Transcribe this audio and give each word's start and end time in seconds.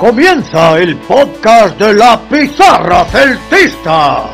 Comienza 0.00 0.78
el 0.78 0.96
podcast 0.96 1.78
de 1.78 1.92
la 1.92 2.18
Pizarra 2.22 3.04
Celtista. 3.04 4.30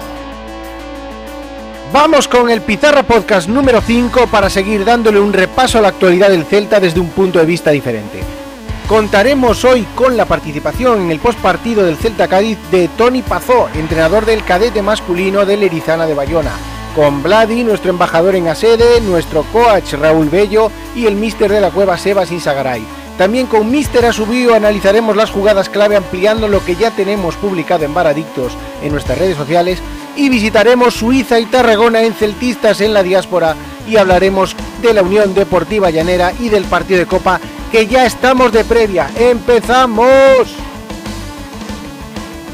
Vamos 1.93 2.29
con 2.29 2.49
el 2.49 2.61
Pizarra 2.61 3.03
Podcast 3.03 3.49
número 3.49 3.81
5 3.81 4.29
para 4.29 4.49
seguir 4.49 4.85
dándole 4.85 5.19
un 5.19 5.33
repaso 5.33 5.79
a 5.79 5.81
la 5.81 5.89
actualidad 5.89 6.31
del 6.31 6.45
Celta 6.45 6.79
desde 6.79 7.01
un 7.01 7.09
punto 7.09 7.41
de 7.41 7.47
vista 7.47 7.73
diferente. 7.73 8.21
Contaremos 8.87 9.65
hoy 9.65 9.85
con 9.97 10.17
la 10.17 10.25
participación 10.27 11.03
en 11.03 11.11
el 11.11 11.19
postpartido 11.19 11.85
del 11.85 11.97
Celta 11.97 12.29
Cádiz 12.29 12.59
de 12.71 12.87
Tony 12.97 13.23
Pazó, 13.23 13.69
entrenador 13.75 14.25
del 14.25 14.45
cadete 14.45 14.83
masculino 14.83 15.45
del 15.45 15.65
Erizana 15.65 16.07
de 16.07 16.15
Bayona, 16.15 16.53
con 16.95 17.25
Vladi, 17.25 17.65
nuestro 17.65 17.91
embajador 17.91 18.37
en 18.37 18.47
Asede, 18.47 19.01
nuestro 19.01 19.43
coach 19.53 19.95
Raúl 19.95 20.29
Bello 20.29 20.71
y 20.95 21.07
el 21.07 21.17
mister 21.17 21.51
de 21.51 21.61
la 21.61 21.73
cueva 21.73 21.99
Sebas 21.99 22.31
Insagaray. 22.31 23.06
También 23.19 23.47
con 23.47 23.71
Mister 23.71 24.05
Asubio 24.05 24.55
analizaremos 24.55 25.17
las 25.17 25.31
jugadas 25.31 25.71
clave 25.71 25.97
ampliando 25.97 26.49
lo 26.49 26.63
que 26.65 26.77
ya 26.77 26.91
tenemos 26.91 27.35
publicado 27.37 27.85
en 27.85 27.95
Baradictos 27.95 28.53
en 28.83 28.93
nuestras 28.93 29.19
redes 29.19 29.37
sociales 29.37 29.79
y 30.17 30.29
visitaremos 30.29 30.95
Suiza 30.95 31.41
y 31.41 31.47
Tarragona 31.47 32.03
en 32.03 32.13
Celtistas 32.13 32.81
en 32.81 32.93
la 32.93 33.03
diáspora 33.03 33.57
y 33.89 33.97
hablaremos 33.97 34.55
de 34.83 34.93
la 34.93 35.03
Unión 35.03 35.35
Deportiva 35.35 35.91
Llanera 35.91 36.33
y 36.39 36.51
del 36.51 36.65
partido 36.65 37.01
de 37.01 37.07
Copa 37.07 37.41
que 37.73 37.87
ya 37.87 38.05
estamos 38.05 38.53
de 38.53 38.65
previa. 38.65 39.11
¡Empezamos! 39.17 40.55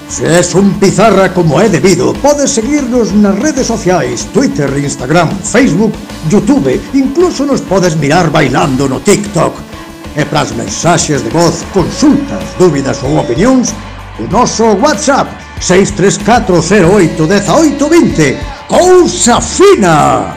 Si 0.09 0.25
es 0.25 0.55
un 0.55 0.79
pizarra 0.79 1.33
como 1.33 1.61
he 1.61 1.71
debido, 1.71 2.13
podes 2.13 2.51
seguirnos 2.51 3.13
nas 3.15 3.33
redes 3.39 3.67
sociais, 3.67 4.29
Twitter, 4.29 4.69
Instagram, 4.77 5.31
Facebook, 5.41 5.95
Youtube, 6.29 6.79
incluso 6.93 7.47
nos 7.47 7.63
podes 7.63 7.97
mirar 7.97 8.31
bailando 8.31 8.87
no 8.89 9.01
TikTok. 9.01 9.72
E 10.15 10.27
pras 10.27 10.53
mensaxes 10.53 11.25
de 11.25 11.31
voz, 11.31 11.65
consultas, 11.73 12.45
dúbidas 12.59 13.03
ou 13.03 13.17
opinións, 13.17 13.75
o 14.19 14.25
noso 14.29 14.77
WhatsApp 14.77 15.27
634081820. 15.59 18.37
¡Cousa 18.69 19.41
fina! 19.41 20.37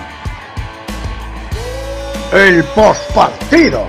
El 2.32 2.64
postpartido. 2.64 3.86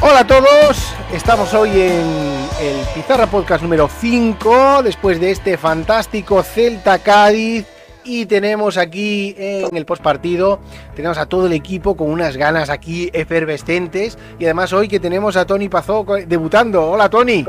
Hola 0.00 0.20
a 0.20 0.26
todos, 0.26 0.94
estamos 1.12 1.52
hoy 1.54 1.80
en 1.80 2.48
el 2.60 2.84
Pizarra 2.92 3.28
Podcast 3.28 3.62
número 3.62 3.88
5, 4.00 4.82
después 4.82 5.20
de 5.20 5.30
este 5.30 5.56
fantástico 5.56 6.42
Celta 6.42 6.98
Cádiz. 6.98 7.77
Y 8.10 8.24
tenemos 8.24 8.78
aquí 8.78 9.34
en 9.36 9.76
el 9.76 9.84
postpartido, 9.84 10.60
tenemos 10.96 11.18
a 11.18 11.26
todo 11.26 11.46
el 11.46 11.52
equipo 11.52 11.94
con 11.94 12.10
unas 12.10 12.38
ganas 12.38 12.70
aquí 12.70 13.10
efervescentes. 13.12 14.16
Y 14.38 14.46
además 14.46 14.72
hoy 14.72 14.88
que 14.88 14.98
tenemos 14.98 15.36
a 15.36 15.44
Tony 15.44 15.68
Pazó 15.68 16.06
debutando. 16.26 16.90
Hola 16.90 17.10
Tony. 17.10 17.44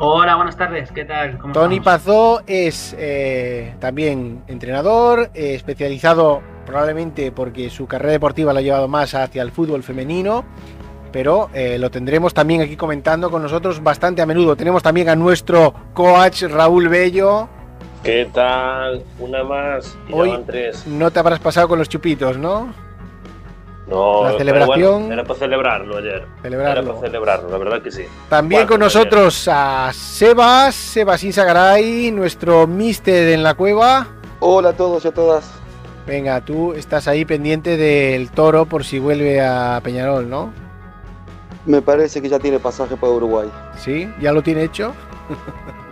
Hola, 0.00 0.34
buenas 0.34 0.56
tardes, 0.56 0.90
¿qué 0.90 1.04
tal? 1.04 1.38
¿Cómo 1.38 1.52
Tony 1.52 1.76
estamos? 1.76 2.02
Pazó 2.02 2.42
es 2.48 2.96
eh, 2.98 3.76
también 3.78 4.42
entrenador, 4.48 5.30
eh, 5.32 5.54
especializado 5.54 6.42
probablemente 6.66 7.30
porque 7.30 7.70
su 7.70 7.86
carrera 7.86 8.14
deportiva 8.14 8.52
la 8.52 8.58
ha 8.58 8.62
llevado 8.64 8.88
más 8.88 9.14
hacia 9.14 9.42
el 9.42 9.52
fútbol 9.52 9.84
femenino, 9.84 10.44
pero 11.12 11.50
eh, 11.54 11.78
lo 11.78 11.92
tendremos 11.92 12.34
también 12.34 12.62
aquí 12.62 12.74
comentando 12.74 13.30
con 13.30 13.42
nosotros 13.42 13.80
bastante 13.80 14.22
a 14.22 14.26
menudo. 14.26 14.56
Tenemos 14.56 14.82
también 14.82 15.08
a 15.08 15.14
nuestro 15.14 15.72
coach 15.94 16.42
Raúl 16.42 16.88
Bello. 16.88 17.48
¿Qué 18.04 18.28
tal? 18.32 19.02
Una 19.18 19.42
más. 19.42 19.96
Y 20.08 20.10
ya 20.12 20.16
Hoy- 20.16 20.28
van 20.30 20.44
tres. 20.44 20.86
No 20.86 21.10
te 21.10 21.18
habrás 21.18 21.40
pasado 21.40 21.68
con 21.68 21.78
los 21.78 21.88
chupitos, 21.88 22.36
¿no? 22.36 22.72
No, 23.86 24.22
la 24.24 24.26
pero 24.28 24.38
celebración- 24.38 25.00
bueno, 25.00 25.12
era 25.12 25.24
para 25.24 25.38
celebrarlo 25.38 25.96
ayer. 25.98 26.26
Celebrarlo. 26.42 26.80
Era 26.82 26.90
para 26.92 27.00
celebrarlo, 27.06 27.50
la 27.50 27.58
verdad 27.58 27.82
que 27.82 27.90
sí. 27.90 28.02
También 28.30 28.66
con 28.66 28.80
nosotros 28.80 29.46
a 29.50 29.90
Sebas, 29.92 30.74
Sebas 30.74 31.22
Insagaray, 31.22 32.10
nuestro 32.10 32.66
mister 32.66 33.32
en 33.32 33.42
la 33.42 33.54
cueva. 33.54 34.06
Hola 34.40 34.70
a 34.70 34.72
todos 34.74 35.04
y 35.04 35.08
a 35.08 35.12
todas. 35.12 35.50
Venga, 36.06 36.40
tú 36.42 36.72
estás 36.74 37.08
ahí 37.08 37.24
pendiente 37.24 37.76
del 37.78 38.30
toro 38.30 38.66
por 38.66 38.84
si 38.84 38.98
vuelve 38.98 39.40
a 39.42 39.80
Peñarol, 39.82 40.28
¿no? 40.28 40.50
Me 41.66 41.80
parece 41.80 42.20
que 42.20 42.28
ya 42.28 42.38
tiene 42.38 42.58
pasaje 42.58 42.96
para 42.96 43.12
Uruguay. 43.12 43.50
¿Sí? 43.78 44.10
¿Ya 44.20 44.32
lo 44.32 44.42
tiene 44.42 44.64
hecho? 44.64 44.92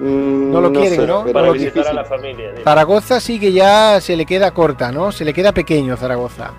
Mm, 0.01 0.51
No 0.53 0.61
lo 0.61 0.73
quieren, 0.73 1.07
¿no? 1.07 1.25
Para 1.27 1.51
visitar 1.53 1.87
a 1.89 1.93
la 1.93 2.05
familia. 2.05 2.53
Zaragoza 2.65 3.21
sí 3.21 3.39
que 3.39 3.53
ya 3.53 4.01
se 4.01 4.17
le 4.17 4.27
queda 4.27 4.51
corta, 4.53 4.91
¿no? 4.93 5.13
Se 5.13 5.25
le 5.25 5.33
queda 5.33 5.53
pequeño 5.53 5.97
Zaragoza. 5.97 6.51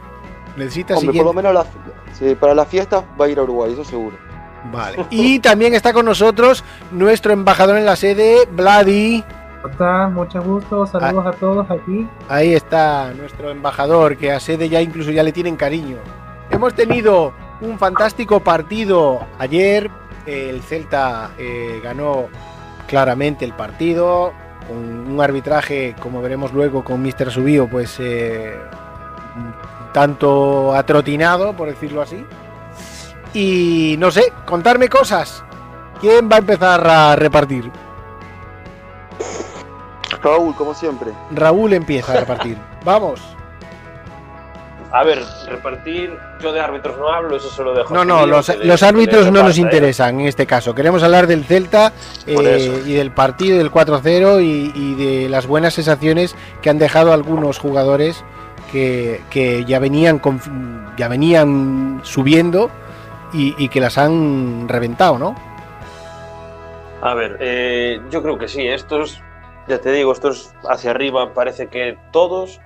Necesita 0.55 0.95
Hombre, 0.95 1.17
por 1.17 1.25
lo 1.25 1.33
menos 1.33 1.53
la- 1.53 1.65
sí, 2.13 2.35
para 2.35 2.53
la 2.53 2.65
fiesta 2.65 3.03
va 3.19 3.25
a 3.25 3.29
ir 3.29 3.39
a 3.39 3.43
Uruguay, 3.43 3.73
eso 3.73 3.83
seguro. 3.83 4.15
Vale. 4.71 4.97
Y 5.09 5.39
también 5.39 5.73
está 5.73 5.93
con 5.93 6.05
nosotros 6.05 6.63
nuestro 6.91 7.33
embajador 7.33 7.77
en 7.77 7.85
la 7.85 7.95
sede, 7.95 8.47
Vladi. 8.51 9.23
¿Cómo 9.61 9.71
están? 9.73 10.13
Mucho 10.13 10.41
gusto, 10.41 10.85
saludos 10.85 11.25
a 11.25 11.31
todos 11.31 11.69
aquí. 11.71 12.07
Ahí 12.29 12.53
está 12.53 13.13
nuestro 13.13 13.49
embajador, 13.49 14.17
que 14.17 14.31
a 14.31 14.39
sede 14.39 14.67
ya 14.69 14.81
incluso 14.81 15.11
ya 15.11 15.23
le 15.23 15.31
tienen 15.31 15.55
cariño. 15.55 15.97
Hemos 16.49 16.73
tenido 16.73 17.33
un 17.61 17.79
fantástico 17.79 18.39
partido 18.41 19.21
ayer. 19.39 19.89
El 20.25 20.61
Celta 20.61 21.31
eh, 21.37 21.81
ganó 21.83 22.27
claramente 22.87 23.45
el 23.45 23.53
partido. 23.53 24.33
Con 24.67 24.77
un 25.11 25.21
arbitraje, 25.21 25.93
como 25.99 26.21
veremos 26.21 26.53
luego 26.53 26.83
con 26.83 27.01
Mr. 27.03 27.31
Subío, 27.31 27.67
pues 27.67 27.97
eh, 27.99 28.57
tanto 29.91 30.73
atrotinado, 30.73 31.53
por 31.53 31.67
decirlo 31.67 32.01
así. 32.01 32.25
Y 33.33 33.95
no 33.99 34.11
sé, 34.11 34.31
contarme 34.45 34.87
cosas. 34.87 35.43
¿Quién 35.99 36.29
va 36.29 36.37
a 36.37 36.39
empezar 36.39 36.87
a 36.87 37.15
repartir? 37.15 37.71
Raúl, 40.21 40.55
como 40.55 40.73
siempre. 40.73 41.11
Raúl 41.31 41.73
empieza 41.73 42.13
a 42.13 42.19
repartir. 42.21 42.57
Vamos. 42.85 43.32
A 44.93 45.03
ver, 45.03 45.23
repartir. 45.47 46.15
Yo 46.39 46.53
de 46.53 46.61
árbitros 46.61 46.97
no 46.99 47.09
hablo, 47.09 47.35
eso 47.35 47.49
se 47.49 47.63
lo 47.63 47.73
dejo. 47.73 47.93
No, 47.93 48.05
no, 48.05 48.27
los, 48.27 48.47
árbitros 48.83 49.31
no 49.31 49.41
nos 49.43 49.57
¿eh? 49.57 49.61
interesan 49.61 50.19
en 50.19 50.27
este 50.27 50.45
caso. 50.45 50.75
Queremos 50.75 51.01
hablar 51.01 51.25
del 51.25 51.43
Celta 51.45 51.91
eh, 52.27 52.83
y 52.85 52.93
del 52.93 53.11
partido 53.11 53.57
del 53.57 53.71
4-0 53.71 54.43
y, 54.43 54.71
y 54.75 54.93
de 54.95 55.29
las 55.29 55.47
buenas 55.47 55.73
sensaciones 55.73 56.35
que 56.61 56.69
han 56.69 56.77
dejado 56.77 57.11
algunos 57.11 57.57
jugadores 57.57 58.23
que, 58.71 59.21
que 59.31 59.65
ya, 59.65 59.79
venían 59.79 60.21
conf- 60.21 60.95
ya 60.95 61.07
venían 61.07 62.01
subiendo 62.03 62.69
y, 63.33 63.55
y 63.57 63.69
que 63.69 63.79
las 63.81 63.97
han 63.97 64.69
reventado, 64.69 65.17
¿no? 65.17 65.35
A 67.01 67.15
ver, 67.15 67.37
eh, 67.39 67.99
yo 68.11 68.21
creo 68.21 68.37
que 68.37 68.47
sí. 68.47 68.67
Estos, 68.67 69.21
ya 69.67 69.79
te 69.79 69.91
digo, 69.91 70.13
estos 70.13 70.53
hacia 70.69 70.91
arriba 70.91 71.33
parece 71.33 71.67
que 71.67 71.97
todos, 72.11 72.61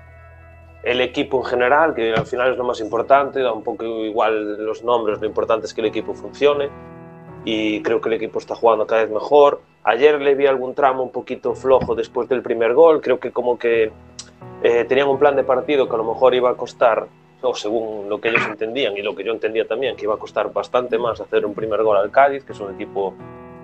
el 0.88 1.02
equipo 1.02 1.40
en 1.40 1.44
general, 1.44 1.94
que 1.94 2.14
al 2.14 2.26
final 2.26 2.52
es 2.54 2.58
lo 2.58 2.64
más 2.64 2.80
importante, 2.80 3.42
da 3.42 3.52
un 3.52 3.62
poco 3.62 3.84
igual 3.84 4.66
los 4.66 4.86
nombres, 4.86 5.20
lo 5.20 5.28
importante 5.28 5.66
es 5.66 5.74
que 5.74 5.82
el 5.82 5.88
equipo 5.88 6.14
funcione. 6.14 6.70
Y 7.44 7.82
creo 7.82 8.00
que 8.00 8.08
el 8.08 8.16
equipo 8.16 8.40
está 8.40 8.56
jugando 8.56 8.88
cada 8.88 9.04
vez 9.04 9.12
mejor. 9.12 9.62
Ayer 9.84 10.22
le 10.22 10.36
vi 10.36 10.48
algún 10.48 10.74
tramo 10.74 11.04
un 11.04 11.12
poquito 11.12 11.56
flojo 11.56 11.94
después 11.94 12.30
del 12.30 12.42
primer 12.42 12.74
gol. 12.74 13.02
Creo 13.02 13.20
que 13.20 13.32
como 13.32 13.60
que 13.60 13.92
eh, 14.64 14.86
tenían 14.86 15.10
un 15.10 15.20
plan 15.20 15.36
de 15.36 15.44
partido 15.44 15.90
que 15.90 15.96
a 15.96 15.98
lo 15.98 16.06
mejor 16.06 16.34
iba 16.34 16.50
a 16.50 16.56
costar, 16.56 17.08
o 17.42 17.54
según 17.54 18.08
lo 18.08 18.22
que 18.22 18.30
ellos 18.30 18.46
entendían 18.48 18.96
y 18.96 19.02
lo 19.02 19.14
que 19.14 19.26
yo 19.26 19.34
entendía 19.34 19.68
también, 19.68 19.98
que 19.98 20.04
iba 20.04 20.16
a 20.16 20.18
costar 20.18 20.54
bastante 20.54 20.98
más 20.98 21.20
hacer 21.20 21.46
un 21.46 21.54
primer 21.54 21.84
gol 21.84 21.98
al 21.98 22.12
Cádiz, 22.12 22.46
que 22.46 22.54
es 22.54 22.60
un 22.62 22.74
equipo 22.74 23.14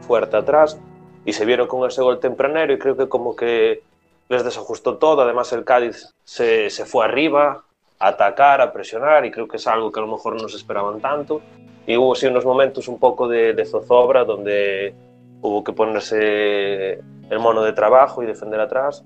fuerte 0.02 0.36
atrás 0.36 0.78
y 1.26 1.34
se 1.34 1.46
vieron 1.46 1.68
con 1.68 1.88
ese 1.88 2.02
gol 2.02 2.20
tempranero 2.20 2.74
y 2.74 2.78
creo 2.78 2.98
que 2.98 3.08
como 3.08 3.36
que 3.36 3.82
les 4.30 4.44
desajustó 4.44 4.98
todo. 4.98 5.22
Además 5.22 5.52
el 5.54 5.64
Cádiz 5.64 6.14
se, 6.24 6.70
se 6.70 6.86
fue 6.86 7.06
arriba 7.06 7.64
a 8.00 8.08
atacar, 8.08 8.62
a 8.62 8.74
presionar 8.74 9.26
y 9.26 9.32
creo 9.32 9.48
que 9.48 9.58
es 9.58 9.68
algo 9.68 9.92
que 9.92 10.00
a 10.00 10.04
lo 10.04 10.12
mejor 10.12 10.42
no 10.42 10.48
se 10.50 10.58
esperaban 10.58 11.00
tanto. 11.00 11.42
Y 11.86 11.98
hubo 11.98 12.16
sí 12.16 12.28
unos 12.28 12.46
momentos 12.46 12.88
un 12.88 13.00
poco 13.00 13.28
de, 13.28 13.54
de 13.54 13.66
zozobra 13.66 14.24
donde 14.24 14.96
hubo 15.42 15.64
que 15.64 15.74
ponerse 15.74 16.94
el 17.30 17.40
mono 17.40 17.64
de 17.64 17.74
trabajo 17.74 18.24
y 18.24 18.26
defender 18.26 18.60
atrás. 18.60 19.04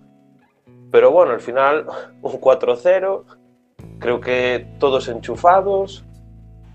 Pero 0.92 1.12
bueno, 1.12 1.34
al 1.34 1.42
final 1.42 1.86
un 2.22 2.40
4-0, 2.40 3.24
creo 4.00 4.22
que 4.22 4.68
todos 4.80 5.08
enchufados. 5.08 6.04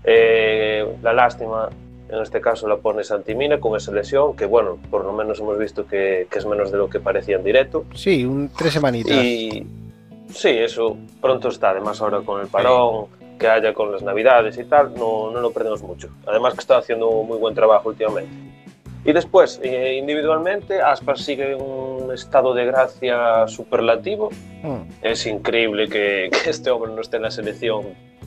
Eh, 0.03 0.97
la 1.01 1.13
lástima 1.13 1.69
en 2.13 2.21
este 2.21 2.41
caso 2.41 2.67
la 2.67 2.77
pone 2.77 3.03
Santimina 3.03 3.59
con 3.59 3.75
esa 3.75 3.91
lesión, 3.91 4.35
que 4.35 4.45
bueno, 4.45 4.77
por 4.89 5.03
lo 5.03 5.13
menos 5.13 5.39
hemos 5.39 5.57
visto 5.57 5.85
que, 5.85 6.27
que 6.29 6.39
es 6.39 6.45
menos 6.45 6.71
de 6.71 6.77
lo 6.77 6.89
que 6.89 6.99
parecía 6.99 7.37
en 7.37 7.43
directo. 7.43 7.85
Sí, 7.93 8.25
un, 8.25 8.49
tres 8.49 8.73
semanitas. 8.73 9.11
Y 9.11 9.65
sí, 10.29 10.49
eso 10.49 10.97
pronto 11.21 11.49
está, 11.49 11.71
además 11.71 12.01
ahora 12.01 12.21
con 12.21 12.41
el 12.41 12.47
parón 12.47 13.07
que 13.39 13.47
haya 13.47 13.73
con 13.73 13.91
las 13.91 14.03
navidades 14.03 14.57
y 14.57 14.63
tal, 14.65 14.93
no, 14.95 15.31
no 15.31 15.41
lo 15.41 15.51
perdemos 15.51 15.81
mucho. 15.81 16.09
Además 16.25 16.53
que 16.53 16.59
está 16.61 16.77
haciendo 16.77 17.09
un 17.09 17.27
muy 17.27 17.37
buen 17.37 17.55
trabajo 17.55 17.89
últimamente. 17.89 18.31
Y 19.05 19.11
después, 19.11 19.59
eh, 19.63 19.97
individualmente, 19.99 20.81
Aspas 20.81 21.21
sigue 21.21 21.53
en 21.53 21.61
un 21.61 22.13
estado 22.13 22.53
de 22.53 22.65
gracia 22.65 23.47
superlativo. 23.47 24.29
Mm. 24.61 24.81
Es 25.01 25.25
increíble 25.25 25.89
que, 25.89 26.29
que 26.31 26.49
este 26.49 26.69
hombre 26.71 26.91
no 26.93 27.01
esté 27.01 27.17
en 27.17 27.23
la 27.23 27.31
selección 27.31 27.83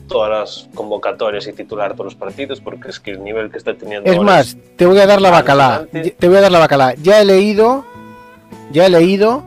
todas 0.07 0.29
las 0.29 0.69
convocatorias 0.73 1.47
y 1.47 1.53
titular 1.53 1.93
todos 1.93 2.05
los 2.05 2.15
partidos, 2.15 2.61
porque 2.61 2.89
es 2.89 2.99
que 2.99 3.11
el 3.11 3.23
nivel 3.23 3.51
que 3.51 3.57
está 3.57 3.73
teniendo. 3.73 4.09
Es 4.09 4.19
más, 4.19 4.57
te 4.75 4.85
voy 4.85 4.99
a 4.99 5.05
dar 5.05 5.21
la 5.21 5.31
bacala. 5.31 5.75
Alucinante. 5.75 6.11
Te 6.11 6.27
voy 6.27 6.37
a 6.37 6.41
dar 6.41 6.51
la 6.51 6.59
bacala. 6.59 6.93
Ya 7.01 7.21
he 7.21 7.25
leído, 7.25 7.85
ya 8.71 8.85
he 8.85 8.89
leído 8.89 9.43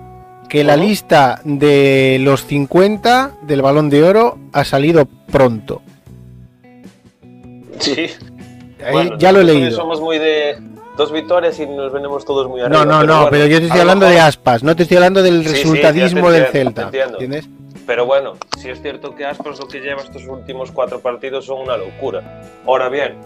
que 0.49 0.65
la 0.65 0.77
lista 0.77 1.41
de 1.45 2.19
los 2.21 2.45
50 2.45 3.39
del 3.43 3.63
Balón 3.63 3.89
de 3.89 4.03
Oro 4.03 4.39
ha 4.53 4.65
salido 4.65 5.07
pronto. 5.31 5.81
Sí, 7.79 8.09
Bueno, 8.93 9.17
ya 9.17 9.33
lo 9.33 9.41
he 9.41 9.45
leído. 9.45 9.71
Somos 9.71 10.01
muy 10.01 10.19
de 10.19 10.59
dos 10.97 11.13
victorias 11.13 11.59
y 11.59 11.67
nos 11.67 11.93
venimos 11.93 12.25
todos 12.25 12.49
muy 12.49 12.61
No, 12.61 12.67
arriba. 12.67 12.85
no, 12.85 13.03
no, 13.05 13.15
bueno, 13.17 13.29
pero 13.31 13.47
yo 13.47 13.59
te 13.59 13.67
estoy 13.67 13.81
hablando 13.81 14.07
de 14.07 14.21
aspas, 14.21 14.63
no 14.63 14.75
te 14.77 14.83
estoy 14.83 14.97
hablando 14.99 15.23
del 15.23 15.43
Sí, 15.43 15.49
sí, 15.49 15.55
resultadismo 15.63 16.31
del 16.31 16.47
Celta. 16.47 16.91
¿Entiendes? 16.93 17.49
Pero 17.87 18.07
bueno, 18.07 18.35
si 18.59 18.71
es 18.71 18.81
cierto 18.83 19.15
que 19.17 19.25
Aspas 19.25 19.59
lo 19.59 19.67
que 19.67 19.81
lleva 19.81 20.03
estos 20.03 20.25
últimos 20.27 20.71
cuatro 20.71 21.01
partidos 21.01 21.47
son 21.47 21.63
una 21.63 21.77
locura. 21.77 22.43
Ahora 22.65 22.89
bien, 22.89 23.17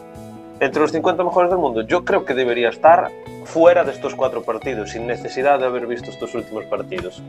entre 0.61 0.81
los 0.81 0.93
50 0.93 1.23
mejores 1.23 1.51
del 1.51 1.59
mundo, 1.59 1.83
yo 1.83 2.05
creo 2.05 2.25
que 2.25 2.33
debería 2.33 2.71
estar 2.71 3.11
fuera 3.45 3.85
de 3.85 3.93
estos 3.93 4.15
cuatro 4.15 4.43
partidos, 4.43 4.91
sin 4.93 5.07
necesidad 5.07 5.59
de 5.59 5.67
haber 5.67 5.87
visto 5.87 6.11
estos 6.11 6.35
últimos 6.35 6.65
partidos. 6.65 7.21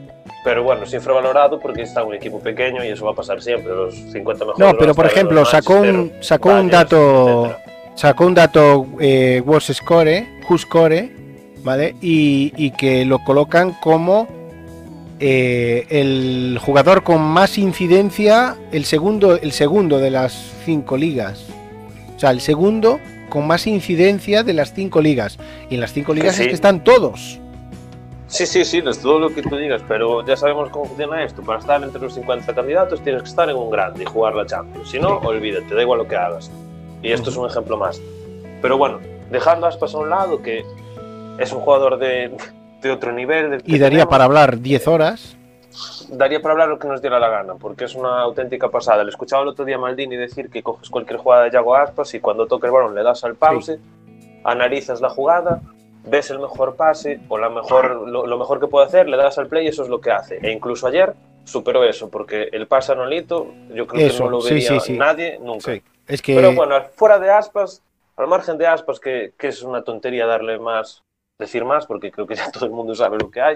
Pero 0.45 0.63
bueno, 0.63 0.83
es 0.83 0.93
infravalorado 0.93 1.59
porque 1.59 1.81
está 1.81 2.03
un 2.03 2.13
equipo 2.13 2.39
pequeño 2.39 2.85
y 2.85 2.89
eso 2.89 3.03
va 3.05 3.11
a 3.11 3.15
pasar 3.15 3.41
siempre. 3.41 3.73
Los 3.73 3.95
50 3.95 4.45
mejores. 4.45 4.59
No, 4.59 4.77
pero 4.77 4.93
por 4.95 5.05
ejemplo, 5.07 5.43
sacó 5.43 5.73
un, 5.81 6.13
sacó 6.21 6.49
un 6.51 6.69
dato, 6.69 7.45
etcétera. 7.47 7.74
Sacó 7.95 8.25
un 8.25 8.35
dato 8.35 8.85
eh, 8.99 9.41
World 9.45 9.73
Score, 9.73 10.27
Who 10.47 10.57
Score, 10.57 11.11
¿vale? 11.63 11.95
Y, 12.01 12.53
y 12.55 12.71
que 12.71 13.05
lo 13.05 13.19
colocan 13.19 13.73
como 13.81 14.27
eh, 15.19 15.87
el 15.89 16.59
jugador 16.61 17.03
con 17.03 17.21
más 17.21 17.57
incidencia, 17.57 18.57
el 18.71 18.85
segundo, 18.85 19.37
el 19.37 19.51
segundo 19.53 19.97
de 19.99 20.11
las 20.11 20.33
cinco 20.65 20.97
ligas. 20.97 21.45
O 22.15 22.19
sea, 22.19 22.31
el 22.31 22.41
segundo 22.41 22.99
con 23.29 23.47
más 23.47 23.65
incidencia 23.65 24.43
de 24.43 24.53
las 24.53 24.73
cinco 24.73 25.01
ligas. 25.01 25.37
Y 25.69 25.75
en 25.75 25.81
las 25.81 25.93
cinco 25.93 26.13
ligas 26.13 26.35
sí. 26.35 26.43
es 26.43 26.47
que 26.49 26.53
están 26.53 26.83
todos. 26.83 27.39
Sí, 28.27 28.45
sí, 28.45 28.65
sí, 28.65 28.83
es 28.85 28.99
todo 28.99 29.19
lo 29.19 29.29
que 29.29 29.41
tú 29.41 29.55
digas, 29.55 29.81
pero 29.87 30.25
ya 30.25 30.35
sabemos 30.35 30.69
cómo 30.69 30.85
funciona 30.85 31.23
esto. 31.23 31.41
Para 31.43 31.59
estar 31.59 31.81
entre 31.81 32.01
los 32.01 32.13
50 32.15 32.53
candidatos 32.53 33.01
tienes 33.01 33.21
que 33.23 33.29
estar 33.29 33.49
en 33.49 33.55
un 33.55 33.69
grande 33.69 34.03
y 34.03 34.05
jugar 34.05 34.35
la 34.35 34.45
Champions. 34.45 34.89
Si 34.89 34.99
no, 34.99 35.19
olvídate, 35.19 35.73
da 35.73 35.81
igual 35.81 35.99
lo 35.99 36.07
que 36.07 36.15
hagas. 36.15 36.51
Y 37.05 37.11
esto 37.11 37.29
es 37.29 37.37
un 37.37 37.47
ejemplo 37.47 37.77
más. 37.77 38.01
Pero 38.61 38.77
bueno, 38.77 38.99
dejando 39.29 39.65
a 39.65 39.69
Aspas 39.69 39.93
a 39.93 39.97
un 39.99 40.09
lado, 40.09 40.41
que 40.41 40.65
es 41.37 41.51
un 41.53 41.59
jugador 41.61 41.97
de, 41.99 42.35
de 42.81 42.91
otro 42.91 43.11
nivel. 43.11 43.51
del 43.51 43.63
que 43.63 43.71
Y 43.71 43.77
daría 43.79 43.99
tenemos, 43.99 44.09
para 44.11 44.23
hablar 44.25 44.59
10 44.59 44.87
horas. 44.87 45.37
daría 46.09 46.41
para 46.41 46.53
hablar 46.53 46.69
lo 46.69 46.79
que 46.79 46.87
nos 46.87 47.01
diera 47.01 47.19
la 47.19 47.29
gana, 47.29 47.55
porque 47.55 47.85
es 47.85 47.95
una 47.95 48.21
auténtica 48.21 48.69
pasada. 48.69 49.03
Le 49.03 49.09
escuchaba 49.11 49.43
el 49.43 49.49
otro 49.49 49.65
día 49.65 49.75
a 49.75 49.79
Maldini 49.79 50.15
decir 50.15 50.49
que 50.49 50.63
coges 50.63 50.89
cualquier 50.89 51.19
jugada 51.19 51.43
de 51.43 51.51
Yago 51.51 51.75
Aspas 51.75 52.13
y 52.15 52.19
cuando 52.19 52.47
toque 52.47 52.67
el 52.67 52.73
balón 52.73 52.95
le 52.95 53.03
das 53.03 53.23
al 53.23 53.35
pause, 53.35 53.79
analizas 54.43 55.01
la 55.01 55.09
jugada, 55.09 55.61
ves 56.05 56.29
el 56.31 56.39
mejor 56.39 56.75
pase 56.75 57.19
o 57.29 57.37
la 57.37 57.49
mejor, 57.49 58.07
lo, 58.07 58.25
lo 58.25 58.37
mejor 58.37 58.59
que 58.59 58.67
puede 58.67 58.85
hacer, 58.87 59.07
le 59.09 59.17
das 59.17 59.37
al 59.37 59.47
play 59.47 59.65
y 59.65 59.69
eso 59.69 59.83
es 59.83 59.89
lo 59.89 59.99
que 60.01 60.11
hace. 60.11 60.39
E 60.41 60.51
incluso 60.51 60.87
ayer 60.87 61.13
superó 61.43 61.83
eso, 61.83 62.09
porque 62.09 62.49
el 62.51 62.65
pase 62.67 62.93
a 62.93 62.95
Nolito 62.95 63.47
yo 63.73 63.85
creo 63.85 64.07
Eso, 64.07 64.17
que 64.17 64.23
no 64.23 64.29
lo 64.31 64.41
sí, 64.41 64.61
sí. 64.79 64.93
nadie 64.93 65.37
nunca. 65.39 65.73
Es 66.07 66.21
que 66.21 66.35
Pero 66.35 66.53
bueno, 66.53 66.75
fuera 66.95 67.19
de 67.19 67.31
Aspas, 67.31 67.83
al 68.15 68.27
margen 68.27 68.57
de 68.57 68.67
Aspas, 68.67 68.99
que, 68.99 69.33
que 69.37 69.47
es 69.47 69.61
una 69.63 69.83
tontería 69.83 70.25
darle 70.25 70.59
más, 70.59 71.03
decir 71.39 71.65
más, 71.65 71.85
porque 71.85 72.11
creo 72.11 72.27
que 72.27 72.35
ya 72.35 72.51
todo 72.53 72.65
el 72.65 72.71
mundo 72.71 72.95
sabe 72.95 73.17
lo 73.17 73.29
que 73.29 73.41
hay. 73.41 73.55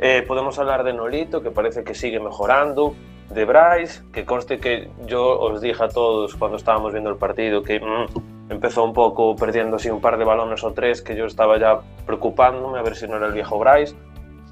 Eh, 0.00 0.24
podemos 0.26 0.58
hablar 0.58 0.84
de 0.84 0.92
Nolito, 0.92 1.42
que 1.42 1.50
parece 1.50 1.82
que 1.84 1.94
sigue 1.94 2.20
mejorando, 2.20 2.94
de 3.30 3.44
Bryce, 3.44 4.02
que 4.12 4.24
conste 4.24 4.58
que 4.58 4.90
yo 5.06 5.38
os 5.38 5.60
dije 5.60 5.82
a 5.82 5.88
todos 5.88 6.34
cuando 6.34 6.56
estábamos 6.56 6.92
viendo 6.92 7.10
el 7.10 7.16
partido 7.16 7.62
que 7.62 7.78
mm, 7.78 8.50
empezó 8.50 8.84
un 8.84 8.94
poco 8.94 9.36
perdiendo 9.36 9.76
así 9.76 9.90
un 9.90 10.00
par 10.00 10.16
de 10.18 10.24
balones 10.24 10.64
o 10.64 10.72
tres, 10.72 11.02
que 11.02 11.14
yo 11.14 11.26
estaba 11.26 11.58
ya 11.58 11.80
preocupándome 12.06 12.78
a 12.78 12.82
ver 12.82 12.96
si 12.96 13.06
no 13.06 13.16
era 13.16 13.26
el 13.26 13.34
viejo 13.34 13.58
Bryce, 13.58 13.94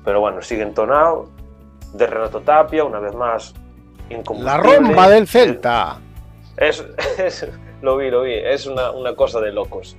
pero 0.05 0.21
bueno, 0.21 0.43
sigue 0.43 0.63
entonado. 0.63 1.31
De 1.95 2.07
Renato 2.07 2.41
Tapia, 2.41 2.85
una 2.85 2.99
vez 2.99 3.15
más, 3.15 3.55
la 4.39 4.59
romba 4.59 5.09
del 5.09 5.27
Celta. 5.27 5.99
Es, 6.57 6.85
es- 7.19 7.47
lo 7.83 7.97
vi, 7.97 8.11
lo 8.11 8.23
vi. 8.23 8.35
Es 8.35 8.67
una, 8.67 8.91
una 8.91 9.15
cosa 9.15 9.41
de 9.41 9.53
locos. 9.53 9.97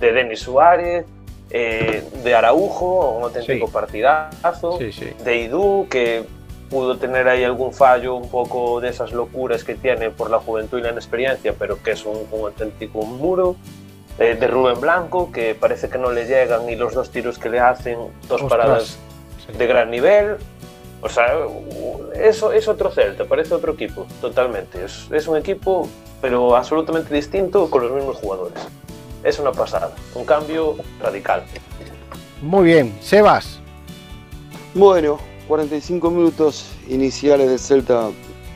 De 0.00 0.12
Denis 0.12 0.40
Suárez, 0.40 1.04
eh, 1.50 2.02
de 2.24 2.34
Araujo, 2.34 3.10
un 3.16 3.24
auténtico 3.24 3.66
Sí. 3.66 3.72
partidazo. 3.72 4.78
Sí, 4.78 4.92
sí. 4.92 5.10
De 5.24 5.36
Idú, 5.38 5.86
que 5.90 6.24
pudo 6.70 6.96
tener 6.96 7.28
ahí 7.28 7.44
algún 7.44 7.72
fallo, 7.74 8.14
un 8.14 8.30
poco 8.30 8.80
de 8.80 8.88
esas 8.88 9.12
locuras 9.12 9.62
que 9.62 9.74
tiene 9.74 10.10
por 10.10 10.30
la 10.30 10.38
juventud 10.38 10.78
y 10.78 10.82
la 10.82 10.90
inexperiencia, 10.90 11.54
pero 11.58 11.82
que 11.82 11.90
es 11.92 12.04
un, 12.06 12.26
un 12.32 12.40
auténtico 12.46 13.02
muro. 13.02 13.56
Eh, 14.18 14.34
de 14.38 14.46
Rubén 14.46 14.78
Blanco, 14.80 15.30
que 15.32 15.54
parece 15.54 15.88
que 15.88 15.96
no 15.98 16.10
le 16.12 16.26
llegan 16.26 16.68
y 16.68 16.76
los 16.76 16.92
dos 16.94 17.10
tiros 17.10 17.38
que 17.38 17.48
le 17.48 17.60
hacen, 17.60 17.98
dos 18.28 18.42
Ostras. 18.42 18.48
paradas 18.50 18.98
de 19.56 19.66
gran 19.66 19.90
nivel. 19.90 20.36
O 21.04 21.08
sea, 21.08 21.26
eso 22.14 22.52
es 22.52 22.68
otro 22.68 22.90
Celta, 22.92 23.24
parece 23.24 23.52
otro 23.54 23.72
equipo, 23.72 24.06
totalmente. 24.20 24.84
Es, 24.84 25.08
es 25.10 25.26
un 25.26 25.36
equipo, 25.36 25.88
pero 26.20 26.54
absolutamente 26.56 27.12
distinto 27.14 27.68
con 27.68 27.82
los 27.82 27.92
mismos 27.92 28.16
jugadores. 28.16 28.58
Es 29.24 29.38
una 29.40 29.50
pasada, 29.52 29.92
un 30.14 30.24
cambio 30.24 30.76
radical. 31.00 31.42
Muy 32.40 32.64
bien, 32.66 32.94
Sebas. 33.00 33.58
Bueno, 34.74 35.18
45 35.48 36.10
minutos 36.10 36.66
iniciales 36.88 37.48
del 37.50 37.58
Celta 37.58 38.08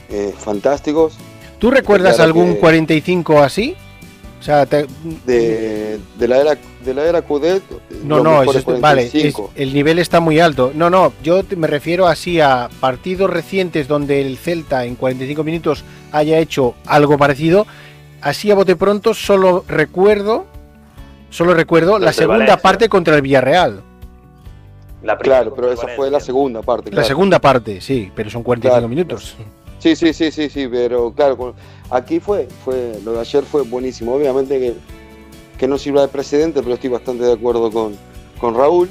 eh, 0.08 0.32
fantásticos. 0.38 1.14
¿Tú 1.58 1.70
recuerdas 1.70 2.20
algún 2.20 2.54
que- 2.54 2.60
45 2.60 3.38
así? 3.42 3.76
O 4.40 4.42
sea, 4.42 4.66
te- 4.66 4.86
De, 5.24 5.98
de 6.16 6.28
la 6.28 6.38
era 6.38 6.56
de 6.86 6.94
la 6.94 7.04
era 7.04 7.20
Cudet. 7.22 7.62
no, 8.04 8.22
no, 8.22 8.42
eso 8.42 8.58
es- 8.58 8.80
vale, 8.80 9.02
es- 9.02 9.10
45. 9.10 9.50
el 9.56 9.74
nivel 9.74 9.98
está 9.98 10.20
muy 10.20 10.40
alto. 10.40 10.72
No, 10.74 10.88
no, 10.88 11.12
yo 11.22 11.42
me 11.56 11.66
refiero 11.66 12.06
así 12.06 12.40
a 12.40 12.70
partidos 12.80 13.28
recientes 13.28 13.88
donde 13.88 14.22
el 14.22 14.38
Celta 14.38 14.84
en 14.86 14.94
45 14.94 15.44
minutos 15.44 15.84
haya 16.12 16.38
hecho 16.38 16.74
algo 16.86 17.18
parecido. 17.18 17.66
Así 18.22 18.50
a 18.50 18.54
bote 18.54 18.76
pronto 18.76 19.12
solo 19.12 19.64
recuerdo, 19.68 20.46
solo 21.30 21.52
recuerdo 21.54 21.98
la 21.98 22.12
segunda 22.12 22.38
Valencia. 22.38 22.56
parte 22.62 22.88
contra 22.88 23.14
el 23.16 23.22
Villarreal. 23.22 23.82
La 25.02 25.18
Claro, 25.18 25.54
pero 25.54 25.70
esa 25.70 25.86
fue 25.94 26.10
la 26.10 26.18
segunda 26.20 26.62
parte. 26.62 26.90
La 26.90 27.04
segunda 27.04 27.38
parte, 27.38 27.80
sí, 27.80 28.10
pero 28.14 28.30
son 28.30 28.42
45 28.42 28.74
Claro. 28.74 28.88
minutos. 28.88 29.36
Sí, 29.78 29.94
sí, 29.94 30.12
sí, 30.14 30.32
sí, 30.32 30.48
sí, 30.48 30.66
pero 30.68 31.12
claro, 31.12 31.54
aquí 31.90 32.18
fue, 32.18 32.48
fue, 32.64 32.98
lo 33.04 33.12
de 33.12 33.20
ayer 33.20 33.44
fue 33.44 33.62
buenísimo. 33.62 34.14
Obviamente 34.14 34.58
que, 34.58 34.74
que 35.58 35.66
no 35.68 35.78
sirva 35.78 36.02
de 36.02 36.08
precedente, 36.08 36.62
pero 36.62 36.74
estoy 36.74 36.90
bastante 36.90 37.24
de 37.24 37.32
acuerdo 37.32 37.70
con, 37.70 37.94
con 38.38 38.54
Raúl 38.54 38.90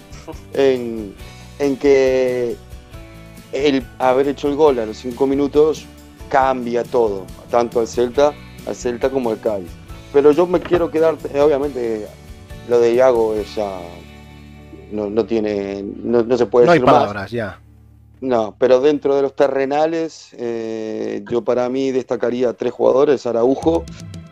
en, 0.53 1.13
en 1.59 1.77
que 1.77 2.55
el 3.51 3.85
haber 3.99 4.27
hecho 4.27 4.47
el 4.47 4.55
gol 4.55 4.79
a 4.79 4.85
los 4.85 4.97
cinco 4.97 5.27
minutos 5.27 5.85
cambia 6.29 6.83
todo, 6.83 7.25
tanto 7.49 7.79
al 7.79 7.87
Celta, 7.87 8.33
al 8.67 8.75
Celta 8.75 9.09
como 9.09 9.29
al 9.29 9.39
Cádiz. 9.39 9.69
Pero 10.11 10.31
yo 10.31 10.47
me 10.47 10.59
quiero 10.59 10.89
quedar, 10.89 11.17
eh, 11.33 11.39
obviamente, 11.39 12.07
lo 12.67 12.79
de 12.79 12.93
Iago 12.95 13.35
es 13.35 13.55
ya 13.55 13.79
no, 14.91 15.09
no 15.09 15.25
tiene, 15.25 15.83
no, 15.83 16.23
no 16.23 16.37
se 16.37 16.45
puede 16.45 16.65
No 16.65 16.71
hay 16.71 16.79
más. 16.79 16.93
palabras 16.93 17.31
ya. 17.31 17.59
No, 18.21 18.55
pero 18.57 18.79
dentro 18.79 19.15
de 19.15 19.21
los 19.21 19.35
terrenales, 19.35 20.29
eh, 20.37 21.23
yo 21.29 21.43
para 21.43 21.69
mí 21.69 21.91
destacaría 21.91 22.53
tres 22.53 22.73
jugadores, 22.73 23.25
Araujo, 23.25 23.83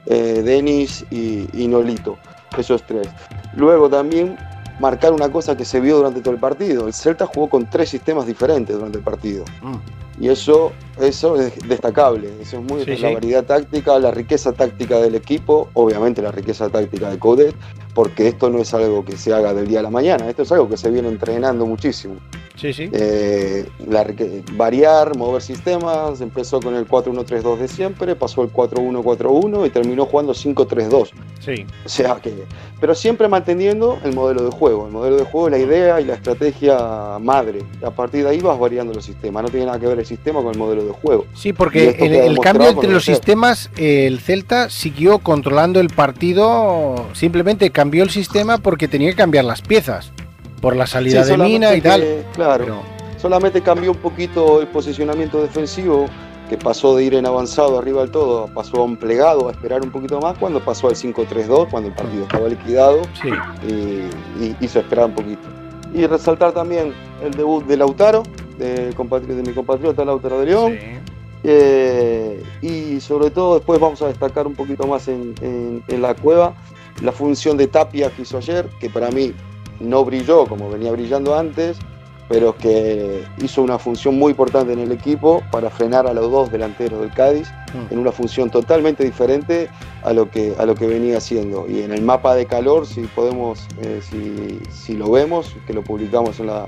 eh, 0.06 0.42
Denis 0.44 1.06
y, 1.12 1.48
y 1.54 1.68
Nolito, 1.68 2.18
esos 2.58 2.84
tres. 2.84 3.08
Luego 3.56 3.90
también 3.90 4.38
marcar 4.80 5.14
una 5.14 5.32
cosa 5.32 5.56
que 5.56 5.66
se 5.66 5.80
vio 5.80 5.98
durante 5.98 6.22
todo 6.22 6.34
el 6.34 6.40
partido, 6.40 6.88
el 6.88 6.94
Celta 6.94 7.26
jugó 7.26 7.50
con 7.50 7.70
tres 7.70 7.90
sistemas 7.90 8.26
diferentes 8.26 8.76
durante 8.76 8.98
el 8.98 9.04
partido. 9.04 9.46
Mm. 9.62 9.76
Y 10.20 10.30
eso, 10.30 10.72
eso 11.02 11.42
es 11.42 11.54
destacable, 11.68 12.30
eso 12.40 12.60
es 12.60 12.64
muy 12.64 12.84
Sí, 12.86 12.92
la 12.92 13.08
sí. 13.08 13.14
variedad 13.16 13.44
táctica, 13.44 13.98
la 13.98 14.12
riqueza 14.12 14.54
táctica 14.54 15.00
del 15.00 15.16
equipo, 15.16 15.70
obviamente 15.74 16.22
la 16.22 16.32
riqueza 16.32 16.70
táctica 16.70 17.10
de 17.10 17.18
Codet, 17.18 17.56
porque 17.96 18.28
esto 18.28 18.50
no 18.50 18.60
es 18.60 18.74
algo 18.76 19.04
que 19.04 19.18
se 19.18 19.34
haga 19.34 19.56
del 19.56 19.68
día 19.68 19.80
a 19.80 19.84
la 19.84 19.90
mañana, 19.90 20.30
esto 20.30 20.44
es 20.44 20.52
algo 20.52 20.70
que 20.70 20.78
se 20.78 20.92
viene 20.92 21.08
entrenando 21.08 21.66
muchísimo. 21.66 22.16
Sí, 22.56 22.72
sí. 22.72 22.90
Eh, 22.94 23.66
la- 23.88 24.06
variar, 24.54 25.18
mover 25.18 25.42
sistemas, 25.42 26.22
empezó 26.22 26.60
con 26.62 26.76
el 26.76 26.88
4-1-3-2 26.88 27.58
de 27.58 27.68
siempre, 27.68 28.16
pasó 28.16 28.44
el 28.44 28.50
4-1-4-1 28.52 29.66
y 29.66 29.70
terminó 29.70 30.06
jugando 30.06 30.34
5-3-2. 30.34 31.10
Sí. 31.40 31.66
O 31.86 31.90
sea 31.90 32.16
que, 32.22 32.46
pero 32.80 32.94
siempre 32.96 33.28
manteniendo 33.28 33.98
el 34.04 34.14
modelo 34.14 34.44
de 34.44 34.52
juego. 34.52 34.86
El 34.86 34.94
modelo 34.94 35.18
de 35.18 35.24
juego 35.26 35.50
la 35.50 35.58
idea 35.58 36.00
y 36.00 36.06
la 36.06 36.14
estrategia 36.14 37.18
madre. 37.20 37.64
A 37.84 37.92
partir 37.92 38.24
de 38.24 38.30
ahí 38.30 38.40
vas 38.40 38.58
variando 38.60 38.94
los 38.94 39.04
sistemas. 39.06 39.44
No 39.44 39.50
tiene 39.50 39.66
nada 39.66 39.80
que 39.80 39.88
ver 39.88 40.00
el 40.00 40.06
sistema 40.06 40.42
con 40.42 40.54
el 40.54 40.58
modelo 40.60 40.86
de 40.86 40.92
juego. 40.92 41.26
Sí, 41.34 41.54
porque 41.54 41.98
el, 42.00 42.14
el 42.14 42.40
cambio 42.40 42.70
entre 42.70 42.90
los 42.92 43.08
el 43.10 43.16
sistemas, 43.16 43.70
el 43.78 44.20
Celta 44.20 44.70
siguió 44.70 45.20
controlando 45.20 45.80
el 45.80 45.90
partido, 45.90 47.08
simplemente 47.14 47.72
cambió 47.72 48.04
el 48.04 48.10
sistema 48.10 48.58
porque 48.58 48.88
tenía 48.88 49.10
que 49.10 49.16
cambiar 49.16 49.46
las 49.46 49.62
piezas, 49.62 50.12
por 50.64 50.76
la 50.78 50.88
salida 50.88 51.24
Sí, 51.26 51.32
de 51.32 51.38
mina 51.38 51.76
y 51.76 51.82
tal. 51.82 52.02
que, 52.02 52.24
claro, 52.34 52.64
Pero- 52.64 52.82
solamente 53.22 53.62
cambió 53.62 53.92
un 53.92 53.98
poquito 53.98 54.62
el 54.62 54.68
posicionamiento 54.68 55.42
defensivo, 55.42 56.06
que 56.50 56.58
pasó 56.58 56.96
de 56.96 57.04
ir 57.04 57.14
en 57.16 57.26
avanzado 57.26 57.78
arriba 57.78 58.02
del 58.02 58.12
todo, 58.12 58.48
pasó 58.54 58.78
a 58.78 58.84
un 58.84 58.96
plegado, 58.98 59.50
a 59.50 59.52
esperar 59.52 59.82
un 59.82 59.92
poquito 59.92 60.20
más, 60.22 60.38
cuando 60.38 60.60
pasó 60.62 60.88
al 60.88 60.96
5-3-2, 60.96 61.68
cuando 61.70 61.90
el 61.90 61.96
partido 61.96 62.24
estaba 62.24 62.48
liquidado. 62.48 63.02
sí, 63.22 63.30
y, 63.68 64.44
y 64.44 64.56
hizo 64.62 64.80
esperar 64.80 65.06
un 65.06 65.14
poquito. 65.16 65.42
Y 65.94 66.08
resaltar 66.08 66.54
también 66.54 66.94
el 67.24 67.32
debut 67.32 67.66
de 67.66 67.78
Lautaro, 67.78 68.24
de, 68.58 68.94
mi 69.46 69.52
compatriota 69.54 70.06
Lautaro 70.06 70.40
de 70.40 70.46
León. 70.46 70.72
sí. 70.80 70.88
Eh, 71.46 72.42
y 72.62 73.02
sobre 73.02 73.30
todo 73.30 73.56
después 73.56 73.78
vamos 73.78 74.02
a 74.02 74.08
destacar 74.08 74.48
un 74.48 74.56
poquito 74.56 74.88
más 74.88 75.10
en, 75.10 75.36
en- 75.42 75.84
en 75.90 76.02
la 76.02 76.14
cueva 76.16 76.54
la 77.02 77.12
función 77.12 77.58
de 77.58 77.68
Tapia 77.68 78.10
que 78.12 78.22
hizo 78.22 78.38
ayer, 78.38 78.70
que 78.80 78.90
para 78.90 79.12
mí 79.12 79.34
no 79.84 80.04
brilló 80.06 80.46
como 80.46 80.70
venía 80.70 80.92
brillando 80.92 81.38
antes, 81.38 81.78
pero 82.30 82.56
que 82.56 83.24
hizo 83.42 83.62
una 83.62 83.78
función 83.78 84.18
muy 84.18 84.32
importante 84.32 84.74
en 84.74 84.80
el 84.80 84.92
equipo 84.92 85.44
para 85.52 85.70
frenar 85.70 86.08
a 86.08 86.14
los 86.14 86.32
dos 86.32 86.52
delanteros 86.52 87.02
del 87.02 87.12
Cádiz 87.12 87.50
Mm. 87.74 87.94
en 87.94 88.00
una 88.00 88.12
función 88.12 88.50
totalmente 88.50 89.04
diferente 89.04 89.70
a 90.04 90.14
lo 90.14 90.30
que, 90.30 90.54
a 90.58 90.66
lo 90.66 90.76
que 90.76 90.88
venía 90.88 91.18
haciendo. 91.18 91.66
Y 91.68 91.82
en 91.82 91.92
el 91.92 92.02
mapa 92.02 92.36
de 92.36 92.46
calor, 92.46 92.86
si 92.86 93.02
podemos, 93.02 93.68
eh, 93.82 94.02
si, 94.02 94.60
si 94.72 94.96
lo 94.96 95.12
vemos, 95.12 95.56
que 95.66 95.74
lo 95.74 95.84
publicamos 95.84 96.40
en, 96.40 96.48
la, 96.48 96.68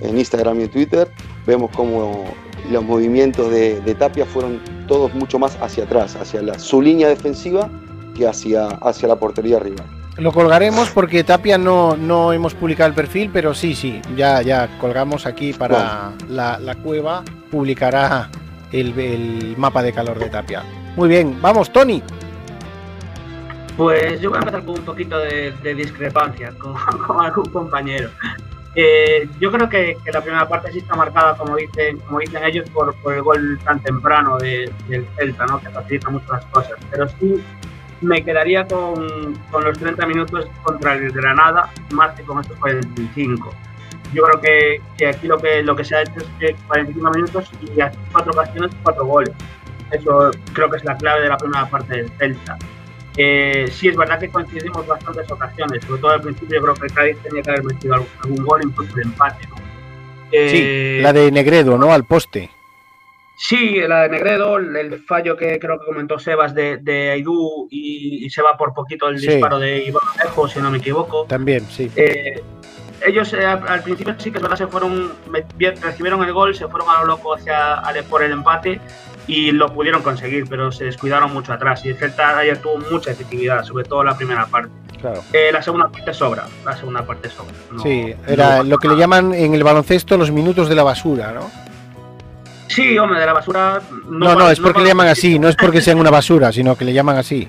en 0.00 0.18
Instagram 0.18 0.60
y 0.60 0.64
en 0.64 0.70
Twitter, 0.70 1.08
vemos 1.46 1.70
como 1.74 2.24
los 2.70 2.84
movimientos 2.84 3.50
de, 3.50 3.80
de 3.80 3.94
Tapia 3.94 4.26
fueron 4.26 4.60
todos 4.86 5.12
mucho 5.14 5.38
más 5.38 5.56
hacia 5.60 5.84
atrás, 5.84 6.16
hacia 6.16 6.42
la, 6.42 6.58
su 6.58 6.80
línea 6.80 7.08
defensiva 7.08 7.70
que 8.14 8.26
hacia, 8.26 8.66
hacia 8.66 9.08
la 9.08 9.16
portería 9.16 9.58
rival. 9.58 10.01
Lo 10.18 10.30
colgaremos 10.30 10.90
porque 10.90 11.24
Tapia 11.24 11.56
no, 11.56 11.96
no 11.96 12.32
hemos 12.32 12.54
publicado 12.54 12.88
el 12.88 12.94
perfil, 12.94 13.30
pero 13.32 13.54
sí, 13.54 13.74
sí, 13.74 14.00
ya, 14.14 14.42
ya 14.42 14.68
colgamos 14.78 15.24
aquí 15.26 15.52
para 15.54 16.12
la, 16.28 16.58
la 16.58 16.74
cueva, 16.74 17.22
publicará 17.50 18.28
el, 18.72 18.98
el 18.98 19.54
mapa 19.56 19.82
de 19.82 19.92
calor 19.92 20.18
de 20.18 20.28
Tapia. 20.28 20.62
Muy 20.96 21.08
bien, 21.08 21.38
vamos, 21.40 21.72
Tony. 21.72 22.02
Pues 23.76 24.20
yo 24.20 24.28
voy 24.28 24.36
a 24.36 24.40
empezar 24.40 24.64
con 24.64 24.78
un 24.78 24.84
poquito 24.84 25.18
de, 25.18 25.52
de 25.62 25.74
discrepancia 25.74 26.52
con, 26.58 26.74
con 27.06 27.24
algún 27.24 27.46
compañero. 27.46 28.10
Eh, 28.74 29.28
yo 29.40 29.50
creo 29.50 29.68
que, 29.68 29.96
que 30.04 30.12
la 30.12 30.20
primera 30.20 30.46
parte 30.46 30.72
sí 30.72 30.78
está 30.78 30.94
marcada, 30.94 31.36
como 31.38 31.56
dicen, 31.56 31.98
como 32.00 32.18
dicen 32.18 32.44
ellos, 32.44 32.68
por, 32.70 32.94
por 32.96 33.14
el 33.14 33.22
gol 33.22 33.58
tan 33.64 33.80
temprano 33.80 34.36
de- 34.38 34.70
del 34.88 35.06
Celta, 35.16 35.46
¿no? 35.46 35.58
que 35.60 35.70
facilita 35.70 36.10
mucho 36.10 36.32
las 36.32 36.44
cosas. 36.46 36.72
Pero 36.90 37.08
sí 37.18 37.42
me 38.02 38.24
quedaría 38.24 38.66
con, 38.66 39.34
con 39.50 39.64
los 39.64 39.78
30 39.78 40.06
minutos 40.06 40.46
contra 40.62 40.94
el 40.94 41.10
Granada, 41.12 41.70
más 41.92 42.14
que 42.14 42.22
con 42.22 42.40
estos 42.40 42.58
45. 42.58 43.52
Yo 44.12 44.24
creo 44.24 44.40
que, 44.40 44.80
que 44.98 45.06
aquí 45.06 45.26
lo 45.26 45.38
que, 45.38 45.62
lo 45.62 45.74
que 45.74 45.84
se 45.84 45.96
ha 45.96 46.02
hecho 46.02 46.18
es 46.18 46.26
que 46.38 46.56
45 46.66 47.10
minutos 47.10 47.50
y 47.74 47.80
a 47.80 47.90
cuatro 48.12 48.32
ocasiones, 48.32 48.70
cuatro 48.82 49.06
goles. 49.06 49.32
Eso 49.90 50.30
creo 50.52 50.70
que 50.70 50.76
es 50.78 50.84
la 50.84 50.96
clave 50.96 51.22
de 51.22 51.28
la 51.28 51.36
primera 51.36 51.68
parte 51.68 51.96
del 51.96 52.10
Celta. 52.18 52.58
Eh, 53.16 53.68
sí, 53.70 53.88
es 53.88 53.96
verdad 53.96 54.18
que 54.18 54.28
coincidimos 54.28 54.86
bastantes 54.86 55.30
ocasiones, 55.30 55.84
sobre 55.84 56.00
todo 56.00 56.10
al 56.12 56.22
principio 56.22 56.56
yo 56.56 56.62
creo 56.62 56.74
que 56.74 56.86
el 56.86 56.92
Cádiz 56.92 57.18
tenía 57.22 57.42
que 57.42 57.50
haber 57.50 57.64
metido 57.64 57.94
algún, 57.94 58.08
algún 58.24 58.44
gol, 58.44 58.60
incluso 58.64 58.94
de 58.96 59.02
empate. 59.02 59.46
¿no? 59.48 59.56
Eh, 60.32 60.96
Sí, 60.96 61.02
la 61.02 61.12
de 61.12 61.30
Negredo, 61.30 61.76
¿no? 61.76 61.92
Al 61.92 62.04
poste. 62.04 62.50
Sí, 63.44 63.80
la 63.88 64.02
de 64.02 64.08
Negredo, 64.10 64.56
el, 64.56 65.02
fallo 65.04 65.36
que 65.36 65.58
creo 65.58 65.80
que 65.80 65.86
comentó 65.86 66.16
Sebas 66.16 66.54
de, 66.54 66.76
de 66.76 67.10
Aidú 67.10 67.66
y, 67.70 68.24
y 68.24 68.30
se 68.30 68.40
va 68.40 68.56
por 68.56 68.72
poquito 68.72 69.08
el 69.08 69.18
Sí. 69.18 69.26
disparo 69.26 69.58
de 69.58 69.84
Iván 69.84 70.02
Alejo, 70.20 70.46
si 70.48 70.60
no 70.60 70.70
me 70.70 70.78
equivoco. 70.78 71.24
También, 71.24 71.66
sí. 71.68 71.90
Eh, 71.96 72.40
ellos 73.04 73.32
eh, 73.32 73.44
al 73.44 73.82
principio 73.82 74.14
sí 74.16 74.30
que 74.30 74.38
es 74.38 74.42
verdad, 74.42 74.56
se 74.56 74.68
fueron, 74.68 75.10
recibieron 75.82 76.22
el 76.22 76.32
gol, 76.32 76.54
se 76.54 76.68
fueron 76.68 76.88
a 76.88 77.00
lo 77.00 77.06
loco 77.06 77.34
hacia, 77.34 77.80
ale- 77.80 78.04
por 78.04 78.22
el 78.22 78.30
empate 78.30 78.80
y 79.26 79.50
lo 79.50 79.74
pudieron 79.74 80.02
conseguir, 80.02 80.44
pero 80.48 80.70
se 80.70 80.84
descuidaron 80.84 81.32
mucho 81.32 81.52
atrás. 81.52 81.84
Y 81.84 81.88
el 81.88 81.96
Celta 81.96 82.38
ayer 82.38 82.58
tuvo 82.58 82.78
mucha 82.92 83.10
efectividad, 83.10 83.64
sobre 83.64 83.82
todo 83.84 84.04
la 84.04 84.16
primera 84.16 84.46
parte. 84.46 84.70
Claro. 85.00 85.20
Eh, 85.32 85.50
la 85.52 85.60
segunda 85.62 85.88
parte 85.88 86.14
sobra, 86.14 86.46
la 86.64 86.76
segunda 86.76 87.04
parte 87.04 87.28
sobra. 87.28 87.52
No- 87.72 87.82
Sí, 87.82 88.14
era 88.28 88.58
no- 88.58 88.62
lo 88.62 88.78
que 88.78 88.86
le 88.86 88.94
llaman 88.94 89.34
en 89.34 89.52
el 89.54 89.64
baloncesto 89.64 90.16
los 90.16 90.30
minutos 90.30 90.68
de 90.68 90.76
la 90.76 90.84
basura, 90.84 91.32
¿no? 91.32 91.50
Sí, 92.74 92.98
hombre, 92.98 93.20
de 93.20 93.26
la 93.26 93.32
basura. 93.32 93.80
No, 94.08 94.34
no, 94.34 94.38
pa- 94.38 94.52
es 94.52 94.60
porque 94.60 94.80
le 94.80 94.88
llaman 94.88 95.08
así, 95.08 95.38
no 95.38 95.48
es 95.48 95.56
porque 95.56 95.80
sean 95.80 95.98
una 95.98 96.10
basura, 96.10 96.52
sino 96.52 96.76
que 96.76 96.84
le 96.84 96.92
llaman 96.92 97.16
así. 97.16 97.48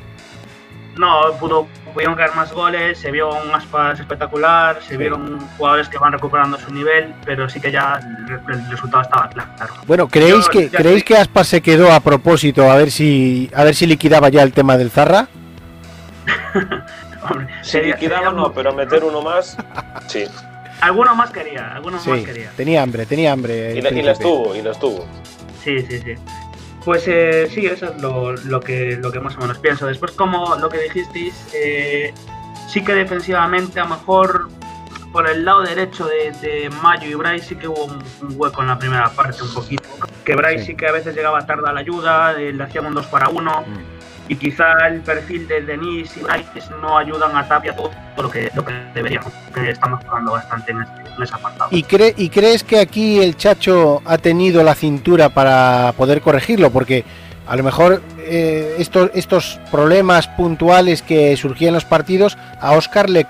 No, 0.98 1.22
pudo, 1.40 1.68
pudieron 1.94 2.16
caer 2.16 2.36
más 2.36 2.52
goles, 2.54 3.00
se 3.00 3.10
vio 3.10 3.30
un 3.30 3.50
Aspas 3.52 4.00
espectacular, 4.00 4.80
se 4.88 4.96
vieron 4.96 5.40
jugadores 5.58 5.90
que 5.90 5.98
van 5.98 6.12
recuperando 6.14 6.58
su 6.60 6.72
nivel, 6.72 7.14
pero 7.26 7.50
sí 7.50 7.60
que 7.60 7.72
ya 7.72 8.00
el, 8.48 8.70
resultado 8.70 9.02
estaba 9.02 9.28
claro. 9.30 9.50
Bueno, 9.88 10.08
¿creéis 10.08 10.46
Yo 10.46 10.50
que 10.52 10.70
creéis 10.70 11.04
que 11.04 11.18
Aspas 11.18 11.48
se 11.48 11.62
quedó 11.62 11.92
a 11.92 12.00
propósito 12.00 12.70
a 12.70 12.76
ver 12.76 12.92
si 12.92 13.50
a 13.56 13.64
ver 13.64 13.74
si 13.74 13.88
liquidaba 13.88 14.30
ya 14.30 14.44
el 14.44 14.54
tema 14.54 14.78
del 14.78 14.92
Zarra? 14.92 15.28
Hombre, 17.30 17.48
Si 17.64 17.72
sería- 17.72 17.96
liquidaba 17.96 18.30
sería- 18.30 18.38
no, 18.42 18.52
pero 18.54 18.74
meter 18.74 19.04
uno 19.04 19.22
más, 19.22 19.58
sí. 20.08 20.26
Alguno 20.84 21.16
más 21.16 21.32
quería, 21.32 21.74
alguno 21.76 21.96
más 21.98 22.04
Sí, 22.06 22.24
quería. 22.26 22.52
tenía 22.58 22.82
hambre, 22.84 23.06
tenía 23.06 23.32
hambre. 23.32 23.72
Y, 23.76 23.82
la- 23.82 23.90
y 23.90 23.92
príncipe. 23.94 24.04
las 24.04 24.20
tuvo, 24.20 24.56
y 24.56 24.62
las 24.62 24.80
tuvo. 24.80 25.06
Sí, 25.64 25.80
sí, 25.90 26.00
sí. 26.00 26.14
Pues 26.84 27.04
eh, 27.08 27.48
sí, 27.54 27.66
eso 27.66 27.86
es 27.94 28.02
lo, 28.02 28.34
lo 28.34 28.60
que, 28.60 28.98
lo 29.02 29.12
que 29.12 29.20
más 29.22 29.36
o 29.38 29.40
menos 29.40 29.58
pienso. 29.60 29.86
Después, 29.88 30.12
como 30.12 30.56
lo 30.58 30.68
que 30.70 30.80
dijisteis, 30.80 31.34
eh, 31.54 32.14
sí 32.68 32.84
que 32.84 32.94
defensivamente 32.94 33.80
a 33.80 33.84
lo 33.84 33.92
mejor 33.92 34.50
por 35.14 35.30
el 35.30 35.46
lado 35.46 35.62
derecho 35.62 36.06
de, 36.08 36.32
de 36.42 36.70
Mayo 36.82 37.08
y 37.08 37.14
Bryce 37.14 37.46
sí 37.50 37.56
que 37.56 37.68
hubo 37.68 37.86
un, 37.86 38.04
un 38.22 38.34
hueco 38.36 38.62
en 38.62 38.68
la 38.68 38.78
primera 38.80 39.10
parte 39.12 39.44
un 39.44 39.54
poquito. 39.54 39.84
Que 40.26 40.36
Bryce 40.36 40.60
Sí. 40.60 40.66
sí, 40.72 40.76
que 40.76 40.88
a 40.88 40.92
veces 40.92 41.16
llegaba 41.16 41.46
tarde 41.46 41.64
a 41.70 41.72
la 41.72 41.80
ayuda, 41.82 42.34
eh, 42.40 42.52
le 42.52 42.64
hacían 42.64 42.86
un 42.88 42.94
2 42.96 43.06
para 43.08 43.30
1 43.30 43.62
Mm. 43.62 43.93
Y 44.30 44.36
quizá 44.36 44.88
el 44.88 45.02
perfil 45.02 45.48
de 45.48 45.62
Denis 45.62 46.16
y 46.18 46.22
Bryce 46.22 46.70
no 46.82 46.98
ayudan 46.98 47.36
a 47.36 47.48
Tapia 47.48 47.76
todo 47.76 47.92
lo 48.18 48.30
que, 48.30 48.50
lo 48.56 48.64
que 48.64 48.74
deberían, 48.94 49.24
que 49.54 49.70
estamos 49.72 50.00
jugando 50.06 50.32
bastante 50.34 50.72
en, 50.72 50.82
este- 50.82 51.02
en 51.18 51.24
ese 51.24 51.34
apartado. 51.36 51.70
¿Y, 51.72 51.84
cre- 51.84 52.14
¿Y 52.18 52.30
crees 52.30 52.64
que 52.64 52.80
aquí 52.80 53.20
el 53.20 53.36
Chacho 53.38 54.02
ha 54.06 54.18
tenido 54.18 54.64
la 54.64 54.76
cintura 54.76 55.30
para 55.30 55.94
poder 55.98 56.22
corregirlo? 56.22 56.72
Porque 56.72 57.04
a 57.48 57.56
lo 57.56 57.64
mejor 57.64 58.02
eh, 58.20 58.76
estos, 58.80 59.12
estos 59.14 59.60
problemas 59.72 60.28
puntuales 60.30 61.02
que 61.02 61.36
surgían 61.38 61.70
en 61.70 61.74
los 61.76 61.86
partidos 61.86 62.38
a 62.62 62.72
Oscar 62.72 63.10
le 63.10 63.28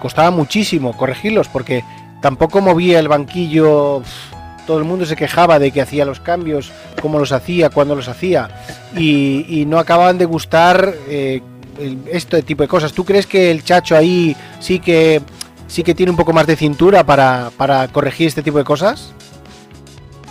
costaba 0.00 0.30
muchísimo 0.30 0.96
corregirlos 0.96 1.48
porque 1.48 1.84
tampoco 2.22 2.60
movía 2.60 2.98
el 2.98 3.08
banquillo. 3.08 4.02
Todo 4.66 4.78
el 4.78 4.84
mundo 4.84 5.06
se 5.06 5.16
quejaba 5.16 5.58
de 5.58 5.70
que 5.70 5.80
hacía 5.80 6.04
los 6.04 6.20
cambios, 6.20 6.72
cómo 7.00 7.18
los 7.18 7.32
hacía, 7.32 7.70
cuándo 7.70 7.94
los 7.94 8.08
hacía 8.08 8.48
y, 8.96 9.64
no 9.66 9.78
acababan 9.78 10.18
de 10.18 10.24
gustar 10.24 10.94
eh, 11.08 11.40
este 12.10 12.42
tipo 12.42 12.62
de 12.62 12.68
cosas. 12.68 12.92
¿Tú 12.92 13.04
crees 13.04 13.26
que 13.26 13.50
el 13.50 13.64
Chacho 13.64 13.96
ahí 13.96 14.36
sí 14.60 14.78
que 14.78 15.22
sí 15.68 15.82
que 15.82 15.94
tiene 15.94 16.10
un 16.10 16.16
poco 16.16 16.32
más 16.32 16.46
de 16.46 16.56
cintura 16.56 17.04
para, 17.04 17.50
para 17.56 17.88
corregir 17.88 18.28
este 18.28 18.42
tipo 18.42 18.58
de 18.58 18.64
cosas? 18.64 19.12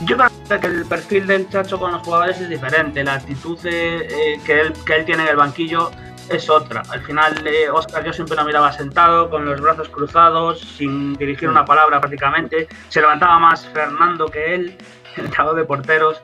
Yo 0.01 0.17
creo 0.17 0.59
que 0.59 0.67
el 0.67 0.85
perfil 0.85 1.27
del 1.27 1.49
Chacho 1.49 1.79
con 1.79 1.91
los 1.91 2.01
jugadores 2.01 2.39
es 2.41 2.49
diferente. 2.49 3.03
La 3.03 3.13
actitud 3.15 3.57
eh, 3.63 4.39
que, 4.45 4.61
él, 4.61 4.73
que 4.85 4.95
él 4.95 5.05
tiene 5.05 5.23
en 5.23 5.29
el 5.29 5.35
banquillo 5.35 5.91
es 6.29 6.49
otra. 6.49 6.81
Al 6.89 7.01
final, 7.01 7.45
eh, 7.47 7.69
Oscar 7.69 8.03
yo 8.03 8.13
siempre 8.13 8.35
lo 8.35 8.43
miraba 8.45 8.71
sentado, 8.71 9.29
con 9.29 9.45
los 9.45 9.59
brazos 9.61 9.89
cruzados, 9.89 10.59
sin 10.77 11.13
dirigir 11.15 11.49
una 11.49 11.65
palabra 11.65 11.99
prácticamente. 11.99 12.67
Se 12.89 13.01
levantaba 13.01 13.39
más 13.39 13.65
Fernando 13.67 14.27
que 14.27 14.55
él, 14.55 14.77
el 15.17 15.25
entrenador 15.25 15.55
de 15.57 15.65
porteros. 15.65 16.21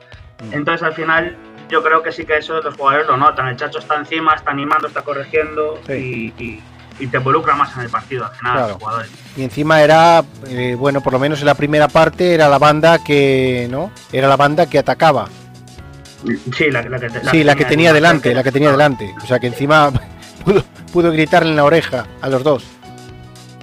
Entonces, 0.50 0.82
al 0.82 0.92
final, 0.94 1.36
yo 1.68 1.82
creo 1.82 2.02
que 2.02 2.10
sí 2.12 2.24
que 2.26 2.36
eso 2.38 2.60
los 2.60 2.74
jugadores 2.76 3.06
lo 3.06 3.16
notan. 3.16 3.48
El 3.48 3.56
Chacho 3.56 3.78
está 3.78 3.96
encima, 3.96 4.34
está 4.34 4.50
animando, 4.50 4.88
está 4.88 5.02
corrigiendo 5.02 5.78
Sí. 5.86 6.32
y, 6.38 6.42
y- 6.44 6.62
y 6.98 7.06
te 7.06 7.16
involucra 7.16 7.54
más 7.56 7.74
en 7.76 7.84
el 7.84 7.88
partido 7.88 8.26
al 8.26 8.32
final, 8.36 8.56
Claro. 8.58 8.74
jugadores. 8.78 9.10
Y 9.34 9.42
encima 9.42 9.82
era, 9.82 10.22
eh, 10.46 10.76
bueno, 10.78 11.00
por 11.00 11.14
lo 11.14 11.18
menos 11.18 11.40
en 11.40 11.46
la 11.46 11.54
primera 11.54 11.88
parte 11.88 12.34
era 12.34 12.48
la 12.48 12.58
banda 12.58 13.02
que, 13.02 13.66
¿no? 13.70 13.90
Era 14.12 14.28
la 14.28 14.36
banda 14.36 14.68
que 14.68 14.78
atacaba. 14.78 15.26
Sí, 16.56 16.70
la, 16.70 16.82
la 16.82 16.98
que, 16.98 17.08
te- 17.10 17.30
sí, 17.30 17.42
la 17.44 17.54
que 17.56 17.64
tenía 17.64 17.92
delante, 17.92 18.28
que- 18.30 18.34
la 18.34 18.42
que 18.42 18.52
tenía 18.52 18.70
delante. 18.70 19.14
O 19.22 19.26
sea 19.26 19.38
que 19.40 19.48
encima 19.48 19.90
pudo, 20.44 20.62
pudo 20.92 21.10
gritarle 21.12 21.50
en 21.50 21.56
la 21.56 21.64
oreja 21.64 22.06
a 22.20 22.28
los 22.28 22.42
dos. 22.44 22.64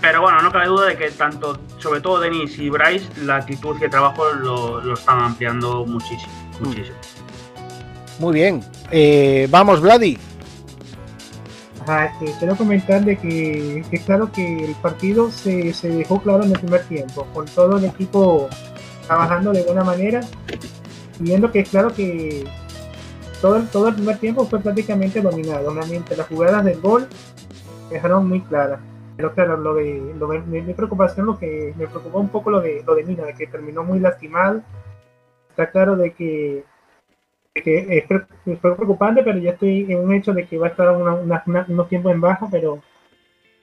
Pero 0.01 0.21
bueno, 0.21 0.41
no 0.41 0.51
cabe 0.51 0.67
duda 0.67 0.85
de 0.87 0.97
que 0.97 1.11
tanto 1.11 1.59
sobre 1.77 1.99
todo 2.01 2.19
Denis 2.21 2.57
y 2.57 2.69
Bryce, 2.69 3.05
la 3.23 3.37
actitud 3.37 3.75
y 3.79 3.83
el 3.85 3.89
trabajo 3.89 4.23
lo, 4.33 4.79
lo 4.81 4.93
están 4.93 5.19
ampliando 5.19 5.85
muchísimo, 5.85 6.31
muchísimo. 6.61 6.95
Muy 8.19 8.33
bien. 8.33 8.63
Eh, 8.91 9.47
vamos, 9.49 9.81
Vladi. 9.81 10.17
Ajá, 11.83 12.05
este, 12.05 12.33
quiero 12.39 12.55
comentar 12.55 13.03
de 13.03 13.17
que, 13.17 13.83
que 13.89 13.97
claro 14.03 14.31
que 14.31 14.65
el 14.65 14.75
partido 14.75 15.31
se, 15.31 15.73
se 15.73 15.89
dejó 15.89 16.21
claro 16.21 16.43
en 16.43 16.51
el 16.51 16.59
primer 16.59 16.83
tiempo, 16.83 17.25
con 17.33 17.45
todo 17.45 17.77
el 17.77 17.85
equipo 17.85 18.47
trabajando 19.07 19.51
de 19.51 19.63
buena 19.63 19.83
manera, 19.83 20.21
viendo 21.19 21.51
que 21.51 21.59
es 21.59 21.69
claro 21.69 21.93
que 21.93 22.43
todo 23.41 23.57
el, 23.57 23.67
todo 23.69 23.87
el 23.89 23.95
primer 23.95 24.17
tiempo 24.17 24.45
fue 24.45 24.59
prácticamente 24.59 25.21
dominado, 25.21 25.73
realmente 25.73 26.15
las 26.17 26.27
jugadas 26.27 26.65
del 26.65 26.79
gol 26.81 27.07
dejaron 27.89 28.27
muy 28.27 28.41
claras. 28.41 28.79
Pero 29.15 29.33
claro, 29.33 29.57
lo 29.57 29.73
de, 29.75 30.13
lo 30.17 30.27
de 30.27 30.39
mi, 30.39 30.73
preocupación, 30.73 31.25
lo 31.25 31.37
que 31.37 31.73
me 31.77 31.87
preocupó 31.87 32.19
un 32.19 32.29
poco 32.29 32.49
lo 32.51 32.61
de, 32.61 32.83
lo 32.87 32.95
de 32.95 33.03
Mina, 33.03 33.25
de 33.25 33.33
que 33.33 33.47
terminó 33.47 33.83
muy 33.83 33.99
lastimado. 33.99 34.61
Está 35.49 35.69
claro 35.71 35.97
de 35.97 36.11
que, 36.13 36.63
de 37.53 37.61
que 37.61 37.97
es, 37.97 38.05
pre- 38.07 38.23
es 38.45 38.59
preocupante, 38.59 39.21
pero 39.23 39.37
ya 39.39 39.51
estoy 39.51 39.91
en 39.91 39.99
un 39.99 40.13
hecho 40.13 40.33
de 40.33 40.47
que 40.47 40.57
va 40.57 40.67
a 40.67 40.69
estar 40.69 40.89
una- 40.95 41.15
una- 41.15 41.43
una- 41.45 41.65
unos 41.67 41.89
tiempos 41.89 42.13
en 42.13 42.21
baja, 42.21 42.47
pero 42.49 42.79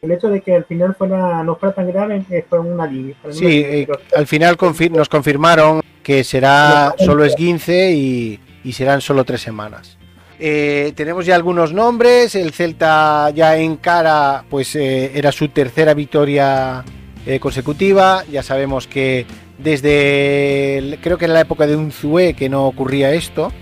el 0.02 0.12
hecho 0.12 0.28
de 0.28 0.42
que 0.42 0.54
al 0.54 0.66
final 0.66 0.94
fuera, 0.94 1.42
no 1.42 1.56
fuera 1.56 1.74
tan 1.74 1.86
grave 1.88 2.22
eh, 2.28 2.44
fue 2.46 2.58
un 2.58 2.78
alivio. 2.78 3.14
Sí, 3.30 3.46
eh, 3.64 3.88
al 4.14 4.26
final 4.26 4.58
confir- 4.58 4.90
nos 4.90 5.08
confirmaron 5.08 5.80
que 6.06 6.22
será 6.22 6.94
solo 7.04 7.24
esguince 7.24 7.90
y, 7.90 8.38
y 8.62 8.72
serán 8.74 9.00
solo 9.00 9.24
tres 9.24 9.40
semanas. 9.40 9.98
Eh, 10.38 10.92
tenemos 10.94 11.26
ya 11.26 11.34
algunos 11.34 11.72
nombres. 11.72 12.36
El 12.36 12.52
Celta 12.52 13.30
ya 13.30 13.56
en 13.56 13.74
cara, 13.76 14.44
pues 14.48 14.76
eh, 14.76 15.10
era 15.16 15.32
su 15.32 15.48
tercera 15.48 15.94
victoria 15.94 16.84
eh, 17.26 17.40
consecutiva. 17.40 18.22
Ya 18.30 18.44
sabemos 18.44 18.86
que 18.86 19.26
desde, 19.58 20.78
el- 20.78 20.98
creo 21.00 21.18
que 21.18 21.24
en 21.24 21.32
la 21.32 21.40
época 21.40 21.66
de 21.66 21.74
Unzué 21.74 22.34
que 22.34 22.48
no 22.48 22.66
ocurría 22.68 23.12
esto. 23.12 23.52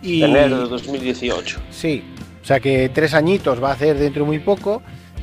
Y, 0.00 0.22
Enero 0.22 0.60
de 0.62 0.68
2018. 0.68 1.58
Sí, 1.72 2.04
o 2.40 2.46
sea 2.46 2.60
que 2.60 2.88
tres 2.90 3.14
añitos 3.14 3.60
va 3.60 3.70
a 3.70 3.72
hacer 3.72 3.98
dentro 3.98 4.22
de 4.22 4.26
muy 4.28 4.38
poco. 4.38 4.80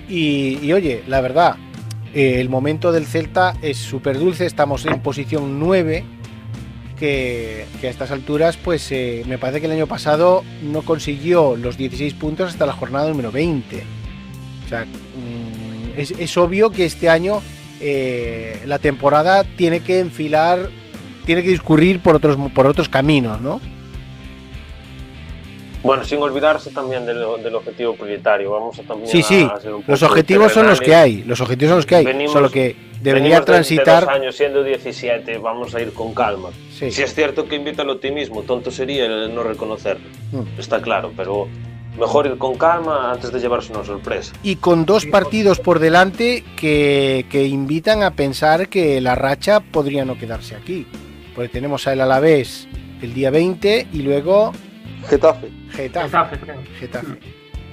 Y, 0.10 0.60
y 0.62 0.74
oye, 0.74 1.02
la 1.08 1.22
verdad, 1.22 1.56
eh, 2.14 2.42
el 2.42 2.50
momento 2.50 2.92
del 2.92 3.06
Celta 3.06 3.54
es 3.62 3.78
súper 3.78 4.20
dulce. 4.20 4.46
Estamos 4.46 4.86
en 4.86 5.00
posición 5.02 5.58
9. 5.58 6.04
Que, 7.02 7.66
a 7.82 7.88
estas 7.88 8.12
alturas, 8.12 8.58
pues 8.58 8.92
eh, 8.92 9.24
me 9.28 9.40
parece 9.40 9.60
que 9.60 9.66
el 9.66 9.72
año 9.72 9.88
pasado 9.88 10.44
no 10.62 10.84
consiguió 10.84 11.56
los 11.56 11.76
16 11.76 12.14
puntos 12.14 12.52
hasta 12.52 12.68
la 12.68 12.74
jornada 12.74 13.10
número 13.10 13.32
20. 13.32 13.84
O 14.66 14.70
sea, 14.70 14.86
mm, 14.86 16.00
es, 16.00 16.12
es 16.12 16.38
obvio 16.38 16.70
que 16.70 16.86
este 16.86 17.10
año 17.10 17.42
eh, 17.84 18.62
la 18.68 18.78
temporada 18.78 19.44
tiene 19.44 19.80
que 19.80 20.00
enfilar, 20.00 20.70
tiene 21.26 21.42
que 21.42 21.50
discurrir 21.50 22.00
por 22.00 22.16
otros, 22.16 22.38
por 22.54 22.68
otros 22.68 22.88
caminos, 22.88 23.42
¿no? 23.42 23.60
Bueno, 25.84 26.04
sin 26.04 26.20
olvidarse 26.22 26.70
también 26.72 27.06
del, 27.06 27.20
del 27.44 27.56
objetivo 27.56 27.96
prioritario. 27.96 28.52
Vamos 28.52 28.78
a 28.80 28.84
también 28.84 29.10
Sí, 29.10 29.24
sí, 29.24 29.50
a 29.52 29.60
ser 29.60 29.74
un 29.74 29.84
Los 29.88 30.04
objetivos 30.04 30.52
son 30.52 30.68
los 30.68 30.80
que 30.80 30.94
hay, 30.96 31.24
los 31.24 31.42
objetivos 31.42 31.70
son 31.70 31.78
los 31.78 31.86
que 31.86 31.96
hay, 31.96 32.06
Venimos- 32.06 32.34
solo 32.34 32.50
que 32.52 32.76
debería 33.02 33.36
de- 33.36 33.40
de 33.40 33.46
transitar. 33.46 34.06
dos 34.06 34.14
años 34.14 34.36
siendo 34.36 34.64
17, 34.64 35.38
vamos 35.40 35.74
a 35.74 35.82
ir 35.82 35.92
con 35.94 36.14
calma. 36.14 36.50
Sí. 36.72 36.92
Si 36.92 37.02
es 37.02 37.14
cierto 37.16 37.46
que 37.48 37.56
invita 37.56 37.82
al 37.82 37.90
optimismo, 37.90 38.44
tonto 38.44 38.70
sería 38.70 39.06
el 39.06 39.34
no 39.34 39.42
reconocerlo. 39.44 40.08
Mm. 40.32 40.60
Está 40.60 40.82
claro, 40.82 41.12
pero 41.18 41.48
mejor 41.98 42.28
ir 42.28 42.38
con 42.38 42.56
calma 42.58 43.12
antes 43.12 43.32
de 43.32 43.40
llevarse 43.40 43.74
una 43.74 43.84
sorpresa. 43.84 44.34
Y 44.44 44.58
con 44.58 44.86
dos 44.86 45.06
partidos 45.08 45.60
por 45.60 45.80
delante 45.80 46.44
que, 46.56 47.26
que 47.30 47.46
invitan 47.46 48.04
a 48.04 48.12
pensar 48.12 48.70
que 48.70 49.02
la 49.02 49.16
racha 49.16 49.60
podría 49.62 50.06
no 50.06 50.18
quedarse 50.18 50.56
aquí. 50.56 50.86
Porque 51.36 51.50
tenemos 51.50 51.88
a 51.88 51.94
el 51.94 52.02
Alavés 52.02 52.68
el 53.02 53.14
día 53.16 53.32
20 53.32 53.88
y 53.92 54.02
luego 54.04 54.52
Getafe. 55.10 55.50
Getafe. 55.72 56.08
Getafe, 56.08 56.40
creo. 56.40 56.58
Getafe. 56.80 57.18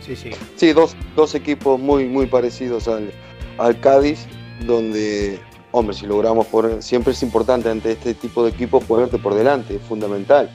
Sí, 0.00 0.16
sí. 0.16 0.30
Sí, 0.56 0.72
dos, 0.72 0.96
dos 1.16 1.34
equipos 1.34 1.78
muy, 1.78 2.06
muy 2.06 2.26
parecidos 2.26 2.88
al, 2.88 3.10
al 3.58 3.78
Cádiz, 3.80 4.26
donde, 4.66 5.38
hombre, 5.72 5.94
si 5.94 6.06
logramos 6.06 6.46
poner, 6.46 6.82
siempre 6.82 7.12
es 7.12 7.22
importante 7.22 7.68
ante 7.68 7.92
este 7.92 8.14
tipo 8.14 8.42
de 8.44 8.50
equipos 8.50 8.82
ponerte 8.84 9.18
por 9.18 9.34
delante, 9.34 9.76
es 9.76 9.82
fundamental. 9.82 10.50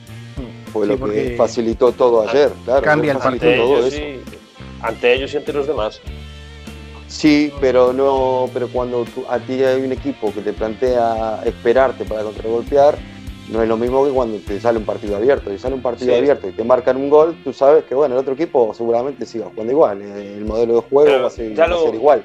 Fue 0.72 0.86
Sí, 0.88 0.96
lo 0.98 1.06
que 1.08 1.34
facilitó 1.38 1.92
todo 1.92 2.28
ayer, 2.28 2.50
claro. 2.64 2.82
cambia 2.82 3.12
el 3.12 3.18
Ante 3.22 3.56
todo 3.56 3.78
ellos, 3.78 3.92
eso. 3.94 4.02
y, 4.02 4.20
ante 4.82 5.14
ellos 5.14 5.32
y 5.32 5.36
ante 5.36 5.52
los 5.52 5.66
demás. 5.68 6.00
Sí, 7.06 7.52
pero 7.60 7.92
no, 7.92 8.48
pero 8.52 8.66
cuando 8.68 9.04
tú- 9.04 9.24
a 9.28 9.38
ti 9.38 9.62
hay 9.62 9.82
un 9.82 9.92
equipo 9.92 10.32
que 10.34 10.40
te 10.40 10.52
plantea 10.52 11.42
esperarte 11.44 12.04
para 12.04 12.22
contragolpear, 12.24 12.98
no 13.50 13.62
es 13.62 13.68
lo 13.68 13.76
mismo 13.76 14.04
que 14.04 14.10
cuando 14.12 14.38
te 14.38 14.58
sale 14.60 14.78
un 14.78 14.84
partido 14.84 15.16
abierto. 15.16 15.50
Si 15.50 15.58
sale 15.58 15.74
un 15.74 15.82
partido 15.82 16.12
Sí. 16.12 16.18
abierto 16.18 16.48
y 16.48 16.52
te 16.52 16.64
marcan 16.64 16.96
un 16.96 17.10
gol, 17.10 17.36
tú 17.44 17.52
sabes 17.52 17.84
que 17.84 17.94
bueno, 17.94 18.14
el 18.14 18.20
otro 18.20 18.34
equipo 18.34 18.72
seguramente 18.74 19.26
siga 19.26 19.46
jugando 19.46 19.72
igual. 19.72 20.02
El 20.02 20.44
modelo 20.44 20.74
de 20.76 20.80
juego 20.80 21.04
Pero 21.04 21.20
va 21.22 21.28
a 21.28 21.30
ser, 21.30 21.60
a 21.60 21.94
igual. 21.94 22.22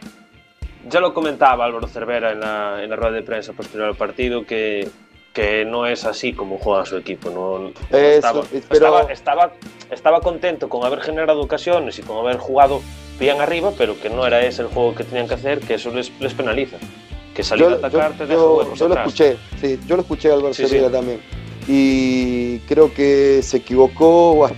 Ya 0.89 0.99
lo 1.01 1.13
comentaba 1.13 1.65
Álvaro 1.65 1.88
Cervera 1.88 2.32
en 2.32 2.39
la, 2.39 2.84
en 2.84 2.89
la 2.89 2.95
rueda 2.95 3.12
de 3.12 3.21
prensa 3.21 3.53
posterior 3.53 3.89
al 3.89 3.95
partido 3.95 4.45
que, 4.45 4.88
que 5.34 5.65
no 5.65 5.86
es 5.86 6.05
así 6.05 6.34
como 6.34 6.58
juega 6.58 6.86
su 6.86 6.97
equipo. 6.97 7.29
No, 7.29 7.67
Eso, 7.89 7.97
estaba, 7.97 8.41
pero- 8.49 8.63
estaba, 8.73 9.01
estaba, 9.12 9.51
estaba 9.91 10.21
contento 10.21 10.69
con 10.69 10.86
haber 10.86 11.01
generado 11.01 11.41
ocasiones 11.41 11.99
y 11.99 12.01
con 12.01 12.17
haber 12.17 12.38
jugado 12.38 12.82
bien 13.19 13.41
arriba, 13.41 13.71
pero 13.77 13.99
que 13.99 14.10
no 14.10 14.25
era 14.25 14.41
ese 14.45 14.62
el 14.62 14.69
juego 14.69 14.95
que 14.95 15.03
tenían 15.03 15.27
que 15.27 15.34
hacer, 15.34 15.60
que 15.60 15.73
eso 15.75 15.91
les, 15.91 16.12
les 16.21 16.34
penaliza. 16.34 16.77
Que 17.39 17.43
salir 17.45 17.67
a 17.67 17.71
atacar 17.75 18.12
te 18.17 18.23
deja 18.25 18.34
yo- 18.34 18.58
huecos 18.58 18.78
yo 18.80 18.88
lo 18.89 18.95
escuché, 18.95 19.38
sí, 19.62 19.80
yo 19.88 19.95
lo 19.95 20.02
escuché 20.02 20.30
a 20.30 20.34
Álvaro 20.34 20.54
Sí, 20.54 20.65
también. 20.91 21.21
Y 21.69 22.58
creo 22.67 22.93
que 22.93 23.39
se 23.43 23.58
equivocó 23.58 24.36
bas- 24.39 24.52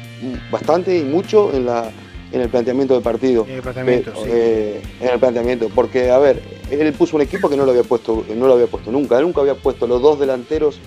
bastante 0.50 0.98
y 0.98 1.04
mucho 1.04 1.54
en, 1.54 1.68
la, 1.68 1.92
en 2.32 2.42
el 2.42 2.50
planteamiento 2.50 2.96
del 2.96 3.04
partido. 3.04 3.46
El 3.48 3.62
planteamiento, 3.62 4.12
Pero, 4.16 4.26
sí. 4.26 4.32
eh, 4.34 4.82
en 5.00 5.10
el 5.10 5.20
planteamiento, 5.20 5.70
porque 5.76 6.10
a 6.10 6.18
ver, 6.18 6.42
él 6.72 6.92
puso 6.94 7.18
un 7.18 7.22
equipo 7.22 7.52
que 7.52 7.56
no 7.56 7.66
lo 7.66 7.72
había 7.72 7.84
puesto, 7.84 8.26
no 8.36 8.48
lo 8.48 8.54
había 8.54 8.66
puesto 8.66 8.92
nunca, 8.92 9.20
él 9.20 9.26
nunca 9.26 9.42
había 9.42 9.54
puesto 9.54 9.86
los 9.86 10.02
dos 10.02 10.20
delanteros 10.20 10.80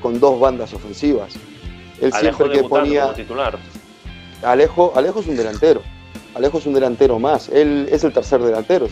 con 0.00 0.18
dos 0.20 0.40
bandas 0.40 0.72
ofensivas. 0.72 1.34
Él 2.00 2.12
Alejo 2.14 2.36
siempre 2.38 2.62
que 2.62 2.66
ponía 2.66 3.02
como 3.02 3.14
titular. 3.14 3.58
Alejo, 4.42 4.94
Alejo 4.96 5.20
es 5.20 5.26
un 5.26 5.36
delantero, 5.36 5.82
Alejo 6.34 6.56
es 6.56 6.64
un 6.64 6.72
delantero 6.72 7.18
más, 7.18 7.50
él 7.50 7.88
es 7.92 8.04
el 8.04 8.12
tercer 8.14 8.40
delantero. 8.40 8.88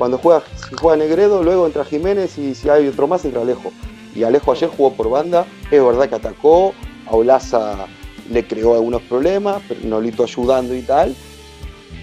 Cuando 0.00 0.16
juega, 0.16 0.42
si 0.66 0.74
juega 0.76 0.96
Negredo, 0.96 1.42
luego 1.42 1.66
entra 1.66 1.84
Jiménez 1.84 2.38
y 2.38 2.54
si 2.54 2.70
hay 2.70 2.88
otro 2.88 3.06
más 3.06 3.22
entra 3.26 3.42
Alejo. 3.42 3.70
Y 4.16 4.22
Alejo 4.22 4.50
ayer 4.50 4.70
jugó 4.70 4.94
por 4.94 5.10
banda, 5.10 5.44
es 5.70 5.84
verdad 5.84 6.08
que 6.08 6.14
atacó, 6.14 6.72
a 7.06 7.14
Olaza 7.14 7.84
le 8.30 8.46
creó 8.46 8.76
algunos 8.76 9.02
problemas, 9.02 9.60
Nolito 9.82 10.22
ayudando 10.22 10.74
y 10.74 10.80
tal, 10.80 11.14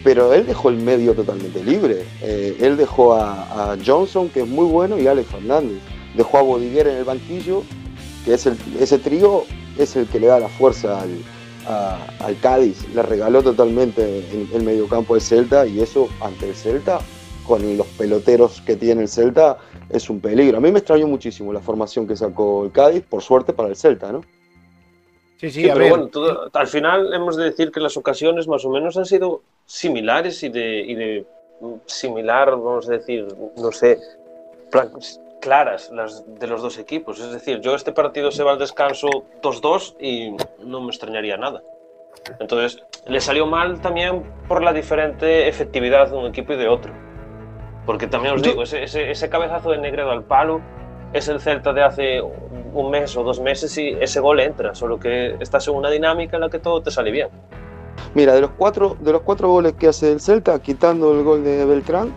pero 0.04 0.32
él 0.32 0.46
dejó 0.46 0.70
el 0.70 0.78
medio 0.78 1.16
totalmente 1.16 1.64
libre. 1.64 2.06
Eh, 2.22 2.58
él 2.60 2.78
dejó 2.78 3.16
a, 3.16 3.76
Johnson, 3.84 4.30
que 4.30 4.42
es 4.42 4.48
muy 4.48 4.68
bueno, 4.68 5.00
y 5.00 5.08
a 5.08 5.12
Alex 5.14 5.30
Fernández. 5.30 5.80
Dejó 6.16 6.38
a 6.38 6.42
Bodiguer 6.44 6.88
en 6.88 6.98
el 6.98 7.04
banquillo, 7.04 7.64
que 8.24 8.36
ese 8.36 9.00
trío 9.00 9.42
es 9.76 9.96
el 9.96 10.06
que 10.06 10.20
le 10.20 10.28
da 10.28 10.40
la 10.40 10.50
fuerza 10.50 11.02
al 11.02 12.40
Cádiz. 12.42 12.78
Le 12.94 13.02
regaló 13.02 13.42
totalmente 13.42 14.20
el, 14.20 14.50
el 14.54 14.62
mediocampo 14.62 15.16
del 15.16 15.24
Celta 15.24 15.66
y 15.66 15.82
eso 15.82 16.10
ante 16.22 16.48
el 16.48 16.56
Celta, 16.56 17.00
con 17.48 17.78
los 17.78 17.88
peloteros 17.88 18.62
que 18.62 18.76
tiene 18.76 19.02
el 19.04 19.08
Celta, 19.08 19.58
es 19.90 20.10
un 20.10 20.20
peligro. 20.20 20.58
A 20.58 20.60
mí 20.60 20.72
me 20.72 20.80
extrañó 20.80 21.08
muchísimo 21.08 21.54
la 21.54 21.62
formación 21.62 22.06
que 22.08 22.16
sacó 22.16 22.66
el 22.66 22.72
Cádiz, 22.72 23.04
por 23.10 23.22
suerte 23.24 23.54
para 23.54 23.70
el 23.70 23.76
Celta, 23.76 24.12
¿no? 24.12 24.22
Sí, 25.40 25.50
sí, 25.52 25.62
Sí, 25.62 25.70
a 25.70 25.74
pero 25.74 25.84
ver. 25.86 25.90
bueno, 25.92 26.08
todo- 26.08 26.50
al 26.52 26.68
final 26.68 27.14
hemos 27.14 27.38
de 27.38 27.46
decir 27.46 27.72
que 27.72 27.80
las 27.80 27.96
ocasiones 27.96 28.48
más 28.48 28.66
o 28.66 28.70
menos 28.70 28.98
han 28.98 29.06
sido 29.06 29.44
similares 29.66 30.42
y 30.44 30.50
de, 30.50 30.80
y 30.82 30.96
de 30.96 31.26
similar, 31.86 32.52
vamos 32.52 32.88
a 32.90 32.94
decir, 32.94 33.28
no 33.56 33.72
sé, 33.72 33.98
plan- 34.72 34.92
claras 35.40 35.92
las 35.92 36.24
de 36.40 36.48
los 36.48 36.62
dos 36.62 36.78
equipos. 36.80 37.20
Es 37.20 37.32
decir, 37.32 37.62
yo 37.62 37.76
este 37.76 37.92
partido 37.92 38.32
se 38.32 38.44
va 38.44 38.52
al 38.54 38.60
descanso 38.60 39.08
2-2 39.42 39.96
y 40.00 40.32
no 40.66 40.82
me 40.82 40.88
extrañaría 40.90 41.38
nada. 41.38 41.62
Entonces, 42.40 42.84
le 43.06 43.22
salió 43.22 43.46
mal 43.46 43.80
también 43.80 44.24
por 44.48 44.62
la 44.64 44.74
diferente 44.74 45.48
efectividad 45.48 46.10
de 46.10 46.18
un 46.18 46.26
equipo 46.26 46.54
y 46.54 46.58
de 46.58 46.68
otro. 46.68 46.92
Porque 47.88 48.06
también 48.06 48.36
os 48.36 48.44
digo, 48.44 48.62
ese, 48.62 48.84
ese- 48.84 49.10
ese 49.10 49.30
cabezazo 49.30 49.72
de 49.72 49.80
Negredo 49.80 50.12
al 50.12 50.24
palo 50.24 50.62
es 51.14 51.28
el 51.30 51.40
Celta 51.40 51.74
de 51.74 51.82
hace 51.84 52.22
un 52.22 52.92
mes 52.92 53.18
o 53.18 53.24
dos 53.24 53.40
meses 53.40 53.76
y 53.80 53.96
ese 54.00 54.20
gol 54.20 54.40
entra, 54.42 54.76
solo 54.76 55.00
que 55.00 55.36
estás 55.40 55.68
en 55.70 55.74
una 55.76 55.90
dinámica 55.90 56.38
en 56.38 56.42
la 56.42 56.50
que 56.50 56.60
todo 56.60 56.82
te 56.84 56.92
sale 56.92 57.10
bien. 57.10 57.30
Mira, 58.14 58.36
de 58.36 58.42
los 58.42 58.52
cuatro, 58.52 58.96
de 59.00 59.12
los 59.12 59.22
cuatro 59.22 59.50
goles 59.50 59.74
que 59.74 59.88
hace 59.88 60.12
el 60.12 60.20
Celta, 60.20 60.62
quitando 60.62 61.14
el 61.18 61.24
gol 61.24 61.44
de 61.44 61.66
Beltrán, 61.66 62.14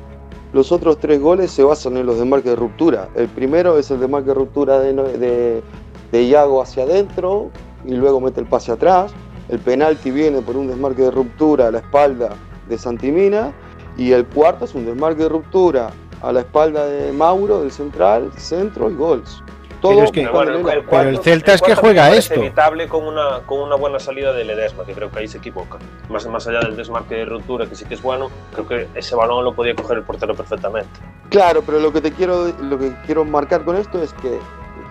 los 0.53 0.73
otros 0.73 0.99
tres 0.99 1.21
goles 1.21 1.53
se 1.53 1.63
basan 1.63 1.97
en 1.97 2.05
los 2.05 2.19
desmarques 2.19 2.51
de 2.51 2.57
ruptura. 2.57 3.09
El 3.15 3.29
primero 3.29 3.79
es 3.79 3.91
el 3.93 4.01
desmarque 4.01 4.29
de 4.29 4.35
ruptura 4.35 4.81
de, 4.81 4.93
de, 4.93 5.63
de 6.11 6.23
Iago 6.25 6.61
hacia 6.61 6.83
adentro 6.83 7.51
y 7.87 7.95
luego 7.95 8.21
mete 8.21 8.41
el 8.41 8.47
pase 8.47 8.73
atrás. 8.73 9.15
El 9.49 9.61
penalti 9.61 10.11
viene 10.11 10.43
por 10.43 10.57
un 10.57 10.67
desmarque 10.67 11.03
de 11.03 11.11
ruptura 11.13 11.69
a 11.69 11.71
la 11.71 11.79
espalda 11.79 12.31
de 12.69 12.77
Santimina. 12.77 13.53
Y 14.01 14.13
el 14.13 14.25
cuarto 14.25 14.65
es 14.65 14.75
un 14.75 14.87
desmarque 14.87 15.25
de 15.25 15.29
ruptura 15.29 15.91
a 16.23 16.33
la 16.33 16.41
espalda 16.41 16.87
de 16.87 17.13
Mauro, 17.13 17.61
del 17.61 17.71
central, 17.71 18.31
centro 18.35 18.91
y 18.91 18.95
gols. 18.95 19.43
Todo 19.83 19.93
Pero 19.93 20.05
es 20.05 20.11
que- 20.13 20.27
Bueno, 20.29 20.53
el- 20.53 20.57
el 20.71 20.85
cuarto- 20.87 21.09
el 21.11 21.19
Celta 21.19 21.53
es 21.53 21.61
que 21.61 21.75
juega 21.75 22.11
esto. 22.15 22.33
evitable 22.35 22.89
con 22.89 23.07
una, 23.07 23.41
con 23.45 23.61
una 23.61 23.77
buena 23.77 23.99
salida 23.99 24.33
de 24.33 24.45
Ledesma, 24.45 24.87
que 24.87 24.95
creo 24.95 25.11
que 25.11 25.19
ahí 25.19 25.29
se 25.29 25.37
equivoca. 25.37 25.77
Más, 26.09 26.27
más 26.29 26.47
allá 26.49 26.61
del 26.61 26.77
desmarque 26.77 27.15
de 27.17 27.25
ruptura, 27.27 27.67
que 27.67 27.75
sí 27.75 27.85
que 27.85 27.93
es 27.93 28.01
bueno, 28.03 28.31
creo 28.55 28.67
que 28.67 28.89
ese 28.95 29.15
balón 29.15 29.45
lo 29.45 29.55
podía 29.55 29.75
coger 29.75 29.99
el 29.99 30.05
portero 30.05 30.35
perfectamente. 30.35 30.89
Claro, 31.29 31.63
pero 31.65 31.79
lo 31.79 31.93
que 31.93 32.01
te 32.01 32.11
quiero, 32.13 32.49
lo 32.59 32.79
que 32.79 32.93
quiero 33.05 33.27
marcar 33.27 33.65
con 33.67 33.77
esto 33.77 34.03
es 34.03 34.15
que 34.15 34.39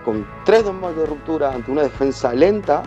con 0.05 0.23
tres 0.45 0.63
más 0.71 0.95
de 0.95 1.07
ruptura 1.07 1.51
ante 1.51 1.71
una 1.71 1.81
defensa 1.81 2.31
lenta, 2.33 2.83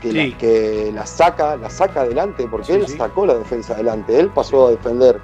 que, 0.00 0.10
Sí. 0.12 0.30
la, 0.32 0.38
que 0.38 0.92
la 0.94 1.06
saca, 1.06 1.56
la 1.56 1.70
saca 1.70 2.02
adelante, 2.02 2.46
porque 2.50 2.66
Sí, 2.66 2.72
él 2.72 2.86
sí. 2.86 2.98
sacó 2.98 3.24
la 3.24 3.34
defensa 3.34 3.72
adelante, 3.74 4.18
él 4.20 4.28
pasó 4.28 4.68
a 4.68 4.70
defender 4.72 5.18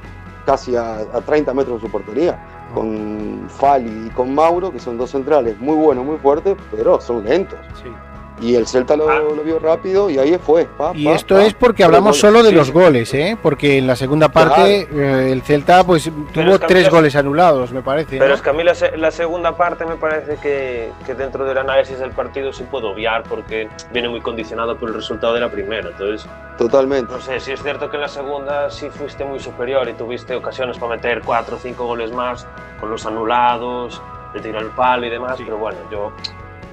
casi 0.45 0.77
a, 0.77 0.99
a 0.99 1.21
30 1.21 1.53
metros 1.55 1.81
de 1.81 1.87
su 1.87 1.93
portería, 1.93 2.39
con 2.75 3.47
Fali 3.49 4.07
y 4.07 4.11
con 4.11 4.35
Mauro, 4.35 4.71
que 4.73 4.79
son 4.79 4.99
dos 4.99 5.11
centrales 5.11 5.59
muy 5.59 5.77
buenos, 5.77 6.05
muy 6.05 6.19
fuertes, 6.19 6.57
pero 6.71 7.01
son 7.01 7.25
lentos. 7.25 7.59
Sí. 7.83 7.91
Y 8.41 8.55
el 8.55 8.67
Celta 8.67 8.97
lo, 8.97 9.09
Ah. 9.11 9.19
lo 9.21 9.43
vio 9.43 9.59
rápido 9.59 10.09
y 10.09 10.19
ahí 10.19 10.39
fue. 10.39 10.65
pa, 10.65 10.93
Y 10.95 11.05
pa, 11.05 11.13
esto 11.13 11.35
pa. 11.37 11.45
es 11.45 11.53
porque 11.55 11.85
hablamos 11.85 12.13
goles. 12.13 12.21
solo 12.21 12.43
de 12.43 12.49
sí. 12.51 12.55
los 12.55 12.71
goles, 12.73 13.13
¿eh? 13.15 13.37
Porque 13.43 13.77
en 13.79 13.87
la 13.87 13.97
segunda 13.97 14.29
parte 14.31 14.89
eh, 14.91 15.29
el 15.33 15.43
Celta 15.43 15.85
pues 15.85 16.11
tuvo 16.33 16.55
es 16.55 16.59
que 16.61 16.67
tres 16.67 16.89
goles 16.91 17.15
anulados, 17.17 17.71
me 17.73 17.83
parece. 17.83 18.17
Pero 18.19 18.29
¿no? 18.31 18.35
es 18.35 18.41
que 18.43 18.51
a 18.51 18.53
mí 18.55 18.65
la, 18.65 18.75
se- 18.75 18.97
la 18.97 19.11
segunda 19.11 19.57
parte 19.57 19.85
me 19.85 19.97
parece 19.97 20.37
que, 20.39 20.91
que 21.05 21.15
dentro 21.15 21.45
del 21.45 21.59
análisis 21.59 21.99
del 21.99 22.13
partido 22.13 22.53
sí 22.53 22.65
puedo 22.71 22.91
obviar 22.91 23.25
porque 23.25 23.69
viene 23.93 24.09
muy 24.09 24.21
condicionado 24.21 24.77
por 24.79 24.89
el 24.89 24.95
resultado 24.95 25.35
de 25.35 25.41
la 25.41 25.51
primera. 25.51 25.89
Entonces, 25.91 26.27
Totalmente. 26.57 27.13
no 27.13 27.21
sé, 27.21 27.41
si 27.41 27.53
es 27.53 27.63
cierto 27.63 27.91
que 27.91 27.97
en 27.97 28.03
la 28.03 28.09
segunda 28.09 28.71
sí 28.71 28.89
fuiste 28.91 29.25
muy 29.25 29.41
superior 29.41 29.89
y 29.89 29.93
tuviste 29.93 30.35
ocasiones 30.35 30.79
para 30.79 30.97
meter 30.97 31.21
cuatro 31.25 31.57
o 31.57 31.59
cinco 31.59 31.85
goles 31.87 32.11
más 32.13 32.47
con 32.81 32.91
los 32.91 33.05
anulados, 33.07 34.01
de 34.33 34.41
tiro 34.41 34.59
al 34.59 34.71
palo 34.71 35.07
y 35.07 35.11
demás, 35.11 35.39
pero 35.45 35.59
bueno, 35.59 35.79
yo 35.91 36.13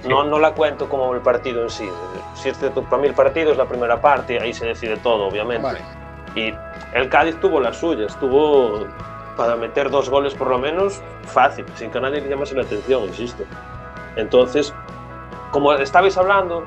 no, 0.08 0.24
no 0.24 0.40
la 0.40 0.52
cuento 0.52 0.88
como 0.90 1.14
el 1.14 1.22
partido 1.22 1.62
en 1.64 1.70
sí. 1.70 1.90
Si 2.36 2.50
es 2.50 2.58
cierto, 2.58 2.84
para 2.84 3.02
mí 3.02 3.08
el 3.08 3.14
partido 3.14 3.52
es 3.52 3.58
la 3.58 3.66
primera 3.66 4.00
parte, 4.02 4.40
ahí 4.40 4.54
se 4.54 4.66
decide 4.66 4.98
todo, 4.98 5.28
obviamente. 5.28 5.64
Vale. 5.64 5.80
Y 6.36 6.54
el 6.94 7.10
Cádiz 7.10 7.40
tuvo 7.40 7.60
las 7.60 7.78
suyas, 7.78 8.18
tuvo 8.20 8.86
para 9.36 9.56
meter 9.56 9.90
dos 9.90 10.10
goles 10.10 10.34
por 10.34 10.50
lo 10.50 10.58
menos 10.60 11.02
fácil, 11.26 11.66
sin 11.76 11.92
que 11.92 12.00
nadie 12.00 12.22
le 12.22 12.30
llamase 12.30 12.56
la 12.56 12.64
atención, 12.64 13.04
insisto. 13.04 13.44
Entonces, 14.16 14.74
como 15.52 15.74
estabais 15.74 16.18
hablando, 16.18 16.64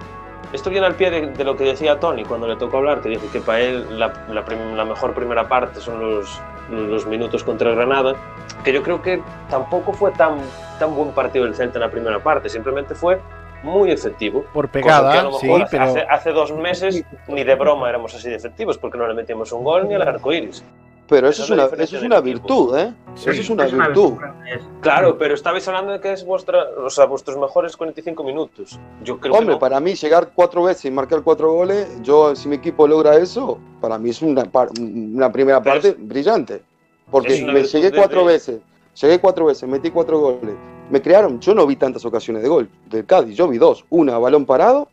esto 0.52 0.70
viene 0.70 0.86
al 0.86 0.94
pie 0.94 1.10
de, 1.10 1.26
de 1.28 1.44
lo 1.44 1.56
que 1.56 1.64
decía 1.64 1.98
Tony 2.00 2.24
cuando 2.24 2.46
le 2.48 2.56
tocó 2.56 2.78
hablar, 2.78 3.00
que 3.00 3.08
dijo 3.08 3.22
que 3.32 3.40
para 3.40 3.60
él 3.60 3.98
la, 3.98 4.12
la 4.28 4.44
prim- 4.44 4.74
la 4.74 4.84
mejor 4.84 5.14
primera 5.14 5.48
parte 5.48 5.80
son 5.80 6.00
los, 6.00 6.40
los 6.70 7.06
minutos 7.06 7.44
contra 7.44 7.70
Granada, 7.72 8.14
que 8.62 8.72
yo 8.72 8.82
creo 8.82 9.00
que 9.02 9.22
tampoco 9.48 9.92
fue 9.92 10.10
tan, 10.12 10.38
tan 10.78 10.94
buen 10.94 11.10
partido 11.12 11.44
el 11.46 11.54
Celta 11.54 11.78
en 11.78 11.82
la 11.82 11.90
primera 11.90 12.22
parte, 12.22 12.48
simplemente 12.48 12.94
fue 12.94 13.20
muy 13.62 13.90
efectivo. 13.90 14.44
Por 14.52 14.68
pegada, 14.68 15.30
sí, 15.38 15.48
pero 15.70 15.84
hace, 15.84 16.00
hace 16.08 16.30
dos 16.32 16.52
meses 16.52 17.04
ni 17.28 17.44
de 17.44 17.54
broma 17.54 17.88
éramos 17.88 18.14
así 18.14 18.28
de 18.30 18.36
efectivos 18.36 18.78
porque 18.78 18.96
no 18.98 19.06
le 19.06 19.14
metíamos 19.14 19.52
un 19.52 19.64
gol 19.64 19.86
ni 19.88 19.94
al 19.94 20.02
arco 20.02 20.32
iris. 20.32 20.64
Pero 21.08 21.28
eso 21.28 21.42
es 21.42 21.50
es 21.50 21.54
una, 21.56 21.64
eso 21.82 21.96
es 21.96 22.02
una 22.04 22.20
virtud, 22.20 22.78
¿eh? 22.78 22.92
Sí. 23.16 23.30
Eso 23.30 23.40
es 23.40 23.50
una 23.50 23.64
Es 23.66 23.72
virtud. 23.72 24.12
es- 24.48 24.62
Claro, 24.80 25.18
pero 25.18 25.34
estabais 25.34 25.66
hablando 25.66 25.90
de 25.90 26.00
que 26.00 26.12
es 26.12 26.24
vuestra, 26.24 26.62
o 26.84 26.88
sea, 26.88 27.06
vuestros 27.06 27.36
mejores 27.36 27.76
45 27.76 28.22
minutos. 28.22 28.78
Yo 29.02 29.18
creo 29.18 29.32
Hombre, 29.34 29.46
que 29.48 29.52
no. 29.54 29.58
para 29.58 29.80
mí 29.80 29.94
llegar 29.96 30.30
cuatro 30.32 30.62
veces 30.62 30.84
y 30.84 30.90
marcar 30.92 31.22
cuatro 31.22 31.52
goles, 31.52 32.00
yo 32.02 32.36
si 32.36 32.48
mi 32.48 32.54
equipo 32.56 32.86
logra 32.86 33.16
eso, 33.16 33.58
para 33.80 33.98
mí 33.98 34.10
es 34.10 34.22
una, 34.22 34.44
par- 34.44 34.68
una 34.80 35.32
primera 35.32 35.60
Pero 35.60 35.74
parte 35.74 35.96
brillante. 35.98 36.62
Porque 37.10 37.44
me 37.44 37.62
llegué 37.64 37.90
cuatro 37.92 38.20
de- 38.26 38.32
veces, 38.32 38.60
llegué 39.00 39.18
cuatro 39.18 39.46
veces, 39.46 39.68
metí 39.68 39.90
cuatro 39.90 40.18
goles. 40.18 40.54
Me 40.90 41.00
crearon, 41.00 41.40
yo 41.40 41.54
no 41.54 41.66
vi 41.66 41.76
tantas 41.76 42.04
ocasiones 42.04 42.42
de 42.42 42.48
gol 42.48 42.68
del 42.86 43.06
Cádiz, 43.06 43.36
yo 43.36 43.46
vi 43.48 43.58
dos. 43.58 43.84
Una 43.90 44.18
balón 44.18 44.44
parado 44.46 44.88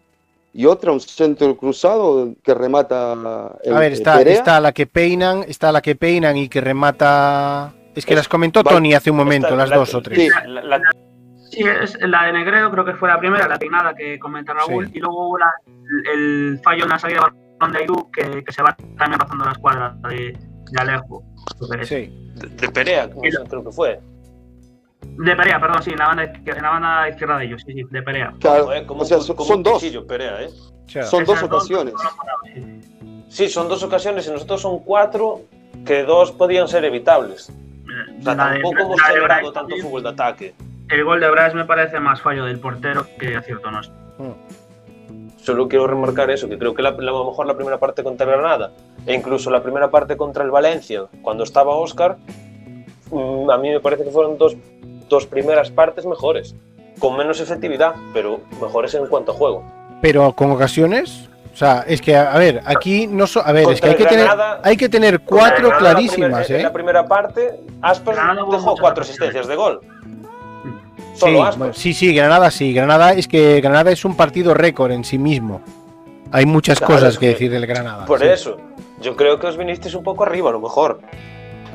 y 0.54 0.66
otra 0.66 0.92
un 0.92 1.00
centro 1.00 1.56
cruzado 1.58 2.34
que 2.44 2.54
remata 2.54 3.14
el, 3.64 3.74
a 3.76 3.80
ver, 3.80 3.94
está, 3.94 4.22
está 4.22 4.60
la 4.60 4.72
que 4.72 4.86
peinan, 4.88 5.44
está 5.48 5.72
la 5.72 5.82
que 5.82 5.96
peinan 5.96 6.38
y 6.38 6.50
que 6.50 6.62
remata. 6.62 7.74
Es 7.96 8.06
que 8.06 8.14
Es- 8.14 8.18
las 8.20 8.28
comentó 8.28 8.62
va- 8.64 8.72
Tony 8.72 8.94
hace 8.94 9.10
un 9.12 9.18
momento, 9.18 9.56
las 9.56 9.70
la- 9.70 9.78
dos 9.78 9.94
o 9.96 10.02
tres. 10.02 10.20
Sí. 10.20 10.30
La- 10.48 10.64
la- 10.64 10.82
Sí, 11.50 11.64
es 11.64 11.98
la 12.02 12.26
de 12.26 12.34
Negredo, 12.34 12.70
creo 12.70 12.84
que 12.86 12.94
fue 12.94 13.08
la 13.08 13.18
primera, 13.18 13.48
la 13.48 13.58
peinada 13.58 13.96
que 13.96 14.20
comenta 14.20 14.54
Raúl, 14.54 14.88
Sí. 14.88 14.92
y 14.96 15.00
luego 15.00 15.30
hubo 15.30 15.38
la- 15.40 15.54
el 16.14 16.60
fallo 16.62 16.84
en 16.84 16.90
la 16.90 17.00
salida 17.00 17.22
de 17.22 17.32
balón 17.58 17.74
de 17.74 17.80
Aidú, 17.80 18.12
que, 18.12 18.44
que 18.44 18.52
se 18.52 18.62
va 18.62 18.76
también 18.98 19.18
pasando 19.18 19.46
la 19.46 19.52
escuadra 19.54 19.96
de, 20.10 20.38
de 20.72 20.80
Alejo. 20.82 21.24
Sí. 21.84 22.10
de, 22.36 22.48
de 22.50 22.70
Perea, 22.70 23.10
creo 23.50 23.64
que 23.64 23.72
fue. 23.72 24.00
De 25.02 25.36
Perea, 25.36 25.60
perdón, 25.60 25.82
sí, 25.84 25.92
en 25.92 25.98
la 26.00 26.08
banda 26.08 26.26
izquierda, 26.26 26.58
en 26.58 26.64
la 26.64 26.70
banda 26.72 27.10
izquierda 27.10 27.38
de 27.38 27.46
ellos, 27.46 27.64
sí, 27.66 27.74
sí, 27.74 27.84
de 27.90 28.02
Perea. 28.04 28.34
Claro, 28.40 28.70
como 28.86 29.02
o 29.02 29.06
sea, 29.06 29.18
un- 29.18 29.24
son, 29.24 29.36
como 29.36 29.48
son 29.48 29.58
un 29.58 29.64
dos, 29.64 29.74
cuchillo, 29.76 30.06
Perea, 30.06 30.42
¿eh? 30.44 30.50
Son 31.04 31.24
dos 31.26 31.42
ocasiones. 31.44 31.94
sí. 33.30 33.50
Son 33.50 33.68
dos 33.68 33.84
ocasiones 33.84 34.28
y 34.28 34.32
nosotros 34.32 34.62
son 34.62 34.80
cuatro, 34.80 35.42
que 35.86 36.04
dos 36.04 36.32
podían 36.32 36.68
ser 36.68 36.86
evitables. 36.86 37.50
O 37.50 38.24
sea, 38.24 38.36
La 38.36 38.50
de- 38.50 38.54
tampoco 38.62 38.80
hemos 38.80 39.02
celebrado 39.08 39.52
tanto 39.52 39.76
fútbol 39.78 40.04
de 40.04 40.10
ataque. 40.10 40.56
El 40.90 41.04
gol 41.04 41.20
de 41.20 41.30
Bryce 41.30 41.56
me 41.56 41.66
parece 41.66 42.00
más 42.00 42.22
fallo 42.22 42.46
del 42.46 42.60
portero 42.60 43.06
que 43.20 43.36
acierto 43.36 43.70
nuestro. 43.72 43.96
Solo 45.48 45.70
quiero 45.70 45.88
remarcar 45.88 46.30
eso, 46.30 46.50
que 46.50 46.58
creo 46.58 46.76
que 46.76 46.82
la, 46.82 46.92
la- 46.92 46.98
a 46.98 47.14
lo 47.14 47.24
mejor 47.24 47.46
la 47.48 47.54
primera 47.56 47.78
parte 47.78 48.04
contra 48.04 48.26
Granada 48.26 48.72
e 49.06 49.14
incluso 49.14 49.50
la 49.50 49.64
primera 49.64 49.90
parte 49.90 50.18
contra 50.18 50.44
el 50.44 50.52
Valencia, 50.52 51.04
cuando 51.22 51.46
estaba 51.46 51.74
Oscar, 51.74 52.18
mm, 53.12 53.50
a 53.50 53.58
mí 53.58 53.70
me 53.70 53.80
parece 53.80 54.04
que 54.04 54.10
fueron 54.12 54.38
dos, 54.38 54.58
dos 55.08 55.26
primeras 55.26 55.72
partes 55.72 56.06
mejores, 56.06 56.54
con 57.00 57.16
menos 57.16 57.40
efectividad, 57.40 57.96
pero 58.14 58.42
mejores 58.62 58.94
en 58.96 59.08
cuanto 59.08 59.32
a 59.32 59.36
juego. 59.36 59.64
Pero 60.02 60.34
con 60.34 60.52
ocasiones. 60.52 61.30
O 61.54 61.56
sea, 61.56 61.86
es 61.88 62.02
que, 62.02 62.14
a 62.18 62.38
ver, 62.38 62.62
aquí 62.66 63.08
no 63.08 63.26
so- 63.26 63.42
A 63.44 63.54
ver, 63.54 63.70
es 63.70 63.80
que 63.80 63.88
hay 63.88 63.96
que 63.96 64.06
tener, 64.06 64.28
hay 64.64 64.76
que 64.76 64.90
tener 64.90 65.22
cuatro 65.22 65.70
Granada, 65.70 65.82
la 65.82 65.92
clarísimas, 65.94 66.50
En 66.50 66.60
¿eh? 66.60 66.64
la 66.64 66.74
primera 66.74 67.08
parte, 67.08 67.62
Aspas 67.82 68.18
dejó 68.52 68.76
cuatro 68.78 69.02
asistencias 69.04 69.48
de 69.48 69.56
gol. 69.56 69.80
Sí, 71.18 71.34
Solo 71.34 71.74
sí, 71.74 71.94
sí, 71.94 72.14
Granada 72.14 72.52
sí. 72.52 72.74
Granada 72.74 73.14
es 73.14 73.28
que 73.28 73.60
Granada 73.60 73.92
es 73.92 74.06
un 74.06 74.16
partido 74.16 74.54
récord 74.54 74.92
en 74.92 75.04
sí 75.04 75.18
mismo. 75.18 75.62
Hay 76.32 76.46
muchas 76.46 76.78
Claro, 76.78 76.94
cosas 76.96 77.14
es 77.14 77.20
que 77.20 77.26
que- 77.28 77.32
decir 77.34 77.52
del 77.52 77.66
Granada. 77.66 78.06
Por 78.06 78.20
sí. 78.20 78.28
eso, 78.28 78.58
yo 79.02 79.16
creo 79.16 79.40
que 79.40 79.48
os 79.48 79.58
vinisteis 79.58 79.96
un 79.96 80.04
poco 80.04 80.24
arriba, 80.24 80.50
a 80.50 80.54
lo 80.54 80.60
mejor. 80.62 81.00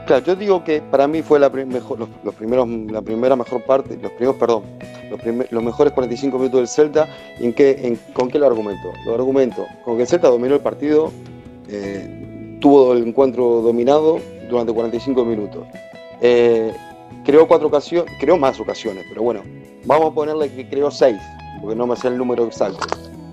Claro, 0.06 0.24
yo 0.24 0.36
digo 0.36 0.62
que 0.62 0.80
para 0.80 1.06
mí 1.08 1.22
fue 1.22 1.38
la, 1.40 1.48
mejor, 1.48 1.98
los, 1.98 2.08
los 2.22 2.34
primeros, 2.34 2.68
la 2.68 3.02
primera 3.02 3.34
mejor 3.36 3.62
parte, 3.62 3.98
los 4.00 4.12
primeros, 4.12 4.36
perdón, 4.36 4.62
los, 5.10 5.20
primer- 5.20 5.48
los 5.52 5.62
mejores 5.62 5.92
45 5.92 6.38
minutos 6.38 6.60
del 6.60 6.68
Celta. 6.68 7.08
¿En 7.40 7.52
qué, 7.52 7.80
en- 7.82 7.96
¿Con 8.12 8.28
qué 8.28 8.38
lo 8.38 8.46
argumento? 8.46 8.92
Lo 9.06 9.14
argumento 9.14 9.66
con 9.84 9.96
que 9.96 10.02
el 10.02 10.08
Celta 10.08 10.28
dominó 10.28 10.54
el 10.54 10.60
partido, 10.60 11.10
eh, 11.68 12.58
tuvo 12.60 12.92
el 12.92 13.06
encuentro 13.08 13.60
dominado 13.62 14.18
durante 14.48 14.72
45 14.72 15.24
minutos. 15.24 15.66
Eh, 16.20 16.72
creó 17.24 17.46
cuatro 17.46 17.68
ocasiones, 17.68 18.12
creó 18.18 18.36
más 18.36 18.58
ocasiones, 18.60 19.04
pero 19.08 19.22
bueno, 19.22 19.42
vamos 19.84 20.10
a 20.10 20.14
ponerle 20.14 20.50
que 20.52 20.68
creó 20.68 20.90
seis, 20.90 21.18
porque 21.60 21.76
no 21.76 21.86
me 21.86 21.96
sé 21.96 22.08
el 22.08 22.18
número 22.18 22.44
exacto. 22.44 22.86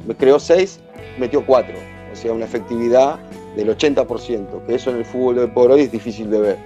Me 0.07 0.15
creó 0.15 0.39
seis, 0.39 0.79
metió 1.17 1.45
cuatro, 1.45 1.75
o 2.11 2.15
sea, 2.15 2.33
una 2.33 2.45
efectividad 2.45 3.19
del 3.55 3.75
80%, 3.75 4.65
que 4.65 4.75
eso 4.75 4.91
en 4.91 4.97
el 4.97 5.05
fútbol 5.05 5.35
de 5.35 5.47
por 5.47 5.71
hoy 5.71 5.81
es 5.81 5.91
difícil 5.91 6.29
de 6.29 6.39
ver. 6.39 6.57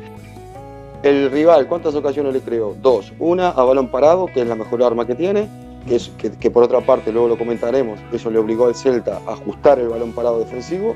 El 1.03 1.31
rival, 1.31 1.67
¿cuántas 1.67 1.95
ocasiones 1.95 2.33
le 2.33 2.39
creó? 2.39 2.75
Dos. 2.81 3.12
Una 3.19 3.49
a 3.49 3.63
balón 3.63 3.89
parado, 3.89 4.27
que 4.27 4.41
es 4.41 4.47
la 4.47 4.55
mejor 4.55 4.83
arma 4.83 5.05
que 5.05 5.15
tiene, 5.15 5.49
que, 5.88 5.95
es, 5.95 6.12
que, 6.39 6.49
por 6.49 6.63
otra 6.63 6.79
parte, 6.79 7.12
luego 7.12 7.27
lo 7.27 7.38
comentaremos, 7.38 7.99
eso 8.13 8.31
le 8.31 8.39
obligó 8.39 8.67
al 8.67 8.75
Celta 8.75 9.19
a 9.27 9.33
ajustar 9.33 9.79
el 9.79 9.89
balón 9.89 10.13
parado 10.13 10.39
defensivo. 10.39 10.95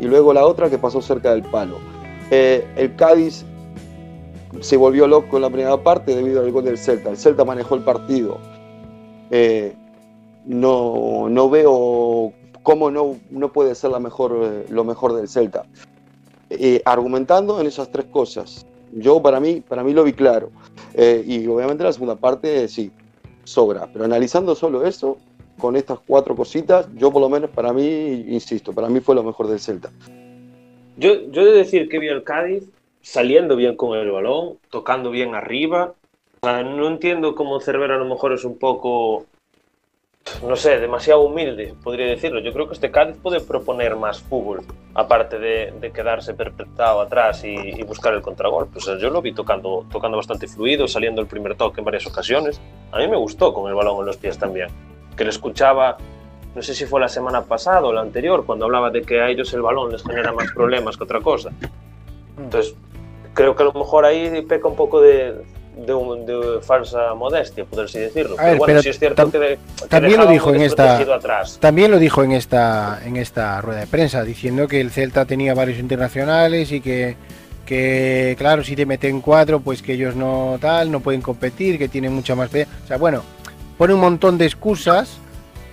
Y 0.00 0.04
luego 0.04 0.32
la 0.32 0.46
otra 0.46 0.70
que 0.70 0.78
pasó 0.78 1.02
cerca 1.02 1.32
del 1.32 1.42
palo. 1.42 1.78
Eh, 2.30 2.66
el 2.76 2.96
Cádiz 2.96 3.44
se 4.60 4.76
volvió 4.76 5.06
loco 5.06 5.36
en 5.36 5.42
la 5.42 5.50
primera 5.50 5.76
parte 5.82 6.14
debido 6.14 6.40
al 6.40 6.50
gol 6.50 6.64
del 6.64 6.78
Celta. 6.78 7.10
El 7.10 7.16
Celta 7.16 7.44
manejó 7.44 7.74
el 7.74 7.82
partido. 7.82 8.38
Eh, 9.30 9.74
no, 10.46 11.28
no 11.28 11.50
veo 11.50 12.32
cómo 12.62 12.90
no, 12.90 13.16
no 13.30 13.52
puede 13.52 13.74
ser 13.74 13.90
la 13.90 14.00
mejor, 14.00 14.64
lo 14.68 14.84
mejor 14.84 15.14
del 15.14 15.28
Celta. 15.28 15.64
Eh, 16.50 16.82
argumentando 16.84 17.60
en 17.60 17.66
esas 17.66 17.90
tres 17.90 18.06
cosas. 18.06 18.66
Yo 18.92 19.20
para 19.20 19.40
mí, 19.40 19.60
para 19.60 19.82
mí 19.82 19.92
lo 19.92 20.04
vi 20.04 20.12
claro. 20.12 20.50
Eh, 20.94 21.24
y 21.26 21.46
obviamente 21.46 21.84
la 21.84 21.92
segunda 21.92 22.16
parte 22.16 22.68
sí, 22.68 22.90
sobra. 23.44 23.88
Pero 23.92 24.04
analizando 24.04 24.54
solo 24.54 24.86
eso, 24.86 25.18
con 25.58 25.76
estas 25.76 25.98
cuatro 26.06 26.36
cositas, 26.36 26.86
yo 26.94 27.10
por 27.10 27.20
lo 27.20 27.28
menos 27.28 27.50
para 27.50 27.72
mí, 27.72 28.24
insisto, 28.28 28.72
para 28.72 28.88
mí 28.88 29.00
fue 29.00 29.14
lo 29.14 29.22
mejor 29.22 29.48
del 29.48 29.60
Celta. 29.60 29.90
Yo, 30.96 31.28
yo 31.30 31.42
he 31.42 31.46
de 31.46 31.52
decir 31.52 31.88
que 31.88 31.98
vi 31.98 32.08
al 32.08 32.22
Cádiz 32.22 32.64
saliendo 33.04 33.54
bien 33.54 33.76
con 33.76 33.96
el 33.96 34.10
balón, 34.10 34.58
tocando 34.70 35.10
bien 35.10 35.34
arriba. 35.34 35.94
O 36.40 36.62
no 36.62 36.88
entiendo 36.88 37.34
cómo 37.34 37.60
Cervera 37.60 37.94
a 37.94 37.98
lo 37.98 38.06
mejor 38.06 38.32
es 38.32 38.44
un 38.44 38.58
poco 38.58 39.26
no 40.42 40.56
sé, 40.56 40.78
demasiado 40.78 41.20
humilde, 41.20 41.74
podría 41.82 42.06
decirlo. 42.06 42.40
Yo 42.40 42.52
creo 42.52 42.66
que 42.66 42.74
este 42.74 42.90
Cádiz 42.90 43.16
puede 43.22 43.40
proponer 43.40 43.94
más 43.96 44.20
fútbol, 44.20 44.62
aparte 44.94 45.38
de, 45.38 45.92
quedarse 45.94 46.34
perpetrado 46.34 47.00
atrás 47.00 47.44
y, 47.44 47.82
buscar 47.82 48.14
el 48.14 48.22
contragol. 48.22 48.68
Pues 48.72 48.86
yo 49.00 49.10
lo 49.10 49.20
vi 49.20 49.32
tocando, 49.32 49.86
tocando 49.90 50.16
bastante 50.16 50.48
fluido, 50.48 50.88
saliendo 50.88 51.20
el 51.20 51.26
primer 51.26 51.56
toque 51.56 51.80
en 51.80 51.84
varias 51.84 52.06
ocasiones. 52.06 52.60
A 52.90 52.98
mí 52.98 53.08
me 53.08 53.16
gustó 53.16 53.52
con 53.52 53.68
el 53.68 53.74
balón 53.74 54.00
en 54.00 54.06
los 54.06 54.16
pies 54.16 54.38
también. 54.38 54.68
Que 55.16 55.24
le 55.24 55.30
escuchaba, 55.30 55.98
no 56.54 56.62
sé 56.62 56.74
si 56.74 56.86
fue 56.86 57.00
la 57.00 57.08
semana 57.08 57.42
pasada 57.42 57.82
o 57.82 57.92
la 57.92 58.00
anterior, 58.00 58.46
cuando 58.46 58.64
hablaba 58.64 58.90
de 58.90 59.02
que 59.02 59.20
a 59.20 59.28
ellos 59.28 59.52
el 59.52 59.62
balón 59.62 59.92
les 59.92 60.02
genera 60.02 60.32
más 60.32 60.50
problemas 60.52 60.96
que 60.96 61.04
otra 61.04 61.20
cosa. 61.20 61.50
Entonces, 62.38 62.74
creo 63.34 63.54
que 63.54 63.62
a 63.62 63.66
lo 63.66 63.72
mejor 63.72 64.04
ahí 64.04 64.42
peca 64.42 64.68
un 64.68 64.76
poco 64.76 65.00
de, 65.00 65.34
de, 65.76 66.60
falsa 66.62 67.14
modestia, 67.14 67.64
por 67.64 67.84
así 67.84 67.98
decirlo. 67.98 68.36
pero 68.36 68.56
bueno, 68.58 68.80
es 68.80 68.98
cierto 68.98 69.30
que, 69.30 69.58
también 69.88 70.18
lo 70.18 70.26
dijo 70.26 70.54
en 70.54 70.62
esta 70.62 71.04
también 71.60 71.90
lo 71.90 71.98
dijo 71.98 72.22
en 72.22 72.32
esta 72.32 73.00
en 73.04 73.16
esta 73.16 73.60
rueda 73.60 73.80
de 73.80 73.86
prensa 73.86 74.22
diciendo 74.22 74.68
que 74.68 74.80
el 74.80 74.90
Celta 74.90 75.24
tenía 75.24 75.54
varios 75.54 75.78
internacionales 75.78 76.72
y 76.72 76.80
que 76.80 77.16
que 77.66 78.34
claro 78.38 78.62
si 78.62 78.76
te 78.76 78.86
meten 78.86 79.20
cuatro 79.20 79.60
pues 79.60 79.82
que 79.82 79.94
ellos 79.94 80.14
no 80.14 80.58
tal 80.60 80.90
no 80.90 81.00
pueden 81.00 81.22
competir 81.22 81.78
que 81.78 81.88
tienen 81.88 82.12
mucha 82.12 82.34
más 82.34 82.50
o 82.50 82.86
sea 82.86 82.98
bueno 82.98 83.22
pone 83.78 83.94
un 83.94 84.00
montón 84.00 84.38
de 84.38 84.46
excusas 84.46 85.18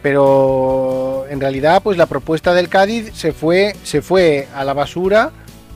pero 0.01 1.25
en 1.29 1.39
realidad 1.39 1.83
pues 1.83 1.97
la 1.97 2.05
propuesta 2.05 2.53
del 2.53 2.69
Cádiz 2.69 3.11
se 3.13 3.33
fue 3.33 3.75
se 3.83 4.01
fue 4.01 4.47
a 4.55 4.63
la 4.63 4.73
basura 4.73 5.31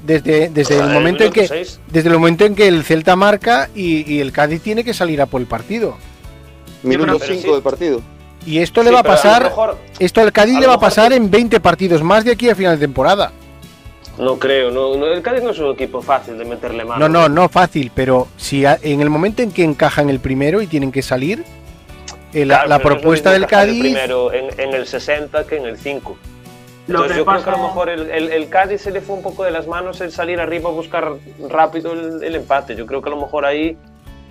desde, 0.05 0.49
desde 0.49 0.79
el 0.79 0.89
momento 0.89 1.23
en 1.23 1.31
que 1.31 1.41
desde 1.41 2.09
el 2.09 2.13
momento 2.13 2.45
en 2.45 2.55
que 2.55 2.67
el 2.67 2.83
Celta 2.83 3.15
marca 3.15 3.69
y, 3.75 4.19
el 4.19 4.31
Cádiz 4.31 4.61
tiene 4.61 4.83
que 4.83 4.93
salir 4.93 5.21
a 5.21 5.25
por 5.25 5.41
el 5.41 5.47
partido. 5.47 5.97
Minuto 6.83 7.19
5 7.19 7.53
del 7.53 7.63
partido. 7.63 8.01
Y 8.45 8.59
esto 8.59 8.83
le 8.83 8.91
va 8.91 8.99
a 8.99 9.03
pasar, 9.03 9.51
esto 9.97 10.21
al 10.21 10.31
Cádiz 10.31 10.59
le 10.59 10.67
va 10.67 10.75
a 10.75 10.79
pasar 10.79 11.13
en 11.13 11.31
20 11.31 11.59
partidos 11.59 12.03
más 12.03 12.23
de 12.23 12.31
aquí 12.31 12.49
a 12.49 12.55
final 12.55 12.77
de 12.79 12.85
temporada. 12.85 13.31
No 14.19 14.37
creo, 14.37 14.71
no, 14.71 15.05
el 15.07 15.21
Cádiz 15.21 15.43
no 15.43 15.49
es 15.49 15.59
un 15.59 15.73
equipo 15.73 16.01
fácil 16.01 16.37
de 16.37 16.45
meterle 16.45 16.85
mano. 16.85 17.09
No, 17.09 17.27
no, 17.27 17.27
no 17.27 17.49
fácil, 17.49 17.91
pero 17.93 18.27
si 18.37 18.63
en 18.65 19.01
el 19.01 19.09
momento 19.09 19.41
en 19.41 19.51
que 19.51 19.63
encajan 19.63 20.09
el 20.09 20.19
primero 20.19 20.61
y 20.61 20.67
tienen 20.67 20.91
que 20.91 21.01
salir, 21.01 21.43
eh, 22.33 22.45
la, 22.45 22.79
propuesta 22.79 23.31
del 23.31 23.47
Cádiz. 23.47 23.81
primero 23.81 24.31
en, 24.31 24.47
en, 24.59 24.73
el 24.73 24.85
60 24.85 25.47
que 25.47 25.57
en 25.57 25.65
el 25.65 25.77
5. 25.77 26.17
Entonces 26.87 27.17
yo 27.17 27.25
creo 27.25 27.43
que 27.43 27.49
a 27.49 27.57
lo 27.57 27.63
mejor 27.63 27.89
el, 27.89 28.09
el, 28.09 28.49
Cádiz 28.49 28.81
se 28.81 28.91
le 28.91 29.01
fue 29.01 29.15
un 29.15 29.23
poco 29.23 29.43
de 29.43 29.51
las 29.51 29.67
manos 29.67 30.01
el 30.01 30.11
salir 30.11 30.39
arriba 30.39 30.69
a 30.69 30.73
buscar 30.73 31.13
rápido 31.49 31.93
el, 31.93 32.35
empate. 32.35 32.75
Yo 32.75 32.85
creo 32.85 33.01
que 33.01 33.09
a 33.09 33.13
lo 33.13 33.19
mejor 33.19 33.45
ahí, 33.45 33.77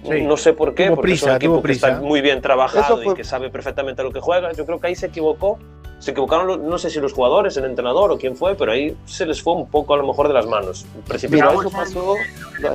no 0.05 0.37
sé 0.37 0.53
por 0.53 0.75
qué, 0.75 0.91
porque 0.91 1.13
es 1.13 1.23
un 1.23 1.31
equipo 1.31 1.63
que 1.63 1.73
está 1.73 2.01
muy 2.01 2.21
bien 2.21 2.41
trabajado 2.41 3.03
y 3.03 3.15
que 3.15 3.25
sabe 3.25 3.51
perfectamente 3.51 4.03
lo 4.03 4.13
que 4.13 4.21
juega. 4.21 4.53
Yo 4.53 4.67
creo 4.67 4.81
que 4.81 4.89
ahí 4.89 4.95
se 4.95 5.07
equivocó. 5.07 5.59
Se 5.99 6.11
equivocaron, 6.11 6.69
no 6.69 6.77
sé 6.77 6.91
si 6.91 7.01
los 7.01 7.15
jugadores, 7.15 7.57
el 7.57 7.65
entrenador 7.65 8.11
o 8.11 8.19
quién 8.19 8.37
fue, 8.37 8.55
pero 8.57 8.73
ahí 8.73 8.95
se 9.07 9.25
les 9.25 9.41
fue 9.41 9.55
un 9.55 9.71
poco 9.71 9.95
a 9.95 9.97
lo 9.97 10.07
mejor 10.07 10.29
de 10.29 10.35
las 10.35 10.47
manos. 10.47 10.85
Mira, 11.31 11.53
eso 11.53 11.71
pasó. 11.71 12.17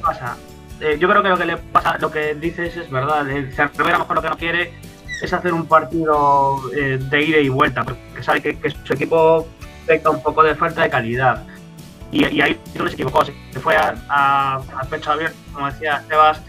pasa? 0.02 0.36
Eh, 0.82 0.98
yo 1.00 1.08
creo 1.08 1.22
que 1.22 1.30
lo 1.30 1.38
que 1.38 1.46
le 1.46 1.58
pasa, 1.58 1.98
lo 2.00 2.10
que 2.10 2.34
dices 2.36 2.76
es 2.76 2.90
verdad. 2.90 3.30
El 3.30 3.54
Cervera 3.54 3.90
a 3.90 3.92
lo 3.92 4.00
mejor 4.00 4.16
lo 4.16 4.22
que 4.24 4.30
no 4.30 4.38
quiere 4.38 4.74
es 5.22 5.32
hacer 5.32 5.54
un 5.54 5.68
partido 5.68 6.58
eh, 6.76 6.98
de 6.98 7.22
ida 7.22 7.38
y 7.38 7.50
vuelta, 7.50 7.84
porque 7.84 8.24
sabe 8.24 8.42
que, 8.42 8.58
que 8.58 8.72
su 8.72 8.94
equipo 8.94 9.46
un 10.12 10.22
poco 10.22 10.44
de 10.44 10.56
falta 10.56 10.84
de 10.84 10.90
calidad. 10.90 11.44
Y, 12.12 12.42
ahí 12.42 12.60
no 12.76 12.88
se 12.88 12.94
equivocó, 12.94 13.24
se 13.24 13.60
fue 13.60 13.76
a, 13.78 14.60
pecho 14.90 15.12
abierto, 15.12 15.38
como 15.54 15.68
decía 15.68 16.04
Sebas, 16.08 16.42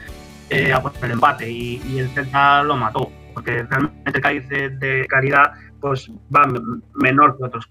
eh, 0.48 0.72
a 0.72 0.80
poner 0.80 1.04
el 1.04 1.10
empate 1.12 1.50
y, 1.50 1.82
y, 1.86 1.98
el 1.98 2.08
Celta 2.10 2.62
lo 2.62 2.76
mató, 2.76 3.12
porque 3.34 3.62
realmente 3.64 4.64
el 4.64 4.78
de 4.78 5.06
calidad 5.06 5.52
pues 5.80 6.10
va 6.34 6.46
menor 6.94 7.36
que 7.36 7.44
otros, 7.44 7.66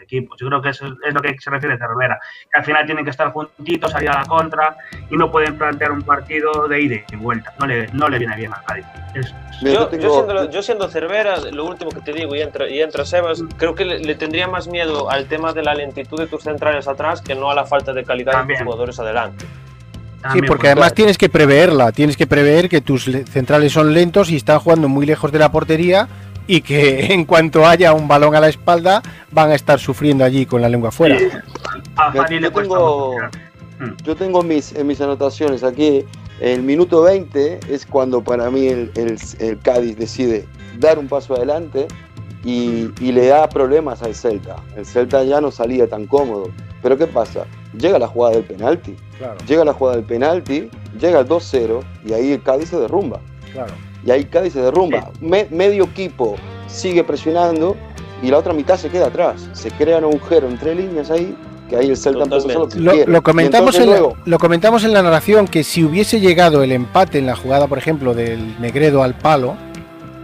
equipos. 0.00 0.38
Yo 0.40 0.48
creo 0.48 0.62
que 0.62 0.70
eso 0.70 0.86
es 0.86 1.14
lo 1.14 1.20
que 1.20 1.36
se 1.38 1.50
refiere 1.50 1.74
a 1.74 1.78
Cervera, 1.78 2.18
que 2.50 2.58
al 2.58 2.64
final 2.64 2.86
tienen 2.86 3.04
que 3.04 3.10
estar 3.10 3.30
juntitos, 3.32 3.92
salir 3.92 4.10
a 4.10 4.20
la 4.20 4.24
contra 4.26 4.76
y 5.10 5.16
no 5.16 5.30
pueden 5.30 5.56
plantear 5.56 5.92
un 5.92 6.02
partido 6.02 6.66
de 6.68 6.80
ida 6.80 6.96
y 7.10 7.16
vuelta. 7.16 7.52
No 7.58 7.66
le, 7.66 7.88
no 7.92 8.08
le 8.08 8.18
viene 8.18 8.36
bien 8.36 8.52
a 8.52 8.62
Cádiz. 8.62 8.86
yo, 9.62 10.62
siendo, 10.62 10.88
Cervera, 10.88 11.36
lo 11.52 11.66
último 11.66 11.90
que 11.90 12.00
te 12.00 12.12
digo, 12.12 12.34
y 12.34 12.40
entra, 12.40 12.68
y 12.68 12.80
entra 12.80 13.04
Sebas, 13.04 13.42
creo 13.56 13.74
que 13.74 13.84
le, 13.84 14.14
tendría 14.14 14.48
más 14.48 14.68
miedo 14.68 15.10
al 15.10 15.26
tema 15.26 15.52
de 15.52 15.62
la 15.62 15.74
lentitud 15.74 16.18
de 16.18 16.26
tus 16.26 16.42
centrales 16.42 16.88
atrás 16.88 17.20
que 17.20 17.34
no 17.34 17.50
a 17.50 17.54
la 17.54 17.64
falta 17.64 17.92
de 17.92 18.04
calidad 18.04 18.44
de 18.44 18.54
tus 18.54 18.64
jugadores 18.64 18.98
adelante. 18.98 19.44
sí, 20.32 20.40
porque 20.42 20.68
además 20.68 20.94
tienes 20.94 21.18
que 21.18 21.28
preverla, 21.28 21.92
tienes 21.92 22.16
que 22.16 22.26
prever 22.26 22.68
que 22.68 22.80
tus 22.80 23.04
centrales 23.30 23.72
son 23.72 23.92
lentos 23.92 24.30
y 24.30 24.36
están 24.36 24.58
jugando 24.58 24.88
muy 24.88 25.06
lejos 25.06 25.30
de 25.32 25.38
la 25.38 25.52
portería 25.52 26.08
y 26.50 26.62
que 26.62 27.06
en 27.14 27.24
cuanto 27.24 27.64
haya 27.64 27.92
un 27.92 28.08
balón 28.08 28.34
a 28.34 28.40
la 28.40 28.48
espalda 28.48 29.02
van 29.30 29.50
a 29.50 29.54
estar 29.54 29.78
sufriendo 29.78 30.24
allí 30.24 30.46
con 30.46 30.60
la 30.60 30.68
lengua 30.68 30.90
fuera. 30.90 31.16
yo, 34.04 34.16
tengo, 34.16 34.42
mis, 34.42 34.74
en 34.74 34.88
mis 34.88 35.00
anotaciones 35.00 35.62
aquí, 35.62 36.04
el 36.40 36.62
minuto 36.62 37.02
20 37.02 37.60
es 37.68 37.86
cuando 37.86 38.20
para 38.22 38.50
mí 38.50 38.66
el, 38.66 39.58
Cádiz 39.62 39.96
decide 39.96 40.44
dar 40.78 40.98
un 40.98 41.06
paso 41.06 41.36
adelante 41.36 41.86
y, 42.44 42.88
le 42.98 43.26
da 43.28 43.48
problemas 43.48 44.02
al 44.02 44.16
Celta. 44.16 44.56
El 44.76 44.86
Celta 44.86 45.22
ya 45.22 45.40
no 45.40 45.52
salía 45.52 45.88
tan 45.88 46.06
cómodo. 46.06 46.50
Pero 46.82 46.98
¿qué 46.98 47.06
pasa? 47.06 47.44
Llega 47.78 47.98
la 47.98 48.08
jugada 48.08 48.36
del 48.36 48.44
penalti. 48.44 48.96
Llega 49.46 49.64
la 49.64 49.74
jugada 49.74 49.98
del 49.98 50.06
penalti, 50.06 50.68
llega 50.98 51.20
el 51.20 51.28
2-0 51.28 51.82
y 52.06 52.12
ahí 52.14 52.32
el 52.32 52.42
Cádiz 52.42 52.70
se 52.70 52.80
derrumba. 52.80 53.20
Claro 53.52 53.74
y 54.04 54.10
ahí 54.10 54.24
Cádiz 54.24 54.54
se 54.54 54.60
derrumba. 54.60 55.10
medio 55.20 55.84
equipo 55.84 56.36
sigue 56.66 57.04
presionando 57.04 57.76
y 58.22 58.30
la 58.30 58.38
otra 58.38 58.52
mitad 58.52 58.76
se 58.76 58.88
queda 58.88 59.06
atrás. 59.06 59.48
Se 59.52 59.70
crea 59.70 59.98
un 59.98 60.04
agujero 60.04 60.48
entre 60.48 60.74
líneas 60.74 61.10
ahí 61.10 61.36
que 61.70 61.76
ahí 61.76 61.88
el 61.88 61.96
Celta 61.96 62.24
lo, 62.24 63.06
lo, 63.06 63.22
comentamos 63.22 63.76
en 63.76 63.90
la, 63.90 64.00
lo 64.24 64.38
comentamos 64.40 64.82
en 64.82 64.92
la 64.92 65.02
narración 65.02 65.46
que 65.46 65.62
si 65.62 65.84
hubiese 65.84 66.18
llegado 66.18 66.64
el 66.64 66.72
empate 66.72 67.18
en 67.18 67.26
la 67.26 67.36
jugada, 67.36 67.68
por 67.68 67.78
ejemplo, 67.78 68.12
del 68.12 68.60
Negredo 68.60 69.04
al 69.04 69.16
palo, 69.16 69.56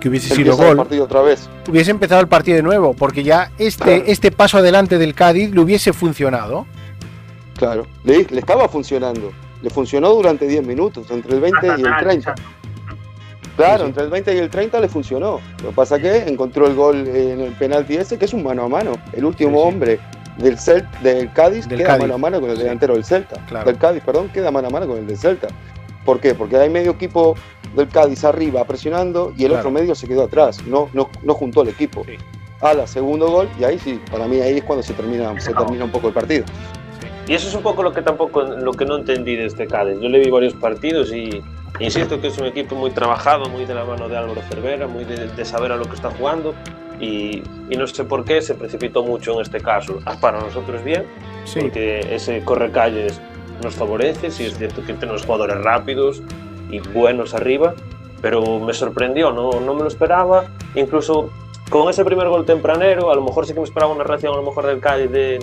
que 0.01 0.09
hubiese 0.09 0.35
sido 0.35 0.57
gol, 0.57 0.81
otra 0.81 1.23
vez. 1.23 1.49
hubiese 1.71 1.93
empezado 1.93 2.21
el 2.21 2.27
partido 2.27 2.57
de 2.57 2.65
nuevo, 2.65 2.95
porque 2.95 3.23
ya 3.23 3.53
este, 3.59 4.11
este 4.11 4.33
paso 4.33 4.59
adelante 4.59 4.99
del 4.99 5.15
Cádiz 5.15 5.53
le 5.53 5.61
hubiese 5.61 5.93
funcionado. 5.93 6.67
Claro, 7.57 7.87
le, 8.03 8.25
le 8.25 8.41
estaba 8.41 8.69
funcionando. 8.69 9.33
Le 9.62 9.71
funcionó 9.71 10.11
durante 10.11 10.47
10 10.47 10.67
minutos, 10.67 11.11
entre 11.11 11.35
el 11.35 11.41
20 11.41 11.67
y 11.79 11.83
el 11.83 11.97
30. 12.01 12.35
Claro, 13.57 13.87
entre 13.87 14.05
el 14.05 14.11
20 14.11 14.35
y 14.35 14.38
el 14.38 14.51
30 14.51 14.81
le 14.81 14.88
funcionó. 14.88 15.40
Lo 15.62 15.71
que 15.71 15.75
pasa 15.75 15.99
que 15.99 16.29
encontró 16.29 16.66
el 16.66 16.75
gol 16.75 17.07
en 17.07 17.40
el 17.40 17.53
penalti 17.53 17.97
ese, 17.97 18.19
que 18.19 18.27
es 18.27 18.35
un 18.35 18.42
mano 18.42 18.64
a 18.64 18.69
mano. 18.69 18.92
El 19.12 19.25
último 19.25 19.62
hombre 19.62 19.99
del, 20.37 20.59
del 21.03 21.33
Cádiz 21.33 21.66
queda 21.66 21.97
mano 21.99 22.14
a 22.14 22.19
mano 22.19 22.40
con 22.40 22.51
el 22.51 22.59
delantero 22.59 22.95
del 22.95 23.05
Celta. 23.05 23.37
Del 23.64 23.79
Cádiz, 23.79 24.03
perdón, 24.05 24.29
queda 24.29 24.51
mano 24.51 24.69
a 24.69 24.71
mano 24.71 24.87
con 24.87 24.99
el 24.99 25.07
del 25.07 25.16
Celta. 25.16 25.49
¿Por 26.05 26.21
qué? 26.21 26.35
Porque 26.35 26.57
hay 26.57 26.69
medio 26.69 26.92
equipo 26.92 27.35
del 27.75 27.88
Cádiz 27.88 28.25
arriba 28.25 28.64
presionando 28.64 29.33
y 29.37 29.45
el 29.45 29.53
otro 29.53 29.71
medio 29.71 29.95
se 29.95 30.07
quedó 30.07 30.25
atrás. 30.25 30.64
No, 30.66 30.88
no, 30.92 31.09
no 31.23 31.35
juntó 31.35 31.62
el 31.62 31.69
equipo. 31.69 32.05
A 32.61 32.75
la 32.75 32.87
segundo 32.87 33.29
gol, 33.29 33.49
y 33.59 33.64
ahí 33.64 33.79
sí, 33.79 34.01
para 34.11 34.27
mí 34.27 34.40
ahí 34.40 34.59
es 34.59 34.64
cuando 34.64 34.83
se 34.83 34.95
termina, 34.95 35.38
se 35.40 35.53
termina 35.53 35.85
un 35.85 35.90
poco 35.90 36.09
el 36.09 36.14
partido. 36.14 36.45
Y 37.27 37.35
eso 37.35 37.49
es 37.49 37.55
un 37.55 37.62
poco 37.62 37.83
lo 37.83 37.92
que 37.92 38.03
tampoco 38.03 38.42
lo 38.42 38.73
que 38.73 38.85
no 38.85 38.97
entendí 38.97 39.37
de 39.37 39.47
este 39.47 39.66
Cádiz. 39.66 39.99
Yo 40.01 40.09
le 40.09 40.21
vi 40.21 40.31
varios 40.31 40.55
partidos 40.55 41.12
y 41.12 41.42
Insisto 41.79 42.21
que 42.21 42.29
es 42.29 42.39
un 42.39 42.47
equipo 42.47 42.75
muy 42.75 42.91
trabajado, 42.91 43.49
muy 43.49 43.65
de 43.65 43.75
la 43.75 43.85
mano 43.85 44.09
de 44.09 44.17
Álvaro 44.17 44.41
Cervera, 44.49 44.87
muy 44.87 45.05
de, 45.05 45.45
saber 45.45 45.73
a 45.73 45.77
lo 45.77 45.85
que 45.85 45.95
está 45.95 46.11
jugando. 46.11 46.55
Y, 47.01 47.43
no 47.77 47.87
sé 47.87 48.05
por 48.05 48.25
qué 48.25 48.41
se 48.41 48.55
precipitó 48.55 49.03
mucho 49.03 49.35
en 49.35 49.43
este 49.43 49.61
caso. 49.61 49.99
Para 50.21 50.41
nosotros 50.41 50.83
bien, 50.83 51.05
porque 51.61 52.01
ese 52.11 52.43
corre 52.43 52.71
calles 52.71 53.21
nos 53.62 53.75
favorece, 53.75 54.31
sí 54.31 54.45
es 54.45 54.57
cierto 54.57 54.85
que 54.85 54.95
tenemos 54.95 55.25
jugadores 55.25 55.59
rápidos 55.62 56.23
y 56.71 56.81
buenos 56.81 57.35
arriba, 57.35 57.75
pero 58.21 58.61
me 58.61 58.73
sorprendió, 58.73 59.33
no, 59.33 59.61
no 59.61 59.75
me 59.75 59.83
lo 59.83 59.89
esperaba, 59.89 60.45
incluso 60.75 61.31
con 61.71 61.89
ese 61.89 62.05
primer 62.05 62.29
gol 62.29 62.45
tempranero, 62.45 63.11
a 63.11 63.15
lo 63.15 63.23
mejor 63.23 63.47
sí 63.47 63.55
que 63.55 63.61
me 63.61 63.65
esperaba 63.65 63.93
una 63.93 64.05
reacción 64.05 64.35
a 64.35 64.37
lo 64.37 64.43
mejor 64.43 64.67
del 64.67 64.81
Cádiz 64.81 65.11
de 65.11 65.39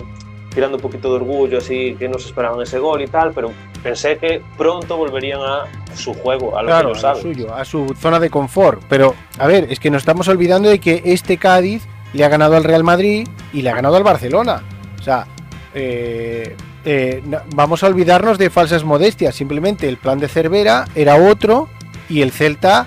tirando 0.54 0.76
un 0.76 0.82
poquito 0.82 1.08
de 1.10 1.16
orgullo, 1.16 1.58
así 1.58 1.96
que 1.98 2.08
no 2.08 2.18
se 2.18 2.28
esperaban 2.28 2.60
ese 2.62 2.78
gol 2.78 3.02
y 3.02 3.08
tal, 3.08 3.32
pero 3.32 3.50
pensé 3.82 4.16
que 4.18 4.40
pronto 4.56 4.96
volverían 4.96 5.40
a 5.40 5.64
su 5.94 6.14
juego, 6.14 6.56
a 6.56 6.62
lo 6.62 6.92
que 6.92 7.06
a 7.06 7.14
suyo, 7.14 7.54
a 7.54 7.64
su 7.64 7.94
zona 7.98 8.20
de 8.20 8.30
confort. 8.30 8.82
Pero, 8.88 9.14
a 9.38 9.46
ver, 9.46 9.66
es 9.70 9.80
que 9.80 9.90
nos 9.90 10.02
estamos 10.02 10.28
olvidando 10.28 10.68
de 10.68 10.78
que 10.78 11.02
este 11.04 11.36
Cádiz 11.36 11.82
le 12.12 12.24
ha 12.24 12.28
ganado 12.28 12.56
al 12.56 12.64
Real 12.64 12.84
Madrid 12.84 13.26
y 13.52 13.62
le 13.62 13.70
ha 13.70 13.74
ganado 13.74 13.96
al 13.96 14.04
Barcelona. 14.04 14.62
O 14.98 15.02
sea, 15.02 15.26
eh, 15.74 16.56
eh, 16.84 17.22
vamos 17.54 17.82
a 17.82 17.88
olvidarnos 17.88 18.38
de 18.38 18.50
falsas 18.50 18.84
modestias. 18.84 19.34
Simplemente 19.34 19.88
el 19.88 19.96
plan 19.96 20.18
de 20.18 20.28
Cervera 20.28 20.86
era 20.94 21.16
otro 21.16 21.68
y 22.08 22.22
el 22.22 22.30
Celta 22.30 22.86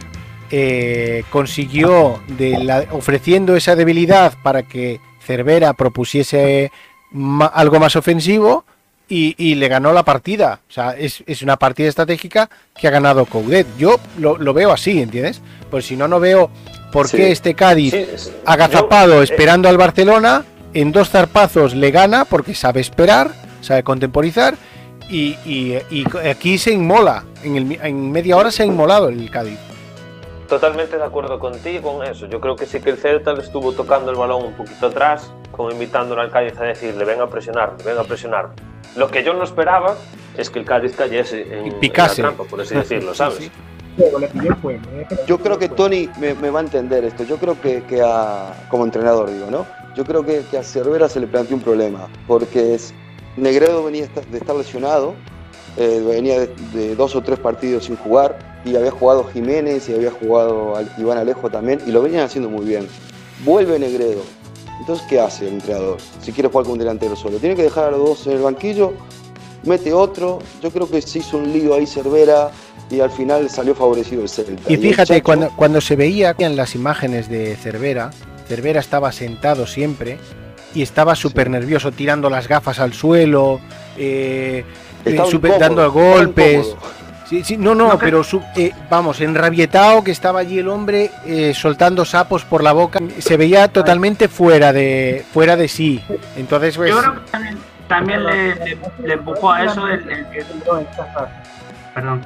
eh, 0.49 1.23
consiguió, 1.29 2.21
de 2.27 2.87
ofreciendo 2.91 3.55
esa 3.55 3.75
debilidad 3.75 4.33
para 4.41 4.63
que 4.63 5.01
Cervera 5.19 5.73
propusiese 5.73 6.71
algo 7.53 7.79
más 7.79 7.95
ofensivo 7.95 8.65
y, 9.09 9.55
le 9.55 9.67
ganó 9.69 9.93
la 9.93 10.03
partida. 10.03 10.59
O 10.69 10.71
sea, 10.71 10.91
es, 10.97 11.23
una 11.41 11.55
partida 11.57 11.87
estratégica 11.87 12.49
que 12.77 12.87
ha 12.87 12.91
ganado 12.91 13.25
Coudet. 13.25 13.65
Yo 13.77 13.99
lo, 14.17 14.53
veo 14.53 14.71
así, 14.71 15.01
¿entiendes? 15.01 15.41
Pues 15.71 15.85
si 15.85 15.95
no, 15.95 16.07
no 16.07 16.19
veo 16.19 16.49
por 16.91 17.07
Sí. 17.07 17.17
qué 17.17 17.31
este 17.31 17.53
Cádiz 17.53 17.93
Sí, 17.93 18.05
sí. 18.17 18.29
agazapado 18.45 19.15
Yo, 19.15 19.21
eh, 19.21 19.23
esperando 19.23 19.69
al 19.69 19.77
Barcelona, 19.77 20.43
en 20.73 20.91
dos 20.91 21.09
zarpazos 21.09 21.73
le 21.73 21.91
gana 21.91 22.25
porque 22.25 22.53
sabe 22.53 22.81
esperar, 22.81 23.31
sabe 23.61 23.83
contemporizar 23.83 24.55
y, 25.09 25.37
y- 25.45 25.77
y 25.89 26.05
aquí 26.29 26.57
se 26.57 26.71
inmola, 26.73 27.23
en, 27.43 27.55
el 27.55 27.79
en 27.81 28.11
media 28.11 28.35
hora 28.35 28.51
se 28.51 28.63
ha 28.63 28.65
inmolado 28.65 29.07
el 29.09 29.29
Cádiz. 29.31 29.57
Totalmente 30.47 30.97
de 30.97 31.03
acuerdo 31.03 31.39
contigo 31.39 31.93
con 31.93 32.07
eso. 32.07 32.25
Yo 32.27 32.39
creo 32.39 32.55
que 32.55 32.65
sí 32.65 32.79
que 32.79 32.91
el 32.91 32.97
Celta 32.97 33.33
le 33.33 33.41
estuvo 33.41 33.73
tocando 33.73 34.11
el 34.11 34.17
balón 34.17 34.45
un 34.45 34.53
poquito 34.53 34.87
atrás, 34.87 35.31
como 35.51 35.71
invitándolo 35.71 36.21
al 36.21 36.31
Cádiz 36.31 36.57
a 36.57 36.63
decirle, 36.63 37.03
venga 37.03 37.25
a 37.25 37.27
presionar, 37.27 37.75
venga 37.83 38.01
a 38.01 38.03
presionar. 38.05 38.49
Lo 38.95 39.09
que 39.09 39.23
yo 39.23 39.33
no 39.33 39.43
esperaba 39.43 39.95
es 40.37 40.49
que 40.49 40.59
el 40.59 40.65
Cádiz 40.65 40.95
cayese 40.95 41.41
en, 41.41 41.67
en 41.67 41.79
picase. 41.79 42.21
la 42.21 42.29
trampa, 42.29 42.45
por 42.45 42.61
así 42.61 42.75
decirlo, 42.75 43.13
¿sabes? 43.13 43.51
Yo 45.25 45.39
creo 45.39 45.57
que 45.57 45.69
Tony 45.69 46.09
me, 46.19 46.33
me 46.35 46.49
va 46.49 46.59
a 46.59 46.63
entender 46.63 47.03
esto. 47.03 47.23
Yo 47.23 47.37
creo 47.37 47.59
que, 47.59 47.83
que 47.83 48.01
a, 48.01 48.67
como 48.69 48.85
entrenador, 48.85 49.29
digo, 49.31 49.47
¿no? 49.51 49.65
Yo 49.95 50.05
creo 50.05 50.23
que, 50.23 50.43
que 50.49 50.57
a 50.59 50.63
Cervera 50.63 51.09
se 51.09 51.19
le 51.19 51.27
planteó 51.27 51.57
un 51.57 51.63
problema, 51.63 52.07
porque 52.27 52.75
es, 52.75 52.93
Negredo 53.35 53.83
venía 53.83 54.07
de 54.07 54.37
estar 54.37 54.55
lesionado, 54.55 55.15
eh, 55.75 56.03
venía 56.07 56.39
de, 56.39 56.47
de 56.73 56.95
dos 56.95 57.15
o 57.15 57.21
tres 57.21 57.39
partidos 57.39 57.85
sin 57.85 57.97
jugar, 57.97 58.37
y 58.67 58.75
había 58.75 58.91
jugado 58.91 59.23
Jiménez 59.25 59.87
y 59.89 59.93
había 59.93 60.11
jugado 60.11 60.73
Iván 60.97 61.17
Alejo 61.17 61.49
también, 61.49 61.81
y 61.85 61.91
lo 61.91 62.01
venían 62.01 62.23
haciendo 62.23 62.49
muy 62.49 62.65
bien. 62.65 62.87
Vuelve 63.45 63.79
Negredo. 63.79 64.21
Entonces, 64.79 65.05
¿qué 65.09 65.19
hace 65.19 65.47
el 65.47 65.55
entrenador? 65.55 65.97
Si 66.21 66.31
quiere 66.31 66.49
jugar 66.49 66.65
con 66.65 66.73
un 66.73 66.79
delantero 66.79 67.15
solo. 67.15 67.37
Tiene 67.37 67.55
que 67.55 67.63
dejar 67.63 67.85
a 67.85 67.91
los 67.91 67.99
dos 67.99 68.27
en 68.27 68.33
el 68.33 68.41
banquillo, 68.41 68.93
mete 69.63 69.93
otro. 69.93 70.39
Yo 70.61 70.71
creo 70.71 70.89
que 70.89 71.01
se 71.01 71.19
hizo 71.19 71.37
un 71.37 71.51
lío 71.51 71.73
ahí 71.73 71.87
Cervera 71.87 72.51
y 72.89 72.99
al 72.99 73.11
final 73.11 73.49
salió 73.49 73.75
favorecido 73.75 74.21
el 74.21 74.29
Celta. 74.29 74.71
Y 74.71 74.77
fíjate, 74.77 75.21
cuando, 75.21 75.49
cuando 75.55 75.81
se 75.81 75.95
veía 75.95 76.35
en 76.37 76.55
las 76.55 76.75
imágenes 76.75 77.29
de 77.29 77.55
Cervera, 77.55 78.11
Cervera 78.47 78.79
estaba 78.79 79.11
sentado 79.11 79.67
siempre 79.67 80.17
y 80.73 80.81
estaba 80.83 81.15
súper 81.15 81.49
nervioso, 81.49 81.91
tirando 81.91 82.29
las 82.29 82.47
gafas 82.47 82.79
al 82.79 82.93
suelo, 82.93 83.59
eh, 83.97 84.63
eh, 85.05 85.59
dando 85.59 85.91
golpes. 85.91 86.75
Sí, 87.29 87.43
sí, 87.43 87.57
no, 87.57 87.75
no, 87.75 87.97
pero 87.99 88.23
su- 88.23 88.41
eh, 88.55 88.71
vamos, 88.89 89.19
enrabietado 89.19 90.01
que 90.03 90.11
estaba 90.11 90.39
allí 90.39 90.59
el 90.59 90.69
hombre 90.69 91.11
eh, 91.25 91.53
soltando 91.53 92.05
sapos 92.05 92.45
por 92.45 92.63
la 92.63 92.71
boca, 92.71 92.99
se 93.19 93.35
veía 93.35 93.67
totalmente 93.67 94.27
fuera 94.29 94.71
de 94.71 95.25
fuera 95.33 95.57
de 95.57 95.67
sí. 95.67 96.01
Entonces, 96.37 96.77
pues, 96.77 96.89
Yo 96.91 96.99
creo 96.99 97.13
que 97.15 97.31
también, 97.31 97.57
también 97.89 98.23
le, 98.23 98.55
le- 98.55 98.77
le 99.03 99.13
empujó 99.13 99.51
a 99.51 99.63
eso 99.65 99.87
el. 99.87 100.05
Perdón. 101.93 102.23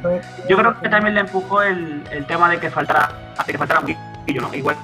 Yo 0.50 0.58
creo 0.58 0.80
que 0.80 0.90
también 0.90 1.16
le 1.16 1.22
empujó 1.22 1.62
el, 1.64 2.04
el 2.12 2.26
tema 2.26 2.50
de 2.50 2.60
que 2.60 2.70
faltara, 2.70 3.10
de 3.48 3.52
que 3.54 3.58
faltara 3.58 3.80
un 3.80 3.86
poquillo, 4.22 4.42
¿no? 4.42 4.54
Igual 4.54 4.76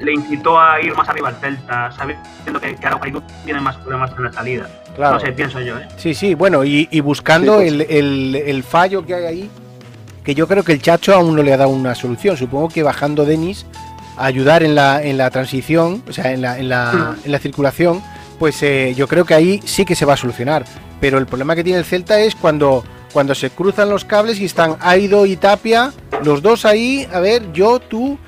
le 0.00 0.12
incitó 0.12 0.58
a 0.60 0.80
ir 0.80 0.94
más 0.94 1.08
arriba 1.08 1.28
al 1.30 1.36
Celta, 1.36 1.90
sabiendo 1.92 2.60
que, 2.60 2.74
que 2.76 2.86
Araujo 2.86 3.22
tiene 3.44 3.60
más 3.60 3.76
problemas 3.76 4.10
en 4.16 4.24
la 4.24 4.32
salida. 4.32 4.70
claro. 4.94 5.14
No 5.14 5.20
sé, 5.20 5.32
pienso 5.32 5.60
yo, 5.60 5.78
¿eh? 5.78 5.88
Sí, 5.96 6.14
sí, 6.14 6.34
bueno, 6.34 6.64
y, 6.64 6.88
y 6.90 7.00
buscando 7.00 7.58
Sí, 7.60 7.66
pues. 7.70 7.72
el, 7.72 7.80
el- 7.82 8.36
el 8.46 8.62
fallo 8.62 9.04
que 9.04 9.14
hay 9.14 9.24
ahí, 9.24 9.50
que 10.24 10.34
yo 10.34 10.46
creo 10.46 10.62
que 10.62 10.72
el 10.72 10.80
Chacho 10.82 11.14
aún 11.14 11.34
no 11.34 11.42
le 11.42 11.52
ha 11.52 11.56
dado 11.56 11.70
una 11.70 11.94
solución. 11.94 12.36
Supongo 12.36 12.68
que 12.68 12.82
bajando 12.82 13.24
Denis 13.24 13.66
a 14.16 14.26
ayudar 14.26 14.62
en 14.62 14.74
la, 14.74 15.02
en 15.02 15.16
la 15.18 15.30
transición, 15.30 16.02
o 16.08 16.12
sea, 16.12 16.32
en 16.32 16.42
la, 16.42 16.58
en 16.58 16.68
la, 16.68 17.16
en 17.24 17.32
la 17.32 17.38
circulación, 17.38 18.02
pues 18.38 18.62
eh, 18.62 18.94
yo 18.96 19.08
creo 19.08 19.24
que 19.24 19.34
ahí 19.34 19.60
sí 19.64 19.84
que 19.84 19.94
se 19.96 20.04
va 20.04 20.14
a 20.14 20.16
solucionar. 20.16 20.64
Pero 21.00 21.18
el 21.18 21.26
problema 21.26 21.56
que 21.56 21.64
tiene 21.64 21.78
el 21.80 21.84
Celta 21.84 22.20
es 22.20 22.36
cuando, 22.36 22.84
cuando 23.12 23.34
se 23.34 23.50
cruzan 23.50 23.88
los 23.90 24.04
cables 24.04 24.38
y 24.38 24.44
están 24.44 24.76
Aido 24.80 25.26
y 25.26 25.36
Tapia, 25.36 25.92
los 26.22 26.42
dos 26.42 26.64
ahí, 26.66 27.08
a 27.12 27.18
ver, 27.18 27.52
yo, 27.52 27.80
tú. 27.80 28.18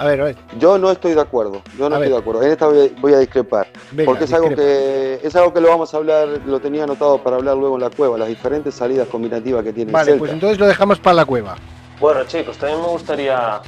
A 0.00 0.06
ver, 0.06 0.18
a 0.18 0.24
ver. 0.24 0.36
Yo 0.58 0.78
no 0.78 0.90
estoy 0.90 1.12
de 1.12 1.20
acuerdo, 1.20 1.60
yo 1.76 1.90
no 1.90 1.96
A 1.96 1.98
estoy 1.98 2.08
ver. 2.08 2.10
de 2.12 2.16
acuerdo. 2.16 2.42
En 2.42 2.50
esta 2.52 2.66
voy 2.66 2.86
a, 2.86 3.00
voy 3.02 3.12
a 3.12 3.18
discrepar. 3.18 3.66
venga, 3.92 4.06
porque 4.10 4.24
es 4.24 4.32
algo, 4.32 4.48
que, 4.48 5.20
es 5.22 5.36
algo 5.36 5.52
que 5.52 5.60
lo 5.60 5.68
vamos 5.68 5.92
a 5.92 5.98
hablar, 5.98 6.26
lo 6.46 6.58
tenía 6.58 6.84
anotado 6.84 7.22
para 7.22 7.36
hablar 7.36 7.58
luego 7.58 7.74
en 7.74 7.82
la 7.82 7.90
cueva, 7.90 8.16
las 8.16 8.28
diferentes 8.28 8.74
salidas 8.74 9.08
combinativas 9.08 9.62
que 9.62 9.74
tiene 9.74 9.92
Vale, 9.92 10.12
el 10.12 10.18
pues 10.18 10.32
entonces 10.32 10.58
lo 10.58 10.66
dejamos 10.66 10.98
para 11.00 11.16
la 11.16 11.26
cueva. 11.26 11.56
Bueno, 12.00 12.24
chicos, 12.24 12.56
también 12.56 12.80
me 12.80 12.86
gustaría 12.88 13.60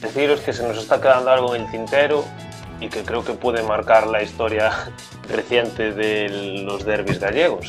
deciros 0.00 0.40
que 0.40 0.54
se 0.54 0.66
nos 0.66 0.78
está 0.78 1.02
quedando 1.02 1.30
algo 1.30 1.54
en 1.54 1.64
el 1.64 1.70
tintero 1.70 2.24
y 2.80 2.88
que 2.88 3.02
creo 3.02 3.22
que 3.22 3.34
puede 3.34 3.62
marcar 3.62 4.06
la 4.06 4.22
historia 4.22 4.72
reciente 5.28 5.92
de 5.92 6.62
los 6.64 6.86
derbis 6.86 7.20
gallegos. 7.20 7.68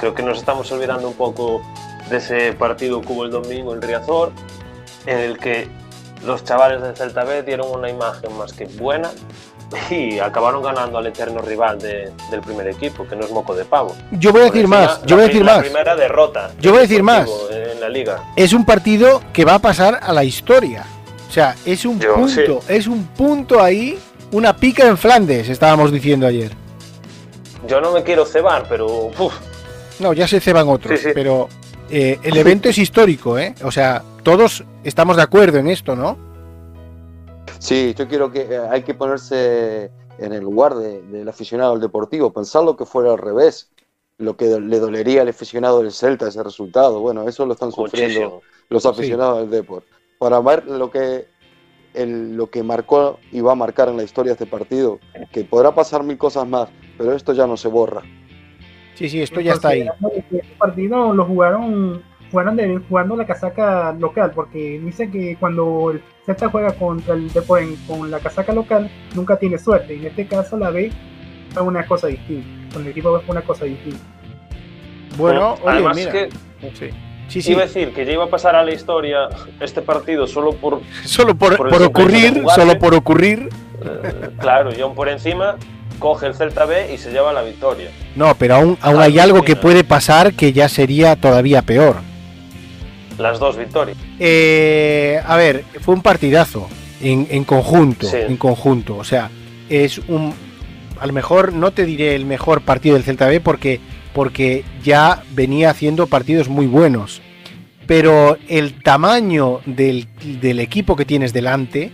Creo 0.00 0.12
que 0.12 0.24
nos 0.24 0.38
estamos 0.38 0.72
olvidando 0.72 1.06
un 1.06 1.14
poco 1.14 1.62
de 2.10 2.16
ese 2.16 2.52
partido 2.54 3.00
que 3.00 3.12
hubo 3.12 3.24
el 3.24 3.30
domingo 3.30 3.72
en 3.74 3.80
Riazor, 3.80 4.32
en 5.06 5.18
el 5.20 5.38
que 5.38 5.68
los 6.24 6.44
chavales 6.44 6.82
del 6.82 6.96
Celta 6.96 7.24
B 7.24 7.42
dieron 7.42 7.68
una 7.70 7.88
imagen 7.90 8.36
más 8.36 8.52
que 8.52 8.64
buena 8.66 9.10
y 9.90 10.18
acabaron 10.18 10.62
ganando 10.62 10.98
al 10.98 11.06
eterno 11.06 11.40
rival 11.42 11.78
de- 11.78 12.10
del 12.30 12.40
primer 12.40 12.66
equipo, 12.68 13.06
que 13.06 13.14
no 13.16 13.24
es 13.24 13.30
moco 13.30 13.54
de 13.54 13.64
pavo. 13.64 13.94
Yo 14.12 14.32
voy 14.32 14.42
a 14.42 14.44
decir 14.44 14.66
más, 14.66 15.02
yo 15.04 15.16
voy 15.16 15.24
a 15.26 15.28
decir 15.28 15.44
la 15.44 15.52
más. 15.56 15.60
primera 15.62 15.94
derrota. 15.96 16.50
Yo 16.60 16.70
voy 16.70 16.78
a 16.78 16.82
decir 16.82 17.02
más. 17.02 17.28
En 17.50 17.80
la 17.80 17.88
liga. 17.88 18.24
es 18.36 18.52
un 18.52 18.64
partido 18.64 19.22
que 19.32 19.44
va 19.44 19.54
a 19.54 19.58
pasar 19.58 20.00
a 20.02 20.12
la 20.12 20.24
historia. 20.24 20.84
O 21.28 21.32
sea, 21.32 21.54
es 21.66 21.84
un 21.84 22.00
Yo, 22.00 22.14
punto, 22.14 22.60
es 22.68 22.86
un 22.86 23.04
punto 23.08 23.62
ahí, 23.62 23.98
una 24.32 24.56
pica 24.56 24.86
en 24.86 24.96
Flandes, 24.96 25.48
estábamos 25.50 25.92
diciendo 25.92 26.26
ayer. 26.26 26.50
Yo 27.66 27.80
no 27.80 27.92
me 27.92 28.02
quiero 28.02 28.24
cebar, 28.24 28.66
pero 28.68 28.86
uf, 29.18 29.34
No, 30.00 30.12
ya 30.12 30.26
se 30.28 30.40
ceban 30.40 30.68
otros, 30.68 30.98
Sí, 30.98 31.06
sí. 31.08 31.12
pero 31.14 31.48
eh, 31.90 32.18
el 32.22 32.36
evento 32.36 32.68
es 32.68 32.78
histórico, 32.78 33.38
¿eh? 33.38 33.54
O 33.64 33.70
sea, 33.70 34.02
todos 34.28 34.62
estamos 34.84 35.16
de 35.16 35.22
acuerdo 35.22 35.56
en 35.56 35.68
esto, 35.68 35.96
¿no? 35.96 36.18
Sí, 37.58 37.94
yo 37.96 38.06
quiero 38.08 38.30
que 38.30 38.42
eh, 38.42 38.58
hay 38.70 38.82
que 38.82 38.92
ponerse 38.92 39.90
en 40.18 40.34
el 40.34 40.42
lugar 40.42 40.74
de- 40.74 41.00
del 41.00 41.26
aficionado 41.30 41.72
al 41.72 41.80
deportivo, 41.80 42.30
pensar 42.30 42.62
lo 42.62 42.76
que 42.76 42.84
fuera 42.84 43.12
al 43.12 43.16
revés, 43.18 43.70
lo 44.18 44.36
que 44.36 44.60
le 44.60 44.78
dolería 44.80 45.22
al 45.22 45.28
aficionado 45.28 45.80
del 45.80 45.92
Celta 45.92 46.28
ese 46.28 46.42
resultado. 46.42 47.00
Bueno, 47.00 47.26
eso 47.26 47.46
lo 47.46 47.54
están 47.54 47.72
sufriendo 47.72 48.20
muchísimo. 48.20 48.42
los 48.68 48.84
aficionados 48.84 49.38
del 49.40 49.50
Deport. 49.50 49.86
Para 50.18 50.40
ver 50.40 50.66
lo 50.66 50.90
que, 50.90 51.26
el- 51.94 52.36
lo 52.36 52.50
que 52.50 52.62
marcó 52.62 53.18
y 53.32 53.40
va 53.40 53.52
a 53.52 53.54
marcar 53.54 53.88
en 53.88 53.96
la 53.96 54.02
historia 54.02 54.32
este 54.32 54.44
partido, 54.44 54.98
que 55.32 55.42
podrá 55.44 55.74
pasar 55.74 56.04
mil 56.04 56.18
cosas 56.18 56.46
más, 56.46 56.68
pero 56.98 57.14
esto 57.14 57.32
ya 57.32 57.46
no 57.46 57.56
se 57.56 57.68
borra. 57.68 58.02
Sí, 58.94 59.08
sí, 59.08 59.22
esto 59.22 59.40
ya 59.40 59.54
está 59.54 59.68
ahí. 59.68 59.88
Este 60.14 60.44
partido 60.58 61.14
lo 61.14 61.24
jugaron, 61.24 62.02
jugaron 62.30 62.56
de, 62.56 62.78
jugando 62.88 63.16
la 63.16 63.26
casaca 63.26 63.92
local, 63.98 64.32
porque 64.34 64.80
dice 64.84 65.10
que 65.10 65.36
cuando 65.40 65.90
el 65.92 66.02
Celta 66.26 66.48
juega 66.50 66.72
contra 66.72 67.14
el 67.14 67.32
Depor 67.32 67.60
en- 67.62 67.76
con 67.86 68.10
la 68.10 68.18
casaca 68.20 68.52
local, 68.52 68.90
nunca 69.14 69.36
tiene 69.38 69.58
suerte. 69.58 69.94
En 69.94 70.04
este 70.06 70.26
caso, 70.26 70.56
la 70.58 70.70
B 70.70 70.90
fue 71.52 71.62
una 71.62 71.86
cosa 71.86 72.06
distinta. 72.08 72.46
Con 72.74 72.82
el 72.82 72.88
equipo 72.88 73.12
B 73.12 73.20
fue 73.24 73.32
una 73.32 73.42
cosa 73.44 73.64
distinta. 73.64 73.98
Bueno, 75.16 75.54
oye, 75.54 75.62
además 75.66 75.96
mira. 75.96 76.12
que 76.12 76.28
Sí, 76.74 76.90
sí, 77.28 77.42
sí. 77.42 77.52
iba 77.52 77.62
a 77.62 77.66
decir 77.66 77.92
que 77.92 78.04
ya 78.04 78.12
iba 78.12 78.24
a 78.24 78.28
pasar 78.30 78.56
a 78.56 78.64
la 78.64 78.72
historia 78.72 79.28
este 79.60 79.82
partido 79.82 80.26
solo 80.26 80.52
por, 80.52 80.80
Solo 81.04 81.34
por, 81.34 81.56
por 81.56 81.82
ocurrir, 81.82 82.42
solo 82.54 82.78
por 82.78 82.94
ocurrir. 82.94 83.48
eh, 83.84 84.30
claro, 84.38 84.70
y 84.76 84.80
aún 84.80 84.94
por 84.94 85.08
encima 85.08 85.56
coge 85.98 86.26
el 86.26 86.34
Celta 86.34 86.64
B 86.64 86.92
y 86.92 86.98
se 86.98 87.10
lleva 87.10 87.32
la 87.32 87.42
victoria. 87.42 87.90
No, 88.14 88.34
pero 88.36 88.56
aún, 88.56 88.78
aún 88.80 89.00
hay 89.00 89.18
algo 89.18 89.42
que 89.42 89.56
puede 89.56 89.82
pasar 89.82 90.34
que 90.34 90.52
ya 90.52 90.68
sería 90.68 91.16
todavía 91.16 91.62
peor. 91.62 91.96
Las 93.18 93.38
dos 93.38 93.56
victorias. 93.56 93.96
Eh, 94.18 95.20
a 95.26 95.36
ver, 95.36 95.64
fue 95.80 95.94
un 95.94 96.02
partidazo 96.02 96.68
en, 97.02 97.26
en 97.30 97.44
conjunto, 97.44 98.06
Sí. 98.06 98.16
en 98.16 98.36
conjunto. 98.36 98.96
O 98.96 99.04
sea, 99.04 99.30
es 99.68 99.98
un, 100.08 100.32
a 101.00 101.06
lo 101.06 101.12
mejor 101.12 101.52
no 101.52 101.72
te 101.72 101.84
diré 101.84 102.14
el 102.14 102.24
mejor 102.26 102.62
partido 102.62 102.94
del 102.94 103.04
Celta 103.04 103.26
B 103.26 103.40
porque, 103.40 103.80
porque 104.14 104.64
ya 104.82 105.22
venía 105.32 105.70
haciendo 105.70 106.06
partidos 106.06 106.48
muy 106.48 106.66
buenos. 106.66 107.20
Pero 107.86 108.36
el 108.48 108.82
tamaño 108.82 109.60
del, 109.66 110.06
del 110.40 110.60
equipo 110.60 110.94
que 110.94 111.04
tienes 111.06 111.32
delante, 111.32 111.90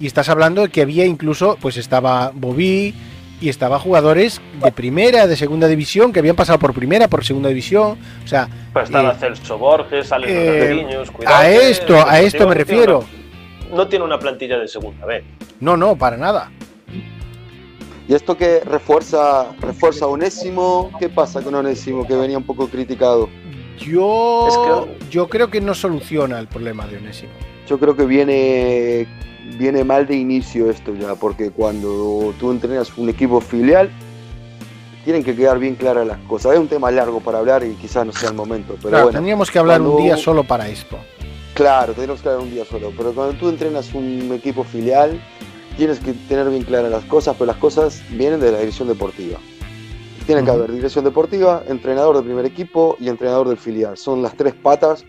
y 0.00 0.06
estás 0.06 0.28
hablando 0.28 0.62
de 0.62 0.68
que 0.68 0.82
había 0.82 1.06
incluso, 1.06 1.56
pues 1.60 1.76
estaba 1.76 2.32
Bobby 2.34 2.92
y 3.40 3.48
estaba 3.48 3.78
jugadores 3.78 4.40
de 4.62 4.72
primera, 4.72 5.26
de 5.26 5.36
segunda 5.36 5.68
división, 5.68 6.12
que 6.12 6.18
habían 6.18 6.36
pasado 6.36 6.58
por 6.58 6.72
primera, 6.74 7.08
por 7.08 7.24
segunda 7.24 7.48
división. 7.48 7.98
O 8.24 8.26
sea, 8.26 8.48
Pues 8.72 8.86
estaba 8.86 9.12
Eh, 9.12 9.16
Celso 9.18 9.58
Borges, 9.58 10.10
Alex 10.12 10.32
eh, 10.32 10.86
cuidado 11.12 11.36
a 11.36 11.48
esto, 11.48 11.94
a 12.06 12.20
esto 12.20 12.48
me 12.48 12.54
refiero. 12.54 12.98
una- 13.70 13.76
no 13.76 13.86
tiene 13.88 14.04
una 14.04 14.18
plantilla 14.18 14.58
de 14.58 14.66
segunda 14.68 15.04
B. 15.06 15.22
No, 15.60 15.76
no, 15.76 15.96
para 15.96 16.16
nada. 16.16 16.50
Y 18.08 18.14
esto 18.14 18.36
que 18.38 18.60
refuerza, 18.60 19.48
refuerza 19.60 20.06
a 20.06 20.08
Onésimo, 20.08 20.90
¿qué 20.98 21.08
pasa 21.10 21.42
con 21.42 21.54
Onésimo 21.54 22.06
que 22.06 22.14
venía 22.16 22.38
un 22.38 22.44
poco 22.44 22.68
criticado? 22.68 23.28
Yo, 23.78 24.48
Es 24.48 24.56
que- 24.56 25.10
yo 25.10 25.28
creo 25.28 25.50
que 25.50 25.60
no 25.60 25.74
soluciona 25.74 26.38
el 26.38 26.48
problema 26.48 26.86
de 26.86 26.96
Onésimo. 26.96 27.32
Yo 27.68 27.78
creo 27.78 27.94
que 27.94 28.04
viene, 28.06 29.06
viene 29.58 29.84
mal 29.84 30.06
de 30.06 30.16
inicio 30.16 30.70
esto 30.70 30.94
ya, 30.94 31.14
porque 31.14 31.50
cuando 31.50 32.32
tú 32.40 32.50
entrenas 32.50 32.96
un 32.96 33.08
equipo 33.10 33.40
filial, 33.40 33.90
tienen 35.04 35.22
que 35.22 35.34
quedar 35.36 35.58
bien 35.58 35.74
claras 35.74 36.06
las 36.06 36.18
cosas. 36.20 36.54
Es 36.54 36.58
un 36.58 36.68
tema 36.68 36.90
largo 36.90 37.20
para 37.20 37.38
hablar 37.38 37.64
y 37.64 37.74
quizás 37.74 38.06
no 38.06 38.12
sea 38.12 38.30
el 38.30 38.34
momento, 38.36 38.74
pero 38.76 38.88
Claro, 38.90 39.04
bueno. 39.04 39.18
tendríamos 39.18 39.50
que 39.50 39.58
hablar 39.58 39.82
un 39.82 40.02
día 40.02 40.16
solo 40.16 40.44
para 40.44 40.68
esto. 40.68 40.96
Claro, 41.54 41.92
tenemos 41.92 42.20
que 42.22 42.28
dar 42.28 42.38
un 42.38 42.50
día 42.50 42.64
solo, 42.64 42.92
pero 42.96 43.12
cuando 43.12 43.34
tú 43.38 43.48
entrenas 43.48 43.92
un 43.92 44.30
equipo 44.32 44.64
filial, 44.64 45.20
tienes 45.76 45.98
que 45.98 46.12
tener 46.12 46.48
bien 46.50 46.62
claras 46.62 46.90
las 46.90 47.04
cosas, 47.04 47.34
pero 47.38 47.46
las 47.46 47.56
cosas 47.56 48.02
vienen 48.10 48.40
de 48.40 48.52
la 48.52 48.58
dirección 48.60 48.88
deportiva. 48.88 49.38
Tiene 50.26 50.44
que 50.44 50.50
haber 50.50 50.70
dirección 50.72 51.04
deportiva, 51.04 51.62
entrenador 51.68 52.16
del 52.16 52.24
primer 52.24 52.44
equipo 52.44 52.96
y 53.00 53.08
entrenador 53.08 53.48
del 53.48 53.56
filial. 53.56 53.96
Son 53.96 54.22
las 54.22 54.36
tres 54.36 54.54
patas 54.54 55.04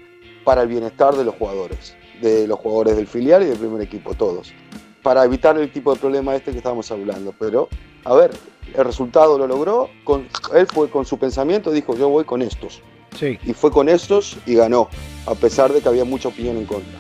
para 0.45 0.62
el 0.62 0.70
bienestar 0.70 1.14
de 1.16 1.26
los 1.26 1.36
jugadores, 1.36 1.93
de 2.22 2.47
los 2.47 2.59
jugadores 2.59 2.95
del 2.95 3.07
filial 3.07 3.43
y 3.43 3.45
del 3.47 3.57
primer 3.57 3.82
equipo, 3.82 4.13
todos. 4.13 4.53
Para 5.01 5.24
evitar 5.24 5.57
el 5.57 5.72
tipo 5.72 5.93
de 5.93 5.99
problema 5.99 6.36
este 6.36 6.51
que 6.51 6.57
estábamos 6.57 6.91
hablando. 6.91 7.34
Pero, 7.39 7.70
a 8.03 8.13
ver, 8.13 8.32
el 8.76 8.86
resultado 8.86 9.38
lo 9.38 9.47
logró, 9.47 9.89
con, 10.03 10.28
él 10.53 10.67
fue 10.67 10.89
con 10.89 11.05
su 11.05 11.17
pensamiento, 11.17 11.72
dijo 11.72 11.95
yo 11.95 12.09
voy 12.09 12.26
con 12.26 12.41
estos. 12.41 12.82
Sí. 13.17 13.39
Y 13.43 13.53
fue 13.53 13.72
con 13.72 13.89
estos 13.89 14.38
y 14.45 14.55
ganó, 14.55 14.89
a 15.26 15.36
pesar 15.36 15.74
de 15.74 15.82
que 15.82 15.89
había 15.89 16.05
mucha 16.05 16.30
opinión 16.30 16.57
en 16.57 16.65
contra. 16.65 16.99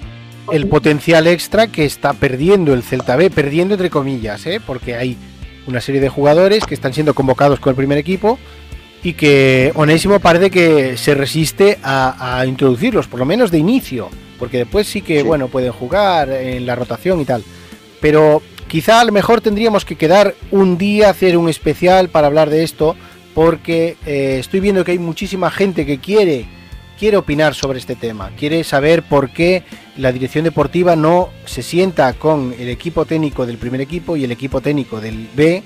El 0.51 0.67
potencial 0.67 1.27
extra 1.27 1.67
que 1.67 1.85
está 1.85 2.13
perdiendo 2.13 2.73
el 2.73 2.81
Celta 2.81 3.15
B, 3.15 3.29
perdiendo 3.29 3.75
entre 3.75 3.91
comillas, 3.91 4.45
¿eh? 4.47 4.59
porque 4.65 4.95
hay 4.95 5.15
una 5.67 5.81
serie 5.81 6.01
de 6.01 6.09
jugadores 6.09 6.65
que 6.65 6.73
están 6.73 6.93
siendo 6.93 7.13
convocados 7.13 7.59
con 7.59 7.71
el 7.71 7.75
primer 7.75 7.99
equipo 7.99 8.39
y 9.03 9.13
que 9.13 9.71
Onésimo 9.75 10.19
parece 10.19 10.49
que 10.49 10.97
se 10.97 11.13
resiste 11.13 11.77
a, 11.83 12.39
a 12.39 12.45
introducirlos, 12.47 13.07
por 13.07 13.19
lo 13.19 13.25
menos 13.25 13.51
de 13.51 13.59
inicio, 13.59 14.09
porque 14.39 14.59
después 14.59 14.87
sí 14.87 15.01
que, 15.01 15.19
Sí. 15.21 15.23
bueno, 15.27 15.47
pueden 15.49 15.71
jugar 15.71 16.29
en 16.31 16.65
la 16.65 16.75
rotación 16.75 17.19
y 17.21 17.25
tal. 17.25 17.43
Pero 17.99 18.41
quizá 18.67 19.01
a 19.01 19.05
lo 19.05 19.11
mejor 19.11 19.41
tendríamos 19.41 19.85
que 19.85 19.95
quedar 19.95 20.35
un 20.51 20.77
día, 20.77 21.09
hacer 21.09 21.37
un 21.37 21.49
especial 21.49 22.09
para 22.09 22.27
hablar 22.27 22.49
de 22.49 22.63
esto, 22.63 22.95
porque 23.35 23.97
eh, 24.05 24.37
estoy 24.39 24.59
viendo 24.59 24.83
que 24.83 24.91
hay 24.93 24.99
muchísima 24.99 25.51
gente 25.51 25.85
que 25.85 25.99
quiere, 25.99 26.45
quiere 26.97 27.17
opinar 27.17 27.53
sobre 27.55 27.79
este 27.79 27.95
tema, 27.95 28.31
quiere 28.37 28.63
saber 28.63 29.03
por 29.03 29.29
qué 29.29 29.63
la 29.97 30.11
dirección 30.11 30.43
deportiva 30.43 30.95
no 30.95 31.29
se 31.45 31.61
sienta 31.61 32.13
con 32.13 32.53
el 32.57 32.69
equipo 32.69 33.05
técnico 33.05 33.45
del 33.45 33.57
primer 33.57 33.81
equipo 33.81 34.17
y 34.17 34.23
el 34.23 34.31
equipo 34.31 34.61
técnico 34.61 34.99
del 35.01 35.27
B 35.35 35.61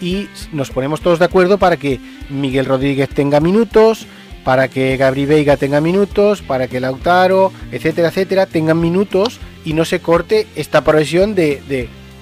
y 0.00 0.28
nos 0.52 0.70
ponemos 0.70 1.00
todos 1.00 1.18
de 1.18 1.24
acuerdo 1.24 1.58
para 1.58 1.76
que 1.76 1.98
Miguel 2.30 2.66
Rodríguez 2.66 3.08
tenga 3.08 3.40
minutos, 3.40 4.06
para 4.48 4.68
que 4.68 4.96
Gabri 4.96 5.26
Veiga 5.26 5.58
tenga 5.58 5.78
minutos, 5.82 6.40
para 6.40 6.68
que 6.68 6.80
Lautaro, 6.80 7.52
etcétera, 7.70 8.08
etcétera, 8.08 8.46
tengan 8.46 8.80
minutos 8.80 9.40
y 9.62 9.74
no 9.74 9.84
se 9.84 10.00
corte 10.00 10.46
esta 10.56 10.82
progresión 10.82 11.34
de, 11.34 11.60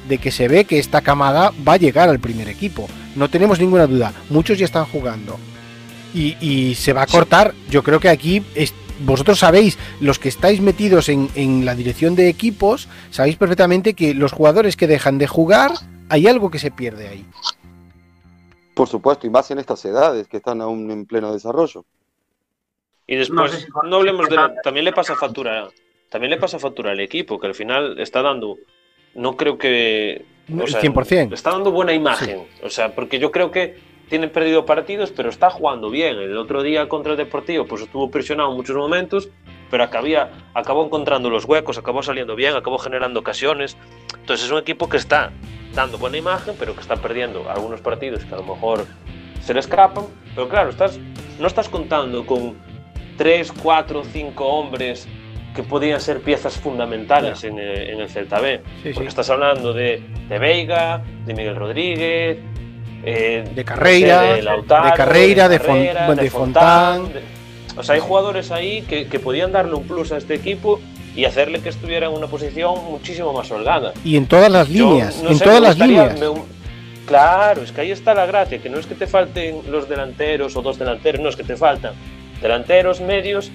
de- 0.09 0.19
que 0.19 0.33
se 0.33 0.49
ve 0.49 0.65
que 0.65 0.81
esta 0.81 1.03
camada 1.03 1.53
va 1.67 1.75
a 1.75 1.77
llegar 1.77 2.09
al 2.09 2.19
primer 2.19 2.49
equipo. 2.49 2.89
No 3.15 3.31
tenemos 3.31 3.61
ninguna 3.61 3.87
duda, 3.87 4.13
muchos 4.29 4.59
ya 4.59 4.65
están 4.65 4.87
jugando. 4.87 5.39
Y, 6.13 6.75
se 6.75 6.93
va 6.93 7.03
a 7.03 7.07
cortar, 7.07 7.55
yo 7.71 7.85
creo 7.85 8.01
que 8.01 8.09
aquí 8.09 8.43
vosotros 9.05 9.39
sabéis, 9.39 9.79
los 10.01 10.19
que 10.19 10.29
estáis 10.29 10.61
metidos 10.61 11.09
en, 11.09 11.31
en 11.37 11.65
la 11.65 11.77
dirección 11.77 12.17
de 12.17 12.29
equipos, 12.29 12.89
sabéis 13.13 13.37
perfectamente 13.37 13.95
que 13.95 14.15
los 14.15 14.33
jugadores 14.33 14.75
que 14.77 14.89
dejan 14.89 15.19
de 15.19 15.29
jugar, 15.29 15.75
hay 16.09 16.27
algo 16.27 16.51
que 16.51 16.59
se 16.59 16.73
pierde 16.73 17.07
ahí. 17.07 17.25
Por 18.75 18.89
supuesto, 18.89 19.29
y 19.29 19.31
más 19.31 19.49
en 19.53 19.61
estas 19.61 19.85
edades 19.85 20.27
que 20.27 20.39
están 20.39 20.61
aún 20.61 20.91
en 20.91 21.07
pleno 21.07 21.33
desarrollo. 21.33 21.85
Y 23.07 23.17
después, 23.17 23.53
No 23.53 23.59
sé 23.59 23.67
si- 23.67 23.73
no 23.89 23.97
hablemos 23.97 24.29
de. 24.29 24.37
También 24.63 24.85
le 24.85 24.93
pasa 24.93 25.15
factura. 25.17 25.69
También 26.09 26.31
le 26.31 26.37
pasa 26.39 26.59
factura 26.59 26.93
al 26.93 27.01
equipo, 27.01 27.39
que 27.39 27.47
al 27.47 27.55
final 27.55 27.99
está 27.99 28.23
dando. 28.23 28.57
No 29.15 29.37
creo 29.37 29.59
que. 29.59 30.25
El 30.49 30.67
100%. 30.75 31.33
Está 31.35 31.51
dando 31.51 31.71
buena 31.73 31.93
imagen. 31.93 32.47
O 32.63 32.71
sea, 32.71 32.95
porque 32.95 33.19
yo 33.19 33.31
creo 33.33 33.51
que 33.51 33.77
tienen 34.09 34.31
perdido 34.31 34.65
partidos, 34.65 35.11
pero 35.11 35.29
está 35.29 35.51
jugando 35.51 35.91
bien. 35.91 36.17
El 36.19 36.37
otro 36.37 36.63
día 36.63 36.89
contra 36.89 37.13
el 37.13 37.19
Deportivo, 37.19 37.67
pues 37.67 37.83
estuvo 37.83 38.09
presionado 38.11 38.51
en 38.51 38.57
muchos 38.57 38.77
momentos, 38.77 39.29
pero 39.69 39.83
acabía, 39.83 40.31
acabó 40.55 40.85
encontrando 40.87 41.29
los 41.31 41.45
huecos, 41.45 41.77
acabó 41.79 42.05
saliendo 42.05 42.37
bien, 42.37 42.55
acabó 42.55 42.79
generando 42.79 43.19
ocasiones. 43.19 43.77
Entonces 44.21 44.47
es 44.47 44.53
un 44.53 44.59
equipo 44.59 44.89
que 44.89 44.97
está 44.99 45.33
dando 45.75 45.99
buena 45.99 46.17
imagen, 46.19 46.55
pero 46.59 46.75
que 46.75 46.81
está 46.81 46.95
perdiendo 46.97 47.51
algunos 47.51 47.81
partidos 47.81 48.25
que 48.25 48.33
a 48.33 48.39
lo 48.39 48.45
mejor 48.45 48.87
se 49.43 49.53
le 49.55 49.59
escapan. 49.61 50.05
Pero 50.37 50.49
claro, 50.49 50.71
estás, 50.71 51.01
no 51.41 51.49
estás 51.49 51.69
contando 51.69 52.25
con 52.25 52.55
tres, 53.17 53.53
cuatro, 53.53 54.03
cinco 54.13 54.47
hombres 54.47 55.07
que 55.55 55.63
podían 55.63 56.01
ser 56.01 56.21
piezas 56.21 56.55
fundamentales 56.59 57.43
en, 57.45 57.59
el- 57.59 57.91
en 57.91 58.01
el 58.01 58.09
Celta 58.11 58.41
B. 58.41 58.61
Sí, 58.83 58.91
Porque 58.93 59.01
sí. 59.01 59.07
estás 59.09 59.31
hablando 59.31 59.73
de, 59.73 60.03
de 60.29 60.39
Veiga, 60.39 61.03
de 61.25 61.35
Miguel 61.35 61.57
Rodríguez, 61.57 62.39
eh, 63.05 63.45
De 63.55 63.65
Carreira, 63.65 64.23
no 64.31 64.37
sé, 64.37 64.43
Lautaro, 64.43 64.87
de 64.87 64.93
Carreira, 64.93 65.49
de 65.49 65.59
Fon- 65.61 65.67
Carrera, 65.87 66.15
de 66.15 66.31
Fontán. 66.31 67.13
de- 67.13 67.23
o 67.79 67.83
sea, 67.83 67.95
hay 67.95 68.01
jugadores 68.01 68.51
ahí 68.51 68.83
que, 68.83 69.07
que 69.07 69.19
podían 69.19 69.53
darle 69.53 69.75
un 69.75 69.85
plus 69.87 70.11
a 70.13 70.17
este 70.19 70.35
equipo 70.35 70.81
y 71.15 71.25
hacerle 71.25 71.61
que 71.61 71.69
estuviera 71.71 72.07
en 72.07 72.13
una 72.13 72.27
posición 72.27 72.75
muchísimo 72.91 73.33
más 73.33 73.51
holgada. 73.51 73.93
Y 74.05 74.17
en 74.17 74.27
todas 74.27 74.51
las 74.51 74.69
Yo, 74.69 74.91
líneas, 74.91 75.23
no 75.23 75.31
en 75.31 75.39
sé, 75.39 75.45
todas 75.45 75.61
las 75.63 75.77
gustaría- 75.77 76.07
líneas. 76.13 76.21
me- 76.35 76.43
claro, 77.07 77.63
es 77.63 77.73
que 77.73 77.81
ahí 77.83 77.91
está 77.93 78.13
la 78.15 78.27
gracia, 78.27 78.59
que 78.59 78.69
no 78.69 78.79
es 78.79 78.87
que 78.87 78.95
te 78.95 79.07
falten 79.07 79.61
los 79.71 79.89
delanteros 79.89 80.57
o 80.57 80.63
dos 80.63 80.79
delanteros, 80.79 81.21
no 81.23 81.29
es 81.29 81.37
que 81.37 81.45
te 81.45 81.57
faltan 81.57 81.95
delanteros, 82.43 83.01
medios 83.01 83.51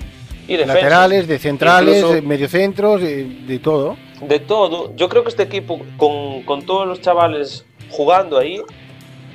y 0.47 0.53
defensas. 0.53 0.75
Laterales, 0.75 1.27
de 1.27 1.39
centrales, 1.39 1.95
Incluso- 1.97 2.13
de 2.13 2.21
mediocentros, 2.21 3.01
de, 3.01 3.23
de 3.25 3.59
todo. 3.59 3.97
de 4.21 4.39
todo. 4.39 4.93
Yo 4.95 5.09
creo 5.09 5.23
que 5.23 5.29
este 5.29 5.43
equipo, 5.43 5.79
con, 5.97 6.41
con 6.43 6.63
todos 6.65 6.87
los 6.87 7.01
chavales 7.01 7.65
jugando 7.89 8.37
ahí, 8.37 8.61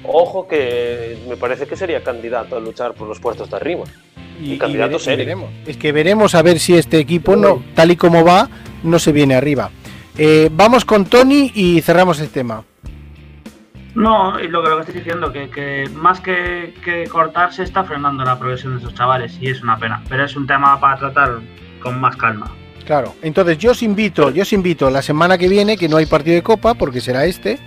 ojo 0.05 0.47
que 0.47 1.17
me 1.29 1.37
parece 1.37 1.67
que 1.67 1.77
sería 1.77 2.03
candidato 2.03 2.57
a 2.57 2.61
luchar 2.61 2.95
por 2.95 3.09
los 3.09 3.19
puestos 3.21 3.51
de 3.51 3.57
arriba. 3.57 3.85
Y 4.41 4.59
candidato 4.59 4.97
vere- 4.99 5.03
serio. 5.03 5.25
veremos. 5.25 5.51
Es 5.67 5.77
que 5.79 5.93
veremos 5.93 6.35
a 6.35 6.43
ver 6.43 6.59
si 6.59 6.75
este 6.77 6.99
equipo, 6.99 7.37
no, 7.37 7.63
tal 7.75 7.91
y 7.91 7.97
como 7.97 8.23
va, 8.25 8.49
no 8.83 8.99
se 8.99 9.11
viene 9.13 9.35
arriba. 9.35 9.71
Eh, 10.19 10.51
vamos 10.53 10.85
con 10.85 11.07
Tony 11.07 11.51
y 11.55 11.81
cerramos 11.81 12.21
el 12.21 12.29
tema. 12.29 12.65
No, 13.97 14.39
y 14.39 14.49
lo 14.49 14.63
que, 14.63 14.69
lo 14.69 14.77
que 14.77 14.81
estoy 14.83 14.95
diciendo, 14.97 15.33
que, 15.33 15.49
que 15.49 15.89
más 15.95 16.21
que, 16.21 16.75
que 16.85 17.05
cortarse 17.09 17.63
está 17.63 17.83
frenando 17.83 18.25
la 18.25 18.39
progresión 18.39 18.75
de 18.75 18.81
esos 18.81 18.95
chavales 18.95 19.39
y 19.41 19.49
es 19.49 19.63
una 19.63 19.79
pena. 19.79 20.03
Pero 20.09 20.25
es 20.25 20.37
un 20.37 20.47
tema 20.47 20.79
para 20.79 20.99
tratar 20.99 21.41
con 21.81 21.99
más 21.99 22.15
calma. 22.17 22.55
Claro, 22.85 23.15
entonces 23.23 23.57
yo 23.57 23.71
os 23.71 23.83
invito, 23.83 24.31
yo 24.31 24.43
os 24.43 24.53
invito 24.53 24.91
la 24.91 25.01
semana 25.01 25.39
que 25.39 25.49
viene, 25.49 25.79
que 25.79 25.89
no 25.89 25.97
hay 25.97 26.05
partido 26.05 26.37
de 26.37 26.43
copa, 26.43 26.75
porque 26.75 27.01
será 27.01 27.25
este, 27.25 27.59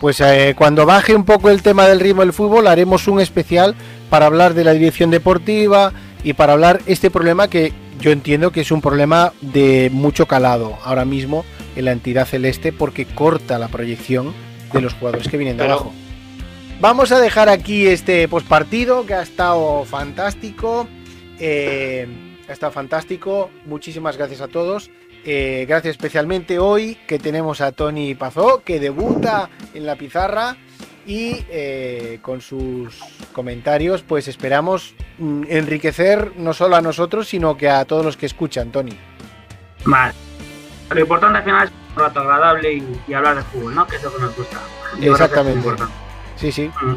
pues 0.00 0.20
eh, 0.20 0.54
cuando 0.58 0.84
baje 0.84 1.14
un 1.14 1.24
poco 1.24 1.50
el 1.50 1.62
tema 1.62 1.86
del 1.86 2.00
ritmo 2.00 2.22
del 2.22 2.32
fútbol, 2.32 2.66
haremos 2.66 3.06
un 3.06 3.20
especial 3.20 3.76
para 4.10 4.26
hablar 4.26 4.54
de 4.54 4.64
la 4.64 4.72
dirección 4.72 5.10
deportiva 5.10 5.92
y 6.24 6.32
para 6.32 6.54
hablar 6.54 6.80
este 6.86 7.10
problema 7.10 7.48
que 7.48 7.72
yo 8.00 8.10
entiendo 8.10 8.50
que 8.50 8.62
es 8.62 8.72
un 8.72 8.80
problema 8.80 9.32
de 9.40 9.88
mucho 9.92 10.26
calado 10.26 10.76
ahora 10.84 11.04
mismo 11.04 11.44
en 11.76 11.84
la 11.84 11.92
entidad 11.92 12.26
celeste 12.26 12.72
porque 12.72 13.06
corta 13.06 13.58
la 13.58 13.68
proyección 13.68 14.34
de 14.72 14.80
los 14.80 14.94
jugadores 14.94 15.28
que 15.28 15.36
vienen 15.36 15.56
de 15.56 15.62
Pero- 15.64 15.74
abajo. 15.74 15.92
Vamos 16.80 17.12
a 17.12 17.20
dejar 17.20 17.48
aquí 17.50 17.86
este 17.86 18.26
postpartido 18.28 19.04
que 19.04 19.14
ha 19.14 19.22
estado 19.22 19.84
fantástico. 19.84 20.88
eh, 21.38 22.06
ha 22.48 22.52
estado 22.52 22.72
fantástico. 22.72 23.50
Muchísimas 23.66 24.16
gracias 24.16 24.40
a 24.40 24.48
todos. 24.48 24.90
Eh, 25.24 25.64
gracias 25.68 25.92
especialmente 25.92 26.58
hoy 26.58 26.96
que 27.06 27.18
tenemos 27.18 27.60
a 27.60 27.72
Tony 27.72 28.14
Pazó, 28.14 28.62
que 28.64 28.80
debuta 28.80 29.48
en 29.74 29.84
la 29.86 29.96
pizarra 29.96 30.56
y 31.06 31.44
eh, 31.50 32.18
con 32.22 32.40
sus 32.40 32.98
comentarios, 33.32 34.02
pues 34.02 34.28
esperamos 34.28 34.94
mm, 35.18 35.44
enriquecer 35.48 36.32
no 36.36 36.52
solo 36.54 36.76
a 36.76 36.80
nosotros, 36.82 37.28
sino 37.28 37.56
que 37.56 37.68
a 37.68 37.84
todos 37.84 38.04
los 38.04 38.16
que 38.16 38.26
escuchan, 38.26 38.70
Tony. 38.72 38.92
Vale. 39.84 40.14
Lo 40.90 41.00
importante 41.00 41.38
al 41.38 41.44
final 41.44 41.68
es 41.68 41.72
un 41.96 42.02
rato 42.02 42.20
agradable 42.20 42.72
y, 42.72 43.02
y 43.06 43.14
hablar 43.14 43.36
de 43.36 43.42
fútbol, 43.42 43.74
¿no? 43.74 43.86
Que 43.86 43.96
es 43.96 44.02
lo 44.02 44.14
que 44.14 44.22
nos 44.22 44.36
gusta. 44.36 44.58
Yo 44.98 45.14
es 45.14 45.20
Exactamente. 45.20 45.68
Sí, 46.36 46.50
sí. 46.50 46.70
Mm. 46.82 46.94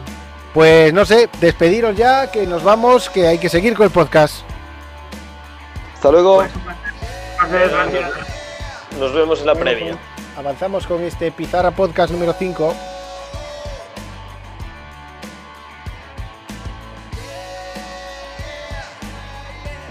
Pues 0.54 0.94
no 0.94 1.04
sé, 1.06 1.30
despediros 1.39 1.96
ya, 1.96 2.30
que 2.32 2.46
nos 2.46 2.64
vamos, 2.64 3.10
que 3.10 3.28
hay 3.28 3.39
que 3.39 3.50
seguir 3.50 3.76
con 3.76 3.86
el 3.86 3.91
podcast. 3.91 4.44
Hasta 5.96 6.12
luego. 6.12 6.38
Pues, 6.38 6.56
un 6.56 6.62
placer. 6.62 7.70
Gracias. 7.70 8.12
Nos 9.00 9.14
vemos 9.14 9.39
en 9.41 9.46
la 9.48 9.56
previa. 9.56 9.98
Avanzamos 10.38 10.86
con 10.88 11.04
este 11.04 11.32
Pizarra 11.32 11.72
Podcast 11.72 12.12
número 12.12 12.34
5. 12.38 12.76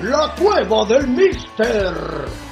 La 0.03 0.35
cueva 0.37 0.85
del 0.85 1.07
Mister. 1.09 2.52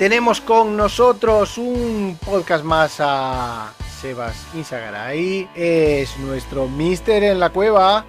Tenemos 0.00 0.40
con 0.40 0.78
nosotros 0.78 1.58
un 1.58 2.18
podcast 2.24 2.64
más 2.64 2.96
a 3.00 3.74
Sebas 4.00 4.46
Insagaray. 4.54 5.46
Es 5.54 6.16
nuestro 6.20 6.66
Mister 6.68 7.22
en 7.22 7.38
la 7.38 7.50
cueva. 7.50 8.06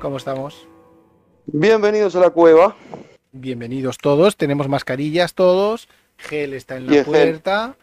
¿Cómo 0.00 0.18
estamos? 0.18 0.68
Bienvenidos 1.46 2.14
a 2.14 2.20
la 2.20 2.30
cueva. 2.30 2.76
Bienvenidos 3.32 3.98
todos. 3.98 4.36
Tenemos 4.36 4.68
mascarillas 4.68 5.34
todos. 5.34 5.88
Gel 6.16 6.54
está 6.54 6.76
en 6.76 6.86
la 6.86 6.92
gel. 6.92 7.04
puerta. 7.06 7.74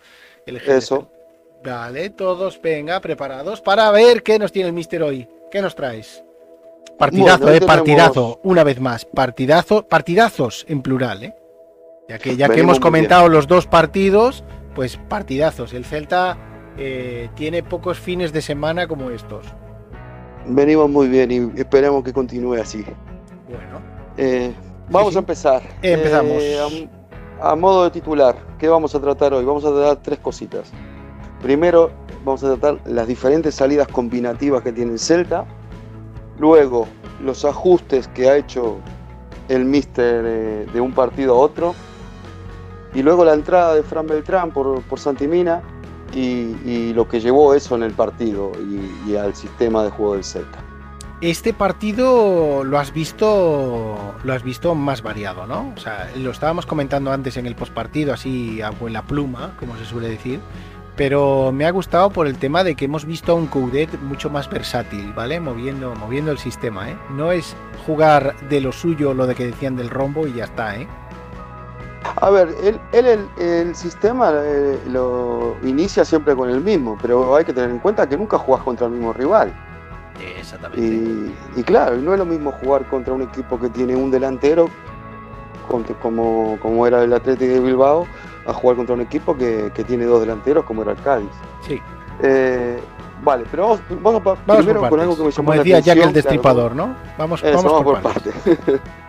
El 0.45 0.61
gel 0.61 0.78
Eso. 0.78 0.95
está- 0.95 1.17
Vale, 1.65 2.11
todos 2.11 2.61
venga, 2.61 3.01
preparados 3.01 3.59
para 3.59 3.91
ver 3.91 4.23
qué 4.23 4.39
nos 4.39 4.53
tiene 4.53 4.67
el 4.69 4.73
Mister 4.73 5.03
hoy. 5.03 5.28
¿Qué 5.51 5.61
nos 5.61 5.75
traes? 5.75 6.23
Partidazo, 6.97 7.39
Bueno, 7.39 7.57
eh, 7.57 7.59
tenemos- 7.59 7.75
partidazo, 7.75 8.39
una 8.43 8.63
vez 8.63 8.80
más, 8.80 9.03
partidazo, 9.03 9.86
partidazos 9.86 10.65
en 10.69 10.82
plural, 10.82 11.23
eh. 11.25 11.36
Ya 12.10 12.18
que, 12.20 12.38
ya 12.38 12.47
que 12.47 12.62
hemos 12.62 12.80
comentado 12.80 13.28
los 13.28 13.47
dos 13.47 13.68
partidos, 13.68 14.43
pues 14.76 14.95
partidazos. 14.95 15.74
El 15.74 15.84
Celta 15.84 16.38
eh, 16.78 17.30
tiene 17.36 17.64
pocos 17.64 17.99
fines 17.99 18.32
de 18.32 18.41
semana 18.41 18.88
como 18.88 19.10
estos. 19.10 19.45
Venimos 20.45 20.89
muy 20.89 21.10
bien 21.10 21.32
y 21.32 21.60
esperemos 21.60 22.03
que 22.05 22.14
continúe 22.14 22.55
así. 22.62 22.86
Bueno, 23.49 23.82
Eh, 24.16 24.53
vamos 24.89 25.12
sí. 25.12 25.18
a 25.18 25.20
empezar. 25.20 25.62
Empezamos. 25.82 26.41
Eh, 26.41 26.88
a, 27.41 27.51
a 27.51 27.55
modo 27.58 27.84
de 27.84 27.91
titular, 27.91 28.38
¿qué 28.58 28.70
vamos 28.70 28.95
a 28.95 29.01
tratar 29.01 29.34
hoy? 29.34 29.43
Vamos 29.43 29.66
a 29.66 29.72
tratar 29.74 29.97
tres 29.97 30.20
cositas. 30.20 30.72
Primero, 31.41 31.91
vamos 32.24 32.41
a 32.45 32.55
tratar 32.55 32.80
las 32.89 33.05
diferentes 33.05 33.53
salidas 33.53 33.88
combinativas 33.89 34.64
que 34.64 34.72
tiene 34.72 34.93
el 34.93 34.99
Celta. 34.99 35.45
Luego, 36.39 36.88
los 37.22 37.43
ajustes 37.43 38.08
que 38.08 38.30
ha 38.30 38.38
hecho 38.38 38.78
el 39.49 39.66
míster 39.66 40.24
de 40.72 40.80
un 40.80 40.93
partido 40.93 41.36
a 41.36 41.39
otro. 41.39 41.76
Y 42.93 43.03
luego 43.03 43.25
la 43.25 43.33
entrada 43.33 43.75
de 43.75 43.83
Fran 43.83 44.07
Beltrán 44.07 44.51
por, 44.51 44.81
por 44.83 44.99
Santimina 44.99 45.61
y, 46.13 46.55
y 46.65 46.93
lo 46.93 47.07
que 47.07 47.19
llevó 47.19 47.53
eso 47.53 47.75
en 47.75 47.83
el 47.83 47.91
partido 47.93 48.51
y, 49.05 49.15
al 49.15 49.35
sistema 49.35 49.83
de 49.83 49.89
juego 49.89 50.13
del 50.13 50.23
Celta. 50.23 50.59
este 51.21 51.53
partido 51.53 52.63
lo 52.63 52.77
has 52.79 52.93
visto, 52.93 54.15
lo 54.23 54.33
has 54.33 54.43
visto 54.43 54.75
más 54.75 55.01
variado, 55.01 55.47
¿no? 55.47 55.73
O 55.75 55.79
sea, 55.79 56.09
lo 56.15 56.31
estábamos 56.31 56.65
comentando 56.65 57.11
antes 57.11 57.38
en 57.38 57.45
el 57.45 57.55
postpartido, 57.55 58.13
así 58.13 58.61
a 58.61 58.69
buena 58.69 59.05
pluma, 59.05 59.55
como 59.59 59.75
se 59.77 59.85
suele 59.85 60.09
decir. 60.09 60.39
Pero 60.95 61.51
me 61.51 61.65
ha 61.65 61.71
gustado 61.71 62.09
por 62.09 62.25
el 62.25 62.38
tema 62.38 62.63
de 62.63 62.73
que 62.73 62.85
hemos 62.85 63.05
visto 63.05 63.31
a 63.31 63.35
un 63.35 63.45
Coudet 63.45 63.99
mucho 64.01 64.31
más 64.31 64.49
versátil, 64.49 65.13
¿vale? 65.13 65.39
Moviendo, 65.39 65.93
moviendo 65.93 66.31
el 66.31 66.39
sistema, 66.39 66.89
¿eh? 66.89 66.97
No 67.11 67.31
es 67.31 67.55
jugar 67.85 68.35
de 68.49 68.61
lo 68.61 68.71
suyo 68.71 69.13
lo 69.13 69.27
de 69.27 69.35
que 69.35 69.45
decían 69.45 69.75
del 69.75 69.91
rombo 69.91 70.25
y 70.25 70.33
ya 70.33 70.45
está, 70.45 70.75
¿eh? 70.75 70.88
A 72.16 72.30
ver, 72.30 72.55
él, 72.64 72.80
él 72.93 73.05
el, 73.05 73.30
el 73.43 73.76
sistema 73.76 74.32
eh, 74.34 74.80
lo 74.88 75.55
inicia 75.64 76.03
siempre 76.05 76.36
con 76.36 76.49
el 76.49 76.62
mismo, 76.62 76.97
pero 77.01 77.36
hay 77.36 77.45
que 77.45 77.53
tener 77.53 77.70
en 77.70 77.80
cuenta 77.80 78.08
que 78.08 78.18
nunca 78.18 78.38
jugás 78.38 78.64
contra 78.64 78.88
el 78.88 78.93
mismo 78.93 79.14
rival. 79.14 79.53
Exactamente. 80.39 80.82
Y, 80.84 81.36
y 81.58 81.64
claro, 81.64 81.97
no 81.97 82.14
es 82.14 82.20
lo 82.20 82.26
mismo 82.26 82.51
jugar 82.51 82.86
contra 82.89 83.14
un 83.14 83.22
equipo 83.22 83.60
que 83.60 83.70
tiene 83.70 83.95
un 83.95 84.10
delantero, 84.10 84.68
como, 86.01 86.58
como 86.62 86.88
era 86.88 87.03
el 87.03 87.14
Atlético 87.14 87.53
de 87.53 87.60
Bilbao, 87.60 88.08
a 88.47 88.53
jugar 88.53 88.78
contra 88.78 88.95
un 88.95 89.01
equipo 89.01 89.36
que, 89.38 89.72
que 89.76 89.84
tiene 89.84 90.05
dos 90.05 90.22
delanteros, 90.22 90.64
como 90.66 90.82
era 90.82 90.91
el 90.93 91.01
Cádiz. 91.01 91.30
Sí, 91.62 91.80
Eh, 92.24 92.80
vale, 93.22 93.45
pero 93.51 93.78
vamos, 94.01 94.24
vamos, 94.24 94.43
primero 94.55 94.80
por 94.82 94.89
con 94.89 94.99
partes. 94.99 95.01
algo 95.01 95.18
que 95.18 95.24
me 95.24 95.32
llamó 95.32 95.51
Como 95.51 95.55
la 95.55 95.80
Jack 95.80 95.97
el 95.97 96.14
Destripador, 96.14 96.76
¿no? 96.76 96.95
Vamos, 97.18 97.43
Eso, 97.43 97.58
vamos, 97.58 97.72
vamos 97.74 97.84
por, 97.84 98.01
por 98.01 98.01
partes. 98.14 98.34
partes. 98.34 98.82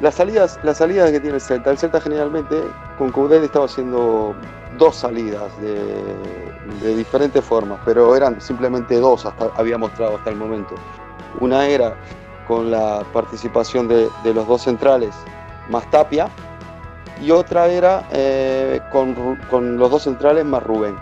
las, 0.00 0.14
salidas, 0.14 0.58
las 0.62 0.78
salidas 0.78 1.10
que 1.10 1.20
tiene 1.20 1.36
el 1.36 1.40
Celta. 1.40 1.70
El 1.70 1.78
Celta 1.78 2.00
generalmente 2.00 2.62
con 2.96 3.10
Coudet 3.10 3.42
estaba 3.42 3.66
haciendo 3.66 4.34
dos 4.78 4.96
salidas 4.96 5.50
de, 5.60 6.94
diferentes 6.94 7.44
formas, 7.44 7.80
pero 7.84 8.14
eran 8.14 8.40
simplemente 8.40 8.98
dos, 8.98 9.26
hasta 9.26 9.50
había 9.56 9.78
mostrado 9.78 10.16
hasta 10.16 10.30
el 10.30 10.36
momento. 10.36 10.74
Una 11.40 11.66
era 11.66 11.96
con 12.46 12.70
la 12.70 13.04
participación 13.12 13.88
de, 13.88 14.08
los 14.24 14.46
dos 14.46 14.62
centrales 14.62 15.14
más 15.68 15.88
Tapia 15.90 16.28
y 17.20 17.30
otra 17.30 17.66
era 17.66 18.06
eh, 18.12 18.80
con, 18.92 19.36
con 19.50 19.76
los 19.76 19.90
dos 19.90 20.02
centrales 20.02 20.44
más 20.44 20.62
Rubén. 20.62 20.96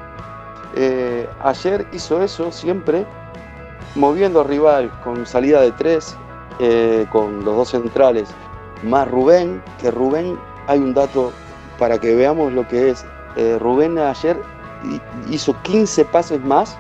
Eh, 0.75 1.29
ayer 1.43 1.87
hizo 1.93 2.23
eso 2.23 2.53
siempre 2.53 3.07
moviendo 3.95 4.41
al 4.41 4.49
rival 4.49 4.91
con 5.03 5.27
salida 5.27 5.61
de 5.61 5.73
tres, 5.73 6.17
eh, 6.59 7.07
con 7.11 7.45
los 7.45 7.57
dos 7.57 7.71
centrales, 7.71 8.29
más 8.83 9.09
Rubén, 9.11 9.63
que 9.81 9.91
Rubén, 9.91 10.39
hay 10.67 10.79
un 10.79 10.95
dato 10.95 11.33
para 11.79 11.99
que 11.99 12.15
veamos 12.15 12.53
lo 12.53 12.67
que 12.69 12.91
es. 12.91 13.05
eh, 13.37 13.59
Rubén 13.61 13.99
ayer 13.99 14.37
hi- 14.85 15.01
hizo 15.35 15.55
15 15.63 16.05
pases 16.07 16.41
más 16.43 16.77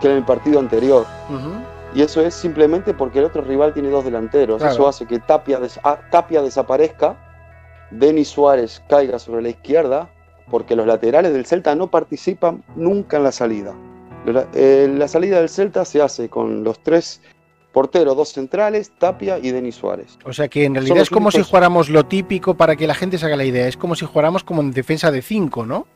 que 0.00 0.08
en 0.10 0.16
el 0.16 0.24
partido 0.24 0.58
anterior. 0.58 1.06
Y 1.94 2.02
eso 2.02 2.20
es 2.22 2.34
simplemente 2.34 2.92
porque 2.94 3.20
el 3.20 3.26
otro 3.26 3.42
rival 3.42 3.72
tiene 3.72 3.88
dos 3.90 4.04
delanteros. 4.04 4.58
Claro. 4.58 4.72
Eso 4.72 4.88
hace 4.88 5.06
que 5.06 5.18
Tapia, 5.20 5.60
des- 5.60 5.78
ah, 5.84 5.98
Tapia 6.10 6.42
desaparezca, 6.42 7.16
Denis 7.90 8.28
Suárez 8.28 8.82
caiga 8.88 9.18
sobre 9.18 9.42
la 9.42 9.50
izquierda, 9.50 10.08
porque 10.50 10.74
los 10.74 10.86
laterales 10.86 11.32
del 11.32 11.46
Celta 11.46 11.74
no 11.74 11.86
participan 11.88 12.64
nunca 12.76 13.18
en 13.18 13.22
la 13.22 13.32
salida. 13.32 13.74
La, 14.26 14.46
eh, 14.54 14.90
la 14.92 15.06
salida 15.06 15.38
del 15.38 15.48
Celta 15.50 15.84
se 15.84 16.00
hace 16.02 16.28
con 16.28 16.64
los 16.64 16.78
tres 16.80 17.20
porteros, 17.74 18.16
dos 18.16 18.30
centrales, 18.30 18.92
Tapia 18.98 19.38
y 19.38 19.50
Denis 19.50 19.74
Suárez. 19.74 20.16
O 20.24 20.32
sea 20.32 20.48
que 20.48 20.64
en 20.64 20.74
realidad 20.74 20.98
es 20.98 21.10
como 21.10 21.30
si 21.30 21.42
jugáramos 21.42 21.90
lo 21.90 22.06
típico 22.06 22.54
para 22.54 22.76
que 22.76 22.86
la 22.86 22.94
gente 22.94 23.18
se 23.18 23.26
haga 23.26 23.36
la 23.36 23.44
idea. 23.44 23.66
Es 23.66 23.76
como 23.76 23.96
si 23.96 24.06
jugáramos 24.06 24.44
como 24.44 24.62
en 24.62 24.70
defensa 24.70 25.10
de 25.10 25.20
5, 25.20 25.66
¿no? 25.66 25.86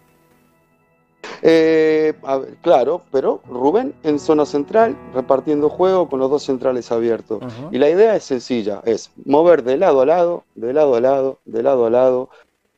Eh, 1.43 2.15
a 2.25 2.39
ver, 2.39 2.57
claro, 2.63 3.03
pero 3.13 3.41
Rubén 3.49 3.95
en 4.03 4.19
zona 4.19 4.45
central, 4.45 4.97
repartiendo 5.15 5.69
juego 5.69 6.09
con 6.09 6.19
los 6.19 6.31
dos 6.31 6.43
centrales 6.43 6.91
abiertos. 6.91 7.43
Y 7.71 7.79
la 7.79 7.89
idea 7.89 8.17
es 8.17 8.25
sencilla, 8.25 8.83
es 8.85 9.13
mover 9.25 9.63
de 9.63 9.77
lado 9.77 10.01
a 10.01 10.07
lado, 10.07 10.45
de 10.57 10.73
lado 10.73 10.97
a 10.97 11.01
lado, 11.01 11.39
de 11.45 11.63
lado 11.63 11.87
a 11.87 11.91
lado, 11.91 12.29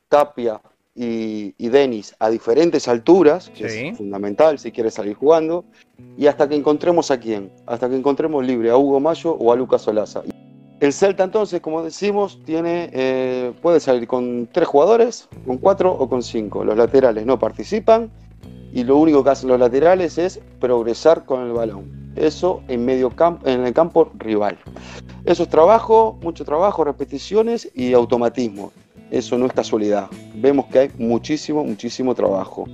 Tapia 0.09 0.61
y, 0.95 1.55
y 1.57 1.68
Denis 1.68 2.14
a 2.18 2.30
diferentes 2.30 2.88
alturas, 2.88 3.51
que 3.51 3.68
Sí. 3.68 3.86
es 3.88 3.97
fundamental 3.97 4.59
si 4.59 4.72
quieres 4.72 4.95
salir 4.95 5.14
jugando, 5.14 5.64
y 6.16 6.26
hasta 6.26 6.49
que 6.49 6.57
encontremos 6.57 7.11
a 7.11 7.18
quién, 7.20 7.51
hasta 7.66 7.88
que 7.88 7.97
encontremos 7.97 8.45
libre 8.45 8.70
a 8.70 8.76
Hugo 8.76 9.01
Mayo 9.01 9.32
o 9.34 9.53
a 9.53 9.57
Lucas 9.57 9.86
Olaza. 9.88 10.22
El 10.80 10.93
Celta 10.95 11.24
entonces, 11.24 11.61
como 11.61 11.82
decimos, 11.82 12.41
tiene, 12.47 12.88
eh, 12.95 13.53
puede 13.61 13.80
salir 13.80 14.09
con 14.09 14.49
tres 14.51 14.66
jugadores, 14.66 15.28
con 15.47 15.59
cuatro 15.59 15.93
o 15.93 16.09
con 16.09 16.22
cinco. 16.22 16.64
Los 16.64 16.76
laterales 16.76 17.26
no 17.26 17.38
participan 17.38 18.11
y 18.72 18.84
lo 18.84 18.97
único 18.97 19.22
que 19.22 19.28
hacen 19.30 19.51
los 19.51 19.61
laterales 19.61 20.16
es 20.16 20.41
progresar 20.59 21.26
con 21.26 21.43
el 21.47 21.53
balón. 21.53 22.12
Eso 22.16 22.62
en 22.68 22.86
medio 22.86 23.11
campo, 23.11 23.47
en 23.47 23.66
el 23.66 23.74
campo 23.74 24.11
rival. 24.18 24.59
Eso 25.26 25.43
es 25.43 25.51
trabajo, 25.51 26.18
mucho 26.22 26.47
trabajo, 26.47 26.82
repeticiones 26.82 27.70
y 27.74 27.93
automatismo. 27.93 28.72
Eso 29.11 29.36
no 29.38 29.46
es 29.46 29.52
casualidad. 29.52 30.08
Vemos 30.34 30.66
que 30.66 30.78
hay 30.78 30.90
muchísimo, 30.98 31.64
muchísimo 31.64 32.14
trabajo. 32.14 32.66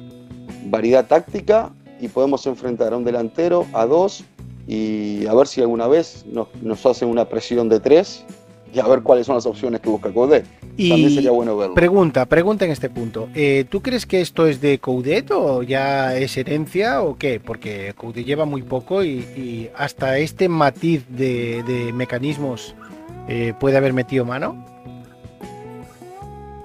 Variedad 0.67 1.07
táctica 1.07 1.71
y 2.01 2.09
podemos 2.09 2.47
enfrentar 2.47 2.93
a 2.93 2.97
un 2.97 3.05
delantero, 3.05 3.67
a 3.73 3.87
dos 3.87 4.25
y 4.67 5.27
a 5.27 5.35
ver 5.35 5.47
si 5.47 5.61
alguna 5.61 5.87
vez 5.87 6.25
nos, 6.27 6.49
nos 6.63 6.85
hacen 6.85 7.09
una 7.09 7.25
presión 7.27 7.69
de 7.69 7.81
tres 7.81 8.25
y 8.75 8.81
a 8.81 8.87
ver 8.87 9.03
cuáles 9.03 9.27
son 9.27 9.37
las 9.37 9.47
opciones 9.47 9.81
que 9.81 9.89
busca. 9.89 10.13
También 10.13 10.45
Y 10.77 11.15
sería 11.15 11.31
bueno 11.31 11.57
verlo. 11.57 11.75
pregunta, 11.75 12.27
pregunta 12.27 12.67
en 12.67 12.73
este 12.73 12.91
punto. 12.91 13.29
Eh, 13.35 13.65
¿Tú 13.71 13.81
crees 13.81 14.05
que 14.05 14.21
esto 14.21 14.47
es 14.47 14.61
de 14.61 14.79
Coudet 14.79 15.31
o 15.31 15.63
ya 15.63 16.15
es 16.17 16.37
herencia 16.37 17.01
o 17.01 17.17
qué? 17.17 17.41
Porque 17.41 17.95
Coudet 17.97 18.27
lleva 18.27 18.45
muy 18.45 18.61
poco 18.63 19.03
y, 19.03 19.21
y 19.37 19.71
hasta 19.75 20.19
este 20.19 20.51
matiz 20.51 21.07
de, 21.09 21.63
de 21.63 21.93
mecanismos 21.95 22.75
eh, 23.29 23.55
puede 23.59 23.79
haber 23.79 23.95
metido 23.95 24.27
mano. 24.27 24.63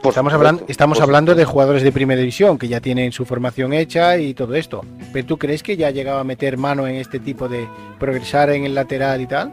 Por 0.01 0.09
Estamos, 0.09 0.31
supuesto, 0.31 0.35
hablando, 0.35 0.63
estamos 0.67 0.99
hablando 1.01 1.35
de 1.35 1.45
jugadores 1.45 1.83
de 1.83 1.91
primera 1.91 2.19
división 2.19 2.57
que 2.57 2.67
ya 2.67 2.79
tienen 2.81 3.11
su 3.11 3.23
formación 3.25 3.71
hecha 3.73 4.17
y 4.17 4.33
todo 4.33 4.55
esto. 4.55 4.81
¿Pero 5.13 5.27
tú 5.27 5.37
crees 5.37 5.61
que 5.61 5.77
ya 5.77 5.91
llegaba 5.91 6.21
a 6.21 6.23
meter 6.23 6.57
mano 6.57 6.87
en 6.87 6.95
este 6.95 7.19
tipo 7.19 7.47
de 7.47 7.67
progresar 7.99 8.49
en 8.49 8.63
el 8.65 8.73
lateral 8.73 9.21
y 9.21 9.27
tal? 9.27 9.51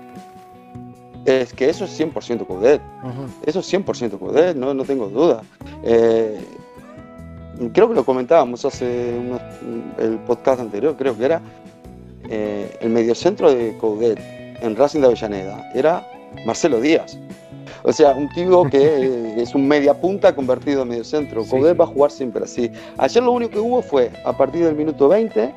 Es 1.26 1.52
que 1.52 1.68
eso 1.68 1.84
es 1.84 2.00
100% 2.00 2.46
Coudet. 2.46 2.80
Eso 3.44 3.60
es 3.60 3.70
100% 3.72 4.18
Coudet, 4.18 4.56
no, 4.56 4.72
no 4.72 4.84
tengo 4.84 5.08
duda. 5.08 5.42
Eh, 5.84 6.38
creo 7.74 7.88
que 7.90 7.94
lo 7.94 8.04
comentábamos 8.04 8.64
hace 8.64 9.18
unos- 9.18 9.42
el 9.98 10.18
podcast 10.20 10.60
anterior, 10.60 10.96
creo 10.96 11.16
que 11.18 11.24
era 11.26 11.42
eh, 12.30 12.74
el 12.80 12.88
mediocentro 12.88 13.52
de 13.54 13.76
Coudet 13.76 14.18
en 14.62 14.76
Racing 14.76 15.00
de 15.00 15.06
Avellaneda. 15.08 15.70
Era 15.74 16.06
Marcelo 16.46 16.80
Díaz. 16.80 17.18
O 17.82 17.92
sea, 17.92 18.12
un 18.12 18.28
tipo 18.30 18.68
que 18.68 19.34
es 19.42 19.54
un 19.54 19.66
media 19.66 19.94
punta 19.94 20.34
convertido 20.34 20.82
en 20.82 20.88
mediocentro. 20.88 21.44
Sí, 21.44 21.50
Coudet 21.50 21.72
sí. 21.72 21.78
va 21.78 21.84
a 21.84 21.88
jugar 21.88 22.10
siempre 22.10 22.44
así. 22.44 22.70
Ayer 22.96 23.22
lo 23.22 23.32
único 23.32 23.52
que 23.52 23.60
hubo 23.60 23.82
fue, 23.82 24.10
a 24.24 24.36
partir 24.36 24.64
del 24.64 24.74
minuto 24.74 25.08
20, 25.08 25.54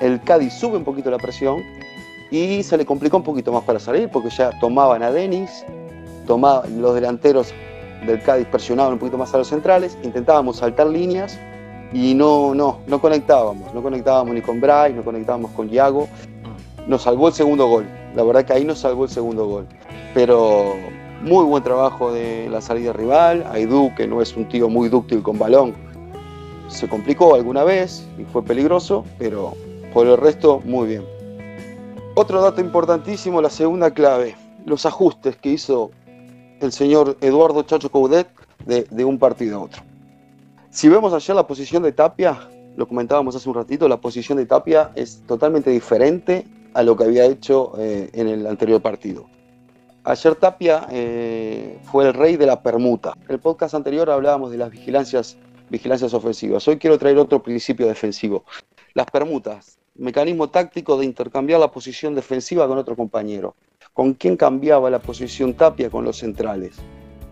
el 0.00 0.20
Cádiz 0.22 0.52
sube 0.54 0.76
un 0.76 0.84
poquito 0.84 1.10
la 1.10 1.18
presión 1.18 1.62
y 2.30 2.62
se 2.62 2.76
le 2.76 2.84
complicó 2.84 3.16
un 3.18 3.22
poquito 3.22 3.52
más 3.52 3.62
para 3.64 3.78
salir 3.78 4.08
porque 4.08 4.30
ya 4.30 4.50
tomaban 4.60 5.02
a 5.02 5.10
Denis, 5.10 5.64
tomaban 6.26 6.80
los 6.82 6.94
delanteros 6.94 7.52
del 8.06 8.20
Cádiz 8.22 8.46
presionaban 8.46 8.92
un 8.92 8.98
poquito 8.98 9.18
más 9.18 9.32
a 9.34 9.38
los 9.38 9.48
centrales, 9.48 9.96
intentábamos 10.02 10.58
saltar 10.58 10.86
líneas 10.86 11.38
y 11.92 12.14
no, 12.14 12.54
no, 12.54 12.80
no 12.86 13.00
conectábamos, 13.00 13.72
no 13.72 13.82
conectábamos 13.82 14.34
ni 14.34 14.42
con 14.42 14.60
Bray, 14.60 14.92
no 14.92 15.04
conectábamos 15.04 15.52
con 15.52 15.68
Yago. 15.68 16.08
Nos 16.86 17.02
salvó 17.02 17.28
el 17.28 17.34
segundo 17.34 17.66
gol, 17.66 17.86
la 18.14 18.22
verdad 18.24 18.44
que 18.44 18.52
ahí 18.52 18.64
nos 18.64 18.80
salvó 18.80 19.04
el 19.04 19.10
segundo 19.10 19.46
gol. 19.46 19.66
Pero 20.12 20.74
muy 21.24 21.44
buen 21.46 21.62
trabajo 21.62 22.12
de 22.12 22.48
la 22.50 22.60
salida 22.60 22.92
rival, 22.92 23.46
Aidú, 23.50 23.90
que 23.96 24.06
no 24.06 24.20
es 24.20 24.36
un 24.36 24.46
tío 24.46 24.68
muy 24.68 24.90
dúctil 24.90 25.22
con 25.22 25.38
balón, 25.38 25.74
se 26.68 26.86
complicó 26.86 27.34
alguna 27.34 27.64
vez 27.64 28.06
y 28.18 28.24
fue 28.24 28.44
peligroso, 28.44 29.06
pero 29.18 29.54
por 29.94 30.06
el 30.06 30.18
resto 30.18 30.60
muy 30.66 30.86
bien. 30.88 31.04
Otro 32.14 32.42
dato 32.42 32.60
importantísimo, 32.60 33.40
la 33.40 33.50
segunda 33.50 33.90
clave. 33.90 34.36
los 34.66 34.86
ajustes 34.86 35.36
que 35.36 35.50
hizo 35.50 35.90
el 36.60 36.72
señor 36.72 37.18
Eduardo 37.20 37.62
Chacho 37.64 37.90
Coudet 37.90 38.26
de, 38.64 39.04
un 39.04 39.18
partido 39.18 39.58
a 39.58 39.62
otro. 39.64 39.82
Si 40.70 40.88
vemos 40.88 41.12
ayer 41.12 41.36
la 41.36 41.46
posición 41.46 41.82
de 41.82 41.92
Tapia, 41.92 42.48
lo 42.76 42.88
comentábamos 42.88 43.36
hace 43.36 43.48
un 43.48 43.54
ratito, 43.54 43.88
la 43.88 44.00
posición 44.00 44.38
de 44.38 44.46
Tapia 44.46 44.90
es 44.94 45.22
totalmente 45.26 45.70
diferente 45.70 46.46
a 46.72 46.82
lo 46.82 46.96
que 46.96 47.04
había 47.04 47.26
hecho 47.26 47.72
eh, 47.78 48.08
en 48.14 48.28
el 48.28 48.46
anterior 48.46 48.80
partido. 48.80 49.26
Ayer 50.06 50.34
Tapia 50.34 50.86
eh, 50.90 51.80
fue 51.84 52.06
el 52.06 52.12
rey 52.12 52.36
de 52.36 52.44
la 52.44 52.62
permuta. 52.62 53.14
En 53.24 53.30
el 53.30 53.38
podcast 53.38 53.74
anterior 53.74 54.10
hablábamos 54.10 54.50
de 54.50 54.58
las 54.58 54.70
vigilancias, 54.70 55.38
vigilancias 55.70 56.12
ofensivas. 56.12 56.68
Hoy 56.68 56.76
quiero 56.76 56.98
traer 56.98 57.16
otro 57.16 57.42
principio 57.42 57.86
defensivo. 57.86 58.44
Las 58.92 59.06
permutas, 59.06 59.78
mecanismo 59.94 60.50
táctico 60.50 60.98
de 60.98 61.06
intercambiar 61.06 61.58
la 61.58 61.70
posición 61.70 62.14
defensiva 62.14 62.68
con 62.68 62.76
otro 62.76 62.96
compañero. 62.96 63.54
¿Con 63.94 64.12
quién 64.12 64.36
cambiaba 64.36 64.90
la 64.90 64.98
posición 64.98 65.54
Tapia 65.54 65.88
con 65.88 66.04
los 66.04 66.18
centrales? 66.18 66.76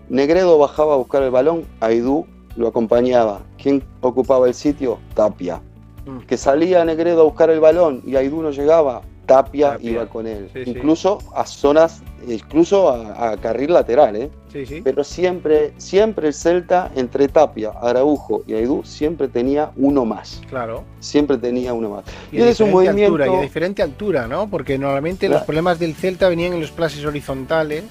Negredo 0.09 0.57
bajaba 0.57 0.95
a 0.95 0.97
buscar 0.97 1.23
el 1.23 1.31
balón, 1.31 1.67
Aidú 1.81 2.27
lo 2.57 2.69
acompañaba. 2.69 3.43
¿Quién 3.63 3.85
ocupaba 4.01 4.49
el 4.49 4.55
sitio? 4.55 4.99
Tapia. 5.15 5.61
Mm. 6.07 6.21
Que 6.21 6.39
salía 6.39 6.87
Negredo 6.87 7.21
a 7.21 7.25
buscar 7.25 7.51
el 7.51 7.61
balón 7.61 8.03
y 8.07 8.17
Aidú 8.17 8.41
no 8.41 8.51
llegaba, 8.51 9.03
Tapia, 9.27 9.73
Tapia. 9.73 9.91
iba 9.91 10.07
con 10.07 10.27
él. 10.27 10.51
Sí, 10.53 10.65
sí. 10.65 10.71
incluso 10.71 11.19
a 11.35 11.47
zonas, 11.47 12.03
incluso 12.27 12.89
a, 12.91 13.31
a 13.31 13.37
carril 13.37 13.73
lateral, 13.73 14.17
¿eh? 14.17 14.31
Sí, 14.53 14.67
sí. 14.67 14.81
Pero 14.83 15.05
siempre, 15.05 15.73
siempre 15.79 16.29
el 16.29 16.35
Celta, 16.35 16.91
entre 16.97 17.29
Tapia, 17.29 17.71
Araujo 17.81 18.43
y 18.47 18.55
Aidú, 18.55 18.83
siempre 18.85 19.29
tenía 19.29 19.71
uno 19.77 20.05
más. 20.05 20.43
Claro. 20.51 20.85
Siempre 21.01 21.39
tenía 21.39 21.73
uno 21.73 21.91
más. 21.91 22.05
Y, 22.33 22.41
es 22.41 22.61
un 22.61 22.71
movimiento. 22.71 23.05
altura, 23.15 23.27
y 23.29 23.35
a 23.37 23.41
diferente 23.43 23.83
altura, 23.83 24.27
¿no? 24.27 24.51
Porque 24.51 24.77
normalmente 24.77 25.29
los 25.29 25.43
problemas 25.43 25.79
del 25.79 25.95
Celta 25.95 26.29
venían 26.29 26.53
en 26.55 26.61
los 26.61 26.71
places 26.73 27.05
horizontales. 27.05 27.85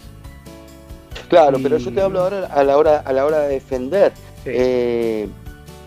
Claro, 1.29 1.57
y- 1.59 1.63
pero 1.63 1.77
yo 1.77 1.93
te 1.93 2.01
hablo 2.01 2.19
ahora 2.21 2.45
a 2.47 2.63
la 2.63 2.77
hora, 2.77 2.99
a 2.99 3.13
la 3.13 3.25
hora 3.25 3.39
de 3.39 3.53
defender. 3.53 4.11
Eh, 4.45 5.27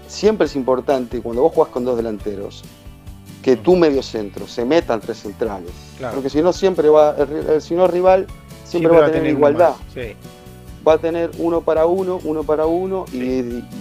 siempre 0.08 0.46
es 0.46 0.56
importante 0.56 1.20
cuando 1.20 1.42
vos 1.42 1.52
jugás 1.52 1.70
con 1.70 1.84
dos 1.84 1.96
delanteros 1.96 2.62
que 3.44 3.56
tu 3.56 3.76
medio 3.76 4.02
centro 4.02 4.46
se 4.48 4.64
meta 4.64 4.94
entre 4.94 5.14
centrales. 5.14 5.70
claro. 5.98 6.14
Porque 6.14 6.30
si 6.30 6.40
no, 6.40 6.50
siempre 6.54 6.88
va, 6.88 7.14
si 7.60 7.74
no, 7.74 7.84
el 7.84 7.92
rival 7.92 8.26
siempre, 8.64 8.90
va 8.90 9.04
a 9.06 9.10
tener, 9.12 9.30
igualdad. 9.30 9.74
Sí. 9.92 10.16
Va 10.86 10.94
a 10.94 10.98
tener 10.98 11.30
uno 11.38 11.60
para 11.60 11.84
uno, 11.84 12.20
uno 12.24 12.42
para 12.42 12.64
uno, 12.64 13.04
y, 13.12 13.18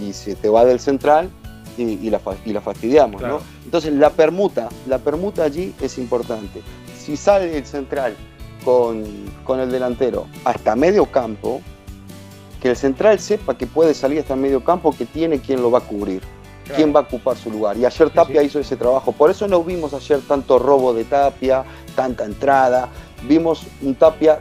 y 0.02 0.12
se 0.12 0.34
te 0.34 0.50
va 0.50 0.66
del 0.66 0.80
central 0.80 1.30
y, 1.78 1.84
y 1.84 2.10
la, 2.10 2.18
fa- 2.18 2.36
y 2.44 2.52
la 2.52 2.60
fastidiamos, 2.60 3.20
Claro. 3.22 3.38
¿no? 3.38 3.44
Entonces 3.64 3.94
la 3.94 4.10
permuta, 4.10 4.68
la 4.86 4.98
permuta 4.98 5.44
allí 5.44 5.74
es 5.80 5.96
importante. 5.96 6.60
Si 6.98 7.16
sale 7.16 7.56
el 7.56 7.64
central 7.64 8.14
con, 8.66 9.02
con 9.44 9.60
el 9.60 9.70
delantero 9.72 10.26
hasta 10.44 10.76
medio 10.76 11.06
campo, 11.06 11.62
que 12.60 12.68
el 12.70 12.76
central 12.76 13.18
sepa 13.18 13.56
que 13.56 13.66
puede 13.66 13.94
salir 13.94 14.20
hasta 14.20 14.36
medio 14.36 14.62
campo, 14.62 14.94
que 14.96 15.06
tiene 15.06 15.40
quien 15.40 15.60
lo 15.62 15.70
va 15.70 15.78
a 15.78 15.82
cubrir, 15.82 16.22
Claro. 16.64 16.76
quién 16.76 16.94
va 16.94 17.00
a 17.00 17.02
ocupar 17.02 17.36
su 17.36 17.50
lugar. 17.50 17.76
Y 17.76 17.84
ayer 17.84 18.10
Tapia 18.10 18.40
sí. 18.40 18.46
hizo 18.46 18.58
ese 18.60 18.76
trabajo. 18.76 19.12
Por 19.12 19.30
eso 19.30 19.46
no 19.48 19.62
vimos 19.62 19.92
ayer 19.94 20.20
tanto 20.26 20.58
robo 20.58 20.92
de 20.94 21.04
Tapia, 21.04 21.64
tanta 21.94 22.24
entrada. 22.24 22.88
Vimos 23.28 23.66
un 23.82 23.94
Tapia 23.94 24.40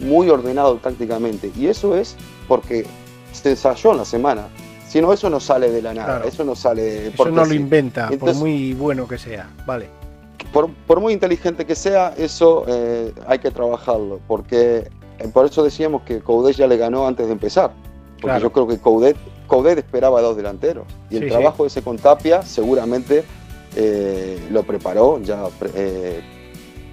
muy 0.00 0.28
ordenado 0.30 0.76
tácticamente. 0.76 1.50
Y 1.56 1.66
eso 1.66 1.96
es 1.96 2.16
porque 2.48 2.86
se 3.32 3.50
ensayó 3.50 3.92
en 3.92 3.98
la 3.98 4.04
semana. 4.04 4.46
Si 4.88 5.00
no, 5.00 5.12
eso 5.12 5.28
no 5.28 5.40
sale 5.40 5.70
de 5.72 5.82
la 5.82 5.92
nada. 5.94 6.06
Claro. 6.16 6.28
Eso 6.28 6.44
no 6.44 6.54
sale 6.54 6.82
de 6.82 7.08
Eso 7.08 7.24
no 7.30 7.44
lo 7.44 7.46
sí. 7.50 7.56
inventa, 7.56 8.08
Entonces- 8.12 8.38
por 8.38 8.46
muy 8.48 8.72
bueno 8.74 9.08
que 9.08 9.18
sea. 9.18 9.48
Vale. 9.66 9.88
por, 10.52 10.70
por 10.86 11.00
muy 11.00 11.12
inteligente 11.12 11.64
que 11.66 11.74
sea, 11.74 12.14
eso 12.16 12.64
eh, 12.68 13.12
hay 13.26 13.40
que 13.40 13.50
trabajarlo, 13.50 14.20
porque 14.28 14.88
eh, 15.18 15.28
por 15.32 15.46
eso 15.46 15.64
decíamos 15.64 16.02
que 16.02 16.20
Coudet 16.20 16.54
ya 16.56 16.68
le 16.68 16.76
ganó 16.76 17.08
antes 17.08 17.26
de 17.26 17.32
empezar, 17.32 17.72
porque 18.12 18.22
Claro. 18.22 18.40
yo 18.40 18.52
creo 18.52 18.68
que 18.68 18.78
Coudet, 18.78 19.16
Coudet 19.46 19.78
esperaba 19.78 20.20
dos 20.20 20.36
delanteros, 20.36 20.84
y 21.10 21.16
el 21.16 21.24
Sí, 21.24 21.28
trabajo 21.30 21.66
ese 21.66 21.82
con 21.82 21.96
Tapia 21.98 22.42
seguramente 22.42 23.24
eh, 23.76 24.38
lo 24.50 24.62
preparó 24.62 25.20
ya 25.22 25.44
pre- 25.58 25.70
eh, 25.74 26.20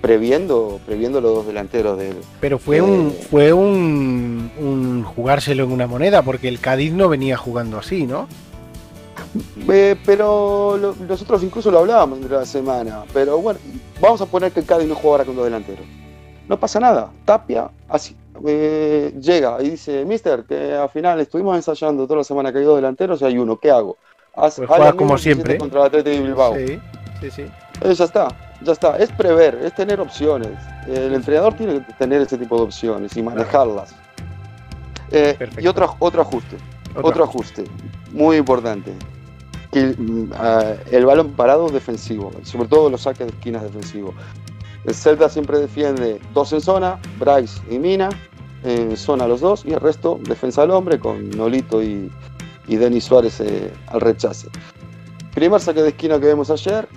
previendo, 0.01 0.79
previendo 0.85 1.21
los 1.21 1.35
dos 1.35 1.47
delanteros 1.47 1.97
del... 1.97 2.15
Pero 2.39 2.57
fue 2.57 2.77
Eh. 2.77 2.81
un 2.81 3.11
fue 3.29 3.53
un, 3.53 4.51
un 4.59 5.03
jugárselo 5.03 5.63
en 5.63 5.71
una 5.71 5.85
moneda, 5.87 6.23
porque 6.23 6.47
el 6.47 6.59
Cádiz 6.59 6.91
no 6.93 7.07
venía 7.07 7.37
jugando 7.37 7.77
así, 7.77 8.07
¿no? 8.07 8.27
Eh, 9.69 9.95
pero 10.05 10.77
lo- 10.77 10.95
nosotros 11.07 11.43
incluso 11.43 11.69
lo 11.71 11.79
hablábamos 11.79 12.19
entre 12.19 12.35
la 12.35 12.45
semana. 12.45 13.03
Pero 13.13 13.37
bueno, 13.39 13.59
vamos 14.01 14.19
a 14.21 14.25
poner 14.25 14.51
que 14.51 14.61
el 14.61 14.65
Cádiz 14.65 14.87
no 14.87 14.95
jugara 14.95 15.23
con 15.23 15.35
dos 15.35 15.45
delanteros. 15.45 15.85
No 16.49 16.59
pasa 16.59 16.79
nada. 16.79 17.11
Tapia 17.23 17.69
así, 17.87 18.15
eh, 18.45 19.13
llega 19.19 19.61
y 19.61 19.71
dice, 19.71 20.05
Mister, 20.05 20.43
que 20.43 20.73
al 20.73 20.89
final 20.89 21.19
estuvimos 21.19 21.55
ensayando 21.55 22.05
toda 22.05 22.17
la 22.17 22.23
semana 22.23 22.51
que 22.51 22.59
hay 22.59 22.63
dos 22.63 22.75
delanteros 22.75 23.21
y 23.21 23.25
hay 23.25 23.37
uno. 23.37 23.59
¿Qué 23.59 23.71
hago? 23.71 23.97
Haz, 24.35 24.55
Pues 24.55 24.67
juega 24.67 24.93
como 24.93 25.17
siempre. 25.17 25.57
Contra 25.57 25.81
el 25.81 25.85
Atlético 25.87 26.15
de 26.15 26.21
Bilbao. 26.21 26.55
Sí, 26.55 26.79
sí, 27.21 27.31
sí. 27.31 27.41
Eh, 27.81 27.93
ya 27.93 28.05
está, 28.05 28.27
ya 28.61 28.71
está. 28.71 28.97
Es 28.97 29.11
prever, 29.11 29.55
es 29.63 29.73
tener 29.75 29.99
opciones. 29.99 30.51
El 30.87 31.13
entrenador 31.13 31.53
tiene 31.55 31.85
que 31.85 31.93
tener 31.93 32.21
ese 32.21 32.37
tipo 32.37 32.57
de 32.57 32.63
opciones 32.63 33.15
y 33.17 33.23
manejarlas. 33.23 33.95
Eh, 35.11 35.37
y 35.59 35.67
otro, 35.67 35.95
otro 35.99 36.21
ajuste. 36.21 36.57
Otro 36.91 37.07
Otro 37.07 37.23
ajuste, 37.23 37.63
muy 38.11 38.37
importante. 38.37 38.93
Que, 39.71 39.95
el 40.91 41.05
balón 41.05 41.31
parado 41.31 41.69
defensivo, 41.69 42.31
sobre 42.43 42.67
todo 42.67 42.89
los 42.89 43.01
saques 43.01 43.27
de 43.27 43.33
esquinas 43.33 43.63
defensivos. 43.63 44.13
El 44.83 44.93
Celta 44.93 45.29
siempre 45.29 45.59
defiende 45.59 46.19
dos 46.33 46.51
en 46.51 46.59
zona, 46.59 46.99
Bryce 47.19 47.61
y 47.69 47.79
Mina, 47.79 48.09
en 48.63 48.95
zona 48.97 49.27
los 49.27 49.41
dos, 49.41 49.63
y 49.65 49.73
el 49.73 49.79
resto 49.79 50.19
defensa 50.21 50.63
al 50.63 50.71
hombre 50.71 50.99
con 50.99 51.29
Nolito 51.31 51.81
y, 51.81 52.11
y 52.67 52.75
Denis 52.75 53.05
Suárez 53.05 53.39
eh, 53.41 53.73
al 53.87 54.01
rechace. 54.01 54.47
Primer 55.33 55.61
saque 55.61 55.81
de 55.81 55.89
esquina 55.89 56.19
que 56.19 56.27
vemos 56.27 56.49
ayer, 56.49 56.87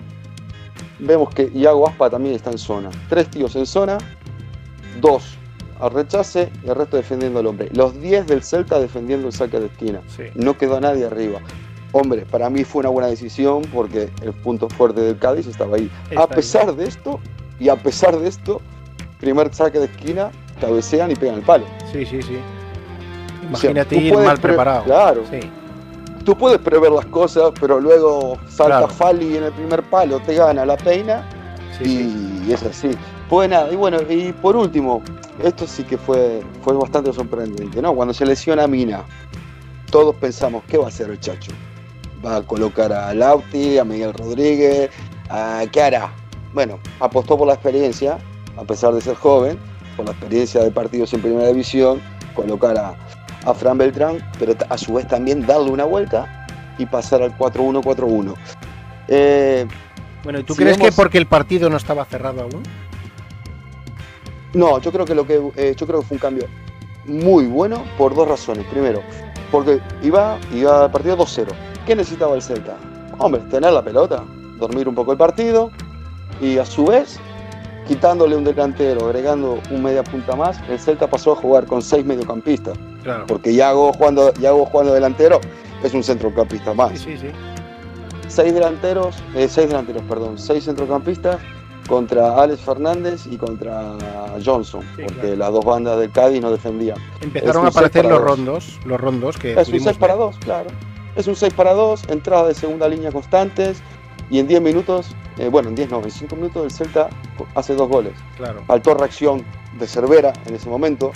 vemos 0.99 1.33
que 1.35 1.51
Iago 1.55 1.89
Aspa 1.89 2.11
también 2.11 2.35
está 2.35 2.51
en 2.51 2.59
zona. 2.59 2.91
Tres 3.09 3.31
tíos 3.31 3.57
en 3.57 3.67
zona, 3.67 3.99
dos 5.01 5.37
al 5.81 5.91
rechace 5.91 6.51
y 6.65 6.69
el 6.69 6.75
resto 6.75 6.97
defendiendo 6.97 7.41
al 7.41 7.47
hombre. 7.47 7.69
Los 7.73 8.01
10 8.01 8.27
del 8.27 8.43
Celta 8.43 8.79
defendiendo 8.79 9.27
el 9.27 9.33
saque 9.33 9.61
de 9.61 9.67
esquina. 9.67 10.01
Sí. 10.09 10.25
No 10.35 10.57
quedó 10.57 10.81
nadie 10.81 11.05
arriba. 11.05 11.41
Hombre, 11.93 12.27
para 12.29 12.51
mí 12.51 12.65
fue 12.65 12.81
una 12.81 12.89
buena 12.89 13.09
decisión 13.09 13.63
porque 13.73 14.11
el 14.23 14.33
punto 14.33 14.69
fuerte 14.69 15.01
del 15.01 15.19
Cádiz 15.19 15.47
estaba 15.47 15.77
ahí. 15.77 15.91
Está 16.11 16.25
a 16.25 16.29
pesar 16.29 16.75
de 16.75 16.85
esto, 16.87 17.21
y 17.61 17.69
a 17.69 17.77
pesar 17.77 18.19
de 18.19 18.29
esto, 18.29 18.61
primer 19.21 19.55
saque 19.55 19.79
de 19.79 19.87
esquina, 19.87 20.33
cabecean 20.55 21.11
y 21.11 21.15
pegan 21.15 21.37
el 21.37 21.43
palo. 21.43 21.65
Sí, 21.93 22.05
sí, 22.07 22.23
sí. 22.23 22.37
O 23.53 23.57
sea, 23.57 23.71
Imagínate 23.71 23.97
tú 23.97 24.01
ir 24.03 24.15
mal 24.15 24.39
pre- 24.39 24.49
preparado. 24.51 24.85
Claro, 24.85 25.23
Sí, 25.31 25.41
tú 26.25 26.37
puedes 26.37 26.59
prever 26.59 26.91
las 26.93 27.07
cosas, 27.07 27.53
pero 27.61 27.79
luego 27.81 28.39
salta 28.49 28.79
Claro. 28.79 28.89
Fali 28.89 29.37
en 29.37 29.45
el 29.45 29.53
primer 29.53 29.83
palo, 29.85 30.19
te 30.21 30.35
gana 30.35 30.65
la 30.65 30.77
peina 30.77 31.29
sí, 31.79 31.85
y 31.85 32.47
sí. 32.47 32.53
es 32.53 32.63
así. 32.63 32.91
Pues 33.29 33.49
nada, 33.49 33.71
y 33.73 33.77
bueno, 33.77 33.99
y 34.09 34.33
por 34.33 34.57
último, 34.57 35.03
esto 35.43 35.67
sí 35.67 35.83
que 35.85 35.99
fue, 35.99 36.43
fue 36.63 36.73
bastante 36.75 37.13
sorprendente, 37.13 37.81
¿no? 37.83 37.95
Cuando 37.95 38.15
se 38.15 38.25
lesiona 38.25 38.67
Mina, 38.67 39.03
todos 39.91 40.15
pensamos, 40.17 40.63
¿qué 40.69 40.77
va 40.79 40.87
a 40.87 40.89
hacer 40.89 41.11
el 41.11 41.21
Chacho? 41.21 41.53
¿Va 42.25 42.37
a 42.37 42.43
colocar 42.43 42.93
a 42.93 43.13
Lauti, 43.13 43.77
a 43.79 43.85
Miguel 43.85 44.13
Rodríguez? 44.15 44.91
¿A 45.29 45.63
qué 45.71 45.83
hará? 45.83 46.11
Bueno, 46.55 46.79
apostó 47.01 47.37
por 47.37 47.47
la 47.47 47.55
experiencia, 47.55 48.19
a 48.57 48.63
pesar 48.63 48.95
de 48.95 49.01
ser 49.01 49.15
joven, 49.17 49.59
por 49.97 50.07
la 50.07 50.13
experiencia 50.13 50.63
de 50.63 50.71
partidos 50.71 51.13
en 51.15 51.21
primera 51.23 51.49
división, 51.49 52.01
colocar 52.35 52.77
a, 52.79 52.95
a 53.45 53.55
Fran 53.55 53.79
Beltrán, 53.79 54.19
pero 54.39 54.55
a 54.69 54.79
su 54.79 54.95
vez 54.95 55.07
también 55.09 55.47
darle 55.47 55.71
una 55.71 55.85
vuelta 55.85 56.47
y 56.79 56.87
pasar 56.87 57.23
al 57.23 57.37
4-1-4-1. 57.39 58.35
Eh, 59.09 59.67
Bueno, 60.25 60.41
¿y 60.41 60.43
tú 60.45 60.55
si 60.55 60.63
crees 60.63 60.77
vemos- 60.79 60.91
que 60.91 60.97
porque 60.97 61.19
el 61.19 61.27
partido 61.27 61.69
no 61.71 61.77
estaba 61.77 62.05
cerrado 62.05 62.43
aún? 62.43 62.63
No, 64.55 64.79
yo 64.81 64.93
creo 64.93 65.05
que 65.05 65.15
lo 65.15 65.27
que 65.27 65.41
eh, 65.57 65.75
yo 65.77 65.87
creo 65.87 66.01
que 66.01 66.07
fue 66.07 66.15
un 66.17 66.21
cambio 66.21 66.47
muy 67.07 67.47
bueno 67.47 67.83
por 67.99 68.15
dos 68.15 68.29
razones. 68.29 68.65
Primero, 68.67 69.03
porque 69.51 69.81
iba, 70.03 70.39
iba 70.53 70.85
al 70.85 70.91
partido 70.91 71.17
2-0. 71.19 71.49
¿Qué 71.87 71.95
necesitaba 71.97 72.35
el 72.35 72.43
Celta? 72.43 72.77
Hombre, 73.19 73.43
tener 73.51 73.73
la 73.73 73.83
pelota, 73.83 74.25
dormir 74.59 74.89
un 74.89 74.95
poco 74.95 75.13
el 75.13 75.19
partido 75.19 75.71
y 76.41 76.59
a 76.59 76.65
su 76.65 76.85
vez, 76.87 77.19
quitándole 77.87 78.37
un 78.37 78.45
delantero, 78.45 79.07
agregando 79.07 79.59
un 79.71 79.83
media 79.83 80.03
punta 80.03 80.35
más, 80.37 80.59
el 80.69 80.79
Celta 80.79 81.07
pasó 81.09 81.33
a 81.33 81.37
jugar 81.37 81.67
con 81.67 81.83
seis 81.83 82.05
mediocampistas. 82.05 82.77
Claro. 83.03 83.27
Porque 83.27 83.55
Yago 83.55 83.93
jugando, 83.93 84.33
Yago 84.35 84.65
jugando 84.67 84.95
delantero 84.95 85.41
es 85.83 85.93
un 85.93 86.03
centrocampista 86.03 86.73
más. 86.75 86.93
Sí, 86.99 87.17
sí, 87.17 87.19
sí. 87.19 87.27
Seis 88.29 88.55
delanteros, 88.55 89.17
eh, 89.35 89.47
seis 89.49 89.69
delanteros, 89.69 90.03
perdón, 90.09 90.39
seis 90.39 90.65
centrocampistas 90.65 91.39
contra 91.87 92.41
Alex 92.43 92.63
Fernández 92.63 93.27
y 93.31 93.37
contra 93.37 93.93
Johnson, 94.43 94.81
Sí, 94.97 95.03
porque 95.05 95.21
claro. 95.21 95.37
las 95.37 95.53
dos 95.53 95.65
bandas 95.67 95.99
del 96.01 96.11
Cádiz 96.11 96.41
no 96.41 96.51
defendían. 96.51 96.97
Empezaron 97.21 97.67
a 97.67 97.69
aparecer 97.69 98.05
los 98.07 98.13
dos. 98.15 98.23
rondos, 98.23 98.81
los 98.87 98.99
rondos 98.99 99.37
que 99.37 99.53
Es 99.53 99.59
un 99.59 99.65
pudimos 99.67 99.85
6 99.85 99.99
para 99.99 100.15
ver. 100.15 100.23
2, 100.25 100.37
claro. 100.39 100.71
Es 101.15 101.27
un 101.27 101.37
6 101.37 101.53
para 101.53 101.75
2, 101.75 102.09
entrada 102.09 102.49
de 102.49 102.55
segunda 102.55 102.89
línea 102.89 103.13
constantes 103.13 103.83
y 104.35 104.41
en 104.41 104.49
10 104.49 104.61
minutos 104.63 105.15
eh, 105.39 105.49
bueno, 105.49 105.69
en 105.69 105.75
10 105.75 105.91
no, 105.91 106.03
en 106.03 106.11
5 106.11 106.37
minutos 106.37 106.65
el 106.65 106.71
Celta 106.71 107.09
hace 107.55 107.75
dos 107.75 107.89
goles. 107.89 108.13
Claro. 108.37 108.63
Faltó 108.67 108.95
reacción 108.95 109.45
de 109.79 109.87
Cervera 109.87 110.33
en 110.47 110.55
ese 110.55 110.69
momento. 110.69 111.13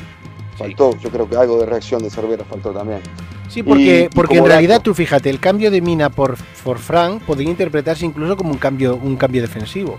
Faltó, 0.56 0.96
yo 0.98 1.10
creo 1.10 1.28
que 1.28 1.36
algo 1.36 1.58
de 1.60 1.66
reacción 1.66 2.02
de 2.02 2.10
Cervera 2.10 2.44
faltó 2.44 2.70
también. 2.72 3.00
Sí, 3.48 3.62
porque, 3.62 3.82
Y- 3.82 4.04
y 4.04 4.08
porque 4.08 4.34
en 4.34 4.40
como 4.40 4.48
realidad 4.48 4.76
dato- 4.76 4.84
tú 4.90 4.94
fíjate, 4.94 5.30
el 5.30 5.38
cambio 5.40 5.70
de 5.70 5.80
Mina 5.80 6.10
por, 6.10 6.36
por 6.64 6.78
Frank 6.78 7.22
podría 7.22 7.48
interpretarse 7.50 8.04
incluso 8.06 8.36
como 8.36 8.50
un 8.50 8.58
cambio, 8.58 8.96
un 8.96 9.16
cambio 9.16 9.40
defensivo. 9.42 9.96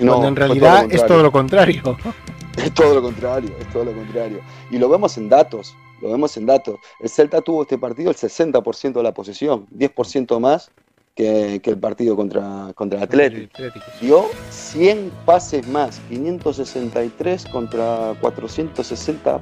No, 0.00 0.12
cuando 0.12 0.28
en 0.28 0.36
realidad 0.36 0.86
lo 0.88 0.90
es 0.94 1.06
todo 1.06 1.22
lo 1.22 1.32
contrario. 1.32 1.96
Es 2.56 2.72
todo 2.72 2.94
lo 2.94 3.02
contrario, 3.02 3.50
es 3.60 3.66
todo 3.70 3.84
lo 3.84 3.92
contrario. 3.92 4.40
Y 4.70 4.78
lo 4.78 4.88
vemos 4.88 5.18
en 5.18 5.28
datos, 5.28 5.76
lo 6.00 6.10
vemos 6.10 6.34
en 6.38 6.46
datos. 6.46 6.76
El 7.00 7.10
Celta 7.10 7.42
tuvo 7.42 7.62
este 7.62 7.76
partido 7.76 8.10
el 8.10 8.16
60% 8.16 8.92
de 8.94 9.02
la 9.02 9.12
posesión, 9.12 9.66
10% 9.76 10.40
más 10.40 10.70
que, 11.16 11.60
que 11.62 11.70
el 11.70 11.78
partido 11.78 12.14
contra, 12.14 12.70
contra 12.74 12.98
el 12.98 13.04
Atlético. 13.04 13.58
Dio 14.00 14.26
100 14.50 15.10
pases 15.24 15.66
más, 15.66 15.98
563 16.08 17.46
contra 17.46 18.14
460 18.20 19.40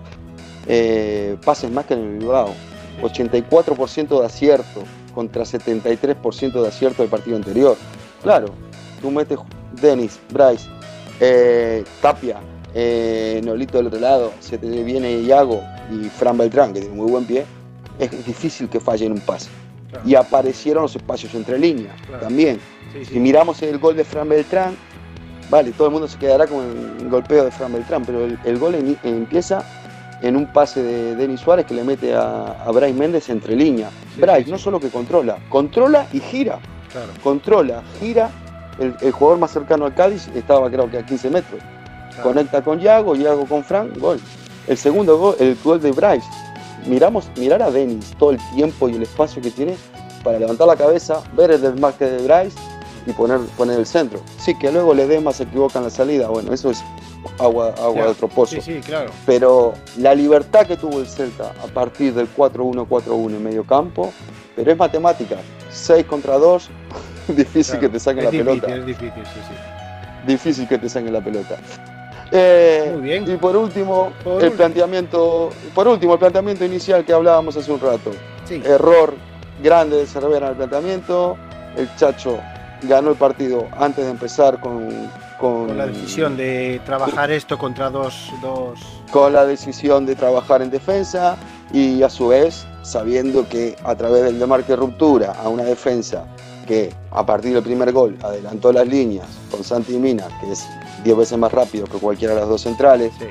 eh, 0.66 1.36
pases 1.44 1.70
más 1.70 1.84
que 1.84 1.94
en 1.94 2.00
el 2.00 2.18
Bilbao. 2.18 2.54
84% 3.02 4.20
de 4.20 4.24
acierto 4.24 4.84
contra 5.14 5.42
73% 5.42 6.62
de 6.62 6.68
acierto 6.68 7.02
del 7.02 7.10
partido 7.10 7.36
anterior. 7.36 7.76
Claro, 8.22 8.54
tú 9.02 9.10
metes 9.10 9.38
Denis, 9.80 10.18
Bryce, 10.32 10.68
eh, 11.20 11.84
Tapia, 12.00 12.38
eh, 12.72 13.40
Nolito 13.44 13.78
del 13.78 13.88
otro 13.88 13.98
lado, 13.98 14.32
se 14.38 14.58
te 14.58 14.68
viene 14.84 15.20
Iago 15.22 15.60
y 15.90 16.08
Fran 16.08 16.38
Beltrán, 16.38 16.72
que 16.72 16.80
tiene 16.80 16.94
muy 16.94 17.10
buen 17.10 17.24
pie, 17.24 17.44
es 17.98 18.10
difícil 18.24 18.68
que 18.68 18.78
falle 18.78 19.06
en 19.06 19.12
un 19.12 19.20
pase. 19.20 19.50
Claro. 19.94 20.08
Y 20.08 20.14
aparecieron 20.14 20.82
los 20.82 20.94
espacios 20.96 21.34
entre 21.34 21.58
líneas 21.58 21.94
Claro. 22.06 22.24
también. 22.24 22.60
Sí, 22.92 23.04
sí. 23.04 23.14
Si 23.14 23.20
miramos 23.20 23.60
el 23.62 23.78
gol 23.78 23.96
de 23.96 24.04
Fran 24.04 24.28
Beltrán, 24.28 24.76
vale, 25.50 25.72
todo 25.72 25.86
el 25.88 25.92
mundo 25.92 26.06
se 26.08 26.18
quedará 26.18 26.46
con 26.46 26.64
el 27.00 27.08
golpeo 27.08 27.44
de 27.44 27.50
Fran 27.50 27.72
Beltrán, 27.72 28.04
pero 28.04 28.24
el, 28.24 28.38
el 28.44 28.58
gol 28.58 28.74
en- 28.74 28.98
empieza 29.02 29.64
en 30.22 30.36
un 30.36 30.46
pase 30.52 30.82
de 30.82 31.16
Denis 31.16 31.40
Suárez 31.40 31.66
que 31.66 31.74
le 31.74 31.84
mete 31.84 32.14
a, 32.14 32.62
a 32.64 32.70
Bryce 32.70 32.94
Méndez 32.94 33.28
entre 33.30 33.54
líneas. 33.56 33.90
Sí, 34.14 34.20
Bryce 34.20 34.50
no 34.50 34.58
solo 34.58 34.78
que 34.80 34.88
controla, 34.90 35.36
controla 35.48 36.06
y 36.12 36.20
gira. 36.20 36.58
Claro. 36.92 37.08
Controla, 37.22 37.82
gira. 38.00 38.30
El, 38.78 38.94
el 39.02 39.12
jugador 39.12 39.38
más 39.38 39.52
cercano 39.52 39.84
al 39.86 39.94
Cádiz 39.94 40.28
estaba 40.34 40.68
creo 40.70 40.90
que 40.90 40.98
a 40.98 41.06
15 41.06 41.30
metros. 41.30 41.60
Conecta 42.22 42.62
con 42.62 42.78
Yago, 42.80 43.14
Yago 43.16 43.44
con 43.46 43.62
Fran, 43.64 43.92
gol. 43.98 44.18
El 44.66 44.76
segundo 44.78 45.18
gol, 45.18 45.36
el 45.40 45.56
gol 45.62 45.80
de 45.80 45.90
Bryce. 45.92 46.26
Miramos, 46.86 47.28
mirar 47.36 47.62
a 47.62 47.70
Denis 47.70 48.12
todo 48.18 48.30
el 48.30 48.38
tiempo 48.54 48.88
y 48.88 48.94
el 48.94 49.02
espacio 49.02 49.40
que 49.40 49.50
tiene 49.50 49.76
para 50.22 50.38
levantar 50.38 50.66
la 50.66 50.76
cabeza, 50.76 51.22
ver 51.36 51.50
el 51.50 51.60
desmarque 51.60 52.04
de 52.04 52.26
Bryce 52.26 52.58
y 53.06 53.12
poner, 53.12 53.40
poner 53.56 53.78
el 53.78 53.86
centro. 53.86 54.20
Sí, 54.38 54.54
que 54.58 54.72
luego 54.72 54.94
Ledesma 54.94 55.32
se 55.32 55.44
equivoca 55.44 55.78
en 55.78 55.84
la 55.84 55.90
salida, 55.90 56.28
bueno, 56.28 56.52
eso 56.52 56.70
es 56.70 56.82
agua, 57.38 57.74
agua 57.78 58.04
de 58.04 58.08
otro 58.08 58.28
pozo. 58.28 58.56
Sí, 58.56 58.60
sí, 58.60 58.80
claro. 58.80 59.10
Pero 59.26 59.74
la 59.98 60.14
libertad 60.14 60.66
que 60.66 60.76
tuvo 60.76 61.00
el 61.00 61.06
Celta 61.06 61.52
a 61.62 61.66
partir 61.68 62.14
del 62.14 62.28
4-1-4-1 62.34 63.28
en 63.28 63.42
medio 63.42 63.64
campo, 63.64 64.12
pero 64.56 64.72
es 64.72 64.78
matemática. 64.78 65.36
6 65.70 66.06
contra 66.06 66.38
2, 66.38 66.70
difícil 67.28 67.64
claro. 67.64 67.80
que 67.80 67.88
te 67.88 68.00
saquen 68.00 68.18
es 68.18 68.24
la 68.24 68.30
difícil, 68.30 68.60
pelota. 68.60 68.76
Es 68.76 68.86
difícil, 68.86 69.24
sí, 69.24 69.40
sí. 69.48 70.26
Difícil 70.26 70.68
que 70.68 70.78
te 70.78 70.88
saquen 70.88 71.12
la 71.12 71.22
pelota. 71.22 71.58
Eh, 72.36 72.90
Muy 72.94 73.02
bien. 73.02 73.24
Y 73.32 73.36
por 73.36 73.56
último, 73.56 74.12
Por 74.24 74.32
el 74.34 74.36
último. 74.48 74.56
planteamiento, 74.56 75.50
por 75.74 75.86
último, 75.88 76.14
el 76.14 76.18
planteamiento 76.18 76.64
inicial 76.64 77.04
que 77.04 77.12
hablábamos 77.12 77.56
hace 77.56 77.70
un 77.70 77.80
rato. 77.80 78.10
Sí. 78.44 78.60
Error 78.64 79.14
grande 79.62 79.96
de 79.98 80.06
Cervera 80.06 80.46
en 80.46 80.52
el 80.52 80.56
planteamiento. 80.56 81.36
El 81.76 81.88
Chacho 81.96 82.38
ganó 82.82 83.10
el 83.10 83.16
partido 83.16 83.66
antes 83.78 84.04
de 84.04 84.10
empezar 84.10 84.60
con, 84.60 84.88
con, 85.38 85.68
Con 85.68 85.78
la 85.78 85.86
decisión 85.86 86.36
de 86.36 86.80
trabajar 86.84 87.30
esto 87.30 87.56
contra 87.56 87.88
dos, 87.88 88.30
dos 88.42 88.78
con 89.10 89.32
la 89.32 89.46
decisión 89.46 90.04
de 90.06 90.16
trabajar 90.16 90.60
en 90.60 90.70
defensa 90.70 91.36
y 91.72 92.02
a 92.02 92.10
su 92.10 92.28
vez 92.28 92.66
sabiendo 92.82 93.48
que 93.48 93.76
a 93.84 93.94
través 93.94 94.24
del 94.24 94.38
demarque 94.38 94.76
ruptura 94.76 95.32
a 95.42 95.48
una 95.48 95.62
defensa 95.62 96.24
que 96.66 96.92
a 97.10 97.24
partir 97.24 97.54
del 97.54 97.62
primer 97.62 97.92
gol 97.92 98.16
adelantó 98.22 98.72
las 98.72 98.86
líneas 98.86 99.26
con 99.50 99.62
Santi 99.64 99.94
Mina, 99.94 100.26
que 100.40 100.52
es 100.52 100.66
10 101.04 101.16
veces 101.16 101.38
más 101.38 101.52
rápido 101.52 101.86
que 101.86 101.98
cualquiera 101.98 102.34
de 102.34 102.40
las 102.40 102.48
dos 102.48 102.62
centrales, 102.62 103.12
Sí. 103.18 103.26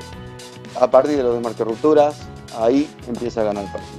a 0.80 0.90
partir 0.90 1.16
de 1.16 1.22
los 1.22 1.34
demarques 1.34 1.66
rupturas, 1.66 2.22
ahí 2.58 2.88
empieza 3.08 3.40
a 3.42 3.44
ganar 3.44 3.64
el 3.64 3.70
partido. 3.70 3.98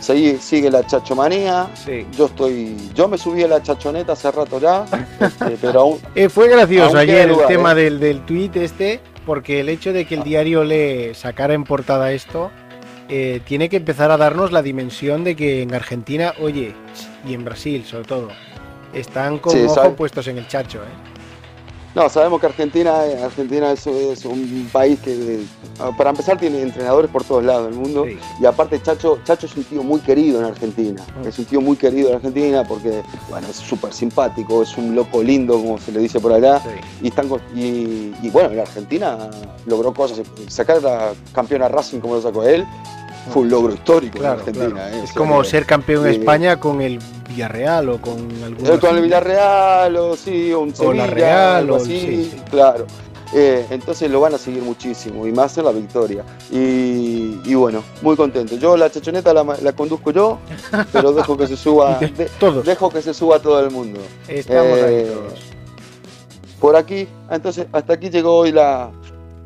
Sigue, 0.00 0.38
sigue 0.38 0.68
la 0.70 0.84
chachomanía, 0.84 1.68
Sí. 1.74 2.06
yo 2.18 2.26
estoy, 2.26 2.76
yo 2.94 3.06
me 3.06 3.16
subí 3.16 3.44
a 3.44 3.48
la 3.48 3.62
chachoneta 3.62 4.14
hace 4.14 4.30
rato 4.32 4.58
ya, 4.58 4.84
este, 5.20 5.56
pero 5.60 5.80
aún, 5.80 6.00
Eh, 6.16 6.28
fue 6.28 6.48
gracioso 6.48 6.98
ayer 6.98 7.20
el 7.22 7.28
lugar, 7.30 7.46
tema 7.46 7.72
¿eh? 7.72 7.76
del, 7.76 8.00
del 8.00 8.26
tuit 8.26 8.56
este, 8.56 9.00
porque 9.24 9.60
el 9.60 9.68
hecho 9.68 9.92
de 9.92 10.04
que 10.04 10.16
el 10.16 10.24
diario 10.24 10.64
le 10.64 11.14
sacara 11.14 11.54
en 11.54 11.62
portada 11.62 12.10
esto, 12.12 12.50
eh, 13.08 13.40
tiene 13.46 13.68
que 13.68 13.76
empezar 13.76 14.10
a 14.10 14.16
darnos 14.16 14.50
la 14.50 14.62
dimensión 14.62 15.22
de 15.22 15.36
que 15.36 15.62
en 15.62 15.72
Argentina, 15.74 16.34
oye, 16.40 16.74
y 17.24 17.34
en 17.34 17.44
Brasil 17.44 17.84
sobre 17.84 18.04
todo, 18.04 18.28
están 18.92 19.38
con 19.38 19.52
Sí, 19.52 19.62
ojo 19.68 19.94
puestos 19.94 20.26
en 20.26 20.38
el 20.38 20.48
chacho. 20.48 20.78
¿eh? 20.78 21.11
No, 21.94 22.08
sabemos 22.08 22.40
que 22.40 22.46
Argentina, 22.46 23.02
Argentina 23.22 23.70
es, 23.70 23.86
es 23.86 24.24
un 24.24 24.68
país 24.72 24.98
que, 25.00 25.44
ah, 25.78 25.90
para 25.96 26.10
empezar, 26.10 26.38
tiene 26.38 26.62
entrenadores 26.62 27.10
por 27.10 27.22
todos 27.22 27.44
lados 27.44 27.66
del 27.66 27.74
mundo. 27.74 28.06
Sí. 28.06 28.18
Y 28.40 28.46
aparte, 28.46 28.80
Chacho, 28.80 29.18
Chacho 29.24 29.46
es 29.46 29.54
un 29.56 29.64
tío 29.64 29.82
muy 29.82 30.00
querido 30.00 30.40
en 30.40 30.46
Argentina. 30.46 31.04
Mm. 31.22 31.28
Es 31.28 31.38
un 31.38 31.44
tío 31.44 31.60
muy 31.60 31.76
querido 31.76 32.08
en 32.08 32.16
Argentina 32.16 32.64
porque, 32.66 33.02
bueno, 33.28 33.46
es 33.48 33.56
súper 33.56 33.92
simpático, 33.92 34.62
es 34.62 34.76
un 34.78 34.94
loco 34.94 35.22
lindo, 35.22 35.54
como 35.54 35.78
se 35.78 35.92
le 35.92 36.00
dice 36.00 36.18
por 36.18 36.32
allá. 36.32 36.60
Sí. 36.60 36.70
Y, 37.02 37.08
están, 37.08 37.28
y, 37.54 38.14
y, 38.22 38.30
bueno, 38.32 38.50
en 38.52 38.60
Argentina 38.60 39.28
logró 39.66 39.92
cosas. 39.92 40.22
Sacar 40.48 40.82
la 40.82 41.12
campeona 41.34 41.68
Racing 41.68 42.00
como 42.00 42.14
lo 42.14 42.22
sacó 42.22 42.42
él 42.44 42.66
fue 43.30 43.42
un 43.42 43.50
logro 43.50 43.74
histórico 43.74 44.18
Claro, 44.18 44.34
en 44.34 44.38
Argentina. 44.40 44.68
claro. 44.82 44.96
eh, 44.96 45.00
Es 45.04 45.12
como 45.12 45.44
ser 45.44 45.66
campeón 45.66 46.06
en 46.06 46.14
sí. 46.14 46.18
España 46.20 46.58
con 46.58 46.80
el 46.80 46.98
Villarreal 47.28 47.88
o 47.88 48.00
con 48.00 48.14
algún 48.44 48.66
Eh, 48.66 48.78
Con 48.80 48.96
el 48.96 49.02
Villarreal 49.02 49.96
o 49.96 50.16
sí, 50.16 50.52
o 50.52 50.60
un 50.60 50.74
O 50.78 50.92
la 50.92 51.06
Sevilla, 51.06 51.06
Real, 51.06 51.56
algo 51.56 51.74
o- 51.74 51.76
así, 51.76 52.00
sí, 52.00 52.30
sí. 52.32 52.42
claro. 52.50 52.86
Eh, 53.34 53.64
entonces 53.70 54.10
lo 54.10 54.20
van 54.20 54.34
a 54.34 54.38
seguir 54.38 54.62
muchísimo 54.62 55.26
y 55.26 55.32
más 55.32 55.56
en 55.56 55.64
la 55.64 55.70
victoria. 55.72 56.22
Y, 56.50 57.40
y 57.44 57.54
bueno, 57.54 57.82
muy 58.02 58.14
contento. 58.14 58.56
Yo 58.56 58.76
la 58.76 58.90
chachoneta 58.90 59.32
la, 59.32 59.42
la 59.62 59.72
conduzco 59.72 60.10
yo, 60.10 60.38
pero 60.92 61.12
dejo 61.14 61.34
que 61.38 61.46
se 61.46 61.56
suba, 61.56 61.98
de- 61.98 62.28
Todos. 62.38 62.66
dejo 62.66 62.90
que 62.90 63.00
se 63.00 63.14
suba 63.14 63.38
todo 63.38 63.58
el 63.60 63.70
mundo. 63.70 64.00
Estamos 64.28 64.78
ahí 64.82 64.94
Eh, 64.96 65.10
todos. 65.14 65.40
Por 66.60 66.76
aquí, 66.76 67.08
entonces 67.30 67.66
hasta 67.72 67.94
aquí 67.94 68.10
llegó 68.10 68.36
hoy 68.36 68.52
la, 68.52 68.90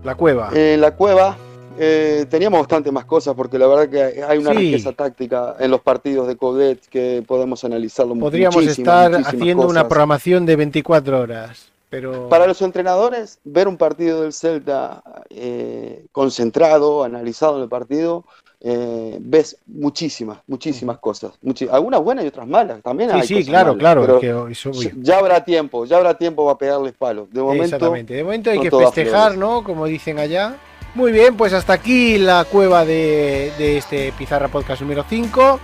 La 0.03 0.15
cueva. 0.17 0.51
la 0.53 0.91
cueva. 0.97 1.37
Eh, 1.79 2.27
teníamos 2.29 2.61
bastante 2.61 2.91
más 2.93 3.05
cosas 3.05 3.35
porque 3.35 3.59
la 3.59 3.67
verdad 3.67 3.89
que 3.89 4.23
hay 4.23 4.39
una 4.39 4.51
Sí. 4.53 4.59
riqueza 4.59 4.93
táctica 4.93 5.57
en 5.59 5.71
los 5.71 5.81
partidos 5.81 6.27
de 6.29 6.37
Codet 6.37 6.81
que 6.89 7.23
podemos 7.27 7.65
analizarlo 7.65 8.15
Podríamos 8.17 8.57
muchísimas, 8.57 8.79
estar 8.79 9.11
muchísimas 9.11 9.35
haciendo 9.43 9.67
una 9.69 9.89
programación 9.89 10.47
de 10.47 10.57
24 10.57 11.21
horas. 11.21 11.69
Pero 11.89 12.29
Para 12.29 12.47
los 12.49 12.61
entrenadores, 12.63 13.39
ver 13.45 13.69
un 13.69 13.77
partido 13.77 14.23
del 14.23 14.33
Celta 14.33 15.03
eh, 15.31 16.05
concentrado, 16.13 17.05
analizado 17.05 17.57
en 17.59 17.63
el 17.63 17.69
partido, 17.69 18.25
eh, 18.61 19.19
ves 19.21 19.57
muchísimas, 19.67 20.39
muchísimas 20.49 20.99
cosas. 20.99 21.33
Muchi- 21.45 21.69
algunas 21.71 22.01
buenas 22.03 22.25
y 22.25 22.29
otras 22.29 22.49
malas. 22.49 22.83
También 22.83 23.11
sí, 23.11 23.17
hay 23.17 23.27
sí, 23.29 23.35
cosas 23.35 23.49
claro, 23.49 23.67
malas, 23.69 23.81
claro. 23.81 24.01
pero 24.21 24.49
es 24.49 24.49
que 24.49 24.53
eso 24.53 24.71
voy. 24.73 24.93
ya 25.01 25.19
habrá 25.19 25.45
tiempo, 25.45 25.85
ya 25.85 25.99
habrá 25.99 26.15
tiempo 26.19 26.45
para 26.45 26.59
pegarles 26.59 26.93
palos. 26.95 27.31
De 27.31 27.41
momento, 27.41 27.65
Exactamente. 27.65 28.15
De 28.15 28.25
momento 28.25 28.51
hay 28.51 28.59
que 28.59 28.71
festejar. 28.71 29.37
¿no? 29.37 29.63
Como 29.63 29.87
dicen 29.87 30.19
allá. 30.19 30.57
Muy 30.97 31.13
bien, 31.13 31.37
pues 31.37 31.53
hasta 31.53 31.75
aquí 31.75 32.17
la 32.17 32.47
cueva 32.47 32.87
de, 32.87 33.77
este 33.77 34.13
Pizarra 34.13 34.49
Podcast 34.49 34.81
número 34.81 35.05
5. 35.07 35.61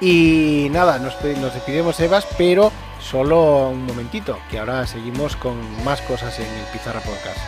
Y 0.00 0.68
nada, 0.70 0.98
nos, 0.98 1.14
nos 1.22 2.00
Evas, 2.00 2.26
pero 2.38 2.72
solo 2.98 3.68
un 3.68 3.84
momentito, 3.84 4.38
que 4.50 4.58
ahora 4.58 4.86
seguimos 4.86 5.36
con 5.36 5.58
más 5.84 6.00
cosas 6.00 6.38
en 6.38 6.46
el 6.46 6.64
Pizarra 6.72 7.00
Podcast. 7.00 7.38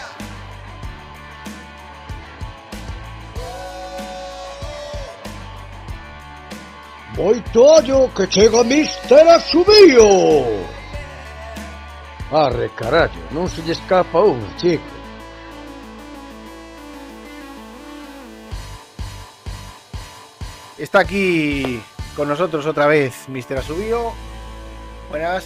Moito 7.17 7.65
ollo 7.65 8.13
que 8.13 8.29
chega 8.29 8.63
Mister 8.63 9.27
Asubío! 9.31 10.45
Arre, 12.31 12.69
carallo, 12.77 13.25
non 13.33 13.49
se 13.49 13.63
lle 13.65 13.73
escapa 13.73 14.21
un, 14.21 14.45
chico. 14.61 14.98
Está 20.79 21.01
aquí 21.01 21.83
con 22.14 22.29
nosotros 22.29 22.64
otra 22.64 22.87
vez 22.87 23.29
Mr. 23.29 23.59
Asubio. 23.59 24.12
Buenas. 25.11 25.45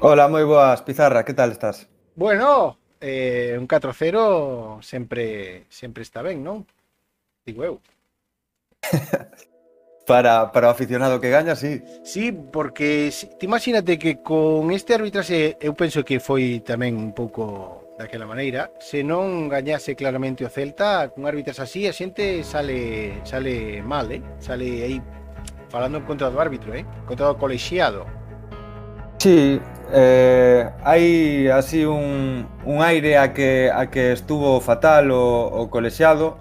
Hola, 0.00 0.26
moi 0.28 0.40
boas, 0.40 0.80
Pizarra, 0.80 1.20
que 1.20 1.36
tal 1.36 1.52
estás? 1.52 1.84
Bueno, 2.16 2.80
eh, 3.00 3.56
un 3.60 3.68
4-0 3.68 4.80
sempre 4.80 5.68
sempre 5.68 6.00
está 6.00 6.24
ben, 6.24 6.40
non? 6.40 6.64
Digo 7.44 7.60
eu. 7.60 7.76
para, 10.08 10.48
para 10.48 10.68
o 10.68 10.72
aficionado 10.72 11.20
que 11.20 11.28
gaña, 11.28 11.52
sí. 11.52 11.84
Sí, 12.00 12.32
porque 12.32 13.12
ti 13.12 13.44
imagínate 13.44 14.00
que 14.00 14.24
con 14.24 14.72
este 14.72 14.96
arbitraxe 14.96 15.60
eu 15.60 15.76
penso 15.76 16.08
que 16.08 16.24
foi 16.24 16.64
tamén 16.64 16.96
un 16.96 17.12
pouco 17.12 17.85
daquela 17.98 18.26
maneira, 18.26 18.70
se 18.78 19.02
non 19.02 19.48
gañase 19.48 19.96
claramente 19.96 20.44
o 20.44 20.52
Celta, 20.52 21.08
con 21.08 21.24
árbitros 21.24 21.60
así 21.60 21.88
a 21.88 21.92
xente 21.96 22.44
sale 22.44 23.24
sale 23.24 23.80
mal, 23.80 24.12
eh? 24.12 24.20
Sale 24.38 24.84
aí 24.84 25.00
falando 25.68 25.98
en 25.98 26.04
contra 26.04 26.28
do 26.28 26.36
árbitro, 26.36 26.76
eh? 26.76 26.84
Contra 27.08 27.32
o 27.32 27.40
colexiado. 27.40 28.04
Sí, 29.16 29.58
eh, 29.92 30.68
hai 30.84 31.48
así 31.48 31.88
un, 31.88 32.44
un 32.68 32.82
aire 32.84 33.16
a 33.16 33.32
que 33.32 33.72
a 33.72 33.88
que 33.88 34.12
estuvo 34.12 34.60
fatal 34.60 35.10
o, 35.10 35.48
o 35.48 35.72
colexiado. 35.72 36.36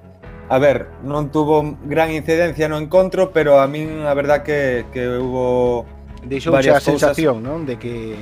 A 0.51 0.59
ver, 0.59 0.91
non 1.01 1.33
tuvo 1.33 1.63
gran 1.89 2.13
incidencia 2.13 2.69
no 2.69 2.77
encontro, 2.77 3.33
pero 3.33 3.63
a 3.63 3.65
min 3.65 4.05
a 4.05 4.13
verdad 4.13 4.43
que, 4.43 4.85
que 4.91 5.07
hubo 5.07 5.87
Deixou 6.25 6.53
a 6.57 6.61
sensación, 6.81 7.41
non? 7.41 7.65
De 7.65 7.77
que 7.77 8.17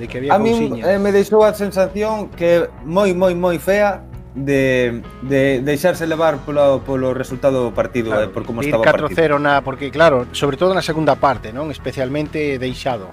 de 0.00 0.08
que 0.08 0.18
había 0.18 0.32
A 0.32 0.40
min 0.40 0.80
eh, 0.80 0.96
me 0.96 1.12
deixou 1.12 1.44
a 1.44 1.52
sensación 1.52 2.32
que 2.32 2.72
moi 2.88 3.12
moi 3.12 3.36
moi 3.36 3.60
fea 3.60 4.00
de, 4.34 5.02
de 5.22 5.60
deixarse 5.60 6.06
levar 6.06 6.38
polo, 6.46 6.80
polo 6.86 7.12
resultado 7.12 7.68
do 7.68 7.72
partido 7.76 8.10
claro, 8.10 8.24
eh, 8.24 8.32
por 8.32 8.48
como 8.48 8.64
estaba 8.64 8.80
o 8.80 8.88
partido. 8.88 9.36
4-0 9.36 9.42
na 9.42 9.60
porque 9.60 9.92
claro, 9.92 10.26
sobre 10.32 10.56
todo 10.56 10.72
na 10.72 10.82
segunda 10.82 11.20
parte, 11.20 11.52
non, 11.52 11.68
especialmente 11.68 12.56
deixado. 12.56 13.12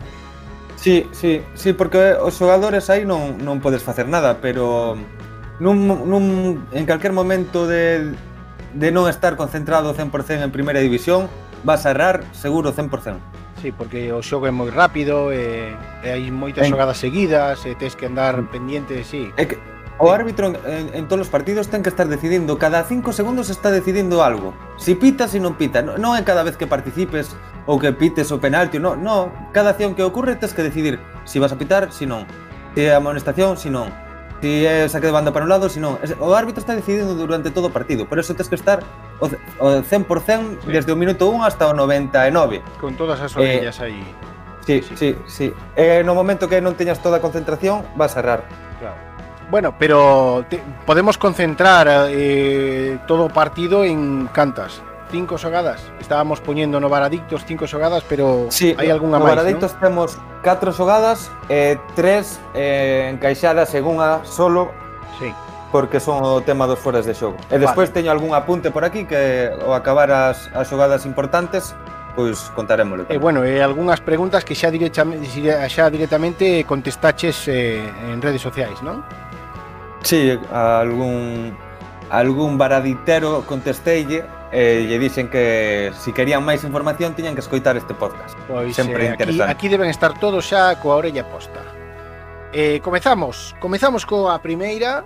Sí, 0.78 1.10
sí, 1.12 1.42
sí, 1.58 1.74
porque 1.74 2.16
os 2.22 2.38
xogadores 2.38 2.88
aí 2.88 3.04
non 3.04 3.36
non 3.44 3.60
podes 3.60 3.84
facer 3.84 4.08
nada, 4.08 4.40
pero 4.40 4.96
nun, 5.60 5.78
nun 6.08 6.24
en 6.72 6.86
calquer 6.88 7.12
momento 7.12 7.68
de 7.68 8.16
de 8.78 8.90
non 8.94 9.10
estar 9.10 9.36
concentrado 9.36 9.92
100% 9.98 10.46
en 10.46 10.54
primeira 10.54 10.80
división, 10.80 11.28
vas 11.66 11.90
a 11.90 11.92
errar 11.92 12.24
seguro 12.32 12.72
100%. 12.72 13.47
Sí, 13.62 13.72
porque 13.72 14.14
o 14.14 14.22
xogo 14.22 14.46
é 14.46 14.54
moi 14.54 14.70
rápido, 14.70 15.34
e, 15.34 15.74
e 16.06 16.08
hai 16.14 16.30
moitas 16.30 16.66
en... 16.66 16.70
xogadas 16.70 17.02
seguidas, 17.02 17.66
e 17.66 17.74
tes 17.74 17.98
que 17.98 18.06
andar 18.06 18.38
pendiente, 18.54 19.02
sí. 19.02 19.34
É 19.34 19.50
que 19.50 19.58
o 19.98 20.14
árbitro 20.14 20.54
en, 20.54 20.94
en 20.94 21.04
todos 21.10 21.26
os 21.26 21.32
partidos 21.34 21.74
ten 21.74 21.82
que 21.82 21.90
estar 21.90 22.06
decidindo, 22.06 22.62
cada 22.62 22.86
5 22.86 23.10
segundos 23.18 23.50
está 23.50 23.74
decidindo 23.74 24.22
algo. 24.22 24.54
Si 24.78 24.94
pita, 24.94 25.26
si 25.26 25.42
non 25.42 25.58
pita, 25.58 25.82
non, 25.82 25.98
non 25.98 26.14
é 26.14 26.22
cada 26.22 26.46
vez 26.46 26.54
que 26.54 26.70
participes 26.70 27.34
ou 27.66 27.82
que 27.82 27.90
pites 27.98 28.30
o 28.30 28.38
penalti, 28.38 28.78
non, 28.78 29.02
non, 29.02 29.34
cada 29.58 29.74
acción 29.74 29.98
que 29.98 30.06
ocorre 30.06 30.38
tes 30.38 30.54
que 30.54 30.62
decidir 30.62 31.02
si 31.26 31.42
vas 31.42 31.50
a 31.50 31.58
pitar, 31.58 31.90
si 31.90 32.06
non, 32.06 32.30
se 32.78 32.86
si 32.86 32.94
é 32.94 32.94
amonestación, 32.94 33.58
si 33.58 33.74
non 33.74 33.90
si 34.42 34.66
é 34.66 34.88
saque 34.90 35.08
de 35.08 35.14
banda 35.14 35.34
para 35.34 35.46
un 35.46 35.50
lado, 35.50 35.70
si 35.70 35.80
non. 35.80 35.98
O 36.22 36.34
árbitro 36.34 36.62
está 36.62 36.76
decidindo 36.78 37.16
durante 37.16 37.50
todo 37.50 37.70
o 37.70 37.74
partido, 37.74 38.06
por 38.06 38.20
eso 38.20 38.38
tens 38.38 38.50
que 38.50 38.58
estar 38.58 38.86
o, 39.20 39.26
o 39.60 39.68
100% 39.82 39.86
sí. 39.86 40.72
desde 40.72 40.92
o 40.92 40.98
minuto 40.98 41.30
1 41.30 41.46
hasta 41.46 41.68
o 41.68 41.74
99. 41.74 42.62
Con 42.80 42.94
todas 42.96 43.18
as 43.22 43.34
orellas 43.36 43.80
eh, 43.82 43.90
aí. 43.90 44.02
Sí, 44.66 44.82
sí, 44.84 44.94
sí. 44.98 45.10
sí. 45.26 45.48
Eh, 45.76 46.04
no 46.06 46.14
momento 46.14 46.46
que 46.46 46.62
non 46.62 46.78
teñas 46.78 47.02
toda 47.02 47.18
a 47.18 47.24
concentración, 47.24 47.88
vas 47.98 48.14
a 48.14 48.22
errar. 48.22 48.42
Claro. 48.78 48.98
Bueno, 49.50 49.74
pero 49.80 50.46
te, 50.50 50.62
podemos 50.86 51.18
concentrar 51.18 51.88
eh, 52.12 53.00
todo 53.08 53.26
o 53.26 53.32
partido 53.32 53.86
en 53.86 54.28
cantas 54.36 54.84
cinco 55.12 55.38
xogadas. 55.38 55.82
Estábamos 56.00 56.42
poñendo 56.42 56.80
no 56.80 56.90
Varadictos 56.90 57.46
cinco 57.46 57.68
xogadas, 57.68 58.04
pero 58.08 58.48
sí, 58.50 58.76
hai 58.78 58.90
algunha 58.92 59.20
máis, 59.20 59.36
Varadictos 59.36 59.74
¿no? 59.76 59.80
temos 59.80 60.10
catro 60.44 60.72
xogadas, 60.72 61.32
eh, 61.50 61.78
tres 61.96 62.40
eh, 62.54 63.12
encaixadas 63.12 63.74
en 63.76 63.84
unha 63.88 64.24
solo. 64.24 64.72
Sí. 65.20 65.32
Porque 65.68 66.00
son 66.00 66.24
o 66.24 66.40
tema 66.40 66.64
dos 66.64 66.80
foras 66.80 67.04
de 67.04 67.12
xogo. 67.12 67.36
E 67.52 67.60
despois 67.60 67.92
vale. 67.92 67.96
teño 68.00 68.10
algún 68.12 68.32
apunte 68.32 68.72
por 68.72 68.88
aquí 68.88 69.04
que 69.04 69.52
ao 69.52 69.76
acabar 69.76 70.08
as, 70.12 70.48
as 70.56 70.68
xogadas 70.72 71.04
importantes 71.04 71.76
pois 72.18 72.50
contarémolo. 72.58 73.06
E 73.08 73.16
eh, 73.16 73.22
bueno, 73.22 73.46
e 73.46 73.60
eh, 73.60 73.64
algunhas 73.64 74.02
preguntas 74.02 74.42
que 74.42 74.58
xa 74.58 74.74
directamente 74.74 75.30
xa 75.70 75.86
directamente 75.94 76.66
contestaches 76.66 77.46
eh, 77.46 77.84
en 78.10 78.18
redes 78.18 78.42
sociais, 78.42 78.82
non? 78.82 79.06
Si, 80.02 80.18
sí, 80.18 80.40
algún 80.50 81.54
algún 82.10 82.58
varaditero 82.58 83.46
contesteille 83.46 84.26
e 84.52 84.88
lle 84.88 84.98
dixen 85.00 85.28
que 85.28 85.92
se 85.92 86.10
si 86.10 86.16
querían 86.16 86.40
máis 86.44 86.64
información 86.64 87.12
tiñan 87.14 87.36
que 87.36 87.44
escoitar 87.44 87.76
este 87.76 87.92
podcast. 87.92 88.38
Pois, 88.48 88.76
Sempre 88.76 89.08
eh, 89.08 89.12
interesante. 89.12 89.52
Aquí, 89.52 89.68
deben 89.68 89.92
estar 89.92 90.16
todos 90.20 90.48
xa 90.48 90.80
coa 90.80 90.96
orella 90.96 91.28
posta. 91.28 91.60
Eh, 92.56 92.80
comezamos, 92.80 93.56
comezamos 93.60 94.08
coa 94.08 94.40
primeira. 94.40 95.04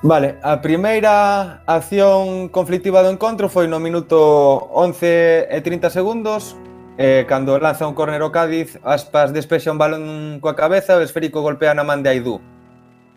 Vale, 0.00 0.40
a 0.40 0.60
primeira 0.60 1.60
acción 1.66 2.48
conflictiva 2.48 3.04
do 3.04 3.12
encontro 3.12 3.48
foi 3.48 3.68
no 3.68 3.80
minuto 3.80 4.16
11 4.72 5.48
e 5.52 5.58
30 5.60 5.92
segundos, 5.92 6.56
eh, 6.96 7.24
cando 7.28 7.60
lanza 7.60 7.88
un 7.88 7.92
córner 7.92 8.20
o 8.24 8.32
Cádiz, 8.32 8.80
Aspas 8.84 9.32
despexa 9.32 9.72
un 9.72 9.80
balón 9.80 10.40
coa 10.40 10.56
cabeza, 10.56 10.96
o 10.96 11.04
esférico 11.04 11.44
golpea 11.44 11.76
na 11.76 11.84
man 11.84 12.00
de 12.00 12.08
Aidú. 12.12 12.40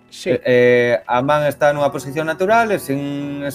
Sí. 0.09 0.31
Eh, 0.31 0.41
eh 0.43 0.93
a 1.05 1.21
man 1.21 1.45
está 1.45 1.71
nunha 1.71 1.93
posición 1.93 2.27
natural 2.27 2.73
e 2.73 2.79
sen, 2.81 3.45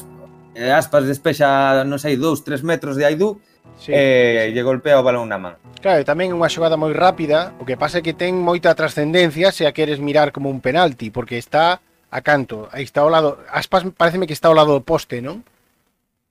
eh, 0.54 0.72
Aspas 0.72 1.04
despexa, 1.04 1.82
non 1.84 1.98
sei, 1.98 2.16
dous, 2.16 2.46
tres 2.46 2.62
metros 2.62 2.94
de 2.96 3.04
Aidú 3.04 3.42
sí, 3.78 3.92
e 3.92 3.98
eh, 3.98 4.42
sí. 4.48 4.54
lle 4.54 4.62
golpea 4.62 4.98
o 4.98 5.04
balón 5.04 5.28
na 5.28 5.38
man. 5.38 5.54
Claro, 5.82 6.00
e 6.00 6.06
tamén 6.06 6.32
unha 6.32 6.48
xogada 6.48 6.78
moi 6.78 6.94
rápida, 6.94 7.52
o 7.60 7.66
que 7.66 7.76
pasa 7.76 8.00
é 8.00 8.04
que 8.06 8.16
ten 8.16 8.38
moita 8.38 8.72
trascendencia 8.72 9.52
se 9.52 9.66
a 9.66 9.74
queres 9.74 9.98
mirar 9.98 10.30
como 10.30 10.48
un 10.48 10.62
penalti, 10.62 11.10
porque 11.10 11.36
está 11.36 11.82
a 12.14 12.20
canto, 12.22 12.70
aí 12.70 12.86
está 12.86 13.02
ao 13.02 13.10
lado, 13.10 13.42
Aspas 13.50 13.82
pareceme 13.98 14.30
que 14.30 14.36
está 14.36 14.48
ao 14.48 14.56
lado 14.56 14.72
do 14.72 14.86
poste, 14.86 15.18
non? 15.18 15.42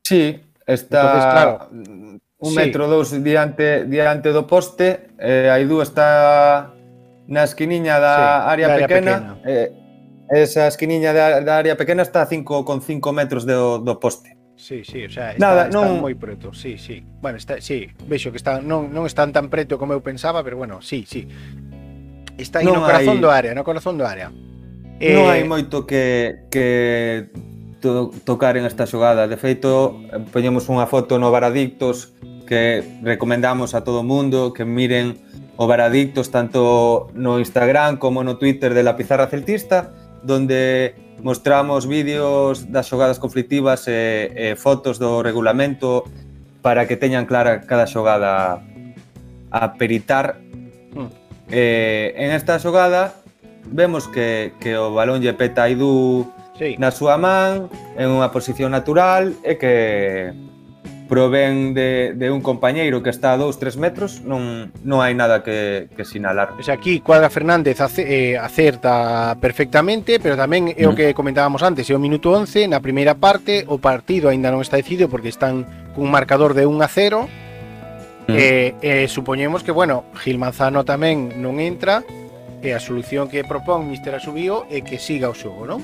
Sí, 0.07 0.39
está 0.63 0.99
Entonces, 1.03 1.25
claro, 1.27 1.53
un 2.43 2.51
sí. 2.51 2.55
metro 2.55 2.87
dous 2.87 3.11
diante 3.11 3.85
diante 3.85 4.31
do 4.31 4.47
poste, 4.47 5.11
eh, 5.19 5.51
Aidú 5.51 5.83
está 5.83 6.71
na 7.27 7.43
esquiniña 7.43 7.99
da 7.99 8.15
sí, 8.15 8.23
área, 8.51 8.67
da 8.67 8.73
área 8.79 8.87
pequena, 8.87 9.13
pequena. 9.15 9.47
Eh, 9.47 9.82
Esa 10.33 10.65
esquiniña 10.65 11.13
da, 11.13 11.45
da 11.45 11.61
área 11.61 11.77
pequena 11.77 12.01
está 12.01 12.25
a 12.25 12.29
5,5 12.29 13.13
metros 13.13 13.45
do, 13.45 13.77
do 13.77 13.99
poste. 14.01 14.33
Sí, 14.55 14.83
sí, 14.83 15.05
o 15.05 15.09
sea, 15.09 15.31
está, 15.33 15.45
Nada, 15.45 15.61
están 15.67 15.81
non... 15.81 16.01
moi 16.01 16.15
preto, 16.17 16.53
sí, 16.53 16.77
sí. 16.77 17.05
Bueno, 17.21 17.37
está, 17.37 17.59
sí, 17.59 17.89
vexo 18.07 18.31
que 18.31 18.39
está, 18.39 18.61
non, 18.61 18.93
non 18.93 19.05
están 19.09 19.33
tan 19.33 19.49
preto 19.49 19.77
como 19.77 19.93
eu 19.93 20.01
pensaba, 20.01 20.41
pero 20.41 20.57
bueno, 20.57 20.81
sí, 20.81 21.05
sí. 21.05 21.27
Está 22.37 22.61
aí 22.61 22.65
non 22.65 22.79
no 22.79 22.87
corazón 22.87 23.17
hai... 23.19 23.23
do 23.23 23.29
área, 23.29 23.51
no 23.53 23.65
corazón 23.65 23.97
do 23.97 24.05
área. 24.05 24.31
Eh... 25.01 25.13
Non 25.13 25.29
hai 25.29 25.43
eh, 25.43 25.49
moito 25.49 25.83
que, 25.83 26.47
que 26.47 27.33
to, 27.81 28.13
tocar 28.23 28.55
en 28.55 28.63
esta 28.63 28.87
xogada. 28.87 29.27
De 29.27 29.35
feito, 29.35 29.99
poñemos 30.31 30.69
unha 30.71 30.87
foto 30.87 31.19
no 31.19 31.33
Varadictos 31.33 32.13
que 32.45 32.85
recomendamos 33.03 33.73
a 33.73 33.83
todo 33.83 34.01
o 34.01 34.07
mundo 34.07 34.53
que 34.53 34.63
miren 34.63 35.17
o 35.57 35.67
Varadictos 35.67 36.31
tanto 36.31 37.11
no 37.13 37.41
Instagram 37.41 37.97
como 37.97 38.23
no 38.23 38.37
Twitter 38.37 38.73
de 38.73 38.83
la 38.83 38.95
Pizarra 38.95 39.27
Celtista 39.27 40.02
donde 40.23 40.95
mostramos 41.21 41.87
vídeos 41.87 42.71
das 42.71 42.87
xogadas 42.87 43.19
conflictivas 43.19 43.87
e, 43.87 44.31
e 44.33 44.45
fotos 44.55 44.97
do 44.97 45.21
regulamento 45.21 46.03
para 46.63 46.87
que 46.87 46.95
teñan 46.95 47.27
clara 47.27 47.61
cada 47.67 47.85
xogada 47.85 48.63
a 49.51 49.61
peritar. 49.77 50.39
Mm. 50.95 51.09
Eh, 51.51 52.15
en 52.17 52.31
esta 52.31 52.57
xogada 52.57 53.19
vemos 53.67 54.07
que, 54.07 54.53
que 54.59 54.75
o 54.75 54.95
balón 54.95 55.21
lle 55.21 55.35
peta 55.35 55.67
a 55.67 55.69
Idu 55.69 56.27
sí. 56.57 56.75
na 56.79 56.91
súa 56.91 57.19
man, 57.19 57.69
en 57.95 58.07
unha 58.09 58.31
posición 58.31 58.71
natural 58.73 59.35
e 59.43 59.59
que 59.59 60.31
provén 61.07 61.73
de, 61.73 62.13
de 62.15 62.31
un 62.31 62.41
compañeiro 62.41 63.03
que 63.03 63.09
está 63.09 63.33
a 63.33 63.37
2-3 63.37 63.77
metros, 63.77 64.11
non, 64.23 64.71
non 64.81 65.03
hai 65.03 65.13
nada 65.13 65.43
que, 65.43 65.91
que 65.93 66.03
sinalar. 66.07 66.55
Pois 66.55 66.71
aquí 66.71 67.03
Cuadra 67.03 67.29
Fernández 67.29 67.77
eh, 67.99 68.39
acerta 68.39 69.35
perfectamente, 69.37 70.17
pero 70.17 70.39
tamén 70.39 70.71
é 70.73 70.87
o 70.87 70.93
mm. 70.93 70.97
que 70.97 71.05
comentábamos 71.13 71.61
antes, 71.61 71.85
é 71.89 71.93
o 71.93 72.01
minuto 72.01 72.31
11, 72.31 72.71
na 72.71 72.79
primeira 72.79 73.13
parte 73.19 73.67
o 73.67 73.77
partido 73.77 74.31
aínda 74.31 74.49
non 74.49 74.63
está 74.63 74.79
decidido 74.79 75.11
porque 75.11 75.29
están 75.29 75.67
cun 75.93 76.09
marcador 76.09 76.55
de 76.57 76.65
1 76.65 76.71
a 76.81 76.89
0, 76.89 77.27
mm. 78.27 78.33
e, 78.33 78.47
e 78.81 78.93
supoñemos 79.11 79.61
que, 79.61 79.75
bueno, 79.75 80.07
Gil 80.17 80.39
Manzano 80.39 80.87
tamén 80.87 81.37
non 81.37 81.59
entra, 81.59 82.01
e 82.63 82.71
a 82.71 82.79
solución 82.79 83.27
que 83.27 83.43
propón 83.43 83.91
Mister 83.91 84.15
Asubío 84.15 84.63
é 84.71 84.79
que 84.79 84.95
siga 84.97 85.27
o 85.27 85.35
xogo, 85.35 85.67
non? 85.67 85.83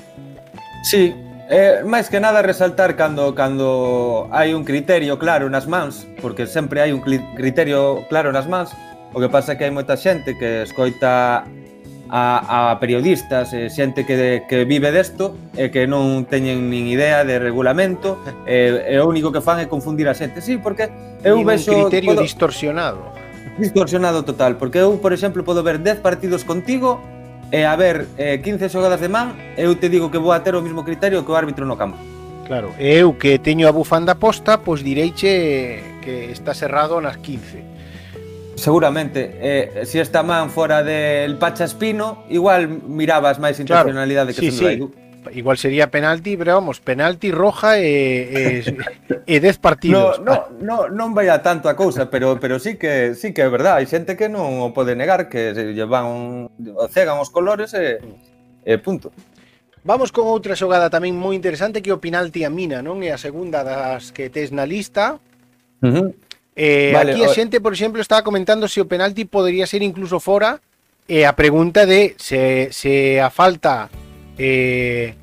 Sí, 0.80 1.12
Eh, 1.50 1.82
máis 1.82 2.06
que 2.06 2.22
nada 2.22 2.46
resaltar 2.46 2.94
cando 2.94 3.34
cando 3.34 4.30
hai 4.30 4.54
un 4.54 4.62
criterio 4.62 5.18
claro 5.18 5.50
nas 5.50 5.66
mans, 5.66 6.06
porque 6.22 6.46
sempre 6.46 6.78
hai 6.78 6.94
un 6.94 7.02
criterio 7.02 8.06
claro 8.06 8.30
nas 8.30 8.46
mans, 8.46 8.70
o 9.10 9.18
que 9.18 9.26
pasa 9.26 9.52
é 9.52 9.54
que 9.58 9.66
hai 9.66 9.74
moita 9.74 9.98
xente 9.98 10.38
que 10.38 10.62
escoita 10.62 11.42
a, 12.06 12.22
a 12.70 12.78
periodistas, 12.78 13.50
eh, 13.50 13.66
xente 13.66 14.06
que, 14.06 14.46
que 14.46 14.62
vive 14.62 14.94
desto 14.94 15.34
e 15.58 15.66
eh, 15.66 15.68
que 15.74 15.90
non 15.90 16.22
teñen 16.30 16.70
nin 16.70 16.86
idea 16.86 17.26
de 17.26 17.42
regulamento 17.42 18.22
eh, 18.46 18.94
e 18.94 18.94
eh, 18.94 19.02
o 19.02 19.10
único 19.10 19.34
que 19.34 19.42
fan 19.42 19.58
é 19.58 19.66
confundir 19.66 20.06
a 20.06 20.14
xente. 20.14 20.38
Sí, 20.38 20.54
porque 20.54 20.86
eu 21.26 21.34
nin 21.34 21.50
vexo... 21.50 21.74
Un 21.74 21.90
criterio 21.90 22.14
podo... 22.14 22.22
distorsionado. 22.22 23.02
Distorsionado 23.58 24.22
total, 24.22 24.54
porque 24.54 24.78
eu, 24.86 25.02
por 25.02 25.10
exemplo, 25.10 25.42
podo 25.42 25.66
ver 25.66 25.82
10 25.82 25.98
partidos 25.98 26.46
contigo 26.46 27.02
e 27.50 27.64
a 27.66 27.74
ver 27.74 28.06
eh, 28.16 28.38
15 28.42 28.70
xogadas 28.70 29.00
de 29.00 29.08
man, 29.08 29.34
eu 29.58 29.74
te 29.74 29.88
digo 29.90 30.10
que 30.10 30.18
vou 30.18 30.32
a 30.32 30.40
ter 30.40 30.54
o 30.54 30.62
mesmo 30.62 30.84
criterio 30.84 31.24
que 31.24 31.30
o 31.30 31.36
árbitro 31.36 31.66
no 31.66 31.76
campo. 31.76 31.98
Claro, 32.46 32.74
eu 32.78 33.14
que 33.14 33.38
teño 33.38 33.66
a 33.66 33.72
bufanda 33.72 34.14
posta, 34.14 34.58
pois 34.58 34.82
direiche 34.82 35.98
que 36.02 36.30
está 36.30 36.54
cerrado 36.54 37.00
nas 37.00 37.18
15. 37.18 37.62
Seguramente, 38.54 39.38
eh, 39.40 39.86
se 39.86 39.86
si 39.86 39.98
esta 39.98 40.22
man 40.22 40.50
fora 40.50 40.82
del 40.82 41.38
Pacha 41.38 41.64
Espino, 41.64 42.26
igual 42.28 42.68
mirabas 42.68 43.38
máis 43.38 43.58
intencionalidade 43.58 44.34
claro, 44.34 44.46
que 44.46 44.50
sí, 44.50 44.58
sí. 44.58 44.66
Edu 44.66 44.92
igual 45.32 45.58
sería 45.58 45.90
penalti, 45.90 46.36
pero 46.36 46.54
vamos, 46.54 46.80
penalti 46.80 47.30
roja 47.30 47.78
e, 47.78 48.62
e, 48.64 48.76
e 49.26 49.40
dez 49.40 49.58
partidos. 49.58 50.20
No, 50.20 50.48
no, 50.60 50.88
no, 50.88 50.88
non 50.88 51.12
vai 51.12 51.28
a 51.28 51.44
tanto 51.44 51.68
a 51.68 51.76
cousa, 51.76 52.08
pero 52.08 52.40
pero 52.40 52.58
sí 52.58 52.76
que 52.80 53.14
sí 53.14 53.32
que 53.36 53.44
é 53.44 53.50
verdade, 53.52 53.84
hai 53.84 53.86
xente 53.86 54.16
que 54.16 54.32
non 54.32 54.64
o 54.64 54.72
pode 54.72 54.96
negar 54.96 55.28
que 55.28 55.52
se 55.52 55.76
llevan 55.76 56.06
un, 56.08 56.28
cegan 56.90 57.20
os 57.20 57.28
colores 57.28 57.76
e, 57.76 58.00
e 58.64 58.74
punto. 58.80 59.12
Vamos 59.84 60.12
con 60.12 60.28
outra 60.28 60.56
xogada 60.56 60.92
tamén 60.92 61.16
moi 61.16 61.36
interesante 61.36 61.80
que 61.80 61.92
é 61.92 61.96
o 61.96 62.00
penalti 62.00 62.44
a 62.44 62.50
Mina, 62.52 62.80
non? 62.80 63.00
É 63.00 63.12
a 63.12 63.20
segunda 63.20 63.64
das 63.64 64.12
que 64.12 64.28
tes 64.28 64.52
na 64.52 64.64
lista. 64.64 65.20
Uh 65.80 65.88
-huh. 65.88 66.08
eh, 66.56 66.92
vale, 66.92 67.12
aquí 67.16 67.24
a 67.24 67.32
xente, 67.32 67.60
por 67.60 67.72
exemplo, 67.72 68.00
estaba 68.00 68.24
comentando 68.24 68.68
se 68.68 68.80
o 68.80 68.88
penalti 68.88 69.24
podería 69.24 69.68
ser 69.68 69.80
incluso 69.80 70.20
fora 70.20 70.60
e 71.08 71.22
eh, 71.22 71.26
a 71.26 71.32
pregunta 71.32 71.88
de 71.88 72.14
se, 72.20 72.68
se 72.70 73.18
a 73.18 73.32
falta 73.32 73.88
eh, 74.40 75.14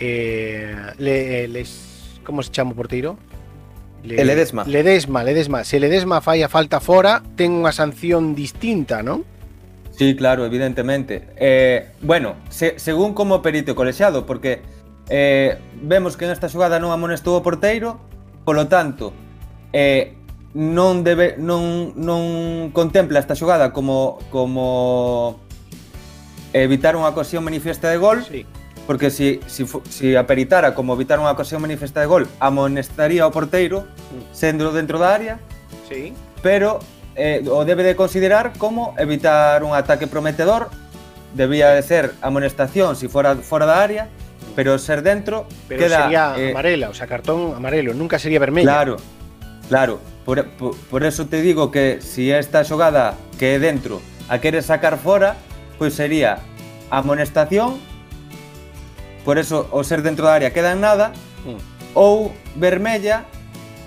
eh, 0.00 0.76
le, 0.98 1.46
les, 1.46 2.18
como 2.26 2.42
se 2.42 2.50
chama 2.50 2.72
o 2.72 2.74
porteiro? 2.74 3.14
E 4.02 4.24
Ledesma. 4.24 4.64
Ledesma, 4.64 5.22
Ledesma. 5.22 5.64
Se 5.64 5.78
Ledesma 5.78 6.20
fai 6.20 6.42
a 6.42 6.48
falta 6.48 6.82
fora, 6.82 7.22
ten 7.38 7.54
unha 7.54 7.70
sanción 7.70 8.34
distinta, 8.34 9.02
non? 9.02 9.22
Sí, 9.94 10.14
claro, 10.14 10.46
evidentemente. 10.46 11.34
Eh, 11.38 11.94
bueno, 12.02 12.38
se, 12.50 12.78
según 12.78 13.14
como 13.14 13.42
perito 13.42 13.74
colexiado, 13.74 14.26
porque 14.26 14.62
eh, 15.10 15.58
vemos 15.82 16.16
que 16.16 16.26
en 16.26 16.34
esta 16.34 16.46
xogada 16.46 16.78
non 16.78 16.94
amonestou 16.94 17.38
o 17.38 17.42
porteiro, 17.42 17.98
polo 18.46 18.70
tanto, 18.70 19.10
eh, 19.74 20.14
non 20.54 21.02
debe 21.02 21.34
non, 21.38 21.94
non 21.98 22.70
contempla 22.72 23.18
esta 23.20 23.34
xogada 23.34 23.74
como 23.74 24.22
como 24.30 25.47
evitar 26.52 26.96
unha 26.96 27.08
ocasión 27.12 27.44
manifiesta 27.44 27.88
de 27.90 27.98
gol, 27.98 28.24
Sí. 28.24 28.46
porque 28.86 29.10
si, 29.10 29.40
si, 29.46 29.66
si 29.90 30.16
aperitara 30.16 30.72
como 30.74 30.94
evitar 30.96 31.20
unha 31.20 31.32
ocasión 31.32 31.60
manifiesta 31.60 32.00
de 32.00 32.08
gol, 32.08 32.24
amonestaría 32.40 33.26
o 33.26 33.30
porteiro 33.32 33.84
sendo 34.32 34.72
dentro 34.72 34.96
da 34.98 35.12
área, 35.14 35.34
Sí. 35.88 36.12
pero 36.42 36.80
eh, 37.18 37.42
o 37.50 37.64
debe 37.66 37.82
de 37.82 37.96
considerar 37.98 38.52
como 38.56 38.94
evitar 38.96 39.64
un 39.66 39.74
ataque 39.74 40.06
prometedor. 40.06 40.70
Debía 41.34 41.70
de 41.76 41.82
ser 41.82 42.14
amonestación 42.22 42.96
si 42.96 43.08
fuera 43.08 43.36
fora 43.36 43.66
da 43.66 43.82
área, 43.82 44.08
pero 44.56 44.78
ser 44.78 45.02
dentro 45.02 45.44
Pero 45.68 45.82
queda 45.84 46.02
sería 46.04 46.34
eh, 46.38 46.50
amarela, 46.50 46.88
o 46.88 46.94
sea, 46.94 47.06
cartón 47.06 47.52
amarelo, 47.54 47.92
nunca 47.92 48.18
sería 48.18 48.38
vermello. 48.40 48.70
Claro, 48.70 48.96
claro. 49.68 49.98
Por, 50.24 50.46
por, 50.56 50.76
por 50.76 51.04
eso 51.04 51.26
te 51.26 51.42
digo 51.42 51.70
que 51.70 51.98
si 52.00 52.30
esta 52.30 52.64
xogada 52.64 53.14
que 53.38 53.56
é 53.56 53.58
dentro 53.58 54.00
a 54.28 54.38
queres 54.40 54.66
sacar 54.66 54.96
fora, 54.96 55.36
pois 55.78 55.94
sería 55.94 56.42
amonestación, 56.90 57.78
por 59.24 59.38
eso 59.38 59.68
o 59.70 59.84
ser 59.84 60.02
dentro 60.02 60.26
da 60.26 60.34
área 60.34 60.52
queda 60.52 60.72
en 60.72 60.82
nada, 60.82 61.14
mm. 61.46 61.94
ou 61.94 62.34
vermella 62.58 63.24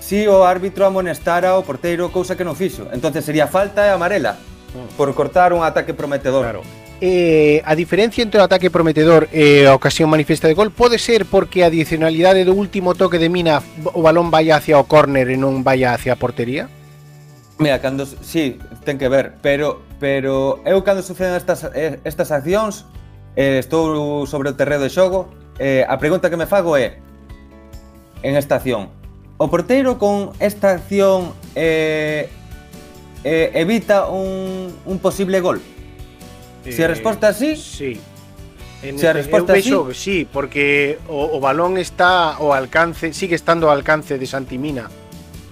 si 0.00 0.26
o 0.26 0.42
árbitro 0.42 0.84
amonestara 0.84 1.54
o 1.56 1.62
porteiro, 1.62 2.10
cousa 2.10 2.34
que 2.34 2.42
non 2.42 2.58
fixo. 2.58 2.90
Entonces 2.90 3.22
sería 3.22 3.46
falta 3.46 3.86
e 3.86 3.90
amarela 3.94 4.40
mm. 4.74 4.98
por 4.98 5.12
cortar 5.14 5.52
un 5.52 5.62
ataque 5.62 5.94
prometedor. 5.94 6.42
Claro. 6.42 6.62
Eh, 7.02 7.58
a 7.66 7.74
diferencia 7.74 8.22
entre 8.22 8.38
o 8.38 8.46
ataque 8.46 8.70
prometedor 8.70 9.26
e 9.34 9.66
eh, 9.66 9.66
a 9.66 9.74
ocasión 9.74 10.06
manifesta 10.06 10.46
de 10.46 10.54
gol 10.54 10.70
pode 10.70 11.02
ser 11.02 11.26
porque 11.26 11.66
a 11.66 11.70
adicionalidade 11.70 12.46
do 12.46 12.54
último 12.54 12.94
toque 12.94 13.18
de 13.18 13.26
mina 13.26 13.58
o 13.90 14.06
balón 14.06 14.30
vai 14.30 14.54
hacia 14.54 14.78
o 14.78 14.86
córner 14.86 15.26
e 15.26 15.34
non 15.34 15.66
vai 15.66 15.82
hacia 15.82 16.14
a 16.14 16.20
portería? 16.20 16.70
Mira, 17.58 17.82
cando, 17.82 18.06
sí, 18.06 18.58
ten 18.86 19.02
que 19.02 19.10
ver, 19.10 19.34
pero 19.42 19.82
pero 20.02 20.58
eu 20.66 20.82
cando 20.82 20.98
suceden 20.98 21.38
estas, 21.38 21.62
eh, 21.78 22.02
estas 22.02 22.34
accións 22.34 22.90
eh, 23.38 23.62
estou 23.62 24.26
sobre 24.26 24.50
o 24.50 24.54
terreo 24.58 24.82
de 24.82 24.90
xogo 24.90 25.30
eh, 25.62 25.86
a 25.86 25.94
pregunta 26.02 26.26
que 26.26 26.34
me 26.34 26.50
fago 26.50 26.74
é 26.74 26.98
en 28.26 28.34
esta 28.34 28.58
acción 28.58 28.90
o 29.38 29.46
porteiro 29.46 30.02
con 30.02 30.34
esta 30.42 30.74
acción 30.74 31.30
eh, 31.54 32.26
eh, 33.22 33.50
evita 33.54 34.10
un, 34.10 34.74
un 34.86 34.98
posible 34.98 35.38
gol? 35.38 35.62
Se 36.66 36.82
a 36.82 36.86
eh, 36.86 36.88
resposta 36.88 37.32
sí, 37.32 37.54
sí. 37.54 38.00
En, 38.82 38.98
se 38.98 39.06
a 39.06 39.14
resposta 39.14 39.54
é 39.54 39.62
sí, 39.62 39.70
sí, 39.94 40.18
porque 40.26 40.98
o, 41.06 41.30
o 41.30 41.38
balón 41.38 41.78
está 41.78 42.34
ao 42.34 42.50
alcance, 42.50 43.14
sigue 43.14 43.38
estando 43.38 43.70
ao 43.70 43.74
alcance 43.74 44.18
de 44.18 44.26
Santimina. 44.26 44.90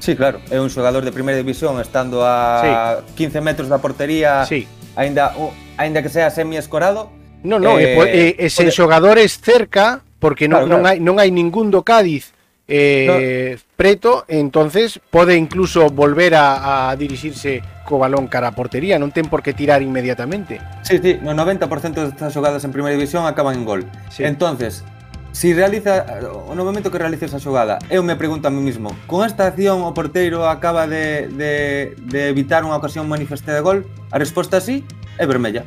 Sí, 0.01 0.17
claro, 0.17 0.41
é 0.51 0.59
un 0.59 0.67
xogador 0.73 1.05
de 1.05 1.13
primeira 1.13 1.39
división 1.39 1.79
estando 1.79 2.27
a 2.27 3.05
15 3.15 3.39
metros 3.45 3.69
da 3.71 3.79
portería, 3.79 4.43
Sí. 4.49 4.67
aínda 4.97 5.31
aínda 5.79 6.03
que 6.03 6.09
sea 6.11 6.29
semi 6.35 6.57
escorado, 6.59 7.13
No, 7.41 7.57
no, 7.57 7.79
Eh, 7.81 7.97
eh, 8.37 8.51
sen 8.53 8.69
pode- 8.69 8.77
xogadores 8.77 9.41
cerca, 9.41 10.05
porque 10.21 10.45
non, 10.45 10.69
Claro, 10.69 10.69
non 10.77 10.81
claro. 10.85 10.93
hai 10.93 10.99
non 11.01 11.17
hai 11.17 11.31
ningún 11.33 11.73
do 11.73 11.81
Cádiz 11.81 12.37
eh, 12.69 13.59
preto, 13.77 14.25
entonces 14.29 15.01
pode 15.11 15.35
incluso 15.41 15.89
volver 15.91 16.37
a, 16.37 16.93
a 16.93 16.97
dirixirse 17.01 17.65
co 17.89 17.99
balón 17.99 18.29
cara 18.29 18.53
a 18.53 18.55
portería, 18.55 18.95
non 19.01 19.11
ten 19.11 19.27
por 19.27 19.41
que 19.43 19.57
tirar 19.57 19.81
inmediatamente. 19.83 20.61
Sí, 20.87 21.01
sí, 21.03 21.19
no 21.25 21.33
90% 21.35 22.05
destas 22.05 22.31
xogadas 22.31 22.63
en 22.63 22.71
primeira 22.71 22.95
división 22.95 23.27
acaban 23.27 23.57
en 23.59 23.65
gol. 23.65 23.83
Sí. 24.13 24.23
Entonces, 24.23 24.85
si 25.33 25.55
realiza 25.55 26.05
o 26.47 26.55
no 26.55 26.65
momento 26.65 26.91
que 26.91 26.99
realiza 26.99 27.27
esa 27.27 27.39
xogada, 27.39 27.79
eu 27.89 28.03
me 28.03 28.17
pregunto 28.17 28.49
a 28.49 28.51
mí 28.51 28.61
mismo, 28.61 28.91
con 29.07 29.25
esta 29.25 29.47
acción 29.47 29.83
o 29.87 29.95
porteiro 29.95 30.49
acaba 30.51 30.87
de, 30.91 31.29
de, 31.31 31.95
de 31.97 32.21
evitar 32.29 32.67
unha 32.67 32.75
ocasión 32.77 33.07
manifesta 33.07 33.55
de 33.55 33.63
gol? 33.63 33.87
A 34.11 34.19
resposta 34.19 34.59
sí 34.61 34.83
é 35.17 35.25
vermella. 35.25 35.63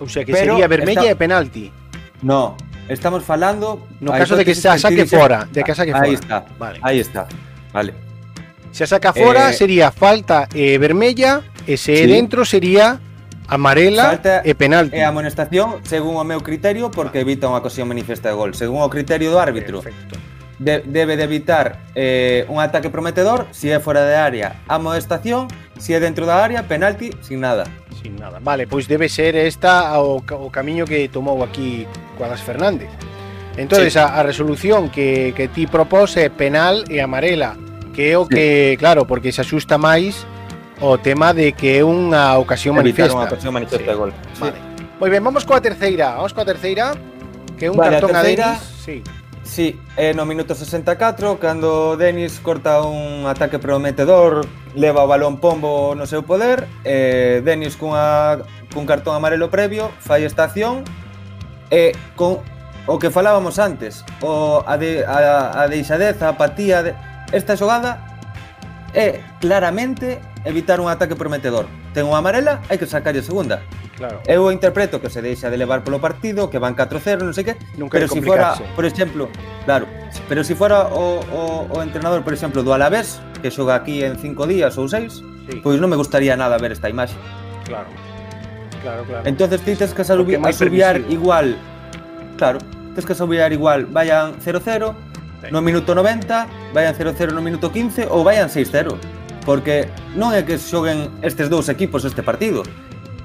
O 0.00 0.08
sea 0.08 0.24
que 0.24 0.32
Pero 0.32 0.54
sería 0.56 0.66
vermella 0.70 1.10
está- 1.10 1.12
e 1.12 1.18
penalti. 1.18 1.64
No, 2.22 2.56
estamos 2.88 3.24
falando 3.24 3.84
No 4.00 4.12
a 4.12 4.18
caso 4.22 4.36
de 4.36 4.44
que 4.44 4.54
se 4.54 4.70
saque 4.78 5.04
fora, 5.04 5.44
de 5.50 5.60
que 5.64 5.74
saque 5.74 5.92
Aí 5.92 6.14
está. 6.14 6.46
Vale. 6.58 6.78
Aí 6.80 7.00
está. 7.00 7.26
Vale. 7.72 7.92
Se 8.72 8.84
a 8.84 8.86
saca 8.86 9.12
fora 9.12 9.50
Eh, 9.50 9.52
sería 9.52 9.90
falta 9.90 10.46
e 10.54 10.78
vermella 10.78 11.42
e 11.66 11.74
se 11.76 11.92
é 12.00 12.06
Sí. 12.06 12.12
dentro 12.12 12.46
sería 12.46 13.02
amarela 13.50 14.14
Falta 14.14 14.40
e 14.46 14.54
penalti. 14.54 14.94
E 14.96 15.02
amonestación 15.02 15.82
según 15.82 16.16
o 16.16 16.24
meu 16.24 16.40
criterio 16.40 16.88
porque 16.94 17.20
evita 17.26 17.50
unha 17.50 17.58
ocasión 17.58 17.90
manifesta 17.90 18.30
de 18.30 18.38
gol. 18.38 18.54
Según 18.54 18.80
o 18.80 18.88
criterio 18.88 19.34
do 19.34 19.42
árbitro. 19.42 19.82
Perfecto. 19.82 20.14
De, 20.60 20.84
debe 20.84 21.16
de 21.16 21.24
evitar 21.24 21.88
eh, 21.96 22.44
un 22.52 22.60
ataque 22.60 22.92
prometedor 22.92 23.48
si 23.50 23.72
é 23.72 23.80
fora 23.80 24.04
de 24.04 24.12
área, 24.12 24.60
amonestación, 24.68 25.48
si 25.80 25.96
é 25.96 25.98
dentro 25.98 26.28
da 26.28 26.44
área, 26.44 26.68
penalti, 26.68 27.10
sin 27.24 27.40
nada. 27.40 27.64
Sin 27.96 28.20
nada. 28.20 28.38
Vale, 28.44 28.68
pois 28.68 28.84
debe 28.84 29.08
ser 29.08 29.40
esta 29.40 29.88
o, 29.98 30.20
o 30.20 30.48
camiño 30.52 30.84
que 30.84 31.08
tomou 31.08 31.40
aquí 31.42 31.88
Cuadras 32.20 32.44
Fernández. 32.44 32.92
Entonces, 33.56 33.94
sí. 33.94 33.98
a, 33.98 34.20
a 34.20 34.22
resolución 34.22 34.90
que, 34.90 35.32
que 35.34 35.48
ti 35.48 35.66
propose 35.66 36.28
é 36.28 36.30
penal 36.30 36.84
e 36.92 37.00
amarela, 37.00 37.56
que 37.96 38.12
é 38.12 38.16
o 38.20 38.28
que, 38.28 38.72
sí. 38.72 38.76
claro, 38.76 39.08
porque 39.08 39.32
se 39.32 39.40
asusta 39.40 39.80
máis 39.80 40.28
o 40.80 40.98
tema 40.98 41.32
de 41.32 41.52
que 41.52 41.78
é 41.78 41.84
unha 41.84 42.40
ocasión 42.40 42.76
Evitar 42.80 43.12
manifesta. 43.12 43.16
unha 43.16 43.26
ocasión 43.28 43.52
manifesta 43.52 43.84
sí. 43.84 43.90
de 43.92 43.96
gol. 43.96 44.10
Sí. 44.32 44.40
Vale. 44.40 44.58
Moi 45.00 45.08
ben, 45.08 45.22
vamos 45.24 45.44
coa 45.44 45.60
terceira, 45.60 46.16
vamos 46.16 46.32
coa 46.32 46.44
terceira, 46.44 46.96
que 47.56 47.68
é 47.68 47.70
un 47.70 47.76
vale, 47.76 48.00
cartón 48.00 48.16
a, 48.16 48.24
terceira, 48.24 48.46
a 48.46 48.60
Denis. 48.60 48.84
Sí. 48.84 48.96
Sí, 49.50 49.80
eh, 49.96 50.14
no 50.14 50.24
minuto 50.26 50.54
64, 50.54 51.40
cando 51.40 51.96
Denis 51.96 52.38
corta 52.38 52.82
un 52.86 53.26
ataque 53.26 53.58
prometedor, 53.58 54.46
leva 54.76 55.02
o 55.02 55.08
balón 55.10 55.42
pombo 55.42 55.96
no 55.98 56.06
seu 56.06 56.22
poder, 56.22 56.70
eh, 56.84 57.42
Denis 57.42 57.74
cunha, 57.74 58.46
cun 58.70 58.86
cartón 58.86 59.16
amarelo 59.16 59.50
previo, 59.50 59.90
fai 59.98 60.22
esta 60.22 60.46
acción, 60.46 60.86
e 61.66 61.90
eh, 61.90 61.92
con 62.14 62.38
o 62.86 62.96
que 63.02 63.10
falábamos 63.10 63.58
antes, 63.58 64.06
o, 64.22 64.62
a, 64.62 64.78
de, 64.78 65.04
a, 65.04 65.62
a 65.62 65.68
deixadez, 65.68 66.22
a 66.22 66.30
apatía, 66.30 66.86
de, 66.86 66.94
esta 67.32 67.56
xogada 67.58 68.06
é 68.94 69.18
claramente 69.40 70.22
evitar 70.44 70.80
un 70.80 70.88
ataque 70.88 71.16
prometedor. 71.16 71.66
Ten 71.92 72.08
unha 72.08 72.20
amarela, 72.20 72.64
hai 72.72 72.80
que 72.80 72.88
sacarlle 72.88 73.20
segunda. 73.20 73.60
Claro. 74.00 74.24
Eu 74.24 74.48
interpreto 74.48 74.96
que 74.96 75.12
se 75.12 75.20
deixa 75.20 75.52
de 75.52 75.60
levar 75.60 75.84
polo 75.84 76.00
partido, 76.00 76.48
que 76.48 76.56
van 76.56 76.72
4-0, 76.72 77.20
non 77.20 77.36
sei 77.36 77.44
que, 77.44 77.54
Nunca 77.76 78.00
pero 78.00 78.08
se 78.08 78.16
si 78.16 78.24
fora, 78.24 78.56
por 78.72 78.88
exemplo, 78.88 79.28
claro, 79.68 79.84
pero 80.24 80.40
se 80.40 80.52
si 80.52 80.54
fora 80.56 80.88
o, 80.88 81.20
o, 81.20 81.68
o 81.68 81.76
entrenador, 81.84 82.24
por 82.24 82.32
exemplo, 82.32 82.64
do 82.64 82.72
Alavés, 82.72 83.20
que 83.44 83.52
xoga 83.52 83.76
aquí 83.76 84.00
en 84.00 84.16
5 84.16 84.48
días 84.48 84.80
ou 84.80 84.88
6, 84.88 85.20
sí. 85.20 85.60
pois 85.60 85.76
non 85.76 85.92
me 85.92 86.00
gustaría 86.00 86.32
nada 86.32 86.56
ver 86.56 86.72
esta 86.72 86.88
imaxe. 86.88 87.16
Claro. 87.68 87.92
Claro, 88.80 89.04
claro. 89.04 89.28
Entonces 89.28 89.60
ti 89.60 89.76
tens 89.76 89.92
que 89.92 90.00
alubi, 90.08 90.40
asubiar 90.40 91.04
igual. 91.12 91.60
Claro, 92.40 92.56
tens 92.96 93.04
que 93.04 93.12
asubiar 93.12 93.52
igual, 93.52 93.84
vayan 93.92 94.40
0-0 94.40 94.96
sí. 95.44 95.52
no 95.52 95.60
minuto 95.60 95.92
90, 95.92 96.72
vayan 96.72 96.94
0-0 96.96 97.36
no 97.36 97.44
minuto 97.44 97.68
15 97.68 98.08
ou 98.08 98.24
vayan 98.24 98.48
6-0 98.48 99.19
porque 99.50 99.90
non 100.14 100.30
é 100.30 100.46
que 100.46 100.62
xoguen 100.62 101.10
estes 101.26 101.50
dous 101.50 101.66
equipos 101.66 102.06
este 102.06 102.22
partido, 102.22 102.62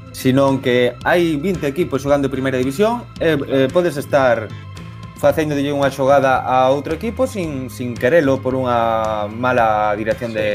senón 0.10 0.58
que 0.58 0.98
hai 1.06 1.38
20 1.38 1.70
equipos 1.70 2.02
xogando 2.02 2.34
Primeira 2.34 2.58
División 2.58 3.06
e 3.22 3.38
eh, 3.38 3.70
podes 3.70 3.94
estar 3.94 4.50
facéndolle 5.22 5.70
unha 5.70 5.94
xogada 5.94 6.42
a 6.42 6.66
outro 6.74 6.98
equipo 6.98 7.30
sin, 7.30 7.70
sin 7.70 7.94
querelo 7.94 8.42
por 8.42 8.58
unha 8.58 9.30
mala 9.30 9.94
dirección 9.94 10.34
sí. 10.34 10.42
de, 10.42 10.50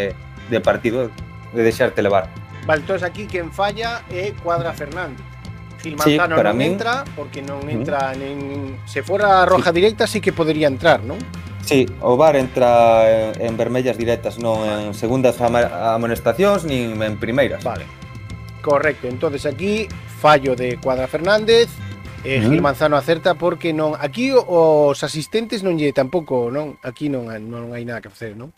de 0.50 0.58
partido, 0.58 1.06
de 1.54 1.62
deixarte 1.62 2.02
levar. 2.02 2.26
Vale, 2.66 2.82
entón 2.82 2.98
aquí 3.06 3.30
quen 3.30 3.54
falla 3.54 4.02
é 4.10 4.34
Cuadra 4.42 4.74
Fernández. 4.74 5.22
Gil 5.86 5.94
Manzano 5.94 6.34
sí, 6.34 6.42
non 6.42 6.58
min... 6.58 6.74
entra 6.74 7.06
porque 7.14 7.46
non 7.46 7.62
entra 7.70 8.10
mm. 8.10 8.18
nen... 8.18 8.38
Se 8.90 9.06
fora 9.06 9.38
a 9.38 9.46
roja 9.46 9.70
sí. 9.70 9.78
directa 9.78 10.10
sí 10.10 10.18
que 10.18 10.34
podería 10.34 10.66
entrar, 10.66 11.06
non? 11.06 11.22
Sí, 11.64 11.86
o 12.00 12.16
VAR 12.16 12.36
entra 12.36 13.30
en, 13.30 13.40
en 13.40 13.56
vermellas 13.56 13.96
directas, 13.96 14.38
non 14.38 14.64
en 14.66 14.94
segundas 14.96 15.38
amonestacións 15.38 16.66
nin 16.66 16.98
en 16.98 17.20
primeiras. 17.20 17.62
Vale. 17.62 17.86
Correcto, 18.61 19.08
entonces 19.08 19.46
aquí 19.46 19.88
fallo 20.20 20.56
de 20.56 20.76
Cuadra 20.76 21.08
Fernández, 21.08 21.68
eh, 22.24 22.40
Gil 22.40 22.61
Manzano 22.61 22.96
acerta 22.96 23.34
porque 23.34 23.72
non 23.72 23.96
aquí 23.96 24.32
os 24.34 24.98
asistentes 25.00 25.64
non 25.64 25.80
lle 25.80 25.94
tampouco, 25.96 26.52
non, 26.52 26.76
aquí 26.84 27.08
non 27.08 27.32
non 27.48 27.72
hai 27.72 27.86
nada 27.88 28.04
que 28.04 28.12
facer, 28.12 28.36
non? 28.36 28.52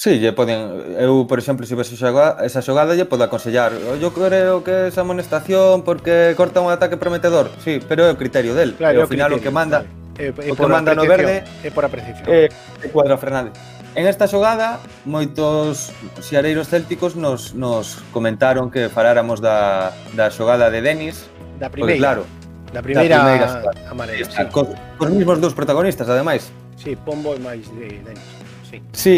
Sí, 0.00 0.16
lle 0.16 0.32
poden, 0.32 0.96
eu, 0.96 1.28
por 1.28 1.36
exemplo, 1.36 1.68
se 1.68 1.76
ves 1.76 1.92
xoga, 1.92 2.40
esa 2.40 2.64
xogada 2.64 2.96
lle 2.96 3.04
podo 3.04 3.28
aconsellar. 3.28 3.76
Oh, 3.76 4.00
eu 4.00 4.08
creo 4.16 4.64
que 4.64 4.88
esa 4.88 5.04
amonestación 5.04 5.84
porque 5.84 6.32
corta 6.40 6.64
un 6.64 6.72
ataque 6.72 6.96
prometedor. 6.96 7.52
Sí, 7.60 7.84
pero 7.84 8.08
é 8.08 8.10
o 8.12 8.16
criterio 8.16 8.56
del. 8.56 8.80
Claro, 8.80 8.96
e 8.96 9.04
ao 9.04 9.10
final 9.10 9.28
criterio, 9.28 9.36
o 9.36 9.44
que 9.44 9.52
manda 9.52 9.84
vale 9.84 9.99
e, 10.20 10.28
e 10.28 10.50
o 10.52 10.56
por 10.56 10.68
que 10.68 10.76
manda 10.76 10.92
no 10.92 11.08
verde 11.08 11.40
é 11.64 11.70
por 11.72 11.88
apreciación. 11.88 12.28
Eh, 12.28 12.52
é, 12.52 12.86
é 12.86 12.88
Cuadra 12.92 13.16
Fernández. 13.16 13.56
En 13.96 14.06
esta 14.06 14.28
xogada, 14.30 14.78
moitos 15.02 15.90
xareiros 16.22 16.68
célticos 16.68 17.18
nos, 17.18 17.56
nos 17.56 18.04
comentaron 18.14 18.70
que 18.70 18.86
faláramos 18.92 19.40
da, 19.42 19.90
da 20.14 20.30
xogada 20.30 20.68
de 20.68 20.78
Denis. 20.84 21.26
Da 21.58 21.72
primeira. 21.72 21.98
Claro, 21.98 22.22
da 22.70 22.84
primeira, 22.84 23.16
da 23.16 23.24
primeira 23.24 23.46
a 23.66 23.90
Amarela. 23.90 24.30
Sí. 24.30 24.44
Cos, 24.54 24.68
cos 24.94 25.10
mesmos 25.10 25.42
dous 25.42 25.56
protagonistas, 25.56 26.06
ademais. 26.06 26.52
Sí, 26.78 26.94
Pombo 26.94 27.34
e 27.34 27.40
máis 27.42 27.66
de 27.74 27.98
Denis. 28.04 28.28
Sí, 28.68 28.78
sí 28.94 29.16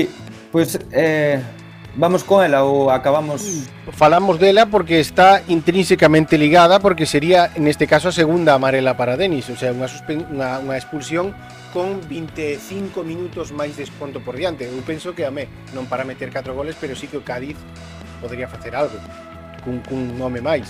pois 0.52 0.76
pues, 0.76 0.86
eh, 0.92 1.40
Vamos 1.94 2.24
con 2.24 2.40
ela 2.40 2.64
ou 2.64 2.88
acabamos 2.88 3.68
Falamos 3.92 4.40
dela 4.40 4.64
porque 4.72 4.96
está 4.96 5.44
intrínsecamente 5.44 6.40
ligada 6.40 6.80
porque 6.80 7.04
sería 7.04 7.52
neste 7.60 7.84
caso 7.84 8.08
a 8.08 8.14
segunda 8.16 8.56
amarela 8.56 8.96
para 8.96 9.20
Denis, 9.20 9.52
o 9.52 9.56
sea, 9.60 9.76
unha 9.76 9.90
unha, 10.32 10.64
unha 10.64 10.76
expulsión 10.80 11.36
con 11.76 12.00
25 12.08 13.04
minutos 13.04 13.52
máis 13.52 13.76
desconto 13.76 14.24
por 14.24 14.40
diante. 14.40 14.68
Eu 14.68 14.80
penso 14.84 15.12
que 15.12 15.28
a 15.28 15.32
me 15.32 15.48
non 15.76 15.84
para 15.84 16.08
meter 16.08 16.32
4 16.32 16.56
goles, 16.56 16.76
pero 16.80 16.96
sí 16.96 17.08
que 17.12 17.20
o 17.20 17.24
Cádiz 17.24 17.60
podría 18.24 18.48
facer 18.48 18.72
algo 18.72 18.96
cun 19.60 19.84
cun 19.84 20.16
nome 20.16 20.40
máis. 20.40 20.68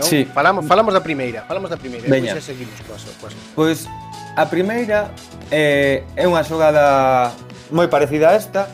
Non? 0.00 0.08
Sí. 0.08 0.24
Falamos 0.24 0.64
falamos 0.64 0.96
da 0.96 1.04
primeira, 1.04 1.44
falamos 1.44 1.68
da 1.68 1.76
primeira, 1.76 2.08
pois 2.08 2.16
Veña. 2.16 2.32
e 2.32 2.40
seguimos 2.40 2.76
coas 2.88 3.04
coas. 3.20 3.32
Pois 3.52 3.78
a 4.36 4.48
primeira 4.48 5.12
eh, 5.52 6.00
é 6.16 6.24
unha 6.24 6.40
xogada 6.40 7.28
moi 7.68 7.88
parecida 7.88 8.32
a 8.32 8.36
esta, 8.36 8.68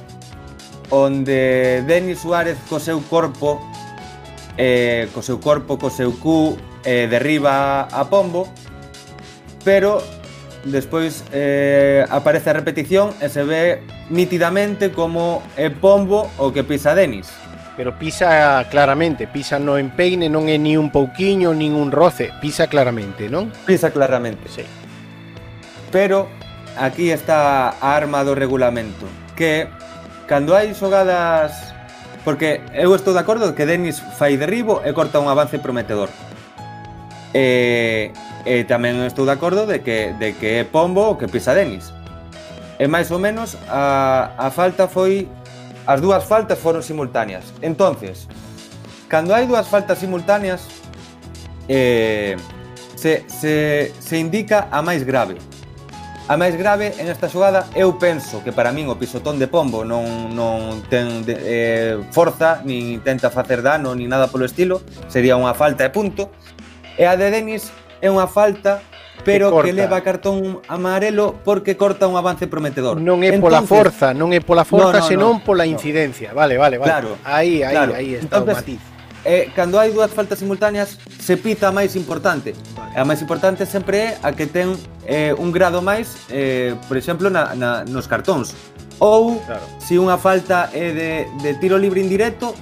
onde 0.90 1.82
Denis 1.86 2.20
Suárez 2.20 2.58
co 2.68 2.80
seu 2.80 3.00
corpo 3.00 3.60
eh, 4.56 5.08
co 5.14 5.22
seu 5.22 5.40
corpo, 5.40 5.78
co 5.78 5.90
seu 5.90 6.12
cu 6.18 6.56
eh, 6.84 7.06
derriba 7.10 7.88
a 7.90 8.04
Pombo 8.08 8.48
pero 9.64 10.02
despois 10.64 11.24
eh, 11.32 12.04
aparece 12.10 12.50
a 12.50 12.54
repetición 12.54 13.14
e 13.20 13.28
se 13.28 13.44
ve 13.44 13.82
nitidamente 14.10 14.90
como 14.90 15.42
é 15.56 15.70
Pombo 15.70 16.30
o 16.38 16.52
que 16.52 16.64
pisa 16.64 16.94
Denis 16.94 17.28
Pero 17.78 17.96
pisa 17.96 18.66
claramente, 18.72 19.28
pisa 19.28 19.60
no 19.62 19.78
empeine, 19.78 20.26
non 20.26 20.50
é 20.50 20.58
ni 20.58 20.74
un 20.74 20.90
pouquiño, 20.90 21.54
nin 21.54 21.78
un 21.78 21.94
roce, 21.94 22.34
pisa 22.42 22.66
claramente, 22.66 23.30
non? 23.30 23.54
pisa 23.70 23.94
claramente 23.94 24.50
Sí. 24.50 24.66
Pero 25.94 26.26
aquí 26.74 27.14
está 27.14 27.70
a 27.70 27.94
arma 27.94 28.26
do 28.26 28.34
regulamento 28.34 29.06
Que 29.38 29.70
cando 30.28 30.52
hai 30.52 30.76
xogadas 30.76 31.72
porque 32.22 32.60
eu 32.76 32.92
estou 32.92 33.16
de 33.16 33.24
acordo 33.24 33.56
que 33.56 33.64
Denis 33.64 34.04
fai 34.20 34.36
derribo 34.36 34.84
e 34.84 34.92
corta 34.92 35.16
un 35.16 35.32
avance 35.32 35.56
prometedor. 35.56 36.12
E, 37.32 38.12
e 38.44 38.68
tamén 38.68 39.00
estou 39.08 39.24
de 39.24 39.32
acordo 39.32 39.64
de 39.64 39.80
que, 39.80 40.12
de 40.20 40.36
que 40.36 40.60
é 40.60 40.64
Pombo 40.68 41.16
o 41.16 41.16
que 41.16 41.24
pisa 41.24 41.56
Denis. 41.56 41.88
E 42.76 42.84
máis 42.84 43.08
ou 43.08 43.16
menos 43.16 43.56
a, 43.72 44.36
a 44.36 44.52
falta 44.52 44.84
foi 44.84 45.24
as 45.88 46.04
dúas 46.04 46.20
faltas 46.28 46.60
foron 46.60 46.84
simultáneas. 46.84 47.48
Entonces, 47.64 48.28
cando 49.08 49.32
hai 49.32 49.48
dúas 49.48 49.64
faltas 49.64 49.96
simultáneas 49.96 50.68
eh, 51.64 52.36
se, 52.92 53.24
se, 53.24 53.88
se 53.96 54.14
indica 54.20 54.68
a 54.68 54.84
máis 54.84 55.00
grave. 55.00 55.40
A 56.28 56.36
máis 56.36 56.60
grave 56.60 56.92
en 57.00 57.08
esta 57.08 57.24
xogada 57.32 57.64
eu 57.72 57.96
penso 57.96 58.44
que 58.44 58.52
para 58.52 58.68
min 58.68 58.84
o 58.92 59.00
pisotón 59.00 59.40
de 59.40 59.48
Pombo 59.48 59.80
non, 59.80 60.28
non 60.36 60.84
ten 60.92 61.24
de, 61.24 61.32
eh, 61.32 61.94
forza, 62.12 62.60
nin 62.68 63.00
intenta 63.00 63.32
facer 63.32 63.64
dano, 63.64 63.96
nin 63.96 64.12
nada 64.12 64.28
polo 64.28 64.44
estilo, 64.44 64.84
sería 65.08 65.40
unha 65.40 65.56
falta 65.56 65.88
e 65.88 65.90
punto. 65.90 66.28
E 67.00 67.08
a 67.08 67.16
de 67.16 67.32
Denis 67.32 67.72
é 68.04 68.12
unha 68.12 68.28
falta 68.28 68.84
pero 69.24 69.48
que, 69.56 69.72
que 69.72 69.72
leva 69.72 70.04
cartón 70.04 70.60
amarelo 70.68 71.40
porque 71.48 71.80
corta 71.80 72.04
un 72.04 72.20
avance 72.20 72.44
prometedor. 72.44 73.00
Non 73.00 73.24
é 73.24 73.32
Entonces, 73.32 73.40
pola 73.40 73.62
forza, 73.64 74.08
non 74.12 74.36
é 74.36 74.44
pola 74.44 74.68
forza, 74.68 75.00
no, 75.00 75.04
no, 75.04 75.08
senón 75.08 75.34
no, 75.40 75.44
pola 75.48 75.64
incidencia. 75.64 76.36
No. 76.36 76.44
Vale, 76.44 76.60
vale, 76.60 76.76
vale. 76.76 76.92
Claro, 76.92 77.16
aí, 77.24 77.64
aí, 77.64 77.72
claro. 77.72 77.92
aí 77.96 78.20
está 78.20 78.36
Entonces, 78.36 78.52
o 78.52 78.60
matiz 78.60 78.97
eh, 79.24 79.50
cando 79.54 79.78
hai 79.78 79.90
dúas 79.90 80.10
faltas 80.10 80.38
simultáneas 80.38 80.98
se 81.18 81.36
pita 81.36 81.68
a 81.68 81.72
máis 81.72 81.96
importante 81.96 82.54
a 82.94 83.04
máis 83.04 83.22
importante 83.22 83.66
sempre 83.66 83.96
é 83.98 84.08
a 84.22 84.30
que 84.32 84.46
ten 84.46 84.76
eh, 85.06 85.34
un 85.34 85.50
grado 85.50 85.82
máis 85.82 86.28
eh, 86.30 86.76
por 86.86 86.96
exemplo 86.96 87.30
na, 87.30 87.54
na, 87.54 87.82
nos 87.86 88.06
cartóns 88.06 88.54
ou 88.98 89.38
claro. 89.42 89.64
se 89.78 89.98
unha 89.98 90.18
falta 90.18 90.70
é 90.74 90.94
de, 90.94 91.10
de 91.42 91.50
tiro 91.58 91.78
libre 91.78 92.02
indirecto 92.02 92.54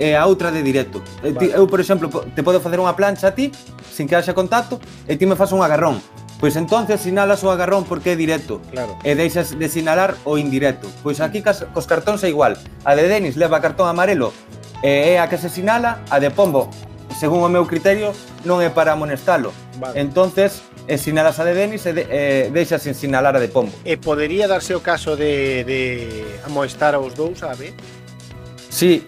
e 0.00 0.16
a 0.16 0.24
outra 0.24 0.48
de 0.48 0.64
directo 0.64 1.04
eh, 1.20 1.32
vale. 1.32 1.38
ti, 1.38 1.46
eu 1.52 1.64
por 1.68 1.80
exemplo 1.80 2.08
te 2.32 2.42
podo 2.42 2.60
facer 2.60 2.80
unha 2.80 2.96
plancha 2.96 3.30
a 3.30 3.36
ti 3.36 3.52
sin 3.92 4.08
que 4.08 4.16
haxa 4.16 4.32
contacto 4.32 4.80
e 5.08 5.16
ti 5.16 5.24
me 5.28 5.36
fas 5.36 5.52
un 5.52 5.60
agarrón 5.60 6.00
Pois 6.42 6.56
entonces 6.56 6.98
sinalas 6.98 7.44
o 7.46 7.54
agarrón 7.54 7.86
porque 7.86 8.14
é 8.14 8.16
directo 8.18 8.58
claro. 8.74 8.98
e 9.06 9.14
deixas 9.14 9.54
de 9.54 9.70
sinalar 9.70 10.18
o 10.26 10.42
indirecto. 10.42 10.90
Pois 10.98 11.22
aquí 11.22 11.38
cas, 11.38 11.62
cos 11.70 11.86
cartóns 11.86 12.26
é 12.26 12.34
igual. 12.34 12.58
A 12.82 12.98
de 12.98 13.06
Denis 13.06 13.38
leva 13.38 13.62
cartón 13.62 13.86
amarelo 13.86 14.34
E 14.82 15.14
é 15.14 15.22
a 15.22 15.30
que 15.30 15.38
se 15.38 15.48
sinala 15.48 16.02
a 16.10 16.18
de 16.18 16.34
Pombo. 16.34 16.66
Según 17.14 17.46
o 17.46 17.48
meu 17.48 17.62
criterio, 17.70 18.10
non 18.42 18.58
é 18.58 18.66
para 18.66 18.98
amonestalo. 18.98 19.54
Vale. 19.78 20.02
Entonces, 20.02 20.66
e 20.90 20.98
sinalas 20.98 21.38
a 21.38 21.46
de 21.46 21.54
Denis 21.54 21.86
e 21.86 21.94
de, 21.94 22.02
eh, 22.10 22.50
deixa 22.50 22.82
sin 22.82 22.98
sinalar 22.98 23.38
a 23.38 23.40
de 23.40 23.46
Pombo. 23.46 23.70
E 23.86 23.94
podería 23.94 24.50
darse 24.50 24.74
o 24.74 24.82
caso 24.82 25.14
de, 25.14 25.62
de 25.62 25.80
amoestar 26.42 26.98
aos 26.98 27.14
dous 27.14 27.46
a 27.46 27.54
vez? 27.54 27.78
Sí, 28.68 29.06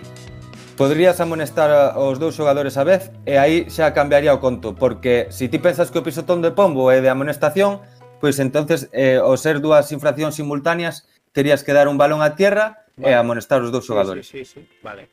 Poderías 0.76 1.20
amonestar 1.20 1.70
aos 1.70 2.18
dous 2.18 2.34
xogadores 2.34 2.74
a 2.74 2.82
vez 2.82 3.14
e 3.22 3.38
aí 3.38 3.70
xa 3.70 3.94
cambiaría 3.94 4.34
o 4.34 4.42
conto, 4.42 4.74
porque 4.74 5.30
se 5.30 5.46
ti 5.46 5.62
pensas 5.62 5.94
que 5.94 6.02
o 6.02 6.06
pisotón 6.06 6.42
de 6.42 6.50
Pombo 6.50 6.90
é 6.90 6.98
de 6.98 7.06
amonestación, 7.06 7.78
pois 8.18 8.42
entonces 8.42 8.90
eh, 8.90 9.22
ao 9.22 9.38
ser 9.38 9.62
dúas 9.62 9.86
infraccións 9.94 10.34
simultáneas 10.34 11.06
terías 11.30 11.62
que 11.62 11.70
dar 11.70 11.86
un 11.86 11.94
balón 11.94 12.26
a 12.26 12.34
tierra 12.34 12.82
vale. 12.98 13.06
e 13.06 13.14
amonestar 13.14 13.62
os 13.62 13.70
dous 13.70 13.86
xogadores. 13.86 14.26
Sí, 14.26 14.42
sí, 14.42 14.58
sí, 14.58 14.66
sí. 14.66 14.82
Vale. 14.82 15.06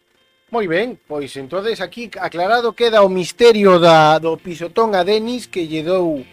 Moi 0.51 0.67
ben, 0.67 0.99
pois 1.07 1.31
entonces 1.39 1.79
aquí 1.79 2.11
aclarado 2.19 2.75
queda 2.75 3.07
o 3.07 3.09
misterio 3.09 3.79
da, 3.79 4.19
do 4.19 4.35
pisotón 4.35 4.99
a 4.99 5.07
Denis 5.07 5.47
que 5.47 5.63
lle 5.63 5.79
dou 5.79 6.27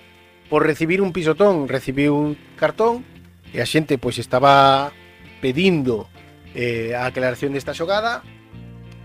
por 0.51 0.67
recibir 0.67 0.99
un 0.99 1.15
pisotón, 1.15 1.71
recibiu 1.71 2.19
un 2.19 2.35
cartón 2.59 3.07
e 3.55 3.63
a 3.63 3.67
xente 3.71 3.95
pois 3.95 4.19
estaba 4.19 4.91
pedindo 5.39 6.11
eh, 6.51 6.99
a 6.99 7.07
aclaración 7.07 7.55
desta 7.55 7.79
xogada. 7.79 8.27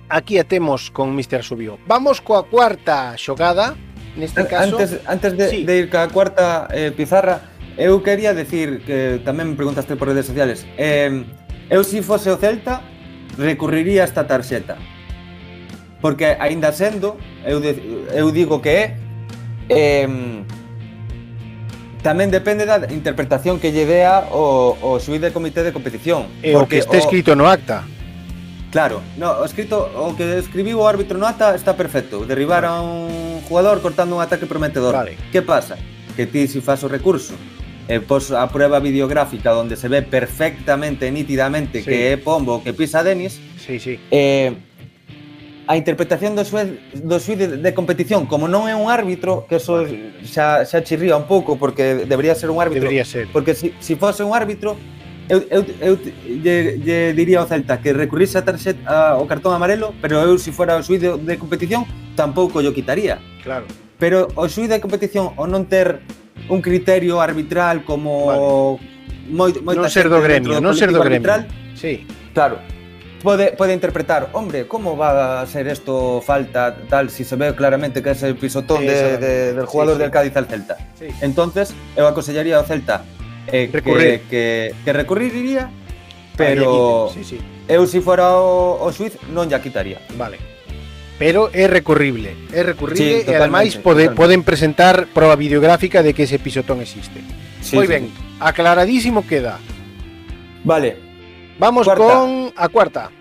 Aquí 0.09 0.41
a 0.41 0.49
temos 0.49 0.89
con 0.89 1.13
Mr. 1.13 1.45
Subió. 1.45 1.77
Vamos 1.85 2.17
coa 2.17 2.49
cuarta 2.49 3.13
xogada, 3.13 3.77
neste 4.17 4.49
caso. 4.49 4.81
Antes, 4.81 4.97
antes 5.05 5.37
de, 5.37 5.45
sí. 5.45 5.61
de 5.61 5.85
ir 5.85 5.87
coa 5.93 6.09
cuarta 6.09 6.65
eh, 6.73 6.89
pizarra, 6.89 7.53
eu 7.77 8.01
quería 8.01 8.33
decir 8.33 8.81
que 8.81 9.21
tamén 9.21 9.53
me 9.53 9.55
preguntaste 9.61 9.93
por 9.93 10.09
redes 10.09 10.25
sociales. 10.25 10.65
Eh, 10.73 11.21
eu 11.69 11.85
se 11.85 12.01
si 12.01 12.01
fose 12.01 12.33
o 12.33 12.37
Celta 12.41 12.81
recurriría 13.37 14.01
a 14.01 14.09
esta 14.09 14.25
tarxeta 14.25 14.92
porque 16.03 16.35
aínda 16.35 16.75
sendo, 16.75 17.15
eu, 17.47 17.63
de, 17.63 17.79
eu 18.11 18.27
digo 18.35 18.59
que 18.59 18.67
é 18.67 18.83
eh, 19.71 20.43
tamén 22.03 22.27
depende 22.27 22.67
da 22.67 22.83
interpretación 22.91 23.55
que 23.55 23.71
lle 23.71 23.87
dea 23.87 24.27
o, 24.35 24.75
o 24.83 24.99
xuiz 24.99 25.23
de 25.23 25.31
comité 25.31 25.63
de 25.63 25.71
competición. 25.71 26.27
E 26.43 26.51
o 26.59 26.67
que 26.67 26.83
este 26.83 26.99
escrito 26.99 27.39
no 27.39 27.47
acta. 27.47 27.87
Claro, 28.75 28.99
no, 29.15 29.39
o 29.39 29.47
escrito 29.47 29.79
o 29.79 30.11
que 30.11 30.43
escribiu 30.43 30.83
o 30.83 30.85
árbitro 30.91 31.15
no 31.15 31.23
acta 31.23 31.55
está 31.55 31.79
perfecto. 31.79 32.27
Derribar 32.27 32.67
a 32.67 32.83
un 32.83 33.39
jugador 33.47 33.79
cortando 33.79 34.19
un 34.19 34.21
ataque 34.21 34.43
prometedor. 34.43 34.91
Vale. 34.91 35.15
Que 35.31 35.39
pasa? 35.39 35.79
Que 36.19 36.27
ti 36.27 36.51
si 36.51 36.59
faz 36.59 36.83
o 36.83 36.91
recurso 36.91 37.31
e 37.87 37.99
pos 38.03 38.31
a 38.31 38.47
prueba 38.51 38.79
videográfica 38.79 39.55
onde 39.55 39.75
se 39.79 39.87
ve 39.87 40.03
perfectamente, 40.03 41.11
nitidamente 41.11 41.79
sí. 41.79 41.87
que 41.87 42.11
é 42.11 42.17
Pombo 42.19 42.59
que 42.59 42.75
pisa 42.75 43.03
Denis. 43.03 43.39
Sí, 43.55 43.79
sí. 43.79 43.99
Eh, 44.11 44.51
a 45.67 45.77
interpretación 45.77 46.35
do 46.35 46.43
suez 46.43 46.75
do 46.91 47.19
suez 47.19 47.39
de, 47.39 47.47
de 47.57 47.71
competición, 47.73 48.27
como 48.27 48.51
non 48.51 48.67
é 48.67 48.75
un 48.75 48.91
árbitro, 48.91 49.47
que 49.47 49.57
eso 49.57 49.87
xa, 50.27 50.67
xa 50.67 50.83
chirría 50.83 51.15
un 51.15 51.23
pouco 51.23 51.55
porque 51.55 52.03
debería 52.03 52.35
ser 52.35 52.51
un 52.51 52.59
árbitro. 52.59 52.83
Debería 52.83 53.07
ser. 53.07 53.31
Porque 53.31 53.55
se 53.55 53.71
si, 53.79 53.93
si 53.93 53.93
fose 53.95 54.27
un 54.27 54.35
árbitro, 54.35 54.75
eu, 55.29 55.39
eu, 55.47 55.63
eu 55.79 55.93
lle, 56.27 56.77
lle 56.83 56.99
diría 57.15 57.39
ao 57.39 57.47
Celta 57.47 57.79
que 57.79 57.95
recurrirse 57.95 58.35
a 58.37 58.43
tarxet 58.43 58.75
a, 58.83 59.15
ao 59.15 59.23
cartón 59.23 59.55
amarelo, 59.55 59.95
pero 60.03 60.19
eu 60.19 60.35
se 60.35 60.49
si 60.49 60.51
fora 60.51 60.75
o 60.75 60.83
suiz 60.83 60.99
de, 60.99 61.15
de 61.15 61.35
competición 61.39 61.87
tampouco 62.19 62.59
yo 62.59 62.75
quitaría. 62.75 63.23
Claro. 63.43 63.63
Pero 63.99 64.27
o 64.35 64.51
suiz 64.51 64.67
de 64.67 64.83
competición 64.83 65.31
o 65.39 65.47
non 65.47 65.63
ter 65.71 66.03
un 66.51 66.59
criterio 66.59 67.23
arbitral 67.23 67.87
como 67.87 68.27
vale. 68.27 68.93
moi, 69.31 69.49
moita 69.63 69.87
non 69.87 69.87
ser 69.87 70.11
do 70.11 70.19
gremio, 70.19 70.59
non 70.59 70.75
ser 70.75 70.91
do 70.91 70.99
gremio. 70.99 71.23
Arbitral, 71.23 71.47
sí. 71.71 72.03
Claro, 72.35 72.59
Pode, 73.23 73.53
pode 73.55 73.71
interpretar, 73.73 74.29
hombre, 74.33 74.67
¿cómo 74.67 74.97
va 74.97 75.39
a 75.41 75.45
ser 75.47 75.67
esto 75.69 76.19
falta 76.21 76.75
tal 76.89 77.09
si 77.09 77.23
se 77.23 77.37
ve 77.37 77.55
claramente 77.55 78.03
que 78.03 78.11
es 78.11 78.21
el 78.23 78.35
pisotón 78.35 78.81
Sí, 78.81 78.85
de- 78.87 79.53
del 79.53 79.65
jugador 79.65 79.95
Sí, 79.95 79.97
sí. 79.97 80.01
del 80.03 80.11
Cádiz 80.11 80.35
al 80.35 80.45
Celta? 80.45 80.75
Entonces, 81.21 81.73
eu 81.95 82.03
aconsellaría 82.05 82.57
ao 82.59 82.65
Celta 82.67 83.05
eh, 83.47 83.69
Recurrir. 83.71 84.27
que, 84.27 84.27
que, 84.27 84.75
que 84.83 84.91
recurriría, 84.93 85.71
Pero 86.35 86.59
pero 86.67 87.11
sí, 87.15 87.23
sí. 87.23 87.37
eu 87.71 87.87
se 87.87 88.01
fora 88.03 88.35
o, 88.35 88.75
o 88.83 88.91
xuiz 88.91 89.15
non 89.31 89.47
lla 89.47 89.63
quitaría. 89.63 90.03
Vale. 90.19 90.35
Pero 91.15 91.47
é 91.55 91.63
recurrible, 91.71 92.35
é 92.51 92.59
recurrible 92.59 93.23
Sí, 93.23 93.79
pode, 93.79 94.11
totalmente. 94.11 94.15
poden 94.19 94.41
presentar 94.43 95.07
proba 95.15 95.39
videográfica 95.39 96.03
de 96.03 96.11
que 96.11 96.27
ese 96.27 96.43
pisotón 96.43 96.83
existe. 96.83 97.23
Sí, 97.63 97.79
Moi 97.79 97.87
sí, 97.87 97.91
ben, 97.95 98.03
sí. 98.11 98.13
aclaradísimo 98.43 99.23
queda. 99.23 99.63
Vale, 100.67 101.12
Vamos 101.59 101.85
cuarta. 101.85 102.03
con 102.03 102.53
a 102.55 102.69
cuarta. 102.69 103.11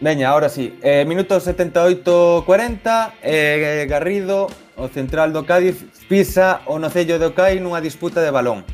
Veña, 0.00 0.30
ahora 0.30 0.48
sí. 0.48 0.76
Eh, 0.82 1.04
minuto 1.06 1.38
78-40, 1.40 3.12
eh, 3.22 3.86
Garrido, 3.88 4.48
o 4.76 4.88
central 4.88 5.32
do 5.32 5.46
Cádiz, 5.46 5.84
pisa 6.08 6.62
o 6.66 6.78
nocello 6.78 7.18
do 7.22 7.36
CAI 7.36 7.60
nunha 7.60 7.78
disputa 7.78 8.18
de 8.18 8.34
balón. 8.34 8.64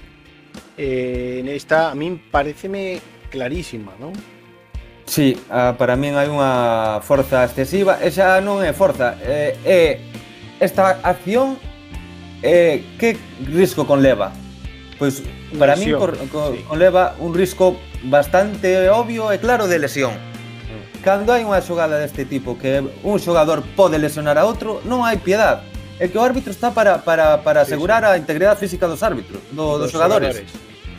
Eh, 0.78 1.44
esta 1.52 1.90
a 1.90 1.94
min 1.94 2.16
pareceme 2.30 3.02
clarísima, 3.28 3.92
non? 4.00 4.14
Sí, 5.04 5.36
ah, 5.52 5.74
para 5.76 5.96
min 5.96 6.16
hai 6.16 6.32
unha 6.32 7.02
forza 7.04 7.44
excesiva, 7.44 8.00
e 8.00 8.08
xa 8.08 8.40
non 8.40 8.64
é 8.64 8.72
forza, 8.72 9.18
é, 9.20 9.58
eh, 9.64 9.68
é 9.68 9.76
eh, 9.76 9.94
esta 10.64 11.00
acción 11.04 11.60
eh, 12.42 12.84
que 12.96 13.18
risco 13.44 13.84
conleva? 13.84 14.32
Pois 14.98 15.22
para 15.58 15.76
lesión, 15.76 15.94
min 15.94 15.98
cor, 16.02 16.12
cor, 16.28 16.52
sí. 16.58 16.76
leva 16.76 17.14
un 17.22 17.32
risco 17.32 17.78
bastante 18.02 18.90
obvio 18.90 19.30
e 19.30 19.38
claro 19.38 19.70
de 19.70 19.78
lesión. 19.78 20.10
Mm. 20.10 21.06
Cando 21.06 21.30
hai 21.30 21.46
unha 21.46 21.62
xogada 21.62 22.02
deste 22.02 22.26
tipo 22.26 22.58
que 22.58 22.82
un 22.82 23.16
xogador 23.22 23.62
pode 23.78 24.02
lesionar 24.02 24.34
a 24.34 24.42
outro, 24.42 24.82
non 24.82 25.06
hai 25.06 25.22
piedad. 25.22 25.62
É 26.02 26.10
que 26.10 26.18
o 26.18 26.22
árbitro 26.22 26.50
está 26.50 26.74
para, 26.74 27.02
para, 27.06 27.42
para 27.46 27.62
sí, 27.62 27.74
asegurar 27.74 28.02
sí. 28.02 28.10
a 28.10 28.18
integridade 28.18 28.58
física 28.58 28.90
dos 28.90 29.02
árbitros, 29.06 29.38
do, 29.54 29.78
dos, 29.78 29.86
dos 29.86 29.90
xogadores. 29.94 30.42
xogadores. 30.42 30.50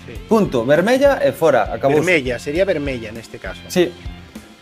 Sí. 0.08 0.14
Punto, 0.32 0.64
vermella 0.64 1.20
e 1.20 1.36
fora, 1.36 1.68
acabou. 1.68 2.00
Vermella, 2.00 2.40
sería 2.40 2.64
vermella 2.64 3.12
neste 3.12 3.36
caso. 3.36 3.60
Sí. 3.68 3.92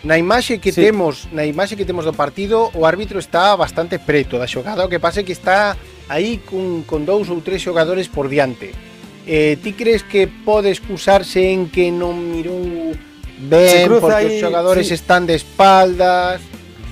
Na 0.01 0.17
imaxe 0.17 0.57
que 0.57 0.73
sí. 0.73 0.81
temos, 0.81 1.29
na 1.29 1.45
imaxe 1.45 1.77
que 1.77 1.85
temos 1.85 2.05
do 2.05 2.13
partido, 2.13 2.73
o 2.73 2.89
árbitro 2.89 3.21
está 3.21 3.53
bastante 3.53 4.01
preto 4.01 4.41
da 4.41 4.49
xogada, 4.49 4.85
o 4.85 4.89
que 4.89 4.97
pasa 4.97 5.21
é 5.21 5.23
que 5.25 5.33
está 5.33 5.77
aí 6.09 6.41
con, 6.41 6.81
con 6.89 7.05
dous 7.05 7.29
ou 7.29 7.41
tres 7.41 7.61
xogadores 7.61 8.09
por 8.09 8.29
diante 8.29 8.73
Eh, 9.27 9.59
ti 9.61 9.73
crees 9.73 10.07
que 10.07 10.27
pode 10.27 10.71
excusarse 10.71 11.51
en 11.51 11.67
que 11.67 11.91
non 11.91 12.15
mirou 12.15 12.95
ben 13.43 13.91
porque 13.91 14.15
aí, 14.15 14.39
os 14.39 14.39
xogadores 14.39 14.87
sí. 14.87 14.95
están 14.95 15.27
de 15.27 15.35
espaldas? 15.35 16.39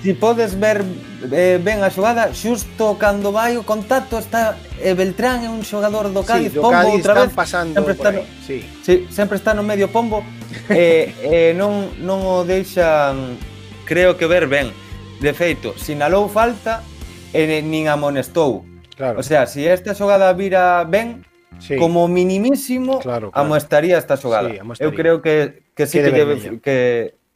Si 0.04 0.14
podes 0.14 0.60
ver 0.60 0.84
eh, 1.32 1.58
ben 1.64 1.82
a 1.82 1.90
xogada, 1.90 2.36
xusto 2.36 3.00
cando 3.00 3.32
vai 3.32 3.56
o 3.56 3.64
contacto 3.64 4.20
está 4.20 4.60
eh, 4.84 4.94
Beltrán 4.94 5.48
é 5.48 5.50
un 5.50 5.64
xogador 5.64 6.12
do 6.12 6.22
Cádiz, 6.28 6.52
sí, 6.52 6.60
do 6.60 6.68
Pombo 6.68 6.76
Cádiz 6.76 7.02
outra 7.02 7.14
vez. 7.24 7.32
Pasando 7.32 7.74
sempre 7.74 7.96
está, 7.96 8.12
no, 8.12 8.22
sí. 8.44 8.58
sí. 8.84 8.96
sempre 9.10 9.36
está 9.40 9.56
no 9.56 9.64
medio 9.64 9.88
Pombo. 9.88 10.22
eh, 10.70 11.16
eh, 11.24 11.52
non, 11.56 11.88
non 12.04 12.20
o 12.22 12.44
deixan 12.44 13.40
creo 13.88 14.20
que 14.20 14.28
ver 14.28 14.46
ben. 14.52 14.76
De 15.24 15.32
feito, 15.32 15.72
sinalou 15.80 16.28
falta 16.28 16.84
e 17.32 17.64
nin 17.64 17.88
amonestou. 17.88 18.68
Claro. 19.00 19.20
O 19.20 19.24
sea, 19.24 19.48
se 19.48 19.64
si 19.64 19.68
esta 19.68 19.96
xogada 19.96 20.36
vira 20.36 20.84
ben, 20.84 21.24
sí. 21.60 21.76
como 21.78 22.08
minimísimo 22.08 23.00
claro, 23.00 23.32
claro. 23.32 23.46
amostaría 23.48 23.98
esta 23.98 24.18
xogada. 24.18 24.50
Sí, 24.50 24.60
amoestaría. 24.60 24.90
Eu 24.90 24.96
creo 24.96 25.22
que 25.22 25.66
que 25.76 25.86
sí 25.88 26.00
que, 26.00 26.12
lle, 26.12 26.24
que, 26.26 26.60
que 26.60 26.78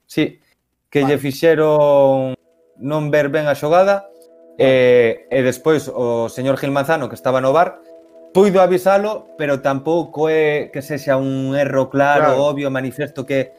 sí, 0.07 0.39
que 0.89 0.99
vale. 1.01 1.15
lle 1.15 1.21
fixeron 1.21 2.35
non 2.79 3.11
ver 3.11 3.29
ben 3.29 3.47
a 3.47 3.55
xogada 3.55 4.07
vale. 4.57 5.27
e, 5.27 5.27
e 5.31 5.39
despois 5.43 5.91
o 5.91 6.31
señor 6.31 6.57
Gil 6.57 6.71
Manzano 6.71 7.07
que 7.07 7.15
estaba 7.15 7.39
no 7.43 7.51
bar 7.51 7.83
puido 8.33 8.61
avisalo, 8.61 9.27
pero 9.37 9.61
tampouco 9.61 10.29
é 10.29 10.69
que 10.69 10.81
sexa 10.81 11.17
un 11.17 11.57
erro 11.57 11.89
claro, 11.89 12.37
claro. 12.37 12.43
obvio, 12.45 12.69
manifesto 12.69 13.25
que 13.25 13.51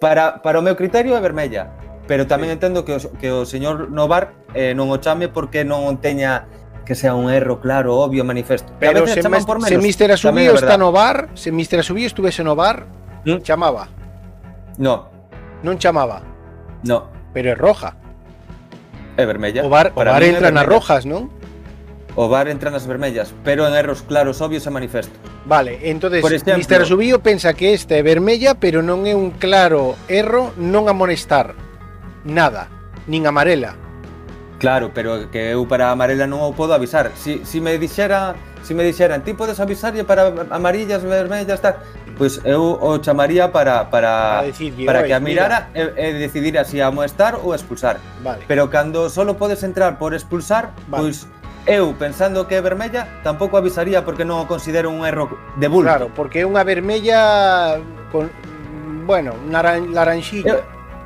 para 0.00 0.44
para 0.44 0.60
o 0.60 0.62
meu 0.62 0.76
criterio 0.76 1.16
é 1.16 1.20
vermella, 1.20 1.72
pero 2.06 2.28
tamén 2.28 2.52
sí. 2.52 2.54
entendo 2.60 2.84
que 2.84 2.92
o, 2.92 3.00
que 3.16 3.32
o 3.32 3.48
señor 3.48 3.88
Novar 3.88 4.36
eh, 4.52 4.76
non 4.76 4.92
o 4.92 5.00
chame 5.00 5.32
porque 5.32 5.64
non 5.64 5.88
teña 6.04 6.44
que 6.84 6.94
sea 6.94 7.14
un 7.14 7.30
erro 7.32 7.60
claro, 7.60 7.96
obvio, 7.98 8.24
manifesto. 8.24 8.72
Pero 8.78 9.06
se, 9.06 9.22
por 9.22 9.62
se 9.62 9.70
menos, 9.78 9.84
Mister 9.84 10.08
tamén 10.12 10.44
é 10.44 10.52
Asubío 10.52 10.52
está 10.54 10.76
verdad. 10.76 10.78
no 10.84 10.92
bar, 10.92 11.16
se 11.34 11.48
Mister 11.50 11.80
Asubío 11.80 12.06
estuvese 12.06 12.44
no 12.44 12.54
bar, 12.54 12.84
¿Mm? 13.24 13.40
chamaba, 13.40 13.88
No, 14.76 15.08
non 15.64 15.80
chamaba, 15.80 16.20
no, 16.84 17.08
pero 17.32 17.50
é 17.50 17.56
roja. 17.56 17.96
é 19.16 19.24
vermella. 19.24 19.62
O 19.64 19.70
bar, 19.72 19.94
o 19.94 20.02
bar 20.04 20.22
entra 20.26 20.50
nas 20.52 20.66
rojas, 20.66 21.06
non? 21.08 21.30
O 22.14 22.30
VAR 22.30 22.46
entra 22.46 22.70
nas 22.70 22.86
vermellas, 22.86 23.34
pero 23.42 23.66
en 23.66 23.74
erros 23.74 24.06
claros, 24.06 24.38
obvios 24.38 24.62
e 24.66 24.70
manifesto. 24.70 25.10
Vale, 25.50 25.82
entonces 25.82 26.22
Por 26.22 26.30
exemplo- 26.30 26.62
Mr. 26.62 26.86
Asubío 26.86 27.18
pensa 27.18 27.54
que 27.58 27.74
esta 27.74 27.98
é 27.98 28.06
vermella, 28.06 28.54
pero 28.54 28.86
non 28.86 29.02
é 29.02 29.18
un 29.18 29.34
claro 29.34 29.98
erro 30.06 30.54
non 30.54 30.86
amonestar. 30.86 31.58
Nada, 32.22 32.70
nin 33.10 33.26
amarela. 33.26 33.74
Claro, 34.64 34.92
pero 34.94 35.28
que 35.28 35.52
eu 35.52 35.68
para 35.68 35.92
amarela 35.92 36.24
non 36.24 36.40
o 36.40 36.56
podo 36.56 36.72
avisar. 36.72 37.12
Si, 37.20 37.44
si 37.44 37.60
me 37.60 37.76
dixera, 37.76 38.32
si 38.64 38.72
me 38.72 38.80
dixeran, 38.80 39.20
ti 39.20 39.36
podes 39.36 39.60
avisarlle 39.60 40.08
para 40.08 40.32
amarillas, 40.48 41.04
vermellas, 41.04 41.60
tal, 41.60 41.84
pois 42.16 42.40
eu 42.48 42.80
o 42.80 42.96
chamaría 42.96 43.52
para 43.52 43.92
para 43.92 44.40
para, 44.40 44.48
decirlle, 44.48 44.88
para 44.88 45.04
que 45.04 45.12
a 45.12 45.20
mirara 45.20 45.68
e, 45.76 45.84
e 46.00 46.06
decidira 46.16 46.64
se 46.64 46.70
si 46.70 46.80
amoestar 46.80 47.36
ou 47.36 47.52
expulsar. 47.52 48.00
Vale. 48.24 48.48
Pero 48.48 48.72
cando 48.72 49.12
solo 49.12 49.36
podes 49.36 49.60
entrar 49.68 50.00
por 50.00 50.16
expulsar, 50.16 50.72
vale. 50.88 51.12
pois 51.12 51.28
eu 51.68 51.92
pensando 52.00 52.48
que 52.48 52.56
é 52.56 52.64
vermella, 52.64 53.20
tampouco 53.20 53.60
avisaría 53.60 54.00
porque 54.00 54.24
non 54.24 54.40
o 54.40 54.48
considero 54.48 54.88
un 54.88 55.04
erro 55.04 55.28
de 55.60 55.68
bulto. 55.68 55.92
Claro, 55.92 56.08
porque 56.16 56.40
é 56.40 56.48
unha 56.48 56.64
vermella 56.64 57.76
con 58.08 58.32
bueno, 59.04 59.36
naran, 59.44 59.92
laranxilla. 59.92 60.56
Eu, 60.56 60.58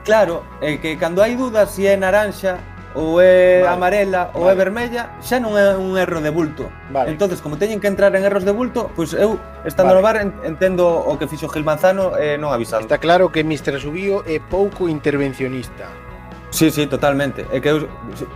claro, 0.06 0.46
é 0.62 0.78
que 0.78 0.94
cando 0.94 1.26
hai 1.26 1.34
dúdas 1.34 1.74
se 1.74 1.82
si 1.82 1.90
é 1.90 1.98
naranxa 1.98 2.77
ou 2.94 3.20
é 3.20 3.60
vale. 3.60 3.74
amarela 3.74 4.30
vale. 4.32 4.38
ou 4.38 4.50
é 4.50 4.54
vermella, 4.54 5.16
xa 5.20 5.36
non 5.40 5.56
é 5.56 5.76
un 5.76 5.96
erro 6.00 6.20
de 6.24 6.30
bulto. 6.32 6.72
Vale. 6.88 7.12
Entonces, 7.12 7.40
como 7.40 7.60
teñen 7.60 7.80
que 7.80 7.88
entrar 7.88 8.14
en 8.16 8.24
erros 8.24 8.44
de 8.44 8.52
bulto, 8.52 8.90
pois 8.96 9.12
eu 9.12 9.36
estando 9.64 9.92
vale. 9.92 10.00
no 10.00 10.06
bar 10.06 10.16
entendo 10.46 10.88
o 10.88 11.16
que 11.20 11.28
fixo 11.28 11.48
Gil 11.48 11.64
Manzano 11.64 12.16
e 12.16 12.34
eh, 12.34 12.40
non 12.40 12.54
avisando. 12.54 12.88
Está 12.88 12.96
claro 12.96 13.28
que 13.28 13.44
Mr. 13.44 13.76
Subío 13.80 14.24
é 14.24 14.40
pouco 14.40 14.88
intervencionista. 14.88 15.88
Sí, 16.50 16.70
sí, 16.70 16.88
totalmente. 16.88 17.44
É 17.52 17.60
que 17.60 17.68
eu 17.68 17.84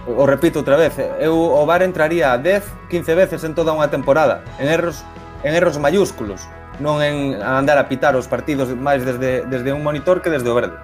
o 0.04 0.24
repito 0.28 0.60
outra 0.60 0.76
vez, 0.76 0.92
eu 1.16 1.32
o 1.32 1.64
bar 1.64 1.80
entraría 1.80 2.36
10, 2.36 2.92
15 2.92 3.14
veces 3.16 3.40
en 3.44 3.56
toda 3.56 3.72
unha 3.72 3.88
temporada, 3.88 4.44
en 4.60 4.68
erros 4.68 5.00
en 5.42 5.56
erros 5.58 5.74
mayúsculos, 5.80 6.46
non 6.78 7.02
en 7.02 7.40
andar 7.40 7.80
a 7.80 7.88
pitar 7.88 8.14
os 8.14 8.28
partidos 8.28 8.70
máis 8.76 9.02
desde 9.02 9.48
desde 9.48 9.72
un 9.72 9.80
monitor 9.80 10.20
que 10.20 10.28
desde 10.28 10.46
o 10.46 10.54
verde. 10.54 10.76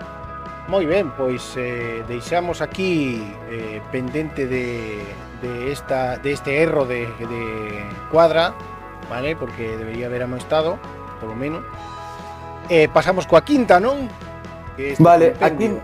Moi 0.68 0.84
ben, 0.84 1.08
pois 1.16 1.56
eh, 1.56 2.04
deixamos 2.04 2.60
aquí 2.60 3.24
eh, 3.48 3.80
pendente 3.90 4.44
de, 4.46 5.00
de, 5.40 5.72
esta, 5.72 6.18
de 6.20 6.32
este 6.32 6.60
erro 6.60 6.84
de, 6.84 7.08
de 7.24 7.88
cuadra, 8.12 8.52
vale? 9.08 9.34
Porque 9.34 9.78
debería 9.78 10.12
haber 10.12 10.24
amoestado, 10.24 10.78
polo 11.20 11.34
menos. 11.34 11.64
Eh, 12.68 12.86
pasamos 12.92 13.24
coa 13.24 13.40
quinta, 13.40 13.80
non? 13.80 14.12
Que 14.76 14.92
Vale, 15.00 15.32
a 15.40 15.48
quinta, 15.56 15.80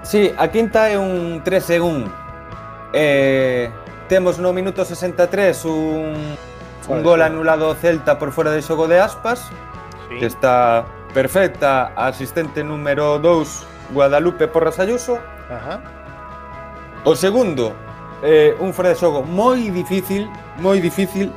sí, 0.00 0.32
a 0.32 0.48
quinta 0.48 0.88
é 0.88 0.96
un 0.96 1.44
3 1.44 1.76
en 1.76 1.82
1. 1.84 2.96
Eh, 2.96 3.68
temos 4.08 4.40
no 4.40 4.56
minuto 4.56 4.80
63 4.80 5.28
un, 5.68 6.40
gol 7.04 7.20
anulado 7.20 7.76
Celta 7.76 8.16
por 8.16 8.32
fora 8.32 8.48
de 8.48 8.64
xogo 8.64 8.88
de 8.88 8.96
Aspas, 8.96 9.52
Sí. 10.08 10.16
que 10.22 10.26
está 10.26 10.86
perfecta 11.12 11.92
a 11.92 12.08
asistente 12.08 12.64
número 12.64 13.18
2 13.18 13.75
Guadalupe 13.92 14.48
Porras 14.48 14.78
Ayuso. 14.78 15.18
Ajá. 15.50 15.82
O 17.04 17.14
segundo, 17.14 17.72
eh, 18.22 18.54
un 18.58 18.74
fora 18.74 18.90
de 18.90 18.96
xogo 18.96 19.22
moi 19.22 19.70
difícil, 19.70 20.26
moi 20.58 20.82
difícil, 20.82 21.30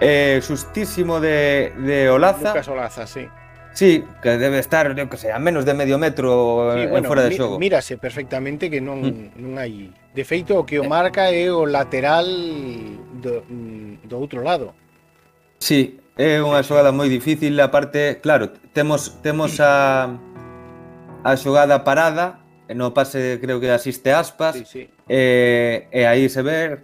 eh, 0.00 0.38
sustísimo 0.42 1.18
de, 1.18 1.72
de 1.82 2.10
Olaza. 2.10 2.54
Lucas 2.54 2.68
Olaza, 2.68 3.06
sí. 3.06 3.26
Sí, 3.76 4.04
que 4.22 4.38
debe 4.38 4.58
estar, 4.58 4.88
eu 4.88 5.08
que 5.10 5.20
sei, 5.20 5.36
a 5.36 5.38
menos 5.38 5.68
de 5.68 5.76
medio 5.76 6.00
metro 6.00 6.72
sí, 6.72 6.80
eh, 6.80 6.84
en 6.84 6.90
bueno, 6.90 7.08
fora 7.08 7.28
de 7.28 7.36
xogo. 7.36 7.58
Mírase 7.60 8.00
perfectamente 8.00 8.70
que 8.72 8.80
non, 8.80 9.04
mm. 9.04 9.36
non 9.36 9.60
hai... 9.60 9.92
De 10.16 10.24
feito, 10.24 10.56
o 10.56 10.64
que 10.64 10.80
o 10.80 10.88
marca 10.88 11.28
é 11.28 11.52
o 11.52 11.68
lateral 11.68 12.24
do, 13.20 13.44
mm, 13.44 14.08
do 14.08 14.16
outro 14.16 14.40
lado. 14.40 14.72
Sí, 15.60 16.00
é 16.16 16.40
unha 16.40 16.64
xogada 16.64 16.88
moi 16.88 17.12
difícil, 17.12 17.52
a 17.60 17.68
parte, 17.68 18.24
claro, 18.24 18.48
temos 18.72 19.20
temos 19.20 19.60
a 19.60 20.08
a 21.26 21.34
xogada 21.34 21.82
parada, 21.82 22.38
no 22.70 22.94
pase 22.94 23.42
creo 23.42 23.58
que 23.58 23.74
asiste 23.74 24.14
aspas, 24.14 24.54
sí, 24.54 24.64
sí. 24.64 24.82
e, 25.10 25.90
e 25.90 26.06
aí 26.06 26.30
se 26.30 26.42
ve 26.42 26.78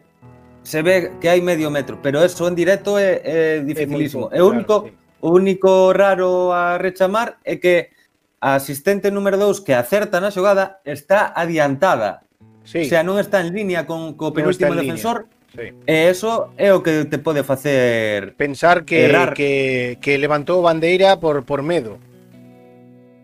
se 0.62 0.82
ve 0.82 1.14
que 1.22 1.30
hai 1.30 1.38
medio 1.38 1.70
metro, 1.70 2.02
pero 2.02 2.22
eso 2.26 2.50
en 2.50 2.58
directo 2.58 2.98
é, 2.98 3.22
é 3.22 3.60
dificilísimo. 3.62 4.30
É, 4.34 4.42
único, 4.42 4.82
claro, 4.82 4.94
sí. 4.94 5.22
o 5.22 5.28
único 5.30 5.94
raro 5.94 6.50
a 6.50 6.78
rechamar 6.78 7.38
é 7.46 7.62
que 7.62 7.94
a 8.42 8.58
asistente 8.58 9.14
número 9.14 9.38
2 9.38 9.62
que 9.62 9.74
acerta 9.78 10.18
na 10.18 10.34
xogada 10.34 10.82
está 10.82 11.30
adiantada. 11.34 12.26
Sí. 12.66 12.82
O 12.82 12.86
sea, 12.90 13.06
non 13.06 13.22
está 13.22 13.42
en 13.42 13.54
línea 13.54 13.86
con 13.86 14.18
co 14.18 14.34
penúltimo 14.34 14.74
no 14.74 14.82
defensor, 14.82 15.30
línea. 15.30 15.38
Sí. 15.54 15.66
E 15.86 16.10
eso 16.10 16.50
é 16.58 16.74
o 16.74 16.82
que 16.82 17.06
te 17.06 17.22
pode 17.22 17.46
facer 17.46 18.34
pensar 18.34 18.82
que 18.82 19.06
errar. 19.06 19.38
que 19.38 20.02
que 20.02 20.18
levantou 20.18 20.62
bandeira 20.66 21.18
por 21.22 21.46
por 21.46 21.62
medo. 21.62 22.02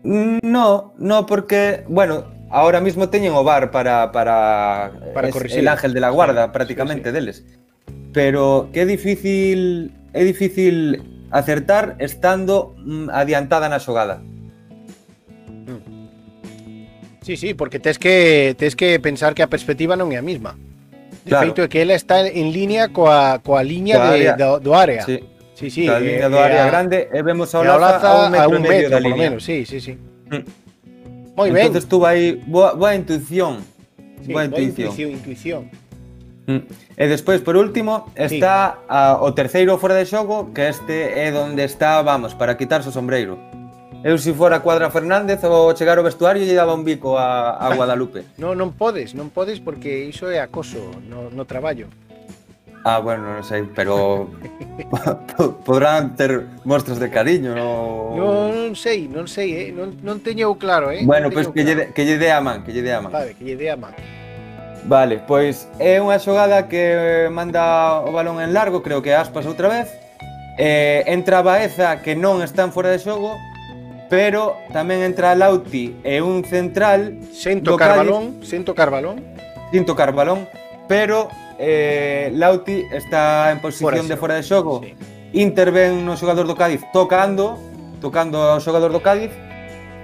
No, 0.03 0.93
no, 0.97 1.25
porque, 1.25 1.83
bueno, 1.87 2.25
ahora 2.49 2.81
mismo 2.81 3.09
teñen 3.09 3.33
o 3.33 3.43
VAR 3.43 3.71
para, 3.71 4.11
para, 4.11 4.91
para 5.13 5.29
es, 5.29 5.55
el 5.55 5.67
ángel 5.67 5.93
de 5.93 5.99
la 5.99 6.09
guarda 6.09 6.45
sí, 6.45 6.51
prácticamente 6.53 7.09
sí, 7.09 7.09
sí. 7.09 7.13
deles. 7.13 7.45
Pero 8.13 8.69
que 8.73 8.81
é 8.81 8.85
difícil 8.85 9.93
é 10.13 10.23
difícil 10.23 11.03
acertar 11.29 11.95
estando 11.99 12.73
mm, 12.77 13.09
adiantada 13.13 13.69
na 13.69 13.77
xogada. 13.77 14.17
Mm. 15.67 16.09
Sí, 17.21 17.37
sí, 17.37 17.53
porque 17.53 17.77
tes 17.77 17.99
que 17.99 18.55
tes 18.57 18.75
que 18.75 18.99
pensar 18.99 19.35
que 19.35 19.43
a 19.43 19.49
perspectiva 19.51 19.93
non 19.93 20.09
é 20.09 20.17
a 20.17 20.25
mesma. 20.25 20.57
De 21.21 21.29
claro. 21.29 21.45
feito 21.45 21.61
é 21.61 21.67
que 21.69 21.77
ela 21.85 21.93
está 21.93 22.25
en 22.25 22.49
línea 22.49 22.89
coa, 22.89 23.37
coa 23.45 23.61
liña 23.61 24.01
coa 24.01 24.17
de, 24.17 24.25
área. 24.25 24.33
do, 24.33 24.57
do 24.57 24.71
área. 24.73 25.05
Sí. 25.05 25.21
Sí, 25.59 25.69
sí. 25.69 25.81
Está 25.81 25.99
vindo 25.99 26.29
do 26.29 26.39
área 26.39 26.63
a, 26.63 26.71
grande 26.71 27.11
e 27.11 27.19
vemos 27.19 27.51
a 27.51 27.59
Laza 27.59 27.99
a 27.99 28.15
un 28.23 28.31
metro, 28.31 28.43
a 28.43 28.47
un 28.47 28.61
metro, 28.63 28.71
metro 28.71 28.89
da 28.95 28.99
línea. 29.03 29.27
Menos, 29.27 29.43
sí, 29.43 29.65
sí, 29.67 29.83
sí. 29.83 29.99
Mm. 30.31 30.47
Moi 31.35 31.51
ben. 31.51 31.67
Entonces 31.67 31.83
tuvo 31.83 32.07
aí 32.07 32.39
boa, 32.47 32.79
boa 32.79 32.95
intuición. 32.95 33.59
Sí, 34.23 34.31
boa 34.31 34.47
intuición. 34.47 34.87
Boa 34.87 34.95
intuición, 34.95 35.11
intuición. 35.11 35.61
Mm. 36.47 36.63
E 36.95 37.05
despois, 37.11 37.43
por 37.43 37.59
último, 37.59 38.07
está 38.15 38.79
sí. 38.79 38.87
a, 38.87 39.19
o 39.19 39.35
terceiro 39.35 39.75
fora 39.75 39.99
de 39.99 40.07
xogo, 40.07 40.55
que 40.55 40.71
este 40.71 41.27
é 41.27 41.27
onde 41.35 41.67
está, 41.67 41.99
vamos, 42.07 42.39
para 42.39 42.55
quitarse 42.55 42.87
o 42.87 42.95
sombreiro. 42.95 43.35
Eu 43.99 44.15
se 44.15 44.31
fora 44.31 44.63
Cuadra 44.63 44.87
Fernández 44.87 45.43
ou 45.43 45.75
chegar 45.75 45.99
ao 45.99 46.07
vestuario 46.07 46.39
lle 46.47 46.55
daba 46.55 46.71
un 46.71 46.87
bico 46.87 47.19
a, 47.19 47.59
a 47.59 47.75
Guadalupe. 47.75 48.23
no, 48.39 48.55
non 48.55 48.71
podes, 48.71 49.11
non 49.11 49.27
podes 49.27 49.59
porque 49.59 50.07
iso 50.07 50.31
é 50.31 50.39
acoso 50.39 50.79
no, 51.03 51.27
no 51.27 51.43
traballo. 51.43 51.91
Ah, 52.85 52.99
bueno, 52.99 53.27
non 53.27 53.43
sei, 53.43 53.67
pero 53.67 54.31
podrán 55.67 56.15
ter 56.15 56.47
mostras 56.63 56.95
de 56.99 57.11
cariño, 57.11 57.51
no... 57.51 58.15
no 58.15 58.29
non 58.49 58.71
sei, 58.77 59.11
non 59.11 59.27
sei, 59.27 59.67
eh? 59.67 59.69
non, 59.75 59.99
non 59.99 60.23
teño 60.23 60.55
claro, 60.55 60.87
eh? 60.87 61.03
Bueno, 61.03 61.27
pois 61.27 61.51
pues 61.51 61.65
que, 61.65 61.75
claro. 61.75 61.91
que 61.91 62.03
lle 62.07 62.15
dé 62.15 62.31
a 62.31 62.39
man, 62.39 62.63
que 62.63 62.71
lle 62.71 62.79
dé 62.79 62.93
a 62.95 63.03
man. 63.03 63.11
Vale, 63.11 63.35
que 63.35 63.43
lle 63.43 63.59
dé 63.59 63.67
a 63.67 63.75
man. 63.75 63.91
Vale, 64.87 65.19
pois 65.27 65.67
é 65.75 65.99
unha 65.99 66.15
xogada 66.23 66.71
que 66.71 67.27
eh, 67.27 67.27
manda 67.27 67.99
o 67.99 68.15
balón 68.15 68.39
en 68.39 68.55
largo, 68.55 68.79
creo 68.79 69.03
que 69.03 69.11
aspas 69.11 69.43
outra 69.43 69.67
vez. 69.67 69.91
Eh, 70.55 71.03
entra 71.11 71.43
Baeza, 71.43 71.99
que 71.99 72.15
non 72.15 72.39
está 72.39 72.63
en 72.63 72.71
fora 72.71 72.87
de 72.95 72.99
xogo, 73.03 73.35
pero 74.07 74.55
tamén 74.71 75.03
entra 75.03 75.35
Lauti 75.35 75.99
e 76.07 76.23
un 76.23 76.47
central... 76.47 77.19
Sen 77.35 77.59
tocar 77.59 77.99
balón, 77.99 78.39
sen 78.39 78.63
tocar 78.63 78.87
balón. 78.87 79.19
Sin 79.71 79.83
tocar 79.83 80.15
balón, 80.15 80.47
pero 80.87 81.27
eh, 81.59 82.31
Lauti 82.33 82.87
está 82.91 83.51
en 83.51 83.59
posición 83.59 84.07
de 84.07 84.15
fora 84.15 84.35
de 84.35 84.43
xogo. 84.43 84.81
Sí. 84.81 84.95
Interven 85.33 86.07
no 86.07 86.17
xogador 86.17 86.47
do 86.47 86.55
Cádiz 86.55 86.81
tocando, 86.89 87.59
tocando 88.01 88.41
ao 88.41 88.63
xogador 88.63 88.89
do 88.95 89.03
Cádiz, 89.03 89.29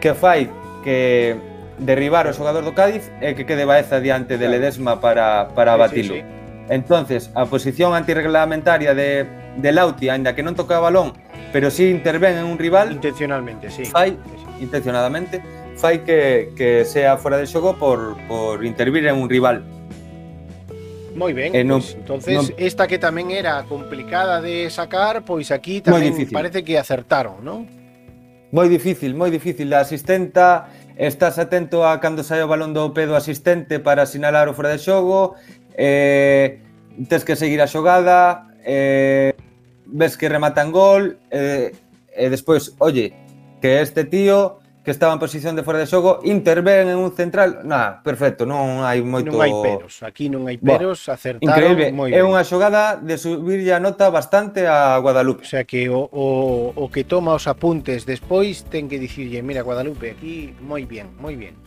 que 0.03 0.13
fai 0.13 0.51
que 0.83 1.33
derribar 1.79 2.27
o 2.27 2.33
xogador 2.35 2.61
do 2.61 2.75
Cádiz 2.75 3.09
e 3.23 3.33
que 3.33 3.47
quede 3.47 3.65
Baeza 3.65 4.03
diante 4.03 4.37
de 4.37 4.45
Ledesma 4.51 5.01
para, 5.01 5.49
para 5.55 5.79
batilo. 5.79 6.13
Sí, 6.13 6.21
sí, 6.21 6.27
sí. 6.27 6.35
Entonces, 6.69 7.31
a 7.33 7.45
posición 7.45 7.93
antirreglamentaria 7.93 8.93
de, 8.93 9.25
de 9.57 9.71
Lauti, 9.71 10.09
ainda 10.09 10.33
que 10.33 10.41
non 10.41 10.57
toca 10.57 10.81
balón, 10.81 11.13
pero 11.53 11.69
si 11.69 11.87
sí 11.87 11.93
intervén 11.93 12.37
en 12.41 12.45
un 12.45 12.57
rival... 12.57 12.91
Intencionalmente, 12.91 13.69
sí. 13.69 13.85
Fai, 13.85 14.17
intencionadamente, 14.59 15.41
fai 15.77 16.01
que, 16.01 16.53
que 16.57 16.83
sea 16.85 17.17
fora 17.17 17.37
de 17.37 17.45
xogo 17.45 17.77
por, 17.77 18.17
por 18.25 18.65
intervir 18.65 19.05
en 19.05 19.15
un 19.15 19.29
rival. 19.29 19.61
Moi 21.15 21.31
ben, 21.31 21.55
eh, 21.55 21.63
non, 21.63 21.79
pois, 21.79 21.95
entonces 21.95 22.35
non... 22.35 22.45
esta 22.59 22.91
que 22.91 22.99
tamén 22.99 23.31
era 23.31 23.63
complicada 23.63 24.43
de 24.43 24.67
sacar, 24.67 25.23
pois 25.23 25.47
aquí 25.47 25.79
tamén 25.79 26.11
parece 26.27 26.59
que 26.67 26.75
acertaron, 26.75 27.39
non? 27.39 27.63
Moi 28.51 28.67
difícil, 28.67 29.15
moi 29.15 29.31
difícil. 29.31 29.71
A 29.71 29.87
asistenta, 29.87 30.67
estás 30.99 31.39
atento 31.39 31.87
a 31.87 32.03
cando 32.03 32.19
sai 32.19 32.43
o 32.43 32.51
balón 32.51 32.75
do 32.75 32.91
pé 32.91 33.07
do 33.07 33.15
asistente 33.15 33.79
para 33.79 34.03
sinalar 34.03 34.51
o 34.51 34.53
fora 34.53 34.75
de 34.75 34.79
xogo, 34.83 35.39
eh, 35.79 36.59
tes 37.07 37.23
que 37.23 37.39
seguir 37.39 37.63
a 37.63 37.71
xogada, 37.71 38.51
eh, 38.67 39.31
ves 39.87 40.19
que 40.19 40.27
rematan 40.27 40.75
gol, 40.75 41.15
eh, 41.31 41.71
e 42.11 42.27
despois, 42.27 42.75
oye, 42.83 43.15
que 43.63 43.79
este 43.79 44.03
tío 44.03 44.59
que 44.85 44.91
estaba 44.91 45.11
en 45.11 45.19
posición 45.19 45.57
de 45.57 45.65
fora 45.65 45.81
de 45.81 45.89
xogo, 45.89 46.21
interven 46.23 46.87
en 46.87 47.01
un 47.01 47.09
central, 47.11 47.65
nada, 47.65 48.05
perfecto, 48.05 48.45
non 48.45 48.85
hai 48.85 49.01
moito... 49.01 49.33
Non 49.33 49.41
hai 49.41 49.49
peros, 49.49 50.05
aquí 50.05 50.29
non 50.29 50.45
hai 50.45 50.61
peros, 50.61 51.09
Boa, 51.09 51.17
acertaron 51.17 51.41
increíble. 51.41 51.89
moi 51.89 52.13
ben. 52.13 52.21
É 52.21 52.21
unha 52.21 52.45
xogada 52.45 53.01
de 53.01 53.17
subir 53.17 53.65
a 53.73 53.81
nota 53.81 54.13
bastante 54.13 54.69
a 54.69 55.01
Guadalupe. 55.01 55.41
O 55.41 55.49
sea 55.49 55.65
que 55.65 55.89
o, 55.89 56.05
o, 56.13 56.69
o 56.77 56.85
que 56.93 57.01
toma 57.01 57.33
os 57.33 57.49
apuntes 57.49 58.05
despois 58.05 58.69
ten 58.69 58.85
que 58.85 59.01
dicirlle, 59.01 59.41
mira 59.41 59.65
Guadalupe, 59.65 60.13
aquí 60.13 60.53
moi 60.61 60.85
bien, 60.85 61.09
moi 61.17 61.33
bien. 61.33 61.57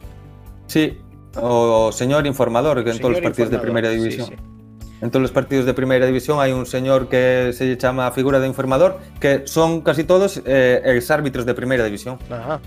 Sí, 0.70 1.02
o 1.42 1.90
señor 1.90 2.22
informador, 2.30 2.86
que 2.86 2.94
en 2.94 3.02
todos 3.02 3.18
os 3.18 3.24
partidos 3.26 3.50
de 3.50 3.58
primeira 3.58 3.90
división. 3.90 4.30
Sí, 4.30 4.38
sí. 4.38 5.02
En 5.02 5.10
todos 5.10 5.26
os 5.26 5.34
partidos 5.34 5.66
de 5.66 5.74
primeira 5.74 6.06
división 6.06 6.38
hai 6.38 6.50
un 6.50 6.66
señor 6.66 7.10
que 7.10 7.54
se 7.54 7.66
lle 7.66 7.78
chama 7.78 8.06
a 8.06 8.14
figura 8.14 8.38
de 8.42 8.50
informador 8.50 8.98
que 9.22 9.46
son 9.46 9.82
casi 9.82 10.02
todos 10.02 10.42
eh, 10.42 10.82
ex 10.86 11.10
árbitros 11.10 11.46
de 11.46 11.54
primeira 11.54 11.82
división. 11.82 12.18
Ajá. 12.30 12.58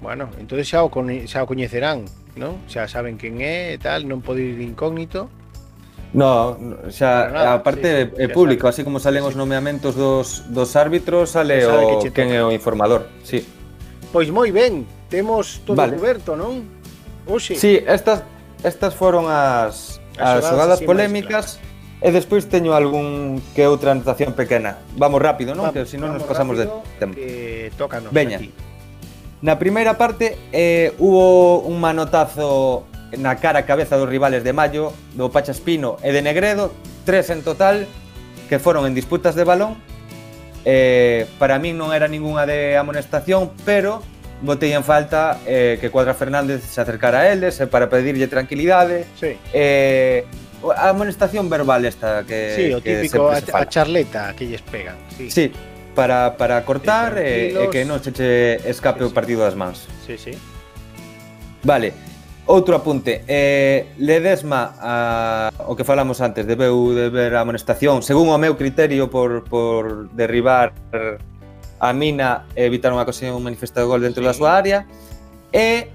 Bueno, 0.00 0.30
entonces 0.40 0.68
xa 0.68 0.82
o, 0.82 0.90
con, 0.90 1.12
xa 1.28 1.44
o 1.44 1.46
coñecerán, 1.46 2.08
non? 2.32 2.56
Xa 2.64 2.88
saben 2.88 3.20
quen 3.20 3.44
é 3.44 3.76
e 3.76 3.78
tal, 3.78 4.08
non 4.08 4.24
pode 4.24 4.40
ir 4.40 4.60
incógnito. 4.64 5.28
No, 6.16 6.56
xa, 6.88 7.28
nada, 7.30 7.60
aparte 7.60 7.86
sí, 7.86 8.02
sí, 8.16 8.22
é 8.24 8.26
público, 8.32 8.66
sabe. 8.66 8.72
así 8.72 8.80
como 8.82 8.98
salen 8.98 9.22
sí, 9.22 9.28
sí. 9.28 9.30
os 9.30 9.36
nomeamentos 9.36 9.92
dos, 9.94 10.48
dos 10.48 10.74
árbitros, 10.74 11.36
sale 11.36 11.62
o 11.68 12.00
que 12.00 12.10
quen 12.10 12.32
é 12.32 12.40
o 12.40 12.50
informador, 12.50 13.12
sí. 13.22 13.44
Pois 14.10 14.32
moi 14.32 14.48
ben, 14.50 14.88
temos 15.12 15.60
todo 15.68 15.78
vale. 15.78 15.94
coberto, 16.00 16.34
non? 16.34 16.64
Oxe. 17.28 17.60
Sí, 17.60 17.78
estas 17.84 18.24
estas 18.64 18.96
foron 18.96 19.28
as 19.28 20.00
as, 20.16 20.40
as 20.40 20.50
xogadas 20.50 20.80
polémicas. 20.80 21.60
Claro. 21.60 21.68
E 22.00 22.08
despois 22.08 22.48
teño 22.48 22.72
algún 22.72 23.44
que 23.52 23.68
outra 23.68 23.92
anotación 23.92 24.32
pequena. 24.32 24.80
Vamos 24.96 25.20
rápido, 25.20 25.52
non? 25.52 25.68
Vamos, 25.68 25.76
que 25.76 25.84
se 25.84 26.00
non 26.00 26.16
nos 26.16 26.24
pasamos 26.24 26.56
rápido, 26.56 26.80
de 26.80 26.96
tempo. 26.96 27.14
Que 27.20 27.68
tócanos 27.76 28.08
Veña. 28.08 28.40
Aquí. 28.40 28.48
Na 29.40 29.56
primeira 29.56 29.96
parte 29.96 30.36
eh, 30.52 30.92
hubo 30.98 31.60
un 31.64 31.80
manotazo 31.80 32.84
na 33.16 33.40
cara 33.40 33.60
a 33.60 33.66
cabeza 33.66 33.96
dos 33.96 34.08
rivales 34.08 34.44
de 34.44 34.52
Mayo, 34.52 34.92
do 35.16 35.32
Pachaspino 35.32 35.96
e 36.04 36.12
de 36.12 36.20
Negredo, 36.20 36.70
tres 37.08 37.32
en 37.32 37.40
total, 37.42 37.88
que 38.52 38.60
foron 38.60 38.84
en 38.84 38.94
disputas 38.94 39.34
de 39.34 39.44
balón. 39.44 39.80
Eh, 40.68 41.24
para 41.40 41.56
min 41.56 41.80
non 41.80 41.96
era 41.96 42.04
ningunha 42.04 42.44
de 42.44 42.76
amonestación, 42.76 43.48
pero 43.64 44.04
botei 44.44 44.76
en 44.76 44.84
falta 44.84 45.40
eh, 45.48 45.80
que 45.80 45.88
Cuadra 45.88 46.12
Fernández 46.12 46.60
se 46.60 46.80
acercara 46.80 47.24
a 47.24 47.32
eles 47.32 47.56
eh, 47.60 47.66
para 47.66 47.88
pedirlle 47.88 48.28
tranquilidade. 48.28 49.08
Sí. 49.16 49.40
Eh, 49.56 50.28
a 50.76 50.92
amonestación 50.92 51.48
verbal 51.48 51.88
esta 51.88 52.28
que 52.28 52.52
Sí, 52.52 52.64
o 52.76 52.84
que 52.84 53.00
típico 53.00 53.32
se, 53.32 53.40
a, 53.40 53.40
se 53.40 53.56
a 53.56 53.64
charleta 53.64 54.36
que 54.36 54.44
lles 54.46 54.60
pegan. 54.60 54.96
Sí. 55.16 55.32
sí, 55.32 55.52
para, 55.94 56.36
para 56.36 56.64
cortar 56.64 57.18
e, 57.18 57.50
e 57.50 57.56
eh, 57.56 57.64
eh, 57.64 57.68
que 57.70 57.84
non 57.84 58.00
se 58.00 58.14
che 58.14 58.60
escape 58.64 59.02
sí, 59.02 59.06
sí. 59.06 59.10
o 59.10 59.14
partido 59.14 59.40
das 59.42 59.56
mans. 59.58 59.86
Sí, 60.06 60.16
sí. 60.16 60.32
Vale. 61.62 61.92
Outro 62.50 62.74
apunte. 62.74 63.22
Eh, 63.28 63.94
Ledesma, 64.02 64.74
a, 64.80 64.94
o 65.70 65.76
que 65.78 65.86
falamos 65.86 66.18
antes, 66.18 66.48
debeu 66.48 66.90
de 66.96 67.06
ver 67.06 67.38
a 67.38 67.46
amonestación, 67.46 68.02
según 68.02 68.26
o 68.32 68.38
meu 68.40 68.58
criterio 68.58 69.06
por, 69.06 69.46
por 69.46 70.10
derribar 70.10 70.74
a 71.80 71.92
mina 71.94 72.50
e 72.58 72.66
evitar 72.66 72.90
unha 72.90 73.06
ocasión 73.06 73.38
un 73.38 73.46
manifestado 73.46 73.86
gol 73.86 74.02
dentro 74.02 74.24
sí. 74.24 74.26
da 74.26 74.34
súa 74.34 74.50
área. 74.58 74.82
E 75.54 75.94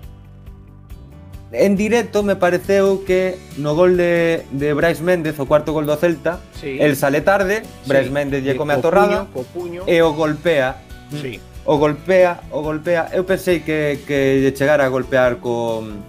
En 1.52 1.78
directo 1.78 2.24
me 2.24 2.36
pareceu 2.36 3.06
que 3.06 3.38
no 3.58 3.76
gol 3.76 3.98
de, 3.98 4.44
de 4.52 4.74
Brais 4.74 5.00
Méndez, 5.00 5.38
o 5.38 5.46
cuarto 5.46 5.78
gol 5.78 5.86
do 5.86 5.94
Celta, 5.96 6.42
sí. 6.58 6.82
el 6.82 6.98
sale 6.98 7.22
tarde, 7.22 7.62
Brais 7.86 8.10
sí. 8.10 8.12
Méndez 8.12 8.42
lle 8.42 8.58
come 8.58 8.74
a 8.74 8.82
torrada 8.82 9.30
co 9.30 9.46
puño, 9.46 9.86
co 9.86 9.86
puño. 9.86 9.88
e 9.88 10.02
o 10.02 10.10
golpea. 10.18 10.82
Sí. 11.14 11.38
O 11.66 11.78
golpea, 11.78 12.42
o 12.50 12.66
golpea. 12.66 13.14
Eu 13.14 13.30
pensei 13.30 13.62
que, 13.62 14.02
que 14.10 14.42
lle 14.42 14.52
chegara 14.58 14.86
a 14.86 14.90
golpear 14.90 15.38
con... 15.38 16.02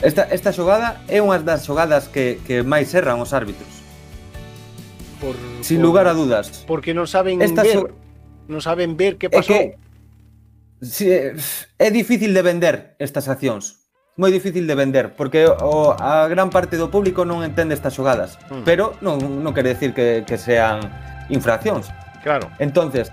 Esta, 0.00 0.30
esta 0.30 0.54
xogada 0.54 1.02
é 1.10 1.18
unha 1.18 1.42
das 1.42 1.66
xogadas 1.66 2.06
que, 2.06 2.38
que 2.46 2.62
máis 2.62 2.94
erran 2.94 3.18
os 3.18 3.34
árbitros. 3.34 3.82
Por, 5.18 5.34
Sin 5.66 5.82
por, 5.82 5.90
lugar 5.90 6.06
a 6.06 6.14
dudas. 6.14 6.62
Porque 6.70 6.94
non 6.94 7.10
saben 7.10 7.42
esta 7.42 7.66
ver, 7.66 7.82
so... 7.82 7.90
non 8.46 8.62
saben 8.62 8.94
ver 8.94 9.18
que 9.18 9.26
pasou. 9.26 9.58
É, 9.58 9.74
que, 9.74 10.86
si, 10.86 11.10
eh, 11.10 11.34
é 11.82 11.88
difícil 11.90 12.30
de 12.30 12.42
vender 12.46 12.94
estas 13.02 13.26
accións 13.26 13.85
moi 14.16 14.32
difícil 14.32 14.64
de 14.64 14.72
vender 14.72 15.12
porque 15.12 15.44
o, 15.44 15.92
a 15.92 16.24
gran 16.28 16.48
parte 16.48 16.80
do 16.80 16.88
público 16.88 17.28
non 17.28 17.44
entende 17.44 17.76
estas 17.76 17.92
xogadas, 17.92 18.40
mm. 18.48 18.64
pero 18.64 18.96
non 19.04 19.20
non 19.20 19.52
quere 19.52 19.76
decir 19.76 19.92
que 19.92 20.24
que 20.24 20.40
sean 20.40 20.80
infraccións. 21.28 21.92
Claro. 22.24 22.48
Entonces, 22.58 23.12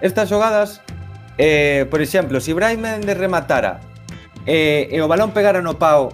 estas 0.00 0.32
xogadas 0.32 0.80
eh, 1.38 1.86
por 1.90 2.02
exemplo, 2.02 2.40
se 2.40 2.46
si 2.46 2.52
Brais 2.52 2.78
Méndez 2.78 3.16
rematara 3.16 3.80
eh, 4.46 4.88
e 4.90 4.98
o 5.00 5.06
balón 5.06 5.30
pegara 5.30 5.62
no 5.62 5.78
pau 5.78 6.10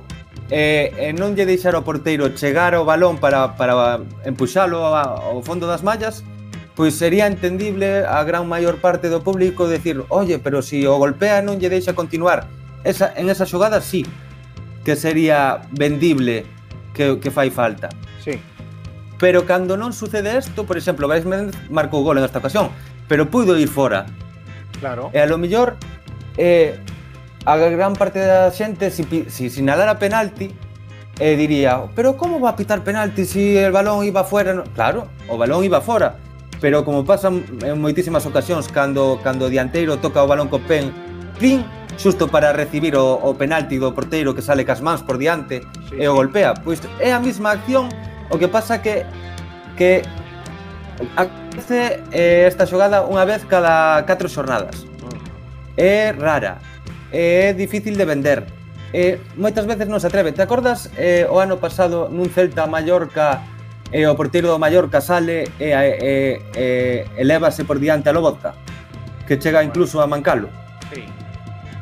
eh, 0.52 0.92
e 0.98 1.16
non 1.16 1.32
lle 1.32 1.48
deixar 1.48 1.72
o 1.78 1.86
porteiro 1.86 2.28
chegar 2.36 2.76
ao 2.76 2.84
balón 2.84 3.16
para, 3.16 3.56
para 3.56 4.04
empuxalo 4.28 4.84
ao 4.84 5.40
fondo 5.40 5.64
das 5.64 5.80
mallas, 5.80 6.20
pois 6.76 6.92
sería 6.98 7.24
entendible 7.24 8.04
a 8.04 8.20
gran 8.28 8.44
maior 8.44 8.82
parte 8.84 9.08
do 9.08 9.24
público 9.24 9.64
decir, 9.64 10.04
oye, 10.12 10.36
pero 10.36 10.60
se 10.60 10.82
si 10.82 10.86
o 10.90 11.00
golpea 11.00 11.40
non 11.40 11.56
lle 11.56 11.72
deixa 11.72 11.96
continuar, 11.96 12.44
esa, 12.84 13.12
en 13.16 13.28
esa 13.30 13.46
xogada 13.46 13.80
sí 13.80 14.04
que 14.84 14.96
sería 14.96 15.62
vendible 15.72 16.44
que, 16.92 17.18
que 17.18 17.30
fai 17.30 17.50
falta. 17.50 17.88
Sí. 18.22 18.38
Pero 19.18 19.46
cando 19.46 19.76
non 19.76 19.96
sucede 19.96 20.36
isto, 20.36 20.68
por 20.68 20.76
exemplo, 20.76 21.08
Brais 21.08 21.24
Méndez 21.24 21.56
marcou 21.72 22.04
gol 22.04 22.20
en 22.20 22.24
esta 22.28 22.38
ocasión, 22.38 22.68
pero 23.08 23.26
puido 23.26 23.56
ir 23.56 23.68
fora. 23.68 24.06
Claro. 24.78 25.08
E 25.16 25.18
a 25.18 25.26
lo 25.26 25.40
mellor 25.40 25.80
eh, 26.36 26.76
a 27.46 27.56
gran 27.56 27.96
parte 27.96 28.20
da 28.20 28.52
xente 28.52 28.90
si, 28.90 29.04
si 29.28 29.48
sinalara 29.48 29.98
penalti 29.98 30.52
eh, 31.20 31.36
diría, 31.36 31.88
pero 31.94 32.16
como 32.16 32.40
va 32.40 32.50
a 32.50 32.56
pitar 32.56 32.82
penalti 32.82 33.24
se 33.24 33.32
si 33.32 33.56
el 33.56 33.72
balón 33.72 34.04
iba 34.04 34.24
fora? 34.24 34.52
No? 34.52 34.64
Claro, 34.74 35.08
o 35.28 35.38
balón 35.38 35.62
iba 35.62 35.80
fora, 35.80 36.18
pero 36.60 36.84
como 36.84 37.04
pasa 37.06 37.28
en 37.30 37.80
moitísimas 37.80 38.26
ocasións 38.26 38.66
cando 38.66 39.20
cando 39.22 39.46
o 39.46 39.48
dianteiro 39.48 40.02
toca 40.02 40.20
o 40.20 40.26
balón 40.26 40.50
co 40.50 40.58
pen, 40.58 40.90
pin, 41.38 41.62
xusto 41.96 42.28
para 42.28 42.52
recibir 42.52 42.96
o, 42.96 43.18
o 43.22 43.34
penalti 43.34 43.78
do 43.78 43.94
porteiro 43.94 44.34
que 44.34 44.42
sale 44.42 44.64
cas 44.64 44.80
mans 44.80 45.02
por 45.02 45.18
diante 45.18 45.62
sí. 45.88 46.00
e 46.00 46.08
o 46.08 46.14
golpea. 46.14 46.54
Pois 46.54 46.82
é 46.98 47.12
a 47.12 47.20
mesma 47.20 47.56
acción, 47.56 47.88
o 48.30 48.38
que 48.38 48.48
pasa 48.48 48.82
que 48.82 49.06
que 49.74 50.02
acontece 51.16 52.02
eh, 52.14 52.46
esta 52.46 52.66
xogada 52.66 53.02
unha 53.06 53.26
vez 53.26 53.42
cada 53.46 54.02
4 54.06 54.28
xornadas. 54.30 54.86
Mm. 54.86 55.18
É 55.74 56.14
rara, 56.14 56.62
é 57.10 57.52
difícil 57.52 57.98
de 57.98 58.06
vender, 58.06 58.46
eh, 58.94 59.18
moitas 59.34 59.66
veces 59.66 59.90
non 59.90 59.98
se 59.98 60.06
atreve. 60.06 60.30
Te 60.30 60.46
acordas 60.46 60.88
eh, 60.94 61.26
o 61.26 61.42
ano 61.42 61.58
pasado 61.58 62.06
nun 62.06 62.30
Celta 62.30 62.70
Mallorca 62.70 63.42
eh, 63.90 64.06
o 64.06 64.14
porteiro 64.14 64.48
do 64.48 64.58
Mallorca 64.58 65.02
sale 65.02 65.50
e 65.58 65.70
eh, 65.70 65.98
eh, 66.02 66.34
eh, 66.54 66.98
elévase 67.18 67.66
por 67.66 67.78
diante 67.78 68.10
a 68.10 68.14
Lobotka, 68.14 68.54
que 69.26 69.38
chega 69.38 69.62
incluso 69.62 70.00
a 70.00 70.06
mancalo 70.06 70.48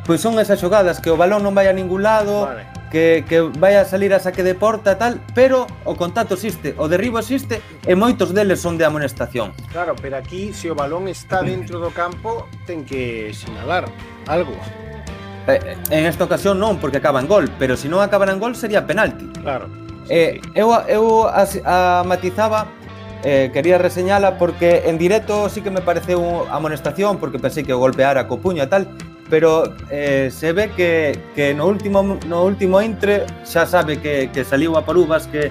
pois 0.05 0.21
son 0.21 0.39
esas 0.39 0.59
xogadas 0.59 1.01
que 1.01 1.11
o 1.11 1.17
balón 1.17 1.43
non 1.43 1.55
vai 1.55 1.71
a 1.71 1.75
ningún 1.75 2.03
lado, 2.03 2.47
vale. 2.47 2.67
que, 2.91 3.25
que 3.29 3.41
vai 3.41 3.79
a 3.79 3.85
salir 3.89 4.13
a 4.13 4.21
saque 4.21 4.43
de 4.43 4.55
porta 4.55 4.99
tal, 4.99 5.21
pero 5.35 5.67
o 5.89 5.95
contacto 5.97 6.35
existe, 6.35 6.75
o 6.77 6.91
derribo 6.91 7.19
existe 7.23 7.63
e 7.87 7.95
moitos 7.95 8.35
deles 8.37 8.61
son 8.61 8.77
de 8.77 8.85
amonestación. 8.85 9.57
Claro, 9.73 9.97
pero 9.97 10.19
aquí 10.19 10.53
se 10.53 10.69
o 10.69 10.75
balón 10.75 11.09
está 11.09 11.41
dentro 11.47 11.81
do 11.81 11.95
campo 11.95 12.51
ten 12.67 12.85
que 12.85 13.33
sinalar 13.33 13.89
algo. 14.29 14.53
Eh, 15.49 15.59
eh, 15.59 15.77
en 15.91 16.07
esta 16.07 16.29
ocasión 16.29 16.59
non, 16.59 16.79
porque 16.79 16.99
acaba 16.99 17.19
en 17.19 17.27
gol, 17.27 17.51
pero 17.59 17.75
se 17.75 17.89
non 17.89 18.05
acabara 18.05 18.31
en 18.31 18.39
gol 18.39 18.55
sería 18.55 18.85
penalti. 18.87 19.27
Claro. 19.41 19.67
Sí, 20.07 20.15
eh, 20.15 20.41
sí. 20.43 20.51
Eu, 20.55 20.75
eu 20.87 21.31
as, 21.31 21.59
a, 21.65 22.03
matizaba 22.05 22.67
eh, 23.25 23.51
quería 23.53 23.79
reseñala 23.79 24.39
porque 24.39 24.85
en 24.87 24.99
directo 24.99 25.49
sí 25.49 25.63
que 25.63 25.71
me 25.71 25.81
pareceu 25.81 26.45
amonestación 26.51 27.19
porque 27.19 27.39
pensei 27.39 27.63
que 27.63 27.73
o 27.73 27.79
golpeara 27.79 28.27
co 28.27 28.39
puño 28.43 28.63
e 28.63 28.69
tal, 28.69 28.91
pero 29.33 29.65
eh, 29.89 30.29
se 30.31 30.53
ve 30.53 30.69
que, 30.77 31.19
que 31.35 31.55
no 31.55 31.65
último 31.65 32.21
no 32.29 32.45
último 32.45 32.85
intre 32.85 33.25
xa 33.49 33.65
sabe 33.65 33.97
que, 33.97 34.29
que 34.29 34.45
saliu 34.45 34.77
a 34.77 34.85
por 34.85 35.01
uvas 35.01 35.25
que, 35.25 35.49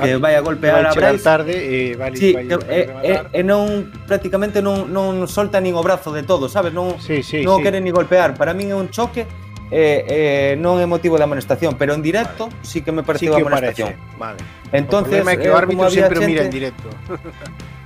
que 0.00 0.16
vai 0.16 0.32
a 0.32 0.40
golpear 0.40 0.80
a 0.80 0.88
vai 0.88 0.92
chegar 0.96 1.12
Brais 1.12 1.22
tarde 1.28 1.52
e 1.52 1.92
vale, 1.92 2.16
Sí, 2.16 2.32
vai, 2.32 2.48
que, 2.48 2.56
vai 2.56 2.72
e, 2.72 2.80
e, 3.04 3.14
e 3.36 3.40
non 3.44 3.92
prácticamente 4.08 4.64
non, 4.64 4.88
non 4.88 5.28
solta 5.28 5.60
nin 5.60 5.76
o 5.76 5.84
brazo 5.84 6.08
de 6.08 6.24
todo, 6.24 6.48
sabes? 6.48 6.72
Non, 6.72 6.96
Sí, 6.96 7.20
sí, 7.20 7.44
non 7.44 7.60
sí. 7.60 7.68
quere 7.68 7.84
ni 7.84 7.92
golpear. 7.92 8.32
Para 8.32 8.56
min 8.56 8.72
é 8.72 8.76
un 8.80 8.88
choque 8.88 9.28
e, 9.68 10.08
e 10.08 10.20
non 10.56 10.80
é 10.80 10.88
motivo 10.88 11.20
de 11.20 11.28
amonestación, 11.28 11.76
pero 11.76 11.92
en 11.92 12.00
directo 12.00 12.48
sí 12.64 12.80
que 12.80 12.96
me 12.96 13.04
Sí 13.04 13.28
pareceu 13.28 13.36
que 13.36 13.44
o 13.44 13.44
amonestación. 13.44 13.92
parece. 13.92 14.16
Vale. 14.16 14.40
Entonces, 14.72 15.20
o 15.20 15.20
problema 15.20 15.36
é 15.36 15.36
que 15.36 15.48
eh, 15.48 15.52
o 15.52 15.60
como 15.68 15.84
árbitro 15.84 15.92
sempre 15.92 16.16
o 16.16 16.24
mira 16.24 16.48
en 16.48 16.52
directo. 16.56 16.88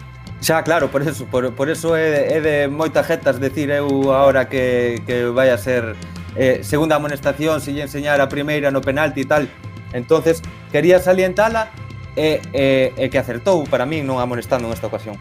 Xa, 0.43 0.64
claro, 0.64 0.90
por 0.90 1.02
eso, 1.02 1.24
por, 1.27 1.55
por 1.55 1.70
eso 1.70 1.94
é, 1.94 2.35
é 2.35 2.40
de 2.43 2.66
moitas 2.66 3.06
jetas 3.06 3.39
decir 3.39 3.70
eu 3.70 4.10
agora 4.10 4.51
que, 4.51 4.98
que 5.06 5.31
vai 5.31 5.55
a 5.55 5.56
ser 5.56 5.94
eh, 6.35 6.66
segunda 6.66 6.98
amonestación, 6.98 7.62
se 7.62 7.70
lle 7.70 7.86
enseñar 7.86 8.19
a 8.19 8.27
primeira 8.27 8.74
no 8.74 8.82
penalti 8.82 9.23
e 9.23 9.28
tal. 9.31 9.47
Entonces, 9.94 10.43
quería 10.74 10.98
salientala 10.98 11.70
e, 12.19 12.43
e, 12.51 12.90
e 12.90 13.06
que 13.06 13.23
acertou 13.23 13.62
para 13.70 13.86
min 13.86 14.02
non 14.02 14.19
amonestando 14.19 14.66
nesta 14.66 14.90
ocasión. 14.90 15.14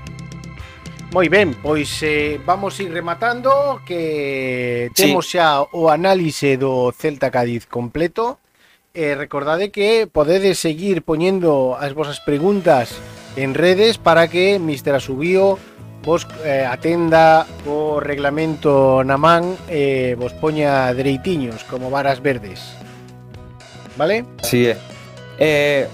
Moi 1.14 1.30
ben, 1.30 1.54
pois 1.54 2.02
eh, 2.02 2.42
vamos 2.42 2.80
ir 2.82 2.90
rematando 2.90 3.84
que 3.86 4.90
temos 4.98 5.30
sí. 5.30 5.38
xa 5.38 5.62
o 5.70 5.94
análise 5.94 6.58
do 6.58 6.90
Celta 6.98 7.30
Cádiz 7.30 7.70
completo. 7.70 8.42
E 8.92 9.16
recordade 9.16 9.72
que 9.72 10.04
podedes 10.04 10.60
seguir 10.60 11.00
poñendo 11.08 11.80
as 11.80 11.96
vosas 11.96 12.20
preguntas 12.20 12.92
en 13.40 13.56
redes 13.56 13.96
para 13.96 14.28
que 14.28 14.60
Mr. 14.60 15.00
Asubío 15.00 15.56
vos 16.04 16.28
eh, 16.44 16.68
atenda 16.68 17.48
o 17.64 18.04
reglamento 18.04 19.00
na 19.08 19.16
man 19.16 19.56
e 19.72 20.12
eh, 20.12 20.20
vos 20.20 20.36
poña 20.36 20.92
dereitiños 20.92 21.64
como 21.72 21.88
varas 21.88 22.20
verdes. 22.20 22.60
Vale? 23.96 24.28
Si 24.44 24.68
sí, 24.68 24.76
é. 24.76 24.76
Eh, 25.40 25.88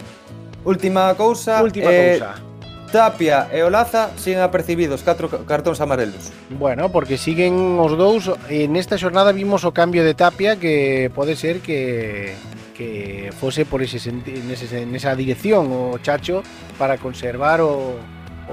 última 0.65 1.13
cousa, 1.13 1.61
última 1.61 1.93
eh, 1.93 2.17
cousa. 2.17 2.41
Tapia 2.89 3.45
e 3.53 3.61
Olaza 3.61 4.09
siguen 4.17 4.41
apercibidos 4.41 5.05
catro 5.05 5.29
cartóns 5.45 5.77
amarelos. 5.85 6.33
Bueno, 6.49 6.89
porque 6.89 7.21
siguen 7.21 7.77
os 7.77 7.93
dous, 7.93 8.33
en 8.49 8.73
esta 8.73 8.97
xornada 8.97 9.37
vimos 9.37 9.69
o 9.69 9.75
cambio 9.75 10.01
de 10.01 10.17
Tapia 10.17 10.57
que 10.57 11.13
pode 11.13 11.37
ser 11.37 11.61
que 11.61 12.33
Que 12.77 13.33
fose 13.33 13.65
por 13.65 13.81
ese 13.81 13.97
senti 13.97 14.37
nese, 14.45 14.85
nesa 14.85 15.17
dirección 15.17 15.65
O 15.73 15.97
Chacho 15.97 16.45
Para 16.77 17.01
conservar 17.01 17.57
o, 17.65 17.97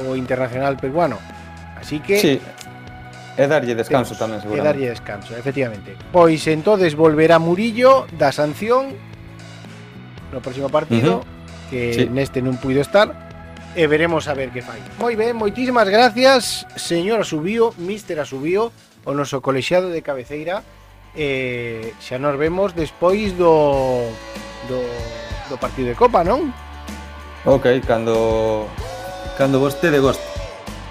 o 0.01 0.17
internacional 0.17 0.81
peruano 0.81 1.21
Así 1.77 2.01
que 2.01 2.17
Sí. 2.17 2.41
E 3.37 3.45
darlle 3.51 3.75
descanso 3.75 4.15
temos 4.15 4.23
tamén, 4.23 4.39
seguramente. 4.41 4.65
darlle 4.71 4.89
descanso, 4.95 5.35
efectivamente 5.37 5.93
Pois 6.15 6.41
entonces 6.49 6.97
volverá 6.97 7.37
Murillo 7.43 8.09
Da 8.17 8.33
sanción 8.33 8.97
No 10.33 10.41
próximo 10.41 10.73
partido 10.73 11.21
Que 11.69 11.93
Sí. 11.93 12.03
neste 12.09 12.41
non 12.41 12.57
puido 12.57 12.81
estar 12.81 13.13
E 13.77 13.85
veremos 13.91 14.31
a 14.31 14.39
ver 14.39 14.55
que 14.55 14.63
fai 14.65 14.79
Moi 15.03 15.19
ben, 15.19 15.35
moitísimas 15.37 15.91
gracias 15.91 16.65
Señor 16.79 17.27
Asubío, 17.27 17.75
Mister 17.77 18.23
Asubío 18.23 18.71
O 19.05 19.13
noso 19.13 19.43
colexiado 19.45 19.91
de 19.93 20.01
cabeceira 20.01 20.63
eh, 21.17 21.95
xa 22.03 22.19
nos 22.19 22.37
vemos 22.37 22.75
despois 22.75 23.33
do, 23.39 24.11
do, 24.67 24.79
do 25.49 25.57
partido 25.57 25.95
de 25.95 25.97
Copa, 25.97 26.27
non? 26.27 26.51
Ok, 27.47 27.81
cando 27.87 28.67
cando 29.39 29.61
vostede 29.61 29.99
goste. 29.99 30.25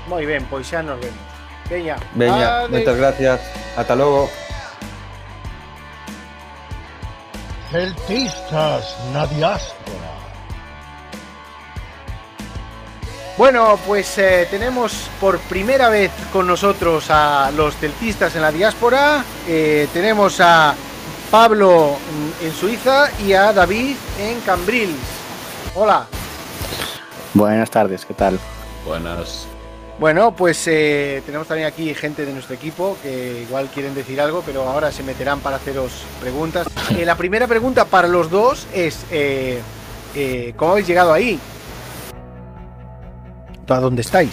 Moi 0.07 0.23
ben, 0.27 0.43
pois 0.47 0.67
xa 0.67 0.83
nos 0.83 0.99
vemos. 0.99 1.23
Veña. 1.69 1.95
Veña, 2.15 2.67
moitas 2.67 2.97
gracias. 2.97 3.39
Ata 3.75 3.95
logo. 3.95 4.29
Celtistas 7.71 8.93
na 9.11 9.25
diáspora. 9.25 10.12
Bueno, 13.37 13.79
pues 13.87 14.17
eh, 14.19 14.47
tenemos 14.49 15.09
por 15.19 15.39
primera 15.39 15.89
vez 15.89 16.11
con 16.31 16.45
nosotros 16.45 17.05
a 17.09 17.51
los 17.55 17.75
celtistas 17.75 18.35
en 18.35 18.43
la 18.43 18.51
diáspora. 18.51 19.23
Eh, 19.47 19.87
tenemos 19.91 20.39
a 20.39 20.75
Pablo 21.31 21.97
en 22.41 22.51
Suiza 22.53 23.09
y 23.25 23.33
a 23.33 23.51
David 23.51 23.95
en 24.19 24.39
Cambrils. 24.41 24.99
Hola. 25.73 26.05
Buenas 27.33 27.71
tardes, 27.71 28.05
¿qué 28.05 28.13
tal? 28.13 28.39
Buenas. 28.85 29.47
Bueno, 29.99 30.35
pues 30.35 30.67
eh, 30.67 31.23
tenemos 31.25 31.47
también 31.47 31.67
aquí 31.67 31.93
gente 31.95 32.25
de 32.25 32.33
nuestro 32.33 32.53
equipo 32.53 32.97
que 33.01 33.43
igual 33.43 33.69
quieren 33.73 33.95
decir 33.95 34.19
algo, 34.21 34.43
pero 34.45 34.67
ahora 34.67 34.91
se 34.91 35.01
meterán 35.01 35.39
para 35.39 35.57
haceros 35.57 36.03
preguntas. 36.19 36.67
Eh, 36.91 37.05
la 37.05 37.15
primera 37.15 37.47
pregunta 37.47 37.85
para 37.85 38.07
los 38.07 38.29
dos 38.29 38.67
es, 38.73 39.05
eh, 39.11 39.59
eh, 40.15 40.53
¿cómo 40.55 40.73
habéis 40.73 40.87
llegado 40.87 41.13
ahí? 41.13 41.39
¿A 43.67 43.79
dónde 43.79 44.01
estáis? 44.01 44.31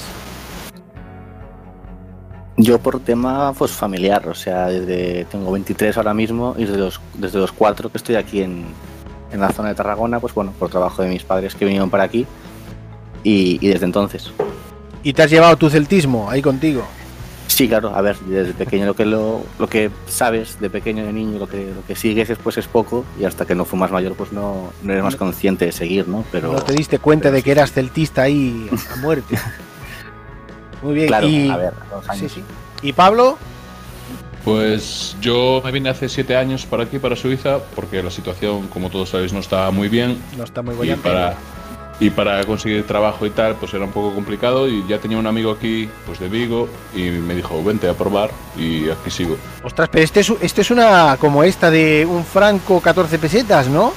Yo 2.57 2.79
por 2.79 3.01
tema 3.01 3.55
pues 3.57 3.71
familiar, 3.71 4.29
o 4.29 4.35
sea, 4.35 4.67
desde 4.67 5.25
tengo 5.27 5.51
23 5.53 5.97
ahora 5.97 6.13
mismo 6.13 6.55
y 6.59 6.65
desde 6.65 6.79
los, 6.79 7.01
desde 7.15 7.39
los 7.39 7.53
4 7.53 7.91
que 7.91 7.97
estoy 7.97 8.17
aquí 8.17 8.43
en, 8.43 8.67
en 9.33 9.41
la 9.41 9.51
zona 9.51 9.71
de 9.71 9.75
Tarragona, 9.77 10.21
pues 10.21 10.35
bueno, 10.35 10.53
por 10.59 10.69
trabajo 10.69 11.03
de 11.03 11.09
mis 11.09 11.23
padres 11.23 11.55
que 11.55 11.65
vinieron 11.65 11.89
para 11.89 12.05
aquí 12.05 12.27
y, 13.25 13.59
y 13.65 13.69
desde 13.69 13.87
entonces. 13.87 14.31
¿Y 15.03 15.15
te 15.15 15.23
has 15.23 15.31
llevado 15.31 15.57
tu 15.57 15.71
celtismo 15.71 16.29
ahí 16.31 16.43
contigo? 16.43 16.87
Sí, 17.51 17.69
claro, 17.69 17.95
a 17.95 18.01
ver, 18.01 18.17
desde 18.21 18.53
pequeño 18.55 18.87
lo 18.87 18.95
que 18.95 19.05
lo, 19.05 19.43
lo 19.59 19.67
que 19.69 19.91
sabes, 20.07 20.61
de 20.61 20.71
pequeño 20.71 21.05
de 21.05 21.13
niño, 21.13 21.39
lo 21.39 21.49
que, 21.49 21.73
lo 21.75 21.85
que 21.85 21.97
sigues 21.97 22.29
después 22.29 22.57
es 22.59 22.69
poco 22.69 23.05
y 23.19 23.25
hasta 23.25 23.45
que 23.45 23.55
no 23.57 23.65
fumas 23.65 23.91
mayor 23.91 24.15
pues 24.15 24.33
no, 24.33 24.73
no 24.83 24.93
eres 24.93 25.03
más 25.05 25.17
consciente 25.17 25.65
de 25.67 25.73
seguir, 25.73 26.07
¿no? 26.07 26.25
Pero 26.31 26.53
No 26.53 26.63
te 26.63 26.73
diste 26.75 26.99
cuenta 27.01 27.31
de 27.33 27.43
que 27.43 27.51
eras 27.51 27.73
celtista 27.73 28.23
ahí 28.23 28.69
a 28.93 28.97
muerte. 28.97 29.37
Muy 30.83 30.95
bien. 30.95 31.09
claro, 31.09 31.29
y, 31.29 31.49
a 31.51 31.57
ver, 31.57 31.73
dos 31.91 32.05
sí, 32.05 32.11
años. 32.11 32.33
sí. 32.33 32.43
¿Y 32.83 32.93
Pablo? 32.93 33.37
Pues 34.45 35.17
yo 35.21 35.61
me 35.65 35.71
vine 35.71 35.91
hace 35.91 36.09
siete 36.09 36.37
años 36.37 36.65
para 36.65 36.85
aquí, 36.85 36.99
para 36.99 37.15
Suiza, 37.17 37.59
porque 37.75 38.03
la 38.03 38.11
situación, 38.11 38.69
como 38.69 38.89
todos 38.89 39.11
sabéis, 39.11 39.33
no 39.35 39.41
estaba 39.41 39.71
muy 39.71 39.89
bien. 39.89 40.19
No 40.39 40.45
está 40.45 40.63
muy 40.63 40.75
Y 40.75 40.79
bollante. 40.79 41.03
para, 41.09 41.35
y 42.01 42.09
para 42.09 42.43
conseguir 42.45 42.87
trabajo 42.87 43.27
y 43.27 43.31
tal, 43.31 43.57
pues 43.57 43.75
era 43.75 43.85
un 43.85 43.93
poco 43.93 44.15
complicado. 44.15 44.67
Y 44.67 44.85
ya 44.89 44.99
tenía 44.99 45.19
un 45.19 45.27
amigo 45.27 45.53
aquí, 45.53 45.89
pues 46.07 46.19
de 46.19 46.29
Vigo, 46.29 46.69
y 46.95 47.11
me 47.11 47.35
dijo, 47.35 47.63
vente 47.63 47.89
a 47.89 47.95
probar, 47.95 48.31
y 48.57 48.89
aquí 48.89 49.11
sigo. 49.11 49.37
Ostras, 49.63 49.91
pero 49.93 50.03
este 50.03 50.21
es, 50.21 50.33
este 50.41 50.63
es 50.63 50.71
una 50.71 51.17
como 51.21 51.45
esta 51.45 51.71
de 51.71 52.07
un 52.09 52.25
franco 52.25 52.81
14 52.81 53.19
pesetas, 53.19 53.69
¿no? 53.69 53.93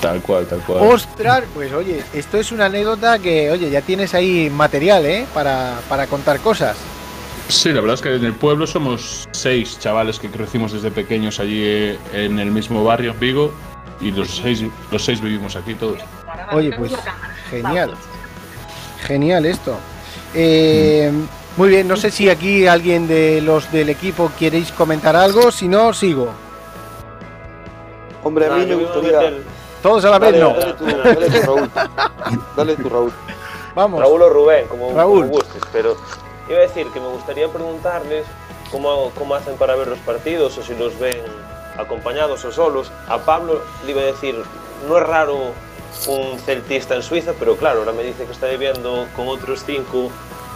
Tal 0.00 0.20
cual, 0.20 0.46
tal 0.46 0.58
cual. 0.60 0.82
Ostras, 0.82 1.44
pues 1.54 1.72
oye, 1.72 2.02
esto 2.12 2.38
es 2.38 2.50
una 2.50 2.66
anécdota 2.66 3.20
que, 3.20 3.52
oye, 3.52 3.70
ya 3.70 3.80
tienes 3.82 4.14
ahí 4.14 4.50
material, 4.50 5.06
¿eh? 5.06 5.26
Para, 5.32 5.78
para 5.88 6.08
contar 6.08 6.40
cosas. 6.40 6.76
Sí, 7.48 7.68
la 7.68 7.80
verdad 7.80 7.94
es 7.94 8.02
que 8.02 8.12
en 8.16 8.24
el 8.24 8.34
pueblo 8.34 8.66
somos 8.66 9.28
seis 9.30 9.78
chavales 9.78 10.18
que 10.18 10.28
crecimos 10.28 10.72
desde 10.72 10.90
pequeños 10.90 11.38
allí 11.38 11.62
eh, 11.62 11.98
en 12.12 12.40
el 12.40 12.50
mismo 12.50 12.82
barrio, 12.82 13.12
en 13.12 13.20
Vigo, 13.20 13.52
y 14.00 14.10
los 14.10 14.36
seis, 14.36 14.64
los 14.90 15.04
seis 15.04 15.20
vivimos 15.20 15.54
aquí 15.54 15.74
todos. 15.74 16.00
Oye, 16.52 16.72
pues 16.76 16.92
genial. 17.50 17.94
Genial 19.06 19.46
esto. 19.46 19.76
Eh, 20.34 21.10
muy 21.56 21.68
bien, 21.68 21.88
no 21.88 21.96
sé 21.96 22.10
si 22.10 22.28
aquí 22.28 22.66
alguien 22.66 23.06
de 23.08 23.40
los 23.40 23.70
del 23.72 23.88
equipo 23.88 24.30
queréis 24.38 24.72
comentar 24.72 25.16
algo, 25.16 25.50
si 25.50 25.68
no, 25.68 25.92
sigo. 25.94 26.28
Hombre, 28.22 28.46
a 28.46 28.50
mí 28.50 28.66
me 28.66 28.74
gustaría. 28.74 29.18
meter- 29.18 29.42
Todos 29.82 30.04
a 30.04 30.10
la 30.10 30.18
vez, 30.18 30.32
Dale, 30.32 30.42
no. 30.42 30.54
dale 30.58 30.72
tú, 30.74 30.84
dale 30.86 31.26
tú, 31.30 31.46
Raúl. 31.46 31.70
Dale 32.56 32.76
tú, 32.76 32.88
Raúl. 32.88 33.12
Vamos. 33.74 34.00
Raúl 34.00 34.22
o 34.22 34.28
Rubén, 34.30 34.66
como, 34.66 34.92
Raúl. 34.94 35.20
como 35.26 35.32
gustes, 35.38 35.62
pero 35.72 35.96
iba 36.48 36.58
a 36.58 36.62
decir 36.62 36.86
que 36.88 36.98
me 36.98 37.06
gustaría 37.08 37.46
preguntarles 37.48 38.24
cómo, 38.72 39.10
cómo 39.16 39.34
hacen 39.34 39.56
para 39.56 39.76
ver 39.76 39.86
los 39.86 39.98
partidos 40.00 40.56
o 40.58 40.62
si 40.62 40.74
los 40.74 40.98
ven 40.98 41.18
acompañados 41.78 42.44
o 42.44 42.50
solos. 42.50 42.90
A 43.06 43.18
Pablo 43.18 43.60
le 43.84 43.92
iba 43.92 44.00
a 44.00 44.06
decir, 44.06 44.34
no 44.88 44.96
es 44.98 45.06
raro 45.06 45.52
un 46.06 46.38
celtista 46.38 46.94
en 46.94 47.02
Suiza, 47.02 47.32
pero 47.38 47.56
claro, 47.56 47.80
ahora 47.80 47.92
me 47.92 48.02
dice 48.02 48.24
que 48.24 48.32
está 48.32 48.46
viviendo 48.48 49.06
con 49.16 49.28
otros 49.28 49.62
cinco 49.64 50.10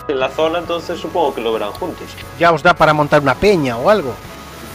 en 0.08 0.18
la 0.18 0.28
zona, 0.28 0.58
entonces 0.58 0.98
supongo 0.98 1.34
que 1.34 1.40
lo 1.40 1.52
verán 1.52 1.72
juntos. 1.72 2.06
Ya 2.38 2.52
os 2.52 2.62
da 2.62 2.74
para 2.74 2.92
montar 2.92 3.20
una 3.22 3.34
peña 3.34 3.76
o 3.76 3.88
algo. 3.90 4.14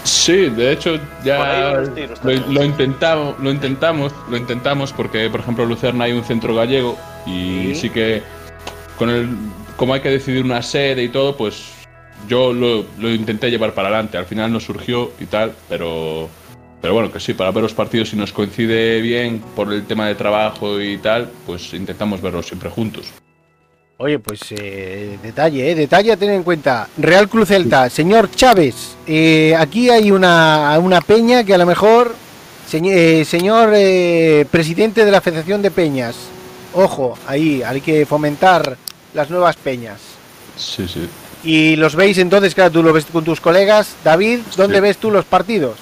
Sí, 0.04 0.50
de 0.50 0.72
hecho 0.72 1.00
ya 1.24 1.84
tiros 1.96 2.24
lo, 2.24 2.32
lo 2.54 2.64
intentamos, 2.64 3.40
lo 3.40 3.50
intentamos, 3.50 4.14
lo 4.30 4.38
intentamos 4.38 4.94
porque 4.94 5.30
por 5.32 5.40
ejemplo 5.40 5.64
en 5.64 5.70
Lucerna 5.70 6.04
hay 6.06 6.12
un 6.14 6.24
centro 6.24 6.54
gallego 6.54 6.96
y 7.26 7.74
Sí. 7.74 7.76
sí, 7.76 7.90
que 7.90 8.22
con 9.00 9.10
el 9.10 9.30
como 9.78 9.94
hay 9.96 10.02
que 10.02 10.10
decidir 10.12 10.44
una 10.46 10.62
sede 10.62 11.04
y 11.04 11.10
todo, 11.10 11.36
pues 11.36 11.72
yo 12.28 12.54
lo, 12.54 12.86
lo 13.00 13.10
intenté 13.10 13.50
llevar 13.50 13.74
para 13.74 13.90
adelante. 13.90 14.18
Al 14.18 14.26
final 14.26 14.54
no 14.54 14.60
surgió 14.60 15.12
y 15.20 15.26
tal, 15.26 15.54
pero 15.68 16.30
pero 16.86 16.94
bueno 16.94 17.12
que 17.12 17.20
sí 17.20 17.34
para 17.34 17.50
ver 17.50 17.64
los 17.64 17.74
partidos 17.74 18.10
si 18.10 18.16
nos 18.16 18.32
coincide 18.32 19.02
bien 19.02 19.40
por 19.56 19.74
el 19.74 19.88
tema 19.88 20.06
de 20.08 20.14
trabajo 20.14 20.80
y 20.80 21.00
tal, 21.00 21.32
pues 21.48 21.74
intentamos 21.74 22.22
verlos 22.22 22.46
siempre 22.46 22.70
juntos. 22.70 23.08
Oye, 23.98 24.20
pues 24.20 24.42
eh, 24.52 25.18
detalle, 25.24 25.72
eh, 25.72 25.74
detalle 25.74 26.12
a 26.12 26.18
tener 26.18 26.36
en 26.36 26.44
cuenta. 26.44 26.88
Real 26.96 27.28
Cruz 27.28 27.48
Celta, 27.48 27.90
señor 27.90 28.30
Chávez, 28.30 28.98
eh, 29.08 29.56
aquí 29.58 29.90
hay 29.90 30.12
una, 30.12 30.78
una 30.80 31.02
peña 31.02 31.44
que 31.44 31.56
a 31.56 31.58
lo 31.58 31.66
mejor, 31.66 32.14
eh, 32.72 33.26
señor 33.26 33.72
eh, 33.74 34.46
presidente 34.52 35.04
de 35.06 35.12
la 35.12 35.22
Federación 35.22 35.64
de 35.64 35.72
Peñas, 35.72 36.16
ojo, 36.72 37.18
ahí 37.26 37.64
hay 37.64 37.82
que 37.82 38.06
fomentar 38.06 38.78
las 39.16 39.32
nuevas 39.32 39.56
peñas. 39.56 40.02
Sí, 40.56 40.88
sí. 40.88 41.10
Y 41.44 41.78
los 41.78 41.96
veis 41.96 42.20
entonces, 42.20 42.54
claro, 42.54 42.70
tú 42.70 42.84
lo 42.84 42.94
ves 42.94 43.08
con 43.12 43.24
tus 43.24 43.42
colegas. 43.42 43.96
David, 44.04 44.42
¿dónde 44.56 44.78
Sí. 44.78 44.82
ves 44.82 44.98
tú 44.98 45.10
los 45.10 45.26
partidos? 45.26 45.78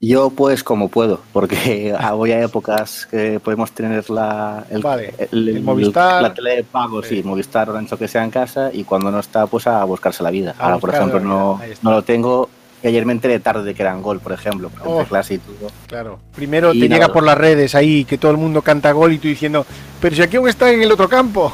Yo 0.00 0.30
pues 0.30 0.62
como 0.62 0.88
puedo, 0.88 1.20
porque 1.32 1.94
voy 2.12 2.32
a 2.32 2.42
épocas 2.42 3.06
que 3.10 3.40
podemos 3.40 3.72
tener 3.72 4.08
la, 4.10 4.64
el, 4.70 4.82
Vale, 4.82 5.14
el 5.32 5.62
Movistar. 5.62 6.20
la 6.22 6.34
tele 6.34 6.56
de 6.56 6.64
pago, 6.64 7.02
sí, 7.02 7.22
Movistar 7.22 7.70
o 7.70 7.76
Ancho 7.76 7.96
que 7.96 8.08
sea 8.08 8.22
en 8.24 8.30
casa 8.30 8.70
y 8.72 8.84
cuando 8.84 9.10
no 9.10 9.20
está 9.20 9.46
pues 9.46 9.66
a 9.66 9.82
buscarse 9.84 10.22
la 10.22 10.30
vida. 10.30 10.54
A 10.58 10.64
Ahora 10.66 10.78
por 10.78 10.94
ejemplo 10.94 11.20
no, 11.20 11.60
no 11.82 11.90
lo 11.90 12.02
tengo 12.02 12.50
y 12.82 12.88
ayer 12.88 13.06
me 13.06 13.14
enteré 13.14 13.40
tarde 13.40 13.62
de 13.64 13.74
que 13.74 13.80
eran 13.82 14.02
gol, 14.02 14.20
por 14.20 14.32
ejemplo, 14.32 14.70
Oh. 14.84 15.02
clase 15.04 15.34
y 15.34 15.38
todo. 15.38 15.70
Claro. 15.86 16.18
Primero 16.34 16.74
Y 16.74 16.80
te 16.80 16.88
llega 16.90 17.08
por 17.08 17.22
las 17.22 17.38
redes 17.38 17.74
ahí 17.74 18.04
que 18.04 18.18
todo 18.18 18.30
el 18.30 18.36
mundo 18.36 18.60
canta 18.60 18.92
gol 18.92 19.12
y 19.14 19.18
tú 19.18 19.26
diciendo, 19.26 19.64
pero 20.02 20.14
si 20.14 20.20
aquí 20.20 20.36
aún 20.36 20.50
está 20.50 20.70
en 20.70 20.82
el 20.82 20.92
otro 20.92 21.08
campo. 21.08 21.50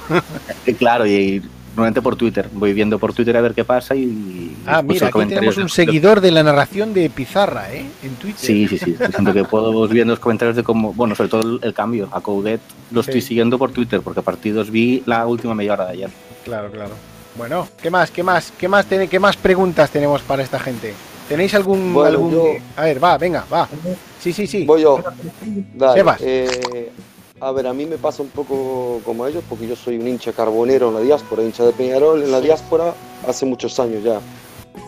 Y 0.67 0.75
claro, 0.75 1.07
y 1.07 1.41
normalmente 1.74 2.02
por 2.02 2.16
Twitter, 2.16 2.48
voy 2.52 2.72
viendo 2.72 2.98
por 2.98 3.12
Twitter 3.12 3.36
a 3.36 3.40
ver 3.40 3.55
qué 3.55 3.64
pasa 3.64 3.94
y... 3.94 4.56
Ah, 4.66 4.82
mira, 4.82 5.06
aquí 5.09 5.18
tenemos 5.26 5.56
de- 5.56 5.62
un 5.62 5.68
seguidor 5.68 6.20
de 6.20 6.30
la 6.30 6.42
narración 6.42 6.92
de 6.92 7.09
Pizarra, 7.10 7.72
¿eh? 7.72 7.86
En 8.02 8.14
Twitter. 8.16 8.40
Sí, 8.40 8.66
sí, 8.68 8.78
sí. 8.78 8.97
Siento 9.12 9.32
que 9.32 9.44
puedo 9.44 9.84
ir 9.86 9.92
viendo 9.92 10.12
los 10.12 10.20
comentarios 10.20 10.56
de 10.56 10.62
cómo, 10.62 10.92
bueno, 10.92 11.14
sobre 11.14 11.30
todo 11.30 11.59
el, 11.62 11.72
cambio. 11.74 12.09
A 12.12 12.20
Coudet 12.20 12.60
lo 12.90 13.01
estoy 13.01 13.20
Sí. 13.20 13.28
siguiendo 13.28 13.59
por 13.59 13.70
Twitter 13.72 14.01
porque 14.02 14.20
partidos 14.22 14.70
vi 14.70 15.02
la 15.06 15.26
última 15.26 15.55
media 15.55 15.72
hora 15.74 15.86
de 15.86 15.92
ayer. 15.92 16.10
Claro, 16.44 16.70
claro. 16.70 16.92
Bueno, 17.36 17.68
¿qué 17.80 17.90
más? 17.90 18.10
¿Qué 18.10 18.22
más? 18.22 18.52
¿Qué 18.59 18.66
más, 18.68 18.86
tiene- 18.86 19.09
qué 19.09 19.18
más 19.20 19.36
preguntas 19.36 19.90
tenemos 19.90 20.20
para 20.22 20.42
esta 20.42 20.59
gente? 20.59 20.92
¿Tenéis 21.28 21.55
algún, 21.55 21.92
Bueno, 21.94 22.09
algún... 22.09 22.32
yo- 22.32 22.44
A 22.76 22.82
ver, 22.84 23.02
va, 23.02 23.16
venga, 23.16 23.44
va. 23.52 23.68
Sí, 24.20 24.32
sí, 24.32 24.47
sí. 24.48 24.64
Voy 24.64 24.82
yo. 24.82 25.01
Dale, 25.76 25.94
Sebas. 26.01 26.20
eh, 26.22 26.90
a 27.41 27.53
ver, 27.53 27.67
a 27.67 27.73
mí 27.73 27.87
me 27.87 27.97
pasa 27.97 28.23
un 28.23 28.29
poco 28.29 29.01
como 29.05 29.25
a 29.25 29.31
ellos, 29.31 29.43
porque 29.49 29.67
yo 29.67 29.75
soy 29.75 29.99
un 29.99 30.07
hincha 30.07 30.33
carbonero 30.33 30.89
en 30.89 30.95
la 30.95 31.01
diáspora, 31.01 31.43
hincha 31.43 31.65
de 31.65 31.73
Peñarol 31.73 32.23
en 32.23 32.31
la 32.31 32.41
diáspora 32.41 32.95
hace 33.27 33.47
muchos 33.47 33.81
años 33.81 34.05
ya. 34.05 34.21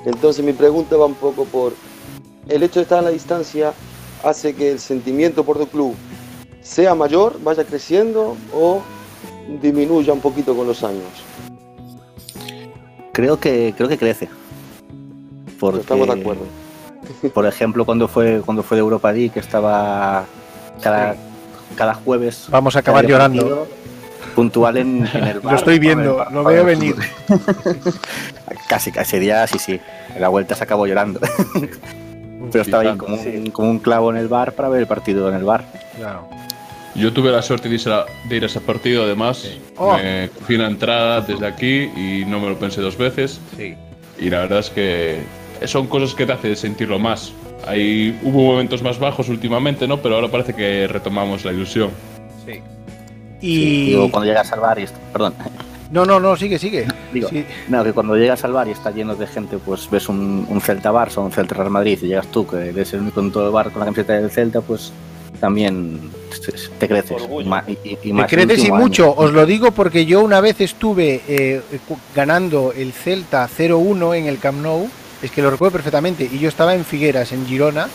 Entonces 0.04 0.44
mi 0.44 0.52
pregunta 0.52 0.96
va 0.96 1.06
un 1.06 1.14
poco 1.14 1.44
por 1.46 1.72
el 2.48 2.62
hecho 2.62 2.80
de 2.80 2.82
estar 2.82 2.98
a 2.98 3.02
la 3.02 3.10
distancia 3.10 3.72
hace 4.22 4.54
que 4.54 4.72
el 4.72 4.78
sentimiento 4.78 5.44
por 5.44 5.58
tu 5.58 5.66
club 5.66 5.94
sea 6.60 6.94
mayor, 6.94 7.40
vaya 7.42 7.64
creciendo 7.64 8.36
o 8.54 8.82
disminuya 9.60 10.12
un 10.12 10.20
poquito 10.20 10.54
con 10.54 10.66
los 10.66 10.84
años. 10.84 11.08
Creo 13.12 13.40
que, 13.40 13.74
creo 13.76 13.88
que 13.88 13.98
crece. 13.98 14.28
Porque, 15.58 15.80
Estamos 15.80 16.06
de 16.06 16.20
acuerdo. 16.20 16.42
Por 17.34 17.46
ejemplo, 17.46 17.84
cuando 17.84 18.08
fue, 18.08 18.42
cuando 18.44 18.62
fue 18.62 18.76
de 18.76 18.80
Europa 18.80 19.12
League, 19.12 19.30
que 19.30 19.40
estaba 19.40 20.24
cada, 20.80 21.16
cada 21.72 21.94
jueves. 21.94 22.46
Vamos 22.50 22.76
a 22.76 22.80
acabar 22.80 23.06
llorando. 23.06 23.40
partido 23.42 23.82
Puntual 24.34 24.78
en, 24.78 25.06
en 25.12 25.24
el 25.24 25.40
bar. 25.40 25.52
Lo 25.52 25.58
estoy 25.58 25.78
viendo, 25.78 26.16
ver- 26.16 26.32
lo 26.32 26.44
veo 26.44 26.64
venir. 26.64 26.96
Casi, 28.68 28.90
casi 28.92 29.18
día, 29.18 29.46
sí, 29.46 29.58
sí. 29.58 29.80
En 30.14 30.20
la 30.20 30.28
vuelta 30.28 30.54
se 30.54 30.64
acabó 30.64 30.86
llorando. 30.86 31.20
Pero 32.52 32.62
estaba 32.62 32.82
ahí 32.82 32.96
como 32.96 33.16
un, 33.16 33.50
como 33.50 33.70
un 33.70 33.78
clavo 33.78 34.10
en 34.10 34.16
el 34.16 34.28
bar 34.28 34.52
para 34.52 34.68
ver 34.68 34.80
el 34.80 34.86
partido 34.86 35.28
en 35.28 35.34
el 35.34 35.44
bar. 35.44 35.64
Claro. 35.96 36.28
Yo 36.94 37.12
tuve 37.12 37.30
la 37.30 37.40
suerte 37.42 37.68
de 37.68 37.74
ir 37.76 37.88
a, 37.88 38.04
de 38.28 38.36
ir 38.36 38.42
a 38.42 38.46
ese 38.46 38.60
partido, 38.60 39.04
además. 39.04 39.48
Oh. 39.76 39.96
Me 39.96 40.28
fui 40.46 40.56
una 40.56 40.66
entrada 40.66 41.20
desde 41.22 41.46
aquí 41.46 41.90
y 41.96 42.24
no 42.26 42.40
me 42.40 42.48
lo 42.48 42.58
pensé 42.58 42.80
dos 42.80 42.96
veces. 42.98 43.40
Sí. 43.56 43.74
Y 44.18 44.28
la 44.30 44.40
verdad 44.40 44.58
es 44.58 44.70
que 44.70 45.20
son 45.66 45.86
cosas 45.86 46.14
que 46.14 46.26
te 46.26 46.32
hacen 46.32 46.56
sentirlo 46.56 46.98
más. 46.98 47.32
Ahí 47.66 48.18
hubo 48.22 48.42
momentos 48.52 48.82
más 48.82 48.98
bajos 48.98 49.28
últimamente, 49.28 49.86
¿no? 49.86 49.98
Pero 49.98 50.16
ahora 50.16 50.28
parece 50.28 50.54
que 50.54 50.86
retomamos 50.88 51.44
la 51.44 51.52
ilusión. 51.52 51.90
Sí. 52.44 52.54
Sí, 52.54 52.60
Y... 53.40 53.86
digo, 53.90 54.10
cuando 54.10 54.28
llegas 54.28 54.52
al 54.52 54.60
bar 54.60 54.78
y 54.78 54.82
está, 54.84 54.98
perdón, 55.12 55.34
No, 55.90 56.04
no, 56.06 56.18
no, 56.20 56.36
sigue, 56.36 56.58
sigue. 56.58 56.86
digo, 57.12 57.28
Sí. 57.28 57.44
no, 57.68 57.84
que 57.84 57.92
cuando 57.92 58.16
llegas 58.16 58.42
al 58.44 58.52
bar 58.52 58.66
y 58.68 58.70
está 58.72 58.90
lleno 58.90 59.14
de 59.14 59.26
gente, 59.26 59.58
pues 59.58 59.88
ves 59.90 60.08
un, 60.08 60.46
un 60.48 60.60
Celta 60.60 60.90
Barça 60.92 61.18
o 61.18 61.22
un 61.22 61.32
Celta 61.32 61.54
Real 61.54 61.70
Madrid 61.70 61.98
y 62.02 62.06
llegas 62.08 62.28
tú, 62.28 62.46
que 62.46 62.70
eres 62.70 62.92
el 62.94 63.00
único 63.00 63.20
en 63.20 63.30
todo 63.30 63.46
el 63.46 63.52
bar 63.52 63.70
con 63.70 63.80
la 63.80 63.84
camiseta 63.86 64.14
del 64.14 64.30
Celta, 64.30 64.60
pues 64.60 64.92
también 65.38 66.00
te- 66.78 66.88
creces. 66.88 67.22
Y, 68.04 68.12
Te 68.12 68.26
creces 68.26 68.64
y 68.64 68.66
año. 68.68 68.76
mucho, 68.76 69.12
os 69.14 69.32
lo 69.32 69.44
digo 69.44 69.72
porque 69.72 70.06
yo 70.06 70.22
una 70.22 70.40
vez 70.40 70.60
estuve 70.60 71.20
eh, 71.28 71.60
ganando 72.14 72.72
el 72.76 72.92
Celta 72.92 73.48
0-1 73.48 74.16
en 74.16 74.26
el 74.26 74.38
Camp 74.38 74.62
Nou, 74.62 74.88
es 75.22 75.30
que 75.30 75.42
lo 75.42 75.50
recuerdo 75.50 75.72
perfectamente, 75.72 76.28
y 76.30 76.38
yo 76.38 76.48
estaba 76.48 76.74
en 76.74 76.84
Figueras, 76.84 77.32
en 77.32 77.46
Girona, 77.46 77.88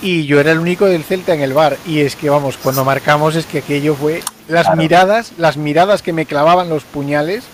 y 0.00 0.24
yo 0.26 0.38
era 0.40 0.52
el 0.52 0.58
único 0.58 0.86
del 0.86 1.04
Celta 1.04 1.34
en 1.34 1.40
el 1.40 1.52
bar, 1.52 1.76
y 1.86 2.00
es 2.00 2.14
que 2.16 2.30
vamos, 2.30 2.56
cuando 2.56 2.84
marcamos 2.84 3.34
es 3.36 3.46
que 3.46 3.58
aquello 3.58 3.94
fue 3.94 4.22
las 4.48 4.66
Claro. 4.66 4.76
miradas, 4.80 5.32
las 5.36 5.56
miradas 5.56 6.02
que 6.02 6.12
me 6.12 6.24
clavaban 6.26 6.68
los 6.68 6.84
puñales, 6.84 7.44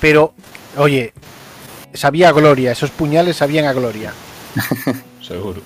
pero 0.00 0.34
oye, 0.76 1.12
sabía 1.94 2.28
a 2.28 2.32
gloria, 2.32 2.72
esos 2.72 2.90
puñales 2.90 3.36
sabían 3.36 3.64
a 3.64 3.72
gloria. 3.72 4.12
Seguro. 5.26 5.62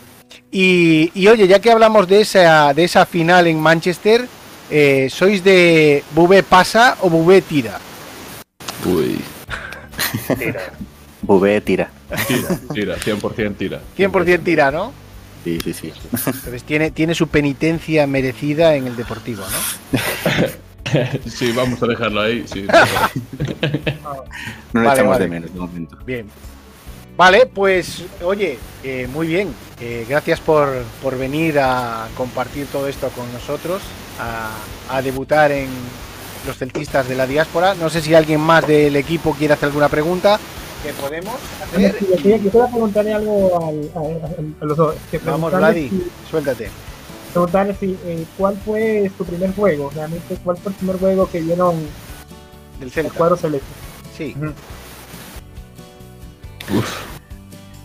Y, 0.51 1.11
y, 1.15 1.27
oye, 1.29 1.47
ya 1.49 1.59
que 1.59 1.71
hablamos 1.73 2.07
de 2.09 2.21
esa, 2.23 2.73
de 2.73 2.85
esa 2.85 3.05
final 3.05 3.47
en 3.49 3.61
Manchester, 3.61 4.27
eh, 4.71 5.09
¿sois 5.11 5.43
de 5.45 6.05
Bubé 6.15 6.43
pasa 6.43 6.97
o 7.01 7.11
Bubé 7.11 7.43
tira? 7.43 7.79
Uy. 8.87 9.21
Tira. 10.39 10.73
V 11.29 11.61
tira. 11.61 11.91
Tira, 12.27 12.59
tira, 12.75 12.97
100% 12.97 13.57
tira. 13.57 13.81
100% 13.97 14.43
tira, 14.45 14.71
¿no? 14.71 14.93
Sí, 15.45 15.59
sí, 15.63 15.73
sí. 15.73 15.93
Entonces 16.13 16.63
tiene, 16.65 16.91
tiene 16.91 17.15
su 17.15 17.29
penitencia 17.29 18.07
merecida 18.07 18.75
en 18.75 18.87
el 18.87 18.97
Deportivo, 18.97 19.45
¿no? 19.45 19.99
Sí, 21.27 21.53
vamos 21.53 21.83
a 21.83 21.87
dejarlo 21.87 22.23
ahí. 22.23 22.45
sí. 22.51 22.67
No 24.73 24.81
le 24.81 24.87
Vale, 24.87 24.93
echamos 25.01 25.13
vale. 25.13 25.25
de 25.25 25.31
menos 25.31 25.53
de 25.53 25.61
momento. 25.61 25.99
Bien. 26.07 26.27
Vale, 27.17 27.47
pues 27.47 28.05
oye, 28.23 28.59
eh, 28.83 29.07
muy 29.13 29.27
bien. 29.27 29.53
Eh, 29.81 30.07
gracias 30.09 30.41
por, 30.41 30.83
por 31.03 31.19
venir 31.19 31.59
a 31.59 32.09
compartir 32.17 32.67
todo 32.67 32.89
esto 32.89 33.09
con 33.11 33.31
nosotros, 33.33 33.83
a, 34.19 34.51
a 34.97 35.03
debutar 35.03 35.53
en 35.53 35.69
los 36.47 36.57
celtistas 36.57 37.07
de 37.09 37.17
la 37.17 37.27
diáspora. 37.27 37.75
No 37.75 37.91
sé 37.91 38.01
si 38.01 38.15
alguien 38.15 38.41
más 38.41 38.67
del 38.67 38.97
equipo 38.97 39.35
quiere 39.35 39.55
hacer 39.55 39.67
alguna 39.67 39.89
pregunta 39.89 40.39
que 40.83 40.93
podemos 40.95 41.35
hacer. 41.63 41.97
Yo 42.25 42.39
quisiera 42.41 42.67
preguntarle 42.69 43.13
algo 43.15 43.57
al- 43.69 43.91
a, 43.95 43.99
a- 44.27 44.63
a 44.63 44.65
los 44.65 44.77
dos. 44.77 44.95
Que 45.11 45.19
Vamos, 45.19 45.53
Vladi, 45.53 45.89
si- 45.89 46.07
suéltate. 46.31 46.71
preguntarle 47.33 47.75
si, 47.79 47.99
eh, 48.05 48.25
cuál 48.37 48.57
fue 48.65 49.11
su 49.17 49.25
primer 49.25 49.55
juego, 49.55 49.91
realmente 49.95 50.37
cuál 50.45 50.57
fue 50.57 50.73
el 50.73 50.79
primer 50.79 50.99
juego 50.99 51.29
que 51.31 51.41
vieron 51.41 51.77
Del 52.79 52.89
el 52.89 52.91
Celta. 52.91 53.13
cuadro 53.15 53.37
celeste. 53.37 53.67
Sí. 54.17 54.35
Ujú. 54.39 54.53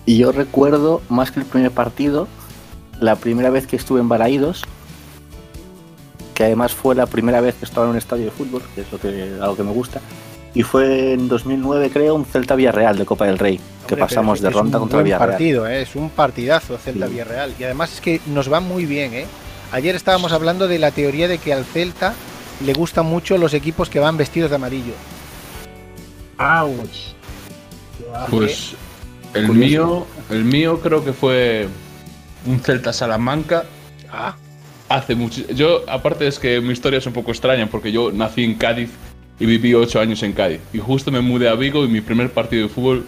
Y 0.05 0.17
yo 0.17 0.31
recuerdo, 0.31 1.01
más 1.09 1.31
que 1.31 1.39
el 1.39 1.45
primer 1.45 1.71
partido, 1.71 2.27
la 2.99 3.15
primera 3.15 3.49
vez 3.49 3.67
que 3.67 3.75
estuve 3.75 3.99
en 4.01 4.09
Balaídos, 4.09 4.63
que 6.35 6.43
además 6.43 6.73
fue 6.73 6.95
la 6.95 7.05
primera 7.05 7.39
vez 7.41 7.55
que 7.55 7.65
estaba 7.65 7.85
en 7.85 7.91
un 7.91 7.97
estadio 7.97 8.25
de 8.25 8.31
fútbol, 8.31 8.61
que 8.75 8.81
es 8.81 8.91
lo 8.91 8.99
que, 8.99 9.37
algo 9.41 9.55
que 9.55 9.63
me 9.63 9.71
gusta. 9.71 10.01
Y 10.55 10.61
fue 10.63 11.13
en 11.13 11.27
2009, 11.27 11.89
creo, 11.91 12.13
un 12.15 12.25
Celta 12.25 12.55
Villarreal 12.55 12.97
de 12.97 13.05
Copa 13.05 13.25
del 13.25 13.39
Rey, 13.39 13.57
que 13.87 13.95
Hombre, 13.95 14.01
pasamos 14.01 14.39
de 14.39 14.49
ronda 14.51 14.77
contra 14.77 14.97
buen 14.97 15.05
Villarreal. 15.05 15.29
partido, 15.31 15.67
¿eh? 15.67 15.81
es 15.81 15.95
un 15.95 16.09
partidazo 16.11 16.77
Celta 16.77 17.07
Sí. 17.07 17.11
Villarreal. 17.13 17.53
Y 17.59 17.63
además 17.63 17.93
es 17.93 18.01
que 18.01 18.21
nos 18.27 18.51
va 18.53 18.59
muy 18.59 18.85
bien, 18.85 19.13
¿eh? 19.15 19.25
Ayer 19.71 19.95
estábamos 19.95 20.31
hablando 20.31 20.67
de 20.67 20.77
la 20.77 20.91
teoría 20.91 21.27
de 21.27 21.39
que 21.39 21.53
al 21.53 21.65
Celta 21.65 22.13
le 22.63 22.73
gustan 22.73 23.07
mucho 23.07 23.37
los 23.39 23.55
equipos 23.55 23.89
que 23.89 23.99
van 23.99 24.15
vestidos 24.15 24.51
de 24.51 24.57
amarillo. 24.57 24.93
Ouch. 26.37 27.13
Pues 28.29 28.75
el 29.33 29.47
Curioso. 29.47 29.67
mío, 29.67 30.07
el 30.29 30.43
mío 30.45 30.79
creo 30.81 31.03
que 31.03 31.13
fue 31.13 31.67
un 32.45 32.59
Celta 32.59 32.93
Salamanca. 32.93 33.65
Ah, 34.11 34.35
Hace 34.89 35.15
mucho. 35.15 35.41
Yo, 35.55 35.81
aparte 35.87 36.27
es 36.27 36.37
que 36.37 36.61
mi 36.61 36.73
historia 36.73 36.99
es 36.99 37.07
un 37.07 37.13
poco 37.13 37.31
extraña 37.31 37.65
porque 37.67 37.91
yo 37.91 38.11
nací 38.11 38.43
en 38.43 38.53
Cádiz 38.53 38.91
y 39.39 39.45
viví 39.45 39.73
ocho 39.73 39.99
años 39.99 40.21
en 40.23 40.33
Cádiz. 40.33 40.59
Y 40.73 40.79
justo 40.79 41.11
me 41.11 41.21
mudé 41.21 41.49
a 41.49 41.55
Vigo 41.55 41.83
y 41.85 41.87
mi 41.87 42.01
primer 42.01 42.29
partido 42.31 42.67
de 42.67 42.73
fútbol 42.73 43.05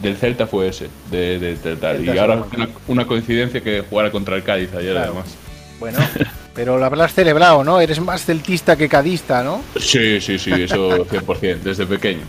del 0.00 0.16
Celta 0.16 0.46
fue 0.46 0.68
ese, 0.68 0.88
de, 1.10 1.38
de 1.38 1.56
Celta. 1.56 1.92
Celta 1.94 2.14
Y 2.14 2.18
ahora 2.18 2.44
una, 2.56 2.68
una 2.86 3.06
coincidencia 3.06 3.60
que 3.60 3.82
jugara 3.88 4.10
contra 4.10 4.36
el 4.36 4.42
Cádiz 4.42 4.70
ayer 4.74 4.92
Claro. 4.92 5.12
además. 5.12 5.34
bueno, 5.80 5.98
pero 6.54 6.78
lo 6.78 6.84
habrás 6.84 7.14
celebrado, 7.14 7.64
¿no? 7.64 7.80
Eres 7.80 8.00
más 8.00 8.24
celtista 8.24 8.76
que 8.76 8.88
cadista, 8.88 9.42
¿no? 9.42 9.62
Sí, 9.78 10.20
sí, 10.20 10.38
sí, 10.38 10.50
eso 10.52 11.06
100%, 11.06 11.58
desde 11.60 11.86
pequeño. 11.86 12.22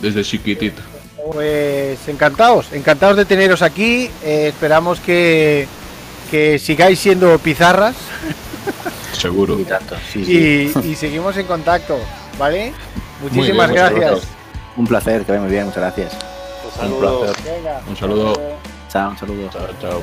Desde 0.00 0.22
chiquitito. 0.24 0.82
Pues 1.32 2.08
encantados, 2.08 2.72
encantados 2.72 3.16
de 3.16 3.24
teneros 3.24 3.62
aquí. 3.62 4.10
Eh, 4.24 4.48
esperamos 4.48 4.98
que, 4.98 5.66
que 6.30 6.58
sigáis 6.58 6.98
siendo 6.98 7.38
pizarras 7.38 7.94
Seguro. 9.22 9.58
Y 9.60 9.64
tanto, 9.64 9.94
sí, 10.12 10.24
sí. 10.24 10.72
y, 10.82 10.88
y 10.90 10.96
seguimos 10.96 11.36
en 11.36 11.46
contacto, 11.46 11.96
¿vale? 12.36 12.72
Muchísimas 13.20 13.70
bien, 13.70 13.84
gracias. 13.94 14.28
Un 14.76 14.86
placer, 14.86 15.24
que 15.24 15.30
vaya 15.30 15.42
muy 15.42 15.50
bien, 15.52 15.66
muchas 15.66 15.80
gracias. 15.80 16.18
Un 16.82 16.98
placer. 16.98 17.36
Venga, 17.44 17.80
Un 17.88 17.96
saludo. 17.96 18.32
Chao, 18.88 19.10
un 19.10 19.18
saludo. 19.18 19.48
Chao, 19.50 19.68
chao. 19.80 20.02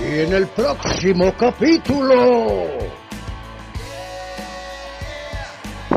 Y 0.00 0.20
en 0.20 0.32
el 0.32 0.46
próximo 0.48 1.34
capítulo. 1.38 2.66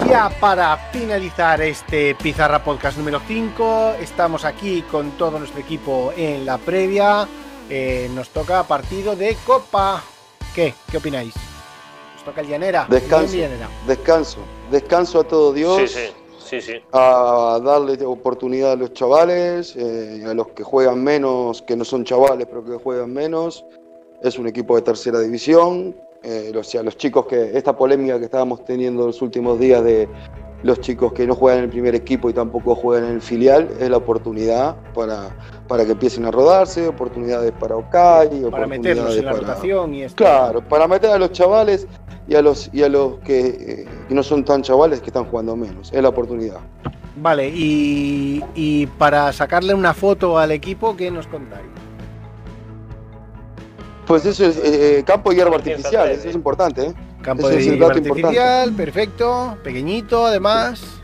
Ya 0.10 0.30
para 0.40 0.78
finalizar 0.92 1.62
este 1.62 2.16
Pizarra 2.16 2.64
Podcast 2.64 2.98
número 2.98 3.20
5, 3.28 3.96
estamos 4.00 4.46
aquí 4.46 4.84
con 4.84 5.12
todo 5.12 5.40
nuestro 5.40 5.60
equipo 5.60 6.14
en 6.16 6.46
la 6.46 6.60
previa. 6.60 7.28
Eh, 7.70 8.10
nos 8.14 8.30
toca 8.30 8.64
partido 8.64 9.16
de 9.16 9.36
Copa. 9.46 10.04
¿Qué? 10.54 10.76
¿Qué 10.92 10.98
opináis? 10.98 11.34
Nos 12.14 12.24
toca 12.24 12.42
el 12.42 12.48
Llanera. 12.48 12.86
Descanso. 12.88 13.36
Llanera. 13.36 13.68
Descanso. 13.88 14.38
Descanso 14.70 15.20
a 15.22 15.24
todo 15.24 15.52
Dios. 15.54 15.90
Sí, 15.92 16.00
sí, 16.38 16.62
sí, 16.62 16.62
sí. 16.62 16.84
a 16.92 17.60
darle 17.64 18.04
oportunidad 18.06 18.74
a 18.74 18.76
los 18.76 18.94
chavales, 18.94 19.76
eh, 19.76 20.24
a 20.28 20.34
los 20.36 20.50
que 20.50 20.64
juegan 20.64 21.04
menos, 21.04 21.64
que 21.64 21.76
no 21.76 21.84
son 21.84 22.04
chavales, 22.04 22.46
pero 22.48 22.64
que 22.64 22.78
juegan 22.78 23.12
menos. 23.12 23.66
Es 24.22 24.38
un 24.38 24.48
equipo 24.48 24.76
de 24.76 24.84
tercera 24.84 25.20
división. 25.20 25.96
Eh, 26.26 26.52
o 26.58 26.64
sea, 26.64 26.82
los 26.82 26.98
chicos 26.98 27.28
que, 27.28 27.58
esta 27.58 27.78
polémica 27.78 28.18
que 28.18 28.26
estábamos 28.26 28.66
teniendo 28.66 29.06
los 29.06 29.22
últimos 29.22 29.60
días 29.60 29.84
de 29.84 30.10
los 30.64 30.80
chicos 30.80 31.14
que 31.14 31.28
no 31.28 31.36
juegan 31.36 31.60
en 31.60 31.66
el 31.66 31.70
primer 31.70 31.94
equipo 31.94 32.28
y 32.28 32.34
tampoco 32.34 32.74
juegan 32.74 33.10
en 33.10 33.16
el 33.16 33.22
filial, 33.22 33.70
es 33.80 33.88
la 33.88 33.98
oportunidad 33.98 34.76
para, 34.96 35.30
para 35.68 35.86
que 35.86 35.92
empiecen 35.92 36.26
a 36.26 36.32
rodarse, 36.32 36.88
oportunidades 36.88 37.52
para 37.52 37.76
Okai, 37.76 38.42
Para 38.50 38.66
meterlos 38.66 39.16
en 39.16 39.26
la 39.26 39.34
para, 39.34 39.42
rotación 39.42 39.94
y 39.94 40.04
esto. 40.04 40.16
Claro, 40.16 40.68
para 40.68 40.88
meter 40.88 41.12
a 41.12 41.20
los 41.20 41.32
chavales 41.32 41.88
y 42.28 42.34
a 42.34 42.42
los, 42.42 42.72
y 42.74 42.82
a 42.82 42.90
los 42.90 43.20
que, 43.20 43.40
eh, 43.40 43.88
que 44.08 44.14
no 44.16 44.24
son 44.24 44.44
tan 44.44 44.64
chavales 44.64 45.02
que 45.02 45.08
están 45.08 45.26
jugando 45.26 45.56
menos. 45.56 45.94
Es 45.94 46.02
la 46.02 46.10
oportunidad. 46.10 46.58
Vale, 47.18 47.48
y, 47.50 48.44
y 48.56 48.88
para 48.88 49.32
sacarle 49.34 49.76
una 49.76 49.94
foto 49.94 50.40
al 50.40 50.52
equipo, 50.52 50.98
¿qué 50.98 51.12
nos 51.12 51.28
contáis? 51.28 51.75
Pues 54.06 54.26
eso 54.26 54.46
es 54.46 54.58
eh, 54.64 55.04
campo 55.06 55.32
y 55.32 55.36
hierba 55.36 55.56
artificial, 55.56 56.10
eso 56.12 56.26
¿eh? 56.28 56.30
es 56.30 56.36
importante. 56.36 56.88
¿eh? 56.88 56.94
Campo 57.22 57.50
Ese 57.50 57.58
de 57.58 57.64
hierba 57.64 57.88
artificial, 57.88 58.72
perfecto, 58.74 59.58
pequeñito 59.64 60.26
además, 60.28 61.02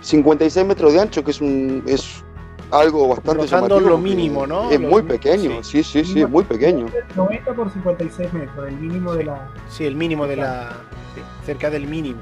56 0.00 0.66
metros 0.66 0.92
de 0.94 1.00
ancho, 1.00 1.22
que 1.22 1.30
es 1.32 1.40
un 1.40 1.82
es 1.86 2.22
algo 2.70 3.08
bastante 3.08 3.46
llamativo 3.46 3.80
lo 3.80 3.98
mínimo, 3.98 4.46
¿no? 4.46 4.70
Es 4.70 4.80
Lo- 4.80 4.88
muy 4.88 5.02
pequeño, 5.02 5.62
sí, 5.62 5.84
sí, 5.84 6.02
sí, 6.04 6.22
es 6.22 6.28
muy 6.28 6.44
pequeño. 6.44 6.86
90 7.14 7.52
por 7.54 7.70
56 7.70 8.32
metros, 8.32 8.68
el 8.68 8.74
mínimo 8.76 9.12
de 9.14 9.24
la. 9.24 9.48
sí, 9.68 9.84
el 9.84 9.94
mínimo 9.94 10.26
de 10.26 10.36
la... 10.36 10.70
sí, 11.14 11.20
cerca 11.44 11.68
del 11.70 11.86
mínimo. 11.86 12.20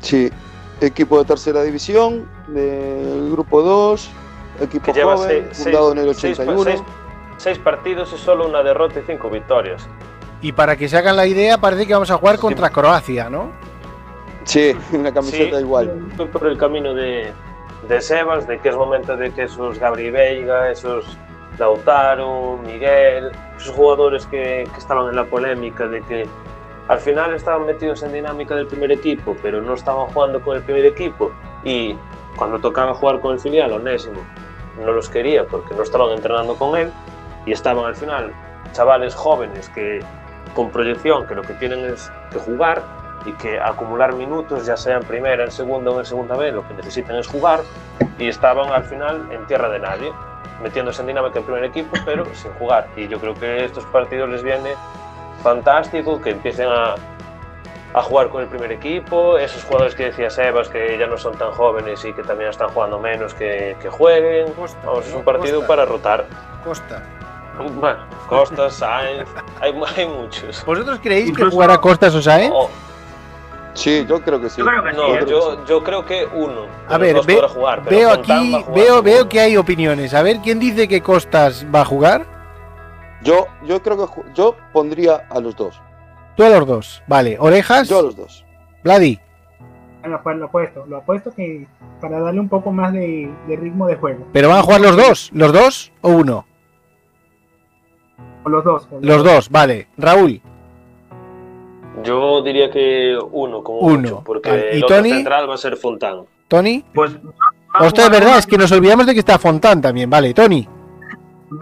Sí, 0.00 0.30
equipo 0.80 1.18
de 1.18 1.24
tercera 1.26 1.62
división, 1.62 2.26
del 2.48 3.30
grupo 3.32 3.60
2, 3.62 4.10
equipo 4.62 4.86
Que 4.86 4.92
lleva 4.94 5.16
joven, 5.16 5.48
seis, 5.52 5.64
fundado 5.64 5.92
en 5.92 5.98
el 5.98 6.14
seis- 6.14 6.38
81. 6.38 6.64
seis- 6.64 6.82
seis 7.40 7.58
partidos 7.58 8.12
y 8.12 8.18
solo 8.18 8.46
una 8.46 8.62
derrota 8.62 9.00
y 9.00 9.02
cinco 9.06 9.30
victorias. 9.30 9.88
Y 10.42 10.52
para 10.52 10.76
que 10.76 10.88
se 10.88 10.96
hagan 10.98 11.16
la 11.16 11.26
idea, 11.26 11.58
parece 11.58 11.86
que 11.86 11.94
vamos 11.94 12.10
a 12.10 12.16
jugar 12.18 12.38
contra 12.38 12.68
Croacia, 12.70 13.30
¿no? 13.30 13.50
Sí, 14.44 14.76
una 14.92 15.12
camiseta 15.12 15.56
Sí. 15.56 15.62
igual. 15.62 16.06
Fui 16.16 16.26
por 16.26 16.46
el 16.46 16.58
camino 16.58 16.92
de, 16.94 17.32
de 17.88 18.00
Sebas, 18.00 18.46
de 18.46 18.58
que 18.58 18.68
es 18.68 18.76
momento 18.76 19.16
de 19.16 19.32
que 19.32 19.44
esos 19.44 19.78
Gabri 19.78 20.10
Veiga, 20.10 20.70
esos 20.70 21.16
Lautaro, 21.58 22.58
Miguel, 22.64 23.30
esos 23.56 23.74
jugadores 23.74 24.26
que, 24.26 24.66
que 24.72 24.78
estaban 24.78 25.08
en 25.08 25.16
la 25.16 25.24
polémica 25.24 25.86
de 25.86 26.00
que 26.02 26.26
al 26.88 26.98
final 26.98 27.34
estaban 27.34 27.66
metidos 27.66 28.02
en 28.02 28.12
dinámica 28.12 28.54
del 28.54 28.66
primer 28.66 28.90
equipo, 28.92 29.36
pero 29.42 29.60
no 29.62 29.74
estaban 29.74 30.06
jugando 30.08 30.40
con 30.40 30.56
el 30.56 30.62
primer 30.62 30.84
equipo 30.86 31.30
y 31.64 31.94
cuando 32.36 32.58
tocaba 32.58 32.94
jugar 32.94 33.20
con 33.20 33.34
el 33.34 33.40
filial, 33.40 33.72
Onésimo, 33.72 34.20
no 34.84 34.92
los 34.92 35.08
quería 35.08 35.46
porque 35.46 35.74
no 35.74 35.82
estaban 35.82 36.10
entrenando 36.10 36.54
con 36.56 36.76
él 36.78 36.90
y 37.50 37.52
estaban 37.52 37.84
al 37.84 37.96
final 37.96 38.32
chavales 38.72 39.12
jóvenes 39.12 39.68
que 39.70 39.98
con 40.54 40.70
proyección 40.70 41.26
que 41.26 41.34
lo 41.34 41.42
que 41.42 41.54
tienen 41.54 41.84
es 41.84 42.08
que 42.30 42.38
jugar 42.38 42.80
y 43.26 43.32
que 43.32 43.58
acumular 43.58 44.14
minutos, 44.14 44.66
ya 44.66 44.76
sea 44.76 44.98
en 44.98 45.02
primera, 45.02 45.42
en 45.42 45.50
segunda 45.50 45.90
o 45.90 45.98
en 45.98 46.06
segunda 46.06 46.36
vez, 46.36 46.54
lo 46.54 46.66
que 46.66 46.74
necesitan 46.74 47.16
es 47.16 47.26
jugar 47.26 47.60
y 48.18 48.28
estaban 48.28 48.72
al 48.72 48.84
final 48.84 49.26
en 49.32 49.44
tierra 49.48 49.68
de 49.68 49.80
nadie, 49.80 50.12
metiéndose 50.62 51.00
en 51.00 51.08
dinámica 51.08 51.40
en 51.40 51.44
primer 51.44 51.64
equipo, 51.64 51.96
pero 52.04 52.24
sin 52.34 52.52
jugar. 52.52 52.86
Y 52.94 53.08
yo 53.08 53.18
creo 53.18 53.34
que 53.34 53.64
estos 53.64 53.84
partidos 53.86 54.28
les 54.28 54.44
viene 54.44 54.74
fantástico, 55.42 56.20
que 56.20 56.30
empiecen 56.30 56.68
a, 56.68 56.94
a 57.94 58.02
jugar 58.02 58.28
con 58.28 58.42
el 58.42 58.48
primer 58.48 58.70
equipo, 58.70 59.38
esos 59.38 59.64
jugadores 59.64 59.96
que 59.96 60.04
decía 60.04 60.30
Sebas, 60.30 60.68
que 60.68 60.96
ya 60.96 61.08
no 61.08 61.18
son 61.18 61.36
tan 61.36 61.50
jóvenes 61.50 62.04
y 62.04 62.12
que 62.12 62.22
también 62.22 62.50
están 62.50 62.68
jugando 62.68 63.00
menos, 63.00 63.34
que, 63.34 63.76
que 63.82 63.88
jueguen. 63.88 64.52
Costa, 64.52 64.78
Vamos, 64.86 65.08
es 65.08 65.14
un 65.14 65.24
partido 65.24 65.56
Costa. 65.56 65.66
para 65.66 65.84
rotar. 65.84 66.26
Costa. 66.64 67.02
Bueno, 67.80 67.98
Costa, 68.28 68.70
Sainz, 68.70 69.28
hay, 69.60 69.72
hay 69.96 70.08
muchos. 70.08 70.64
¿Vosotros 70.64 70.98
creéis 71.02 71.36
que 71.36 71.44
jugará 71.44 71.78
Costas 71.78 72.14
o 72.14 72.22
Sainz? 72.22 72.52
Oh, 72.54 72.68
Sí, 73.72 74.04
yo 74.08 74.20
creo 74.20 74.40
que 74.40 74.50
sí. 74.50 74.58
Yo 74.58 74.66
creo 74.66 74.82
que 74.82 74.92
no, 74.92 75.26
yo, 75.26 75.64
yo 75.64 75.84
creo 75.84 76.04
que 76.04 76.26
uno. 76.34 76.62
A 76.88 76.98
ver, 76.98 77.16
ve- 77.24 77.40
jugar, 77.48 77.82
pero 77.84 77.96
veo 77.96 78.10
aquí, 78.10 78.52
jugar 78.64 79.02
veo, 79.04 79.28
que 79.28 79.40
hay 79.40 79.56
opiniones. 79.56 80.12
A 80.12 80.22
ver, 80.22 80.38
¿quién 80.38 80.58
dice 80.58 80.88
que 80.88 81.00
Costas 81.00 81.64
va 81.72 81.82
a 81.82 81.84
jugar? 81.84 82.26
Yo, 83.22 83.46
yo 83.66 83.80
creo 83.80 83.96
que 83.96 84.22
yo 84.34 84.56
pondría 84.72 85.26
a 85.30 85.38
los 85.40 85.54
dos. 85.54 85.80
Tú 86.36 86.42
a 86.44 86.48
los 86.48 86.66
dos. 86.66 87.02
Vale. 87.06 87.36
¿Orejas? 87.38 87.88
Yo 87.88 88.00
a 88.00 88.02
los 88.02 88.16
dos. 88.16 88.44
Vladi. 88.82 89.20
Bueno, 90.00 90.18
pues 90.22 90.36
lo 90.38 90.46
apuesto, 90.46 90.86
lo 90.86 90.96
apuesto 90.96 91.30
que 91.30 91.66
para 92.00 92.18
darle 92.20 92.40
un 92.40 92.48
poco 92.48 92.72
más 92.72 92.92
de, 92.92 93.30
de 93.46 93.56
ritmo 93.56 93.86
de 93.86 93.96
juego. 93.96 94.26
¿Pero 94.32 94.48
van 94.48 94.58
a 94.58 94.62
jugar 94.62 94.80
los 94.80 94.96
dos? 94.96 95.30
¿Los 95.32 95.52
dos 95.52 95.92
o 96.00 96.08
uno? 96.08 96.46
O 98.44 98.48
los 98.48 98.64
dos. 98.64 98.88
Los 99.00 99.22
dos, 99.24 99.50
vale. 99.50 99.88
Raúl. 99.98 100.40
Yo 102.04 102.42
diría 102.42 102.70
que 102.70 103.18
uno, 103.32 103.62
como 103.62 103.80
Uno, 103.80 103.98
mucho, 103.98 104.22
porque 104.24 104.50
vale. 104.50 104.70
¿Y 104.74 104.76
el 104.78 104.84
otro 104.84 104.96
Tony? 104.96 105.10
central 105.10 105.50
va 105.50 105.54
a 105.54 105.58
ser 105.58 105.76
Fontán. 105.76 106.22
¿Tony? 106.48 106.84
Pues 106.94 107.12
a 107.74 107.84
Ostras, 107.84 108.06
es 108.06 108.12
verdad, 108.12 108.38
es 108.38 108.46
que 108.46 108.56
nos 108.58 108.72
olvidamos 108.72 109.06
de 109.06 109.12
que 109.14 109.20
está 109.20 109.38
Fontán 109.38 109.80
también. 109.82 110.08
Vale, 110.08 110.32
Tony. 110.32 110.66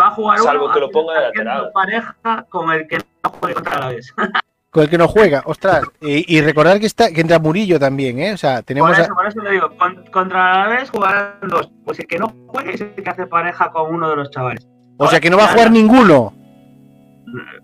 Va 0.00 0.08
a 0.08 0.10
jugar 0.10 0.38
Salvo 0.38 0.66
uno 0.66 0.74
que 0.74 0.80
lo 0.80 0.90
ponga 0.90 1.14
de 1.14 1.20
lateral. 1.22 1.70
pareja 1.72 2.46
con 2.50 2.70
el 2.70 2.86
que 2.86 2.98
no 2.98 3.30
juegue 3.30 3.54
contra 3.54 3.80
la 3.80 3.88
vez. 3.88 4.14
Con 4.70 4.82
el 4.82 4.90
que 4.90 4.98
no 4.98 5.08
juega. 5.08 5.42
Ostras. 5.46 5.82
Y, 6.02 6.36
y 6.36 6.42
recordar 6.42 6.78
que 6.78 6.84
está 6.84 7.10
que 7.10 7.22
entra 7.22 7.38
Murillo 7.38 7.80
también, 7.80 8.18
¿eh? 8.18 8.34
O 8.34 8.36
sea, 8.36 8.60
tenemos. 8.60 8.90
Por 8.90 8.98
a- 9.00 9.02
eso, 9.02 9.14
por 9.14 9.26
eso 9.26 9.40
le 9.40 9.50
digo, 9.52 9.70
con- 9.78 10.04
contra 10.12 10.58
la 10.58 10.68
vez 10.68 10.90
jugarán 10.90 11.36
dos. 11.48 11.70
Pues 11.86 11.98
el 12.00 12.06
que 12.06 12.18
no 12.18 12.30
juegue 12.48 12.74
es 12.74 12.80
el 12.82 12.92
que 12.92 13.08
hace 13.08 13.26
pareja 13.26 13.72
con 13.72 13.94
uno 13.94 14.10
de 14.10 14.16
los 14.16 14.30
chavales. 14.30 14.68
O 14.98 15.06
sea, 15.08 15.20
que 15.20 15.30
no 15.30 15.38
va 15.38 15.44
a 15.44 15.48
jugar 15.48 15.70
ninguno. 15.70 16.34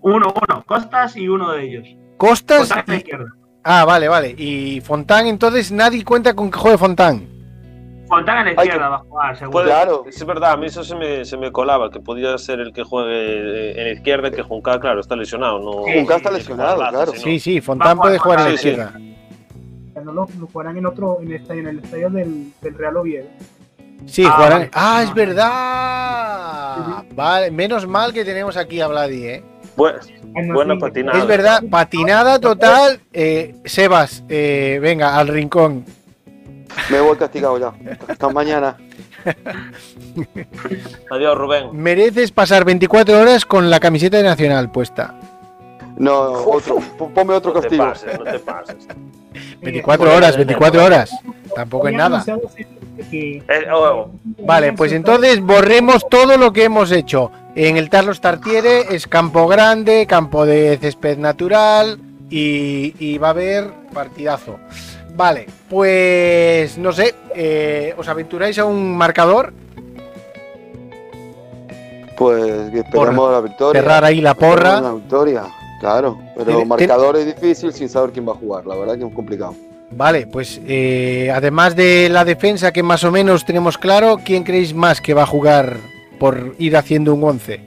Uno, 0.02 0.26
uno, 0.34 0.64
Costas 0.66 1.16
y 1.16 1.28
uno 1.28 1.52
de 1.52 1.64
ellos. 1.64 1.86
Costas. 2.16 2.68
La 2.86 2.94
y- 2.94 2.98
izquierda. 2.98 3.26
Ah, 3.64 3.84
vale, 3.84 4.08
vale. 4.08 4.34
Y 4.36 4.80
Fontán, 4.82 5.26
entonces 5.26 5.72
nadie 5.72 6.04
cuenta 6.04 6.34
con 6.34 6.50
que 6.50 6.58
juegue 6.58 6.76
Fontán. 6.78 7.26
Fontana 8.06 8.42
a 8.42 8.44
la 8.44 8.52
izquierda 8.52 8.88
va 8.90 8.96
a 8.96 8.98
jugar, 8.98 9.38
seguro. 9.38 9.64
Claro. 9.64 10.04
Es 10.06 10.24
verdad, 10.26 10.52
a 10.52 10.56
mí 10.58 10.66
eso 10.66 10.84
se 10.84 10.94
me, 10.94 11.24
se 11.24 11.38
me 11.38 11.50
colaba, 11.50 11.90
que 11.90 12.00
podía 12.00 12.36
ser 12.36 12.60
el 12.60 12.72
que 12.74 12.82
juegue 12.84 13.70
eh, 13.70 13.80
en 13.90 13.96
izquierda, 13.96 14.30
que 14.30 14.42
Junca, 14.42 14.78
claro, 14.78 15.00
está 15.00 15.16
lesionado. 15.16 15.58
No, 15.60 15.84
Sí, 15.86 15.92
Junca 15.94 16.16
está 16.16 16.30
lesionado, 16.30 16.76
claro. 16.76 17.12
Sí, 17.14 17.40
sí, 17.40 17.60
Fontán 17.62 17.96
puede 17.98 18.18
jugar 18.18 18.40
en 18.40 18.44
la 18.44 18.50
Fontán, 18.50 18.68
izquierda. 18.70 18.92
No 20.04 20.12
lo, 20.12 20.28
lo 20.38 20.46
jugarán 20.48 20.76
en 20.76 20.84
otro, 20.84 21.18
en, 21.22 21.32
esta- 21.32 21.54
en 21.54 21.66
el 21.66 21.78
estadio 21.78 22.10
del, 22.10 22.52
del 22.60 22.74
Real 22.74 22.96
Oviedo. 22.98 23.26
Sí, 24.04 24.24
Ah, 24.26 24.32
jugarán. 24.32 24.58
vale. 24.58 24.70
Ah, 24.74 25.02
es 25.02 25.14
verdad. 25.14 27.04
Vale, 27.14 27.50
menos 27.50 27.86
mal 27.86 28.12
que 28.12 28.22
tenemos 28.24 28.56
aquí 28.58 28.80
a 28.82 28.86
Vladi, 28.88 29.24
¿eh? 29.26 29.44
Bu- 29.76 29.88
Ah, 30.36 30.40
buena 30.52 30.74
sí, 30.74 30.80
patinada. 30.80 31.18
Es 31.18 31.26
verdad, 31.26 31.62
patinada 31.70 32.38
total. 32.40 33.00
Eh, 33.12 33.54
Sebas, 33.64 34.24
eh, 34.28 34.78
venga, 34.82 35.16
al 35.16 35.28
rincón. 35.28 35.84
Me 36.90 37.00
voy 37.00 37.16
castigado 37.16 37.58
ya. 37.58 37.72
Hasta 38.08 38.28
mañana. 38.30 38.76
Adiós, 41.10 41.38
Rubén. 41.38 41.68
Mereces 41.72 42.30
pasar 42.32 42.64
24 42.64 43.18
horas 43.20 43.44
con 43.44 43.70
la 43.70 43.80
camiseta 43.80 44.16
de 44.18 44.22
Nacional 44.24 44.70
puesta. 44.70 45.14
No, 45.96 46.12
otro. 46.32 46.78
Ponme 47.14 47.34
otro 47.34 47.52
No 47.54 47.60
te 47.60 47.68
castigo. 47.68 47.84
pases, 47.84 48.18
no 48.18 48.24
te 48.24 48.38
pases. 48.40 48.88
24 49.62 50.04
Bueno, 50.04 50.16
horas, 50.16 50.32
ya, 50.32 50.36
24 50.38 50.80
ya. 50.80 50.86
horas. 50.86 51.10
Tampoco 51.54 51.88
es 51.88 51.94
nada. 51.94 52.24
Eh, 53.12 53.42
oh, 53.72 54.10
Vale, 54.40 54.72
pues 54.72 54.92
entonces 54.92 55.40
borremos 55.40 56.08
todo 56.08 56.36
lo 56.36 56.52
que 56.52 56.64
hemos 56.64 56.90
hecho. 56.90 57.30
En 57.56 57.76
el 57.76 57.88
Tarlos 57.88 58.20
Tartiere 58.20 58.94
es 58.94 59.06
campo 59.06 59.46
grande, 59.46 60.06
campo 60.06 60.44
de 60.44 60.76
césped 60.78 61.18
natural 61.18 61.98
y, 62.28 62.94
y 62.98 63.18
va 63.18 63.28
a 63.28 63.30
haber 63.30 63.70
partidazo. 63.92 64.58
Vale, 65.14 65.46
pues 65.70 66.76
no 66.76 66.92
sé, 66.92 67.14
eh, 67.36 67.94
¿os 67.96 68.08
aventuráis 68.08 68.58
a 68.58 68.64
un 68.64 68.96
marcador? 68.96 69.52
Pues 72.16 72.70
que 72.72 72.80
esperemos 72.80 73.30
la 73.30 73.40
victoria. 73.40 73.80
Cerrar 73.80 74.04
ahí 74.04 74.20
la 74.20 74.34
porra. 74.34 74.80
La 74.80 74.92
victoria, 74.92 75.44
claro. 75.80 76.18
Pero 76.36 76.64
marcador 76.64 77.16
es 77.16 77.26
difícil 77.26 77.72
sin 77.72 77.88
saber 77.88 78.10
quién 78.10 78.26
va 78.26 78.32
a 78.32 78.36
jugar. 78.36 78.66
La 78.66 78.74
verdad 78.74 78.98
que 78.98 79.04
es 79.04 79.14
complicado. 79.14 79.54
Vale, 79.92 80.26
pues 80.26 80.60
eh, 80.66 81.30
además 81.32 81.76
de 81.76 82.08
la 82.08 82.24
defensa 82.24 82.72
que 82.72 82.82
más 82.82 83.04
o 83.04 83.12
menos 83.12 83.44
tenemos 83.44 83.78
claro, 83.78 84.18
¿quién 84.24 84.42
creéis 84.42 84.74
más 84.74 85.00
que 85.00 85.14
va 85.14 85.22
a 85.22 85.26
jugar 85.26 85.76
por 86.18 86.54
ir 86.58 86.76
haciendo 86.76 87.14
un 87.14 87.22
11? 87.24 87.60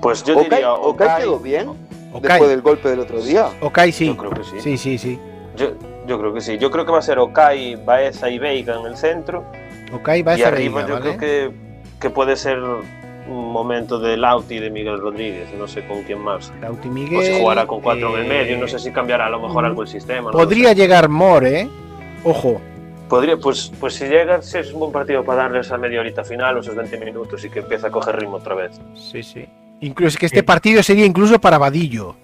Pues 0.00 0.22
yo 0.24 0.34
Okai, 0.34 0.44
diría 0.50 0.72
Okai 0.72 1.06
Okai. 1.06 1.22
quedó 1.22 1.38
bien 1.38 1.68
Okai, 2.12 2.22
después 2.30 2.50
del 2.50 2.62
golpe 2.62 2.88
del 2.90 3.00
otro 3.00 3.20
día. 3.22 3.48
Okai 3.60 3.90
sí. 3.92 4.06
Yo 4.06 4.16
creo 4.16 4.30
que 4.32 4.44
sí. 4.44 4.60
Sí, 4.60 4.76
sí, 4.78 4.98
sí. 4.98 5.18
Yo, 5.56 5.72
yo 6.06 6.18
creo 6.18 6.34
que 6.34 6.40
sí. 6.40 6.58
Yo 6.58 6.70
creo 6.70 6.84
que 6.84 6.92
va 6.92 6.98
a 6.98 7.02
ser 7.02 7.18
Okai, 7.18 7.76
Baeza 7.76 8.28
y 8.30 8.38
Veiga 8.38 8.78
en 8.78 8.86
el 8.86 8.96
centro. 8.96 9.44
Okai 9.92 10.22
va 10.22 10.32
a 10.32 10.38
y 10.38 10.42
arriba 10.42 10.86
yo 10.86 10.94
¿vale? 10.94 11.16
creo 11.16 11.18
que, 11.18 11.50
que 12.00 12.10
puede 12.10 12.36
ser 12.36 12.58
un 12.60 13.52
momento 13.52 13.98
de 13.98 14.16
Lauti 14.18 14.56
y 14.56 14.58
de 14.58 14.70
Miguel 14.70 15.00
Rodríguez. 15.00 15.48
No 15.58 15.66
sé 15.66 15.86
con 15.86 16.02
quién 16.02 16.18
más. 16.20 16.52
Lauti 16.60 16.88
Miguel, 16.90 17.18
O 17.18 17.22
si 17.22 17.40
jugará 17.40 17.66
con 17.66 17.80
cuatro 17.80 18.16
en 18.18 18.24
el 18.24 18.30
eh, 18.30 18.38
medio. 18.44 18.58
No 18.58 18.68
sé 18.68 18.78
si 18.78 18.90
cambiará 18.92 19.26
a 19.26 19.30
lo 19.30 19.40
mejor 19.40 19.64
algo 19.64 19.82
el 19.82 19.88
sistema. 19.88 20.30
no 20.30 20.32
lo 20.32 20.38
Podría 20.38 20.70
sé. 20.70 20.74
llegar 20.74 21.08
More, 21.08 21.60
¿eh? 21.60 21.68
Ojo. 22.24 22.60
Podría, 23.08 23.36
pues, 23.36 23.70
pues 23.78 23.94
si 23.94 24.06
llega, 24.06 24.40
sí 24.42 24.58
es 24.58 24.72
un 24.72 24.80
buen 24.80 24.92
partido 24.92 25.24
para 25.24 25.42
darle 25.42 25.60
esa 25.60 25.76
media 25.76 26.00
horita 26.00 26.24
final, 26.24 26.56
o 26.56 26.60
esos 26.60 26.74
20 26.74 26.98
minutos 26.98 27.44
y 27.44 27.50
que 27.50 27.60
empiece 27.60 27.86
a 27.86 27.90
coger 27.90 28.16
ritmo 28.18 28.36
otra 28.36 28.54
vez. 28.54 28.80
Sí, 28.94 29.22
sí. 29.22 29.46
Incluso 29.80 30.18
que 30.18 30.26
este 30.26 30.42
partido 30.42 30.82
sería 30.82 31.04
incluso 31.04 31.38
para 31.40 31.58
Vadillo. 31.58 32.16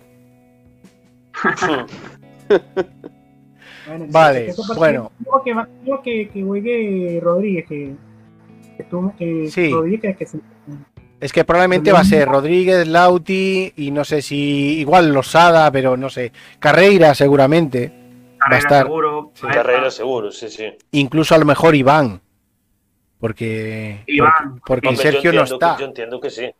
Bueno, 3.86 4.07
Vale, 4.11 4.48
este 4.48 4.62
partido, 4.62 4.78
bueno. 4.78 5.12
Creo 5.23 5.43
que, 5.44 5.69
creo 5.85 6.02
que, 6.02 6.28
que 6.31 6.43
juegue 6.43 7.20
Rodríguez, 7.23 7.66
que, 7.69 7.94
que, 8.77 8.85
tú- 8.85 9.12
que 9.19 9.48
Sí. 9.51 9.70
Rodríguez 9.70 10.01
que, 10.01 10.15
que 10.16 10.27
se- 10.27 10.40
Es 11.20 11.32
que 11.32 11.44
probablemente 11.44 11.93
va 11.93 12.01
a 12.01 12.05
ser 12.05 12.27
Rodríguez, 12.28 12.86
Lauti 12.89 13.73
y 13.77 13.90
no 13.90 14.05
sé 14.05 14.23
si 14.23 14.78
igual 14.81 15.12
Losada, 15.12 15.70
pero 15.70 15.97
no 15.97 16.09
sé. 16.09 16.32
Carreira 16.59 17.15
seguramente. 17.15 17.93
Va 18.51 18.56
a 18.56 18.59
estar. 18.59 18.82
seguro. 18.85 19.32
Carrera 19.40 19.90
seguro, 19.90 20.31
sí, 20.31 20.48
sí. 20.48 20.66
Incluso 20.93 21.35
a 21.35 21.39
lo 21.39 21.44
mejor 21.44 21.74
Iván. 21.74 22.20
Porque, 23.18 24.02
Iván. 24.06 24.60
porque, 24.64 24.97
Sergio 24.97 25.32
no 25.32 25.43
está. 25.44 25.77
Que, 25.77 25.82
yo 25.82 25.89
entiendo 25.89 26.20
que 26.20 26.31
sí. 26.31 26.51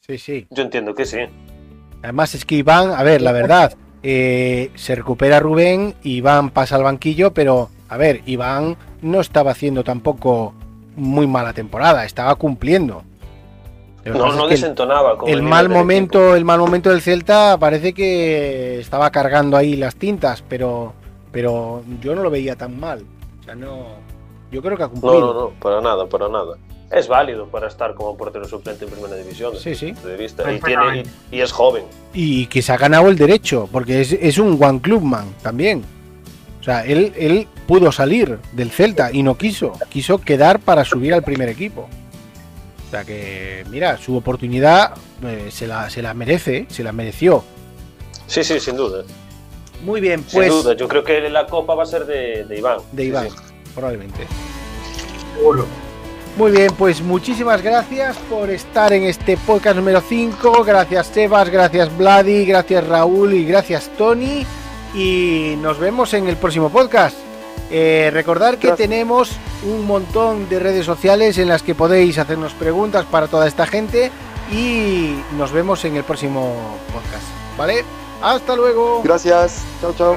Sí, 0.00 0.18
sí. 0.18 0.46
Yo 0.50 0.62
entiendo 0.62 0.94
que 0.94 1.04
sí. 1.06 1.18
Además 2.02 2.34
es 2.34 2.44
que 2.44 2.56
Iván, 2.56 2.90
a 2.90 3.02
ver, 3.02 3.22
la 3.22 3.32
verdad, 3.32 3.74
eh, 4.02 4.70
se 4.74 4.94
recupera 4.94 5.38
Rubén, 5.40 5.94
Iván 6.02 6.50
pasa 6.50 6.76
al 6.76 6.82
banquillo, 6.82 7.32
pero 7.32 7.70
a 7.88 7.96
ver, 7.96 8.22
Iván 8.26 8.76
no 9.02 9.20
estaba 9.20 9.52
haciendo 9.52 9.84
tampoco 9.84 10.54
muy 10.96 11.26
mala 11.26 11.52
temporada, 11.52 12.04
estaba 12.04 12.34
cumpliendo. 12.34 13.04
No, 14.04 14.32
no 14.32 14.44
el- 14.44 14.50
desentonaba. 14.50 15.18
con 15.18 15.28
el, 15.28 15.42
mal 15.42 15.68
momento, 15.68 16.34
el 16.34 16.44
mal 16.44 16.58
momento 16.58 16.90
del 16.90 17.02
Celta 17.02 17.58
parece 17.58 17.92
que 17.92 18.78
estaba 18.80 19.10
cargando 19.10 19.56
ahí 19.56 19.76
las 19.76 19.96
tintas, 19.96 20.42
pero, 20.48 20.94
pero 21.32 21.82
yo 22.00 22.14
no 22.14 22.22
lo 22.22 22.30
veía 22.30 22.56
tan 22.56 22.78
mal. 22.78 23.04
O 23.40 23.44
sea, 23.44 23.54
no, 23.54 23.86
yo 24.50 24.62
creo 24.62 24.76
que 24.76 24.82
ha 24.84 24.88
cumplido. 24.88 25.20
No, 25.20 25.34
no, 25.34 25.40
no, 25.40 25.50
para 25.60 25.80
nada, 25.80 26.06
para 26.06 26.28
nada. 26.28 26.56
Es 26.90 27.06
válido 27.06 27.46
para 27.48 27.68
estar 27.68 27.94
como 27.94 28.16
portero 28.16 28.46
suplente 28.46 28.86
en 28.86 28.90
primera 28.90 29.14
división. 29.14 29.54
Sí, 29.56 29.74
sí. 29.74 29.92
de 29.92 30.16
vista. 30.16 30.50
Y, 30.50 30.58
tiene, 30.58 31.04
y, 31.30 31.36
y 31.36 31.40
es 31.42 31.52
joven. 31.52 31.84
y 32.14 32.46
que 32.46 32.62
se 32.62 32.72
ha 32.72 32.78
ganado 32.78 33.08
el 33.08 33.16
derecho, 33.16 33.68
porque 33.70 34.00
es, 34.00 34.12
es 34.12 34.38
un 34.38 34.62
one 34.62 34.80
clubman 34.80 35.34
también. 35.42 35.84
O 36.60 36.64
sea, 36.64 36.84
él, 36.84 37.12
él 37.16 37.46
pudo 37.66 37.92
salir 37.92 38.38
del 38.52 38.70
Celta 38.70 39.12
y 39.12 39.22
no 39.22 39.36
quiso, 39.36 39.72
quiso 39.90 40.18
quedar 40.18 40.60
para 40.60 40.84
subir 40.84 41.14
al 41.14 41.22
primer 41.22 41.48
equipo. 41.48 41.88
O 42.86 42.90
sea 42.90 43.04
que, 43.04 43.64
mira, 43.70 43.98
su 43.98 44.16
oportunidad 44.16 44.94
eh, 45.22 45.48
se, 45.50 45.66
la, 45.66 45.90
se 45.90 46.00
la 46.00 46.14
merece, 46.14 46.66
se 46.70 46.82
la 46.82 46.92
mereció. 46.92 47.44
Sí, 48.26 48.42
sí, 48.42 48.58
sin 48.60 48.76
duda. 48.76 49.04
Muy 49.84 50.00
bien, 50.00 50.24
Sin 50.26 50.40
pues 50.40 50.50
duda. 50.50 50.74
Yo 50.74 50.88
creo 50.88 51.04
que 51.04 51.28
la 51.30 51.46
copa 51.46 51.74
va 51.74 51.84
a 51.84 51.86
ser 51.86 52.04
de, 52.06 52.44
de 52.44 52.58
Iván. 52.58 52.78
de 52.92 53.02
Sí, 53.02 53.08
Iván, 53.08 53.30
sí. 53.30 53.36
probablemente. 53.74 54.26
Seguro. 55.36 55.66
Muy 56.36 56.52
bien, 56.52 56.72
pues 56.78 57.00
muchísimas 57.02 57.62
gracias 57.62 58.16
por 58.30 58.48
estar 58.50 58.92
en 58.92 59.04
este 59.04 59.36
podcast 59.36 59.76
número 59.76 60.00
5. 60.00 60.62
Gracias 60.64 61.08
Sebas, 61.08 61.48
gracias 61.50 61.96
Vladi, 61.96 62.44
gracias 62.44 62.86
Raúl 62.86 63.32
y 63.34 63.44
gracias 63.44 63.90
Tony. 63.98 64.46
Y 64.94 65.54
nos 65.60 65.78
vemos 65.78 66.14
en 66.14 66.28
el 66.28 66.36
próximo 66.36 66.70
podcast. 66.70 67.16
Eh, 67.70 68.10
recordar 68.12 68.56
que 68.58 68.68
Gracias. 68.68 68.88
tenemos 68.88 69.30
un 69.64 69.84
montón 69.86 70.48
de 70.48 70.58
redes 70.60 70.86
sociales 70.86 71.36
en 71.38 71.48
las 71.48 71.62
que 71.62 71.74
podéis 71.74 72.18
hacernos 72.18 72.52
preguntas 72.54 73.04
para 73.04 73.26
toda 73.26 73.46
esta 73.48 73.66
gente. 73.66 74.10
Y 74.52 75.16
nos 75.36 75.52
vemos 75.52 75.84
en 75.84 75.96
el 75.96 76.04
próximo 76.04 76.54
podcast. 76.92 77.24
¿Vale? 77.58 77.84
Hasta 78.22 78.56
luego. 78.56 79.00
Gracias. 79.04 79.62
Chao, 79.80 79.94
chao. 79.96 80.16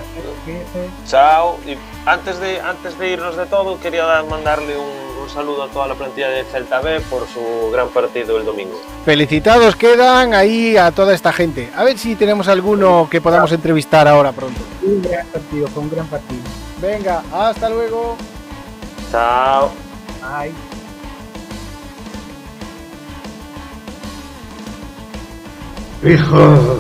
Chao. 1.08 1.58
Y 1.68 1.78
antes 2.06 2.40
de, 2.40 2.60
antes 2.60 2.98
de 2.98 3.10
irnos 3.12 3.38
de 3.38 3.46
todo, 3.46 3.80
quería 3.80 4.06
dar- 4.06 4.26
mandarle 4.26 4.76
un, 4.78 5.22
un 5.24 5.30
saludo 5.30 5.64
a 5.64 5.68
toda 5.70 5.88
la 5.88 5.94
plantilla 5.96 6.30
de 6.30 6.44
Celta 6.46 6.82
B 6.82 7.00
por 7.02 7.28
su 7.28 7.70
gran 7.72 7.90
partido 7.90 8.38
el 8.38 8.46
domingo. 8.46 8.80
Felicitados 9.06 9.76
quedan 9.76 10.34
ahí 10.34 10.78
a 10.78 10.92
toda 10.92 11.14
esta 11.14 11.32
gente. 11.32 11.70
A 11.76 11.84
ver 11.84 11.98
si 12.00 12.16
tenemos 12.16 12.48
alguno 12.48 13.08
que 13.10 13.22
podamos 13.22 13.52
entrevistar 13.52 14.08
ahora 14.08 14.32
pronto. 14.32 14.60
un 14.82 15.02
gran 15.04 15.28
partido, 15.28 15.68
fue 15.68 15.84
un 15.84 15.90
gran 15.92 16.08
partido. 16.08 16.42
Venga, 16.82 17.22
hasta 17.32 17.70
luego. 17.70 18.18
Chao. 19.12 19.70
Ay. 20.24 20.52
Hijo, 26.04 26.80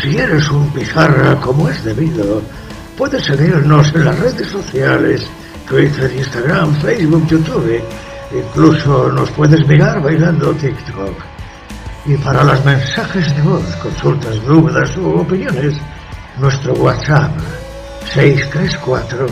Si 0.00 0.16
eres 0.16 0.50
un 0.50 0.70
pizarra 0.72 1.38
como 1.40 1.68
es 1.68 1.84
debido, 1.84 2.42
puedes 2.96 3.24
seguirnos 3.24 3.94
en 3.94 4.04
las 4.04 4.18
redes 4.18 4.48
sociales, 4.48 5.26
Twitter, 5.68 6.10
Instagram, 6.16 6.74
Facebook, 6.76 7.26
YouTube. 7.26 7.82
Incluso 8.32 9.12
nos 9.12 9.30
puedes 9.32 9.66
mirar 9.68 10.02
bailando 10.02 10.52
TikTok. 10.54 11.14
Y 12.06 12.16
para 12.16 12.42
los 12.42 12.64
mensajes 12.64 13.36
de 13.36 13.42
voz, 13.42 13.76
consultas, 13.76 14.42
dudas 14.44 14.96
u 14.96 15.20
opiniones, 15.20 15.74
nuestro 16.38 16.72
WhatsApp 16.74 17.30
634 18.14 19.26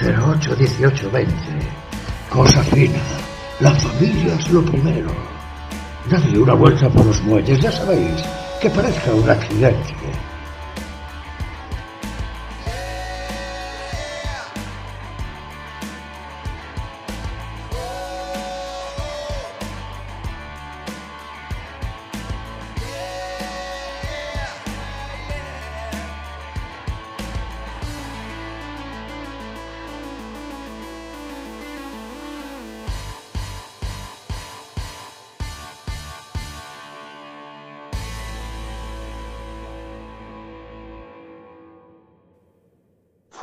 081820. 0.00 1.34
Cosa 2.28 2.62
fina, 2.64 2.98
la 3.60 3.70
familia 3.72 4.34
es 4.34 4.50
lo 4.50 4.62
primero. 4.64 5.10
Dadle 6.10 6.38
una 6.38 6.54
vuelta 6.54 6.88
por 6.90 7.06
los 7.06 7.22
muelles, 7.22 7.60
ya 7.60 7.72
sabéis, 7.72 8.22
que 8.64 8.70
parezca 8.70 9.12
un 9.12 9.28
accidente. 9.28 10.23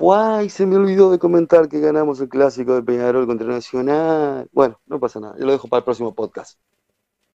Ay, 0.09 0.49
se 0.49 0.65
me 0.65 0.77
olvidó 0.77 1.11
de 1.11 1.19
comentar 1.19 1.69
que 1.69 1.79
ganamos 1.79 2.19
el 2.21 2.29
clásico 2.29 2.73
de 2.73 2.81
Peñarol 2.81 3.27
contra 3.27 3.47
Nacional. 3.47 4.49
Bueno, 4.51 4.79
no 4.87 4.99
pasa 4.99 5.19
nada, 5.19 5.35
yo 5.37 5.45
lo 5.45 5.51
dejo 5.51 5.67
para 5.67 5.79
el 5.79 5.83
próximo 5.83 6.13
podcast. 6.15 6.57